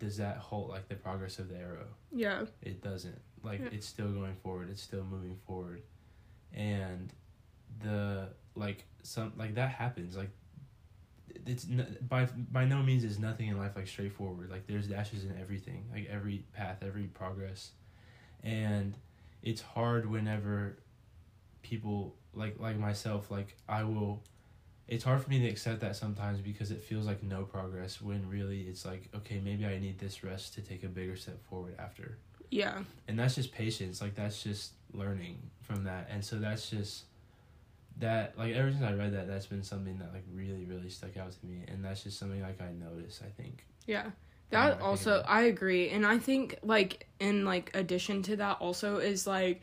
does 0.01 0.17
that 0.17 0.37
halt 0.37 0.67
like 0.69 0.89
the 0.89 0.95
progress 0.95 1.39
of 1.39 1.47
the 1.47 1.55
arrow? 1.57 1.87
Yeah. 2.11 2.43
It 2.61 2.81
doesn't. 2.83 3.21
Like 3.43 3.59
Yeah. 3.61 3.69
it's 3.71 3.87
still 3.87 4.09
going 4.11 4.35
forward. 4.43 4.69
It's 4.69 4.81
still 4.81 5.03
moving 5.05 5.37
forward. 5.47 5.81
And 6.53 7.13
the 7.81 8.27
like 8.55 8.83
some 9.03 9.31
like 9.37 9.55
that 9.55 9.69
happens. 9.69 10.17
Like 10.17 10.31
it's 11.45 11.65
n- 11.69 11.97
by 12.07 12.25
by 12.51 12.65
no 12.65 12.83
means 12.83 13.03
is 13.05 13.17
nothing 13.17 13.47
in 13.47 13.57
life 13.57 13.71
like 13.75 13.87
straightforward. 13.87 14.49
Like 14.51 14.67
there's 14.67 14.87
dashes 14.87 15.23
in 15.23 15.37
everything 15.39 15.85
like 15.93 16.07
every 16.11 16.43
path 16.53 16.77
every 16.81 17.03
progress. 17.05 17.71
And 18.43 18.95
it's 19.41 19.61
hard 19.61 20.09
whenever 20.09 20.77
people 21.61 22.15
like 22.33 22.59
like 22.59 22.77
myself 22.77 23.29
like 23.29 23.55
i 23.69 23.83
will 23.83 24.23
it's 24.91 25.05
hard 25.05 25.23
for 25.23 25.29
me 25.29 25.39
to 25.39 25.47
accept 25.47 25.79
that 25.79 25.95
sometimes 25.95 26.41
because 26.41 26.69
it 26.69 26.81
feels 26.83 27.07
like 27.07 27.23
no 27.23 27.43
progress 27.43 28.01
when 28.01 28.27
really 28.29 28.63
it's 28.63 28.85
like 28.85 29.07
okay 29.15 29.39
maybe 29.39 29.65
i 29.65 29.79
need 29.79 29.97
this 29.97 30.21
rest 30.21 30.53
to 30.53 30.61
take 30.61 30.83
a 30.83 30.87
bigger 30.87 31.15
step 31.15 31.41
forward 31.49 31.73
after. 31.79 32.17
Yeah. 32.49 32.83
And 33.07 33.17
that's 33.17 33.35
just 33.35 33.53
patience. 33.53 34.01
Like 34.01 34.13
that's 34.13 34.43
just 34.43 34.73
learning 34.93 35.37
from 35.61 35.85
that. 35.85 36.09
And 36.11 36.23
so 36.23 36.35
that's 36.37 36.69
just 36.69 37.05
that 37.99 38.37
like 38.37 38.53
ever 38.53 38.71
since 38.71 38.83
i 38.83 38.93
read 38.93 39.13
that 39.13 39.27
that's 39.27 39.45
been 39.45 39.63
something 39.63 39.97
that 39.99 40.11
like 40.13 40.23
really 40.33 40.65
really 40.65 40.89
stuck 40.89 41.15
out 41.15 41.31
to 41.31 41.45
me. 41.45 41.63
And 41.69 41.83
that's 41.83 42.03
just 42.03 42.19
something 42.19 42.41
like 42.41 42.59
i 42.61 42.71
noticed 42.73 43.21
i 43.23 43.29
think. 43.41 43.65
Yeah. 43.87 44.01
Um, 44.03 44.13
I 44.51 44.69
that 44.71 44.81
also 44.81 45.19
about- 45.19 45.29
i 45.29 45.41
agree. 45.43 45.89
And 45.89 46.05
i 46.05 46.17
think 46.17 46.59
like 46.63 47.07
in 47.21 47.45
like 47.45 47.71
addition 47.73 48.21
to 48.23 48.35
that 48.35 48.57
also 48.59 48.97
is 48.97 49.25
like 49.25 49.61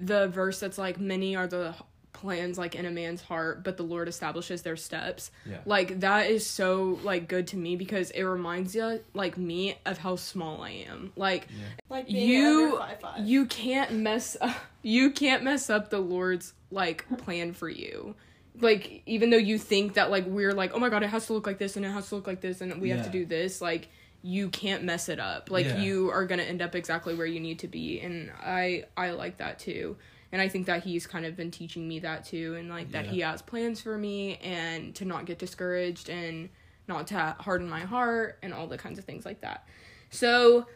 the 0.00 0.28
verse 0.28 0.58
that's 0.58 0.78
like 0.78 0.98
many 0.98 1.36
are 1.36 1.46
the 1.46 1.74
plans 2.14 2.56
like 2.56 2.74
in 2.74 2.86
a 2.86 2.90
man's 2.90 3.20
heart 3.20 3.62
but 3.62 3.76
the 3.76 3.82
lord 3.82 4.08
establishes 4.08 4.62
their 4.62 4.76
steps. 4.76 5.30
Yeah. 5.44 5.58
Like 5.66 6.00
that 6.00 6.30
is 6.30 6.46
so 6.46 6.98
like 7.02 7.28
good 7.28 7.48
to 7.48 7.56
me 7.58 7.76
because 7.76 8.10
it 8.12 8.22
reminds 8.22 8.74
you 8.74 9.00
like 9.12 9.36
me 9.36 9.76
of 9.84 9.98
how 9.98 10.16
small 10.16 10.62
i 10.62 10.70
am. 10.70 11.12
Like 11.16 11.48
yeah. 11.50 11.64
Like 11.90 12.06
You- 12.10 12.78
five 12.78 13.00
five. 13.00 13.26
you 13.26 13.44
can't 13.46 13.92
mess 13.92 14.36
up 14.40 14.56
you 14.82 15.10
can't 15.10 15.42
mess 15.42 15.68
up 15.68 15.90
the 15.90 15.98
lord's 16.00 16.54
like 16.70 17.06
plan 17.18 17.52
for 17.52 17.68
you. 17.68 18.14
Like 18.60 19.02
even 19.06 19.30
though 19.30 19.36
you 19.36 19.58
think 19.58 19.94
that 19.94 20.10
like 20.10 20.24
we're 20.26 20.54
like 20.54 20.72
oh 20.74 20.78
my 20.78 20.88
god 20.88 21.02
it 21.02 21.08
has 21.10 21.26
to 21.26 21.32
look 21.34 21.46
like 21.46 21.58
this 21.58 21.76
and 21.76 21.84
it 21.84 21.90
has 21.90 22.08
to 22.08 22.14
look 22.14 22.26
like 22.26 22.40
this 22.40 22.60
and 22.60 22.80
we 22.80 22.90
have 22.90 23.04
to 23.04 23.10
do 23.10 23.26
this 23.26 23.60
like 23.60 23.88
you 24.22 24.48
can't 24.48 24.82
mess 24.84 25.10
it 25.10 25.20
up. 25.20 25.50
Like 25.50 25.66
Yeah. 25.66 25.78
you 25.80 26.10
are 26.10 26.24
gonna 26.24 26.44
end 26.44 26.62
up 26.62 26.74
exactly 26.74 27.14
where 27.14 27.26
you 27.26 27.40
need 27.40 27.58
to 27.58 27.68
be 27.68 28.00
and 28.00 28.30
i 28.42 28.84
i 28.96 29.10
like 29.10 29.36
that 29.38 29.58
too 29.58 29.96
and 30.34 30.42
i 30.42 30.48
think 30.48 30.66
that 30.66 30.82
he's 30.82 31.06
kind 31.06 31.24
of 31.24 31.36
been 31.36 31.50
teaching 31.50 31.86
me 31.88 32.00
that 32.00 32.24
too 32.24 32.56
and 32.58 32.68
like 32.68 32.90
that 32.92 33.04
Yeah. 33.06 33.10
he 33.12 33.20
has 33.20 33.40
plans 33.40 33.80
for 33.80 33.96
me 33.96 34.36
and 34.38 34.94
to 34.96 35.04
not 35.06 35.24
get 35.24 35.38
discouraged 35.38 36.10
and 36.10 36.50
not 36.88 37.06
to 37.06 37.36
harden 37.38 37.68
my 37.68 37.80
heart 37.80 38.38
and 38.42 38.52
all 38.52 38.66
the 38.66 38.76
kinds 38.76 38.98
of 38.98 39.04
things 39.06 39.24
like 39.24 39.40
that. 39.40 39.66
So 40.10 40.66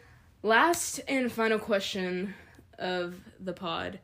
last 0.41 0.99
and 1.07 1.31
final 1.31 1.59
question 1.59 2.33
of 2.79 3.13
the 3.39 3.53
pod. 3.53 3.99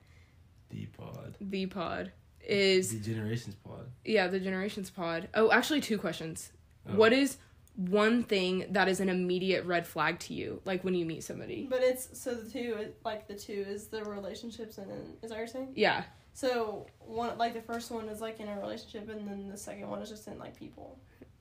The 0.70 0.86
pod. 0.86 1.36
The 1.42 1.66
pod 1.66 2.12
is 2.48 2.92
the 2.92 3.00
generations 3.00 3.56
pod. 3.56 3.88
Yeah 4.04 4.28
the 4.28 4.40
generations 4.40 4.92
pod. 4.92 5.30
Oh 5.34 5.52
actually 5.52 5.82
two 5.82 5.98
questions. 5.98 6.52
Oh. 6.88 6.96
what 6.96 7.12
is 7.12 7.38
one 7.76 8.24
thing 8.24 8.66
that 8.72 8.88
is 8.88 9.00
an 9.02 9.10
immediate 9.10 9.66
red 9.66 9.86
flag 9.86 10.18
to 10.20 10.34
you 10.34 10.62
like 10.66 10.84
when 10.84 10.94
you 10.96 11.06
meet 11.06 11.24
somebody 11.24 11.68
But 11.70 11.82
it's 11.84 12.18
so 12.20 12.34
the 12.34 12.50
two 12.50 12.94
like 13.04 13.28
the 13.28 13.36
two 13.36 13.66
is 13.68 13.88
the 13.88 14.04
relationships 14.06 14.78
and 14.78 14.90
then 14.90 15.02
is 15.22 15.30
that 15.30 15.32
what 15.32 15.38
you're 15.40 15.48
saying? 15.48 15.74
yeah 15.76 16.04
So 16.34 16.88
one 17.00 17.38
like 17.38 17.54
the 17.54 17.62
first 17.62 17.92
one 17.92 18.08
is 18.10 18.22
like 18.22 18.40
in 18.40 18.48
a 18.48 18.60
relationship 18.60 19.10
and 19.10 19.28
then 19.28 19.50
the 19.50 19.58
second 19.58 19.90
one 19.90 20.02
is 20.02 20.10
just 20.10 20.28
in 20.28 20.38
like 20.40 20.56
people. 20.58 20.98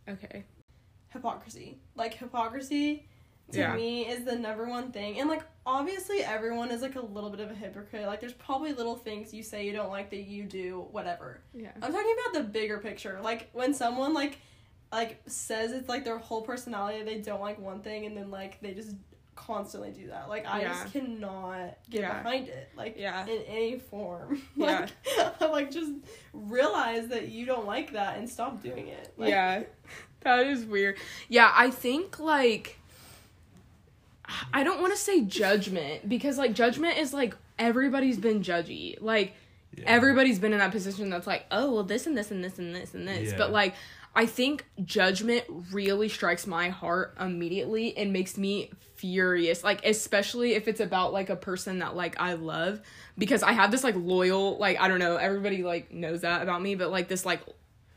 okay 0.08 0.44
Hypocrisy. 1.12 1.78
Like 1.94 2.14
hypocrisy 2.14 3.06
to 3.52 3.58
Yeah. 3.60 3.76
me 3.76 4.06
is 4.08 4.24
the 4.24 4.34
number 4.36 4.66
one 4.68 4.90
thing. 4.90 5.20
And 5.20 5.28
like 5.28 5.42
obviously 5.64 6.24
everyone 6.24 6.70
is 6.72 6.82
like 6.82 6.96
a 6.96 7.00
little 7.00 7.30
bit 7.30 7.38
of 7.40 7.50
a 7.50 7.54
hypocrite. 7.54 8.06
Like 8.06 8.20
there's 8.20 8.32
probably 8.32 8.72
little 8.72 8.96
things 8.96 9.32
you 9.32 9.44
say 9.44 9.64
you 9.64 9.72
don't 9.72 9.90
like 9.90 10.10
that 10.10 10.24
you 10.26 10.42
do, 10.44 10.86
whatever. 10.90 11.40
Yeah. 11.52 11.70
I'm 11.80 11.92
talking 11.92 12.16
about 12.26 12.42
the 12.42 12.48
bigger 12.50 12.78
picture. 12.78 13.20
Like 13.22 13.50
when 13.52 13.72
someone 13.74 14.12
like 14.14 14.38
like 14.94 15.20
says 15.26 15.72
it's 15.72 15.88
like 15.88 16.04
their 16.04 16.18
whole 16.18 16.42
personality 16.42 17.02
they 17.02 17.20
don't 17.20 17.40
like 17.40 17.58
one 17.58 17.80
thing 17.80 18.06
and 18.06 18.16
then 18.16 18.30
like 18.30 18.60
they 18.60 18.72
just 18.74 18.94
constantly 19.34 19.90
do 19.90 20.06
that. 20.08 20.28
Like 20.28 20.46
I 20.46 20.62
Yeah. 20.62 20.68
just 20.68 20.92
cannot 20.92 21.76
get 21.90 22.02
Yeah. 22.02 22.22
behind 22.22 22.48
it. 22.48 22.70
Like 22.76 22.94
Yeah. 22.96 23.26
in 23.26 23.42
any 23.42 23.78
form. 23.78 24.40
Yeah. 24.56 24.86
like 25.16 25.40
like 25.50 25.70
just 25.72 25.90
realize 26.32 27.08
that 27.08 27.28
you 27.28 27.44
don't 27.44 27.66
like 27.66 27.92
that 27.92 28.18
and 28.18 28.28
stop 28.30 28.62
doing 28.62 28.88
it. 28.88 29.12
Like, 29.16 29.30
yeah. 29.30 29.62
That 30.20 30.46
is 30.46 30.64
weird. 30.64 30.96
Yeah, 31.28 31.52
I 31.54 31.70
think 31.70 32.18
like 32.18 32.78
I 34.54 34.64
don't 34.64 34.80
want 34.80 34.92
to 34.94 34.98
say 34.98 35.20
judgment 35.22 36.08
because 36.08 36.38
like 36.38 36.54
judgment 36.54 36.96
is 36.98 37.12
like 37.12 37.36
everybody's 37.58 38.16
been 38.18 38.42
judgy. 38.42 38.96
Like 39.00 39.34
Yeah. 39.76 39.84
everybody's 39.86 40.38
been 40.38 40.52
in 40.52 40.60
that 40.60 40.70
position 40.70 41.10
that's 41.10 41.26
like, 41.26 41.44
oh, 41.50 41.74
well, 41.74 41.82
this 41.82 42.06
and 42.06 42.16
this 42.16 42.30
and 42.30 42.42
this 42.42 42.58
and 42.58 42.74
this 42.74 42.94
and 42.94 43.06
this. 43.06 43.32
Yeah. 43.32 43.36
But 43.38 43.50
like, 43.52 43.74
I 44.16 44.26
think 44.26 44.64
judgment 44.84 45.44
really 45.72 46.08
strikes 46.08 46.46
my 46.46 46.68
heart 46.68 47.16
immediately 47.20 47.96
and 47.96 48.12
makes 48.12 48.38
me 48.38 48.70
furious. 48.96 49.64
Like, 49.64 49.84
especially 49.84 50.54
if 50.54 50.68
it's 50.68 50.80
about 50.80 51.12
like 51.12 51.30
a 51.30 51.36
person 51.36 51.80
that 51.80 51.96
like 51.96 52.20
I 52.20 52.34
love, 52.34 52.80
because 53.18 53.42
I 53.42 53.52
have 53.52 53.70
this 53.70 53.82
like 53.82 53.96
loyal, 53.96 54.56
like, 54.58 54.78
I 54.80 54.86
don't 54.88 55.00
know, 55.00 55.16
everybody 55.16 55.62
like 55.62 55.92
knows 55.92 56.20
that 56.20 56.42
about 56.42 56.62
me, 56.62 56.74
but 56.76 56.90
like 56.90 57.08
this 57.08 57.26
like 57.26 57.40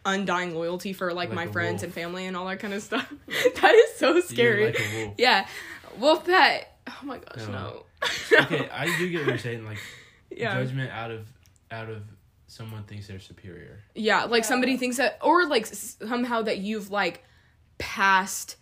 undying 0.06 0.56
loyalty 0.56 0.94
for 0.94 1.14
like, 1.14 1.30
Like 1.30 1.36
my 1.36 1.48
friends 1.48 1.82
wolf. 1.82 1.84
and 1.84 1.94
family 1.94 2.26
and 2.26 2.36
all 2.36 2.48
that 2.48 2.60
kind 2.60 2.74
of 2.74 2.82
stuff. 2.82 3.12
that 3.28 3.74
is 3.74 3.96
so 3.98 4.20
scary. 4.22 4.68
like 4.68 4.82
wolf. 4.96 5.14
yeah. 5.18 5.48
Wolf 6.00 6.26
pet. 6.26 6.80
Oh 6.88 7.00
my 7.04 7.20
gosh, 7.20 7.48
No. 7.48 7.84
no. 8.32 8.40
Okay, 8.40 8.70
I 8.70 8.86
do 8.98 9.10
get 9.10 9.20
what 9.22 9.28
you're 9.30 9.38
saying. 9.38 9.66
Like 9.66 9.78
yeah. 10.32 10.54
judgment 10.56 10.92
out 10.92 11.12
of 11.12 11.28
out 11.70 11.90
of 11.90 12.04
someone 12.48 12.84
thinks 12.84 13.08
they're 13.08 13.20
superior. 13.20 13.80
Yeah, 13.94 14.24
like 14.24 14.44
Yeah. 14.44 14.48
somebody 14.50 14.78
thinks 14.78 14.98
that, 14.98 15.20
or 15.22 15.46
like 15.46 15.66
somehow 15.66 16.42
that 16.44 16.60
you've 16.60 16.90
like 16.90 17.24
passed, 17.78 18.56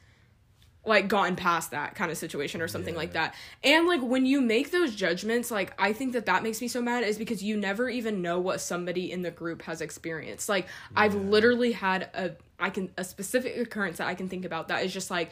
like 0.86 1.07
gotten 1.07 1.36
past 1.36 1.71
that 1.71 1.95
kind 1.95 2.11
of 2.11 2.17
situation 2.17 2.61
or 2.61 2.67
something 2.67 2.93
Yeah. 2.93 2.99
like 2.99 3.13
that. 3.13 3.36
And 3.63 3.88
like 3.88 4.01
when 4.01 4.25
you 4.25 4.41
make 4.41 4.71
those 4.71 4.93
judgments, 4.95 5.49
like 5.51 5.73
I 5.79 5.93
think 5.93 6.13
that 6.13 6.25
that 6.25 6.43
makes 6.43 6.61
me 6.61 6.67
so 6.67 6.81
mad 6.81 7.03
is 7.03 7.17
because 7.17 7.43
you 7.43 7.57
never 7.57 7.89
even 7.89 8.21
know 8.21 8.39
what 8.39 8.59
somebody 8.61 9.11
in 9.11 9.21
the 9.21 9.31
group 9.31 9.61
has 9.63 9.81
experienced. 9.81 10.49
Like 10.49 10.67
I've 10.95 11.15
literally 11.15 11.71
had 11.71 12.09
a, 12.13 12.31
I 12.59 12.69
can, 12.69 12.91
a 12.97 13.03
specific 13.03 13.57
occurrence 13.57 13.97
that 13.97 14.07
I 14.07 14.15
can 14.15 14.29
think 14.29 14.45
about 14.45 14.67
that 14.67 14.83
is 14.83 14.93
just 14.93 15.09
like 15.11 15.31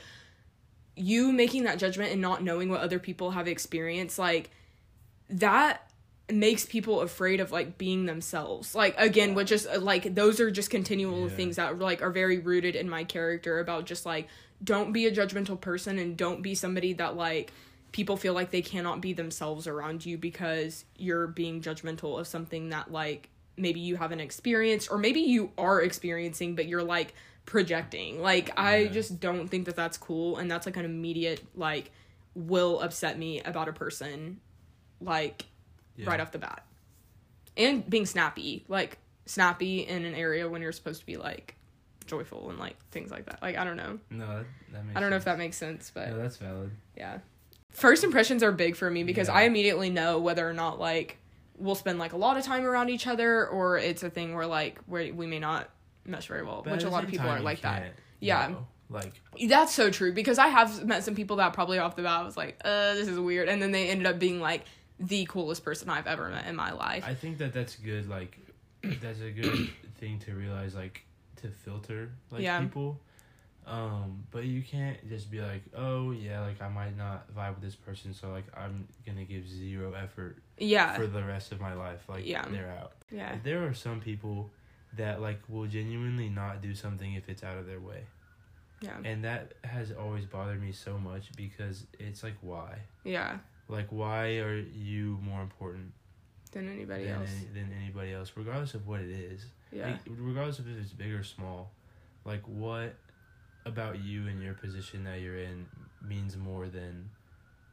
you 0.95 1.31
making 1.31 1.63
that 1.63 1.79
judgment 1.79 2.11
and 2.11 2.21
not 2.21 2.43
knowing 2.43 2.69
what 2.69 2.81
other 2.81 2.99
people 2.99 3.31
have 3.31 3.47
experienced. 3.47 4.17
Like 4.19 4.49
that 5.29 5.89
makes 6.31 6.65
people 6.65 7.01
afraid 7.01 7.39
of 7.39 7.51
like 7.51 7.77
being 7.77 8.05
themselves. 8.05 8.73
Like 8.75 8.95
again 8.99 9.33
which 9.35 9.51
is 9.51 9.67
uh, 9.67 9.79
like 9.79 10.15
those 10.15 10.39
are 10.39 10.49
just 10.51 10.69
continual 10.69 11.27
Yeah. 11.29 11.35
things 11.35 11.55
that 11.57 11.77
like 11.79 12.01
are 12.01 12.11
very 12.11 12.39
rooted 12.39 12.75
in 12.75 12.89
my 12.89 13.03
character 13.03 13.59
about 13.59 13.85
just 13.85 14.05
like 14.05 14.27
don't 14.63 14.93
be 14.93 15.05
a 15.05 15.11
judgmental 15.11 15.59
person 15.59 15.99
and 15.99 16.15
don't 16.15 16.41
be 16.41 16.55
somebody 16.55 16.93
that 16.93 17.15
like 17.17 17.51
people 17.91 18.15
feel 18.17 18.33
like 18.33 18.51
they 18.51 18.61
cannot 18.61 19.01
be 19.01 19.13
themselves 19.13 19.67
around 19.67 20.05
you 20.05 20.17
because 20.17 20.85
you're 20.97 21.27
being 21.27 21.61
judgmental 21.61 22.19
of 22.19 22.25
something 22.25 22.69
that 22.69 22.91
like 22.91 23.29
maybe 23.57 23.79
you 23.81 23.97
haven't 23.97 24.19
experienced 24.21 24.89
or 24.89 24.97
maybe 24.97 25.19
you 25.19 25.51
are 25.57 25.81
experiencing 25.81 26.55
but 26.55 26.67
you're 26.67 26.83
like 26.83 27.13
projecting. 27.45 28.21
Like 28.21 28.57
i 28.57 28.87
just 28.87 29.19
don't 29.19 29.49
think 29.49 29.65
that 29.65 29.75
that's 29.75 29.97
cool 29.97 30.37
and 30.37 30.49
that's 30.49 30.65
like 30.65 30.77
an 30.77 30.85
immediate 30.85 31.43
like 31.53 31.91
will 32.33 32.79
upset 32.79 33.19
me 33.19 33.41
about 33.41 33.67
a 33.67 33.73
person 33.73 34.39
like 35.01 35.45
Yeah. 35.95 36.09
right 36.09 36.19
off 36.19 36.31
the 36.31 36.39
bat. 36.39 36.65
And 37.55 37.87
being 37.89 38.05
snappy, 38.05 38.65
like 38.67 38.97
snappy 39.25 39.79
in 39.81 40.05
an 40.05 40.15
area 40.15 40.49
when 40.49 40.61
you're 40.61 40.71
supposed 40.71 40.99
to 41.01 41.05
be 41.05 41.17
like 41.17 41.55
joyful 42.05 42.49
and 42.49 42.59
like 42.59 42.75
things 42.91 43.11
like 43.11 43.25
that. 43.27 43.41
Like 43.41 43.57
I 43.57 43.63
don't 43.63 43.77
know. 43.77 43.99
No, 44.09 44.27
that, 44.27 44.45
that 44.73 44.85
makes 44.85 44.97
I 44.97 44.99
don't 45.01 45.09
know 45.11 45.15
if 45.17 45.25
that 45.25 45.37
makes 45.37 45.57
sense, 45.57 45.91
but 45.93 46.09
No, 46.09 46.17
that's 46.17 46.37
valid. 46.37 46.71
yeah. 46.97 47.19
First 47.71 48.03
impressions 48.03 48.43
are 48.43 48.51
big 48.51 48.75
for 48.75 48.89
me 48.89 49.03
because 49.03 49.27
Yeah. 49.27 49.35
I 49.35 49.41
immediately 49.43 49.89
know 49.89 50.19
whether 50.19 50.47
or 50.47 50.53
not 50.53 50.79
like 50.79 51.17
we'll 51.57 51.75
spend 51.75 51.99
like 51.99 52.13
a 52.13 52.17
lot 52.17 52.37
of 52.37 52.43
time 52.43 52.65
around 52.65 52.89
each 52.89 53.05
other 53.07 53.47
or 53.47 53.77
it's 53.77 54.01
a 54.03 54.09
thing 54.09 54.33
where 54.35 54.47
like 54.47 54.79
where 54.87 55.13
we 55.13 55.27
may 55.27 55.39
not 55.39 55.69
mesh 56.05 56.27
very 56.27 56.43
well, 56.43 56.61
But 56.63 56.73
which 56.73 56.83
a 56.83 56.89
lot 56.89 57.03
of 57.03 57.09
people 57.09 57.29
aren't 57.29 57.43
like 57.45 57.61
that. 57.61 57.93
Yeah. 58.19 58.47
know. 58.47 58.67
Like 58.89 59.13
That's 59.47 59.73
so 59.73 59.89
true 59.89 60.11
because 60.13 60.37
I 60.39 60.47
have 60.47 60.85
met 60.85 61.03
some 61.03 61.15
people 61.15 61.37
that 61.37 61.53
probably 61.53 61.79
off 61.79 61.95
the 61.95 62.03
bat 62.03 62.25
was 62.25 62.35
like, 62.37 62.59
uh, 62.65 62.93
this 62.95 63.07
is 63.07 63.17
weird, 63.19 63.47
and 63.49 63.61
then 63.61 63.71
they 63.71 63.89
ended 63.89 64.05
up 64.05 64.19
being 64.19 64.39
like 64.39 64.65
the 65.07 65.25
coolest 65.25 65.63
person 65.63 65.89
I've 65.89 66.07
ever 66.07 66.29
met 66.29 66.47
in 66.47 66.55
my 66.55 66.71
life. 66.71 67.03
I 67.07 67.13
think 67.13 67.37
that 67.39 67.53
that's 67.53 67.75
good. 67.75 68.09
Like 68.09 68.37
that's 68.81 69.19
a 69.21 69.31
good 69.31 69.69
thing 69.99 70.19
to 70.19 70.33
realize. 70.33 70.73
Like 70.75 71.03
to 71.41 71.47
filter 71.49 72.09
like 72.31 72.41
Yeah. 72.41 72.59
people. 72.61 72.99
Um, 73.65 74.25
but 74.31 74.43
you 74.43 74.61
can't 74.61 74.97
just 75.07 75.31
be 75.31 75.39
like, 75.39 75.61
oh 75.75 76.11
yeah, 76.11 76.41
like 76.41 76.61
I 76.61 76.67
might 76.67 76.97
not 76.97 77.33
vibe 77.33 77.55
with 77.55 77.63
this 77.63 77.75
person, 77.75 78.13
so 78.13 78.29
like 78.29 78.43
I'm 78.57 78.87
gonna 79.05 79.23
give 79.23 79.47
zero 79.47 79.93
effort 79.93 80.37
yeah, 80.57 80.95
for 80.97 81.07
the 81.07 81.23
rest 81.23 81.53
of 81.53 81.61
my 81.61 81.73
life. 81.73 82.03
Like 82.09 82.25
Yeah. 82.27 82.45
they're 82.49 82.69
out. 82.81 82.91
yeah, 83.09 83.37
There 83.43 83.65
are 83.65 83.73
some 83.73 84.01
people 84.01 84.51
that 84.97 85.21
like 85.21 85.39
will 85.47 85.65
genuinely 85.65 86.27
not 86.27 86.61
do 86.61 86.75
something 86.75 87.13
if 87.13 87.29
it's 87.29 87.41
out 87.41 87.57
of 87.57 87.65
their 87.65 87.79
way. 87.79 88.03
yeah, 88.81 88.97
And 89.05 89.23
that 89.23 89.53
has 89.63 89.93
always 89.93 90.25
bothered 90.25 90.61
me 90.61 90.73
so 90.73 90.97
much 90.97 91.31
because 91.37 91.85
it's 91.99 92.21
like 92.21 92.35
why? 92.41 92.79
yeah. 93.05 93.37
Like 93.73 93.87
why 93.89 94.37
are 94.37 94.59
you 94.59 95.17
more 95.23 95.41
important 95.41 95.91
Than 96.51 96.71
anybody 96.71 97.05
than, 97.05 97.15
else. 97.21 97.29
any, 97.35 97.59
than 97.61 97.73
anybody 97.81 98.13
else, 98.13 98.31
regardless 98.35 98.75
of 98.75 98.87
what 98.87 98.99
it 99.01 99.09
is? 99.09 99.47
Yeah, 99.71 99.87
Like, 99.87 99.99
regardless 100.07 100.59
of 100.59 100.69
if 100.69 100.79
it's 100.79 100.91
big 100.93 101.11
or 101.11 101.23
small. 101.23 101.71
Like 102.23 102.43
what 102.47 102.93
about 103.65 103.99
you 104.03 104.27
and 104.27 104.43
your 104.43 104.53
position 104.53 105.03
that 105.05 105.21
you're 105.21 105.39
in 105.39 105.65
means 106.07 106.37
more 106.37 106.67
than 106.67 107.09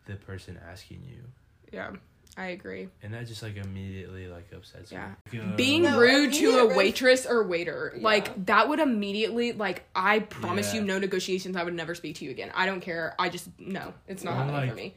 the 0.07 0.17
person 0.17 0.59
asking 0.71 1.03
you? 1.07 1.23
yeah. 1.71 1.91
I 2.37 2.47
agree. 2.51 2.89
And 3.03 3.13
that 3.13 3.27
just 3.27 3.43
like 3.43 3.57
immediately 3.57 4.29
like 4.29 4.53
upsets 4.55 4.93
Yeah. 4.93 5.15
me. 5.33 5.41
Uh, 5.41 5.57
Being 5.57 5.83
No, 5.83 5.99
rude 5.99 6.33
to 6.35 6.59
a 6.61 6.77
waitress 6.77 7.27
or 7.27 7.43
waiter, 7.43 7.93
Yeah. 7.97 8.03
like 8.05 8.47
that 8.47 8.69
would 8.69 8.79
immediately 8.79 9.51
like 9.53 9.83
I 9.97 10.21
promise 10.21 10.73
Yeah. 10.73 10.81
you 10.81 10.87
no 10.87 10.99
negotiations. 11.01 11.57
I 11.57 11.65
would 11.65 11.75
never 11.75 11.95
speak 11.97 12.17
to 12.17 12.25
you 12.25 12.31
again. 12.31 12.53
I 12.55 12.67
don't 12.67 12.81
care. 12.81 13.17
I 13.19 13.31
just 13.31 13.49
no, 13.59 13.93
it's 14.07 14.23
not 14.23 14.31
Or, 14.33 14.35
happening 14.37 14.55
like, 14.61 14.71
for 14.71 14.77
me. 14.77 14.95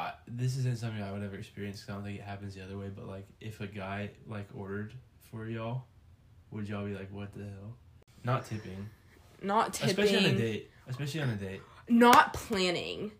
I, 0.00 0.12
this 0.26 0.56
isn't 0.56 0.78
something 0.78 1.02
I 1.02 1.12
would 1.12 1.22
ever 1.22 1.36
experience. 1.36 1.80
'cause 1.84 1.90
I 1.90 1.94
don't 1.94 2.04
think 2.04 2.18
it 2.18 2.24
happens 2.24 2.54
the 2.54 2.62
other 2.64 2.76
way. 2.78 2.88
But 2.94 3.06
like, 3.06 3.26
if 3.40 3.60
a 3.60 3.66
guy 3.66 4.10
like 4.26 4.48
ordered 4.54 4.92
for 5.30 5.46
y'all, 5.46 5.84
would 6.50 6.68
y'all 6.68 6.84
be 6.86 6.94
like, 6.94 7.10
"What 7.12 7.32
the 7.34 7.44
hell"? 7.44 7.76
Not 8.24 8.44
tipping, 8.46 8.88
Not 9.42 9.72
tipping. 9.74 9.90
especially 9.90 10.18
on 10.18 10.34
a 10.34 10.38
date. 10.38 10.70
Especially 10.88 11.20
on 11.22 11.30
a 11.30 11.36
date. 11.36 11.60
Not 11.88 12.34
planning. 12.34 13.12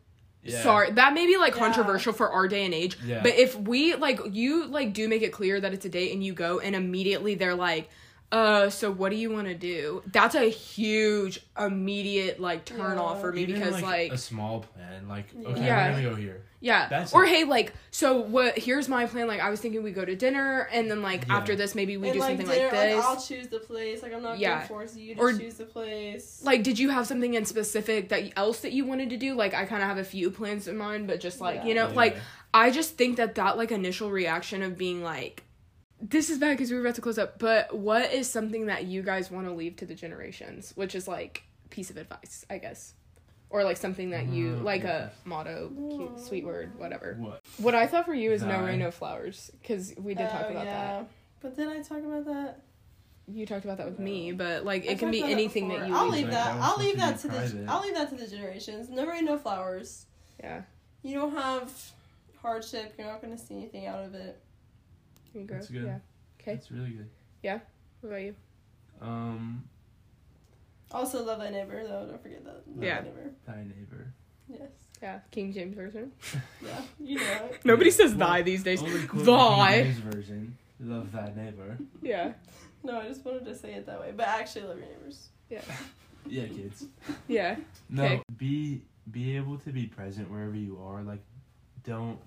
Yeah. 0.43 0.62
Sorry, 0.62 0.91
that 0.93 1.12
may 1.12 1.26
be 1.26 1.37
like 1.37 1.53
Yeah. 1.55 1.59
controversial 1.61 2.12
for 2.14 2.31
our 2.31 2.49
day 2.49 2.64
and 2.64 2.72
age. 2.74 2.97
Yeah. 3.05 3.22
But 3.22 3.35
if 3.35 3.55
we 3.59 3.95
like 3.95 4.20
you 4.33 4.66
like 4.66 4.93
do 4.95 5.07
make 5.09 5.22
it 5.22 5.33
clear 5.33 5.61
that 5.61 5.72
it's 5.74 5.85
a 5.85 5.89
date 5.91 6.12
and 6.12 6.24
you 6.24 6.33
go 6.33 6.61
and 6.61 6.74
immediately 6.74 7.35
they're 7.35 7.55
like, 7.55 7.89
uh, 8.33 8.70
so 8.70 8.91
what 8.93 9.11
do 9.11 9.16
you 9.16 9.31
want 9.31 9.49
to 9.49 9.55
do? 9.55 10.03
That's 10.07 10.35
a 10.35 10.49
huge 10.49 11.41
immediate 11.59 12.39
like 12.41 12.64
turn 12.64 12.78
Yeah. 12.97 13.03
off 13.03 13.20
for 13.20 13.33
me 13.33 13.43
Even, 13.43 13.57
because 13.57 13.83
like, 13.83 14.12
a 14.12 14.18
small 14.18 14.61
plan, 14.61 15.09
like 15.09 15.26
okay, 15.47 15.64
Yeah. 15.66 15.89
we're 15.91 16.03
gonna 16.03 16.11
go 16.11 16.14
here. 16.14 16.43
yeah. 16.61 16.89
that's 16.89 17.12
or 17.12 17.24
a- 17.24 17.28
hey, 17.28 17.45
like 17.45 17.72
so 17.91 18.20
what? 18.20 18.57
Here's 18.59 18.89
my 18.89 19.07
plan. 19.07 19.26
Like 19.26 19.41
I 19.41 19.51
was 19.51 19.61
thinking 19.61 19.83
we 19.83 19.91
go 19.93 20.05
to 20.05 20.14
dinner 20.14 20.68
and 20.72 20.89
then 20.91 21.03
like 21.03 21.26
Yeah. 21.26 21.39
after 21.39 21.57
this 21.57 21.74
maybe 21.74 21.97
we 21.97 22.09
and 22.09 22.14
do 22.14 22.20
like 22.20 22.28
something 22.39 22.47
dinner, 22.47 22.64
like 22.66 22.72
like, 22.72 22.89
this. 22.91 23.05
I'll 23.05 23.20
choose 23.20 23.49
the 23.49 23.59
place. 23.59 24.03
Like 24.03 24.14
I'm 24.14 24.22
not 24.22 24.39
Yeah. 24.39 24.55
gonna 24.57 24.68
force 24.68 24.95
you 24.97 25.14
to 25.16 25.20
Or- 25.20 25.33
choose 25.37 25.55
the 25.55 25.64
place. 25.64 26.41
like 26.45 26.62
did 26.62 26.78
you 26.78 26.91
have 26.91 27.07
something 27.09 27.35
in 27.35 27.45
specific 27.45 28.11
that 28.11 28.33
else 28.37 28.61
that 28.61 28.72
you 28.72 28.85
wanted 28.85 29.11
to 29.11 29.16
do 29.16 29.35
like 29.35 29.55
i 29.55 29.64
kind 29.64 29.83
of 29.83 29.89
have 29.89 29.99
a 29.99 30.05
few 30.05 30.31
plans 30.31 30.68
in 30.68 30.76
mind 30.76 31.07
but 31.07 31.18
just 31.20 31.41
like 31.41 31.64
you 31.64 31.74
know 31.74 31.89
Yeah. 31.89 31.95
like 31.95 32.16
i 32.55 32.70
just 32.70 32.97
think 32.97 33.16
that 33.16 33.35
that 33.37 33.57
like 33.57 33.70
initial 33.72 34.11
reaction 34.11 34.62
of 34.62 34.76
being 34.78 35.03
like 35.03 35.43
this 36.01 36.30
is 36.30 36.38
bad 36.38 36.57
because 36.57 36.70
we 36.70 36.76
were 36.76 36.82
about 36.82 36.94
to 36.94 37.01
close 37.01 37.18
up 37.18 37.38
but 37.38 37.76
what 37.76 38.12
is 38.12 38.28
something 38.28 38.66
that 38.66 38.84
you 38.84 39.03
guys 39.03 39.30
want 39.30 39.46
to 39.46 39.53
leave 39.53 39.76
to 39.76 39.84
the 39.86 39.94
generations 39.94 40.72
which 40.76 40.94
is 40.94 41.07
like 41.07 41.42
piece 41.70 41.90
of 41.90 41.96
advice 41.96 42.44
i 42.51 42.59
guess 42.59 42.94
or 43.51 43.64
like 43.64 43.76
something 43.76 44.11
that 44.11 44.26
you 44.26 44.53
Mm, 44.57 44.64
like 44.64 44.84
a 44.84 45.11
motto 45.24 45.70
cute 45.96 46.20
sweet 46.20 46.44
word 46.44 46.78
whatever 46.78 47.16
What? 47.18 47.42
what 47.59 47.74
i 47.74 47.86
thought 47.86 48.07
for 48.07 48.14
you 48.14 48.32
is 48.32 48.42
no 48.42 48.61
rain 48.62 48.78
no 48.78 48.90
flowers 48.90 49.51
because 49.61 49.92
we 49.98 50.14
did 50.14 50.28
talk 50.30 50.46
Oh, 50.48 50.51
about 50.53 50.64
yeah. 50.66 51.03
But 51.42 51.57
did 51.57 51.68
I 51.68 51.80
talk 51.82 51.98
about 51.98 52.24
that? 52.26 52.57
that 52.57 52.61
you 53.34 53.46
talked 53.46 53.64
about 53.64 53.78
that 53.78 53.86
with 53.86 53.98
me 53.98 54.32
but 54.32 54.64
like 54.64 54.84
I 54.88 54.92
it 54.92 54.98
can 54.98 55.11
be 55.11 55.22
anything 55.22 55.68
before. 55.68 55.80
that 55.80 55.88
you 55.88 55.94
I'll 55.96 56.05
leave 56.09 56.22
leave 56.24 56.30
that. 56.32 56.55
that 56.57 56.62
I'll 56.62 56.76
leave 56.78 56.96
that 56.98 57.18
to 57.20 57.28
to 57.28 57.34
be 57.34 57.46
the. 57.64 57.70
I'll 57.70 57.80
leave 57.82 57.94
that 57.94 58.09
to 58.11 58.14
the 58.16 58.26
generations. 58.26 58.88
No 58.90 59.07
rain, 59.07 59.24
no 59.24 59.38
flowers. 59.38 60.07
yeah 60.42 60.62
You 61.03 61.14
don't 61.14 61.32
have 61.34 61.72
hardship. 62.42 62.94
You're 62.98 63.07
not 63.07 63.22
gonna 63.22 63.38
see 63.38 63.55
anything 63.55 63.86
out 63.86 64.05
of 64.05 64.14
it. 64.14 64.38
You 65.35 65.45
go 65.45 65.55
That's 65.55 65.68
good. 65.68 65.85
yeah 65.85 65.99
okay 66.41 66.53
It's 66.55 66.70
really 66.70 66.91
good. 66.91 67.09
Yeah. 67.43 67.59
What 68.01 68.11
about 68.11 68.22
you 68.22 68.35
Um, 69.01 69.64
Also, 70.93 71.24
love 71.24 71.39
thy 71.39 71.51
neighbor 71.51 71.83
though. 71.87 72.07
Don't 72.07 72.22
forget 72.22 72.45
that. 72.45 72.62
Love 72.68 72.83
Yeah. 72.83 73.01
Thy 73.01 73.07
neighbor. 73.07 73.31
thy 73.47 73.57
neighbor. 73.64 74.12
Yes. 74.49 74.70
Yeah, 75.03 75.20
King 75.31 75.53
James 75.53 75.74
version. 75.74 76.12
Yeah, 76.62 76.83
you 76.99 77.16
know 77.18 77.49
it. 77.51 77.61
Nobody 77.64 77.91
Yeah. 77.91 77.97
says 77.97 78.14
Well, 78.14 78.28
thy 78.28 78.43
these 78.43 78.62
days. 78.62 78.83
Only 78.83 79.07
quote 79.07 79.24
Thy. 79.24 79.72
King 79.83 79.85
James 79.93 79.99
version 80.14 80.57
of 80.90 81.12
thy 81.12 81.32
neighbor. 81.36 81.78
Yeah, 82.02 82.32
No, 82.82 83.01
I 83.01 83.09
just 83.09 83.24
wanted 83.24 83.44
to 83.47 83.55
say 83.55 83.74
it 83.74 83.86
that 83.86 84.01
way, 84.01 84.12
but 84.16 84.27
actually 84.28 84.66
love 84.66 84.78
your 84.78 84.89
neighbors. 84.89 85.28
yeah, 85.48 85.61
Yeah, 86.27 86.47
kids. 86.48 86.86
yeah. 87.28 87.57
No, 87.89 88.05
Okay. 88.05 88.23
be 88.36 88.82
be 89.11 89.36
able 89.36 89.59
to 89.59 89.70
be 89.73 89.86
present 89.86 90.31
wherever 90.31 90.55
you 90.55 90.78
are. 90.82 91.02
Like, 91.02 91.20
don't 91.85 92.19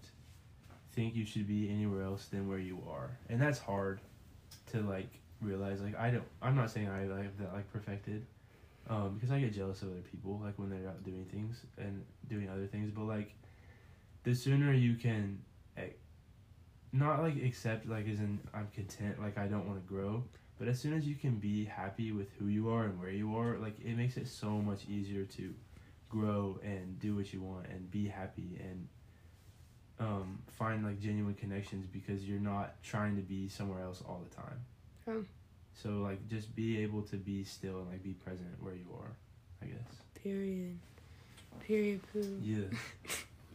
think 0.95 1.15
you 1.15 1.25
should 1.25 1.47
be 1.47 1.69
anywhere 1.69 2.03
else 2.03 2.25
than 2.27 2.47
where 2.47 2.59
you 2.59 2.81
are, 2.89 3.17
and 3.29 3.41
that's 3.41 3.59
hard 3.59 3.99
to 4.71 4.81
like 4.81 5.09
realize. 5.41 5.81
Like, 5.81 5.97
I 5.97 6.11
don't. 6.11 6.23
I'm 6.41 6.55
not 6.55 6.71
saying 6.71 6.89
I 6.89 7.05
like 7.05 7.37
that 7.39 7.53
like 7.53 7.71
perfected, 7.71 8.25
um, 8.89 9.15
because 9.15 9.31
I 9.31 9.39
get 9.39 9.53
jealous 9.53 9.81
of 9.81 9.89
other 9.89 10.03
people 10.11 10.39
like 10.43 10.57
when 10.57 10.69
they're 10.69 10.87
out 10.87 11.03
doing 11.03 11.25
things 11.31 11.61
and 11.77 12.03
doing 12.29 12.49
other 12.49 12.67
things. 12.67 12.91
But 12.91 13.05
like, 13.05 13.33
the 14.23 14.33
sooner 14.33 14.73
you 14.73 14.95
can, 14.95 15.39
eh, 15.77 15.87
not 16.91 17.21
like 17.21 17.35
accept 17.43 17.87
like 17.87 18.07
as 18.07 18.19
in 18.19 18.39
I'm 18.53 18.67
content. 18.73 19.21
Like 19.21 19.37
I 19.37 19.47
don't 19.47 19.67
want 19.67 19.85
to 19.85 19.87
grow. 19.87 20.23
But 20.59 20.67
as 20.67 20.79
soon 20.79 20.93
as 20.93 21.05
you 21.05 21.15
can 21.15 21.39
be 21.39 21.65
happy 21.65 22.11
with 22.11 22.27
who 22.37 22.45
you 22.45 22.69
are 22.69 22.85
and 22.85 22.99
where 22.99 23.09
you 23.09 23.35
are, 23.35 23.57
like 23.57 23.79
it 23.83 23.97
makes 23.97 24.17
it 24.17 24.27
so 24.27 24.49
much 24.49 24.85
easier 24.87 25.25
to 25.25 25.53
grow 26.09 26.59
and 26.63 26.99
do 26.99 27.15
what 27.15 27.33
you 27.33 27.41
want 27.41 27.65
and 27.67 27.89
be 27.89 28.07
happy 28.07 28.59
and 28.61 28.87
um, 29.99 30.39
find 30.47 30.83
like 30.83 30.99
genuine 30.99 31.35
connections 31.35 31.85
because 31.91 32.23
you're 32.23 32.39
not 32.39 32.81
trying 32.83 33.15
to 33.15 33.21
be 33.21 33.47
somewhere 33.47 33.81
else 33.83 34.01
all 34.07 34.21
the 34.27 34.35
time. 34.35 34.59
Um. 35.07 35.27
So 35.75 35.89
like 35.89 36.27
just 36.29 36.55
be 36.55 36.81
able 36.83 37.01
to 37.03 37.15
be 37.17 37.43
still 37.43 37.79
and 37.79 37.89
like 37.89 38.03
be 38.03 38.13
present 38.13 38.61
where 38.61 38.75
you 38.75 38.85
are, 38.99 39.11
I 39.61 39.65
guess. 39.65 39.95
Period. 40.23 40.77
Period. 41.59 42.01
Poo. 42.11 42.39
Yeah. 42.41 42.65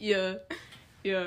Yeah. 0.01 0.35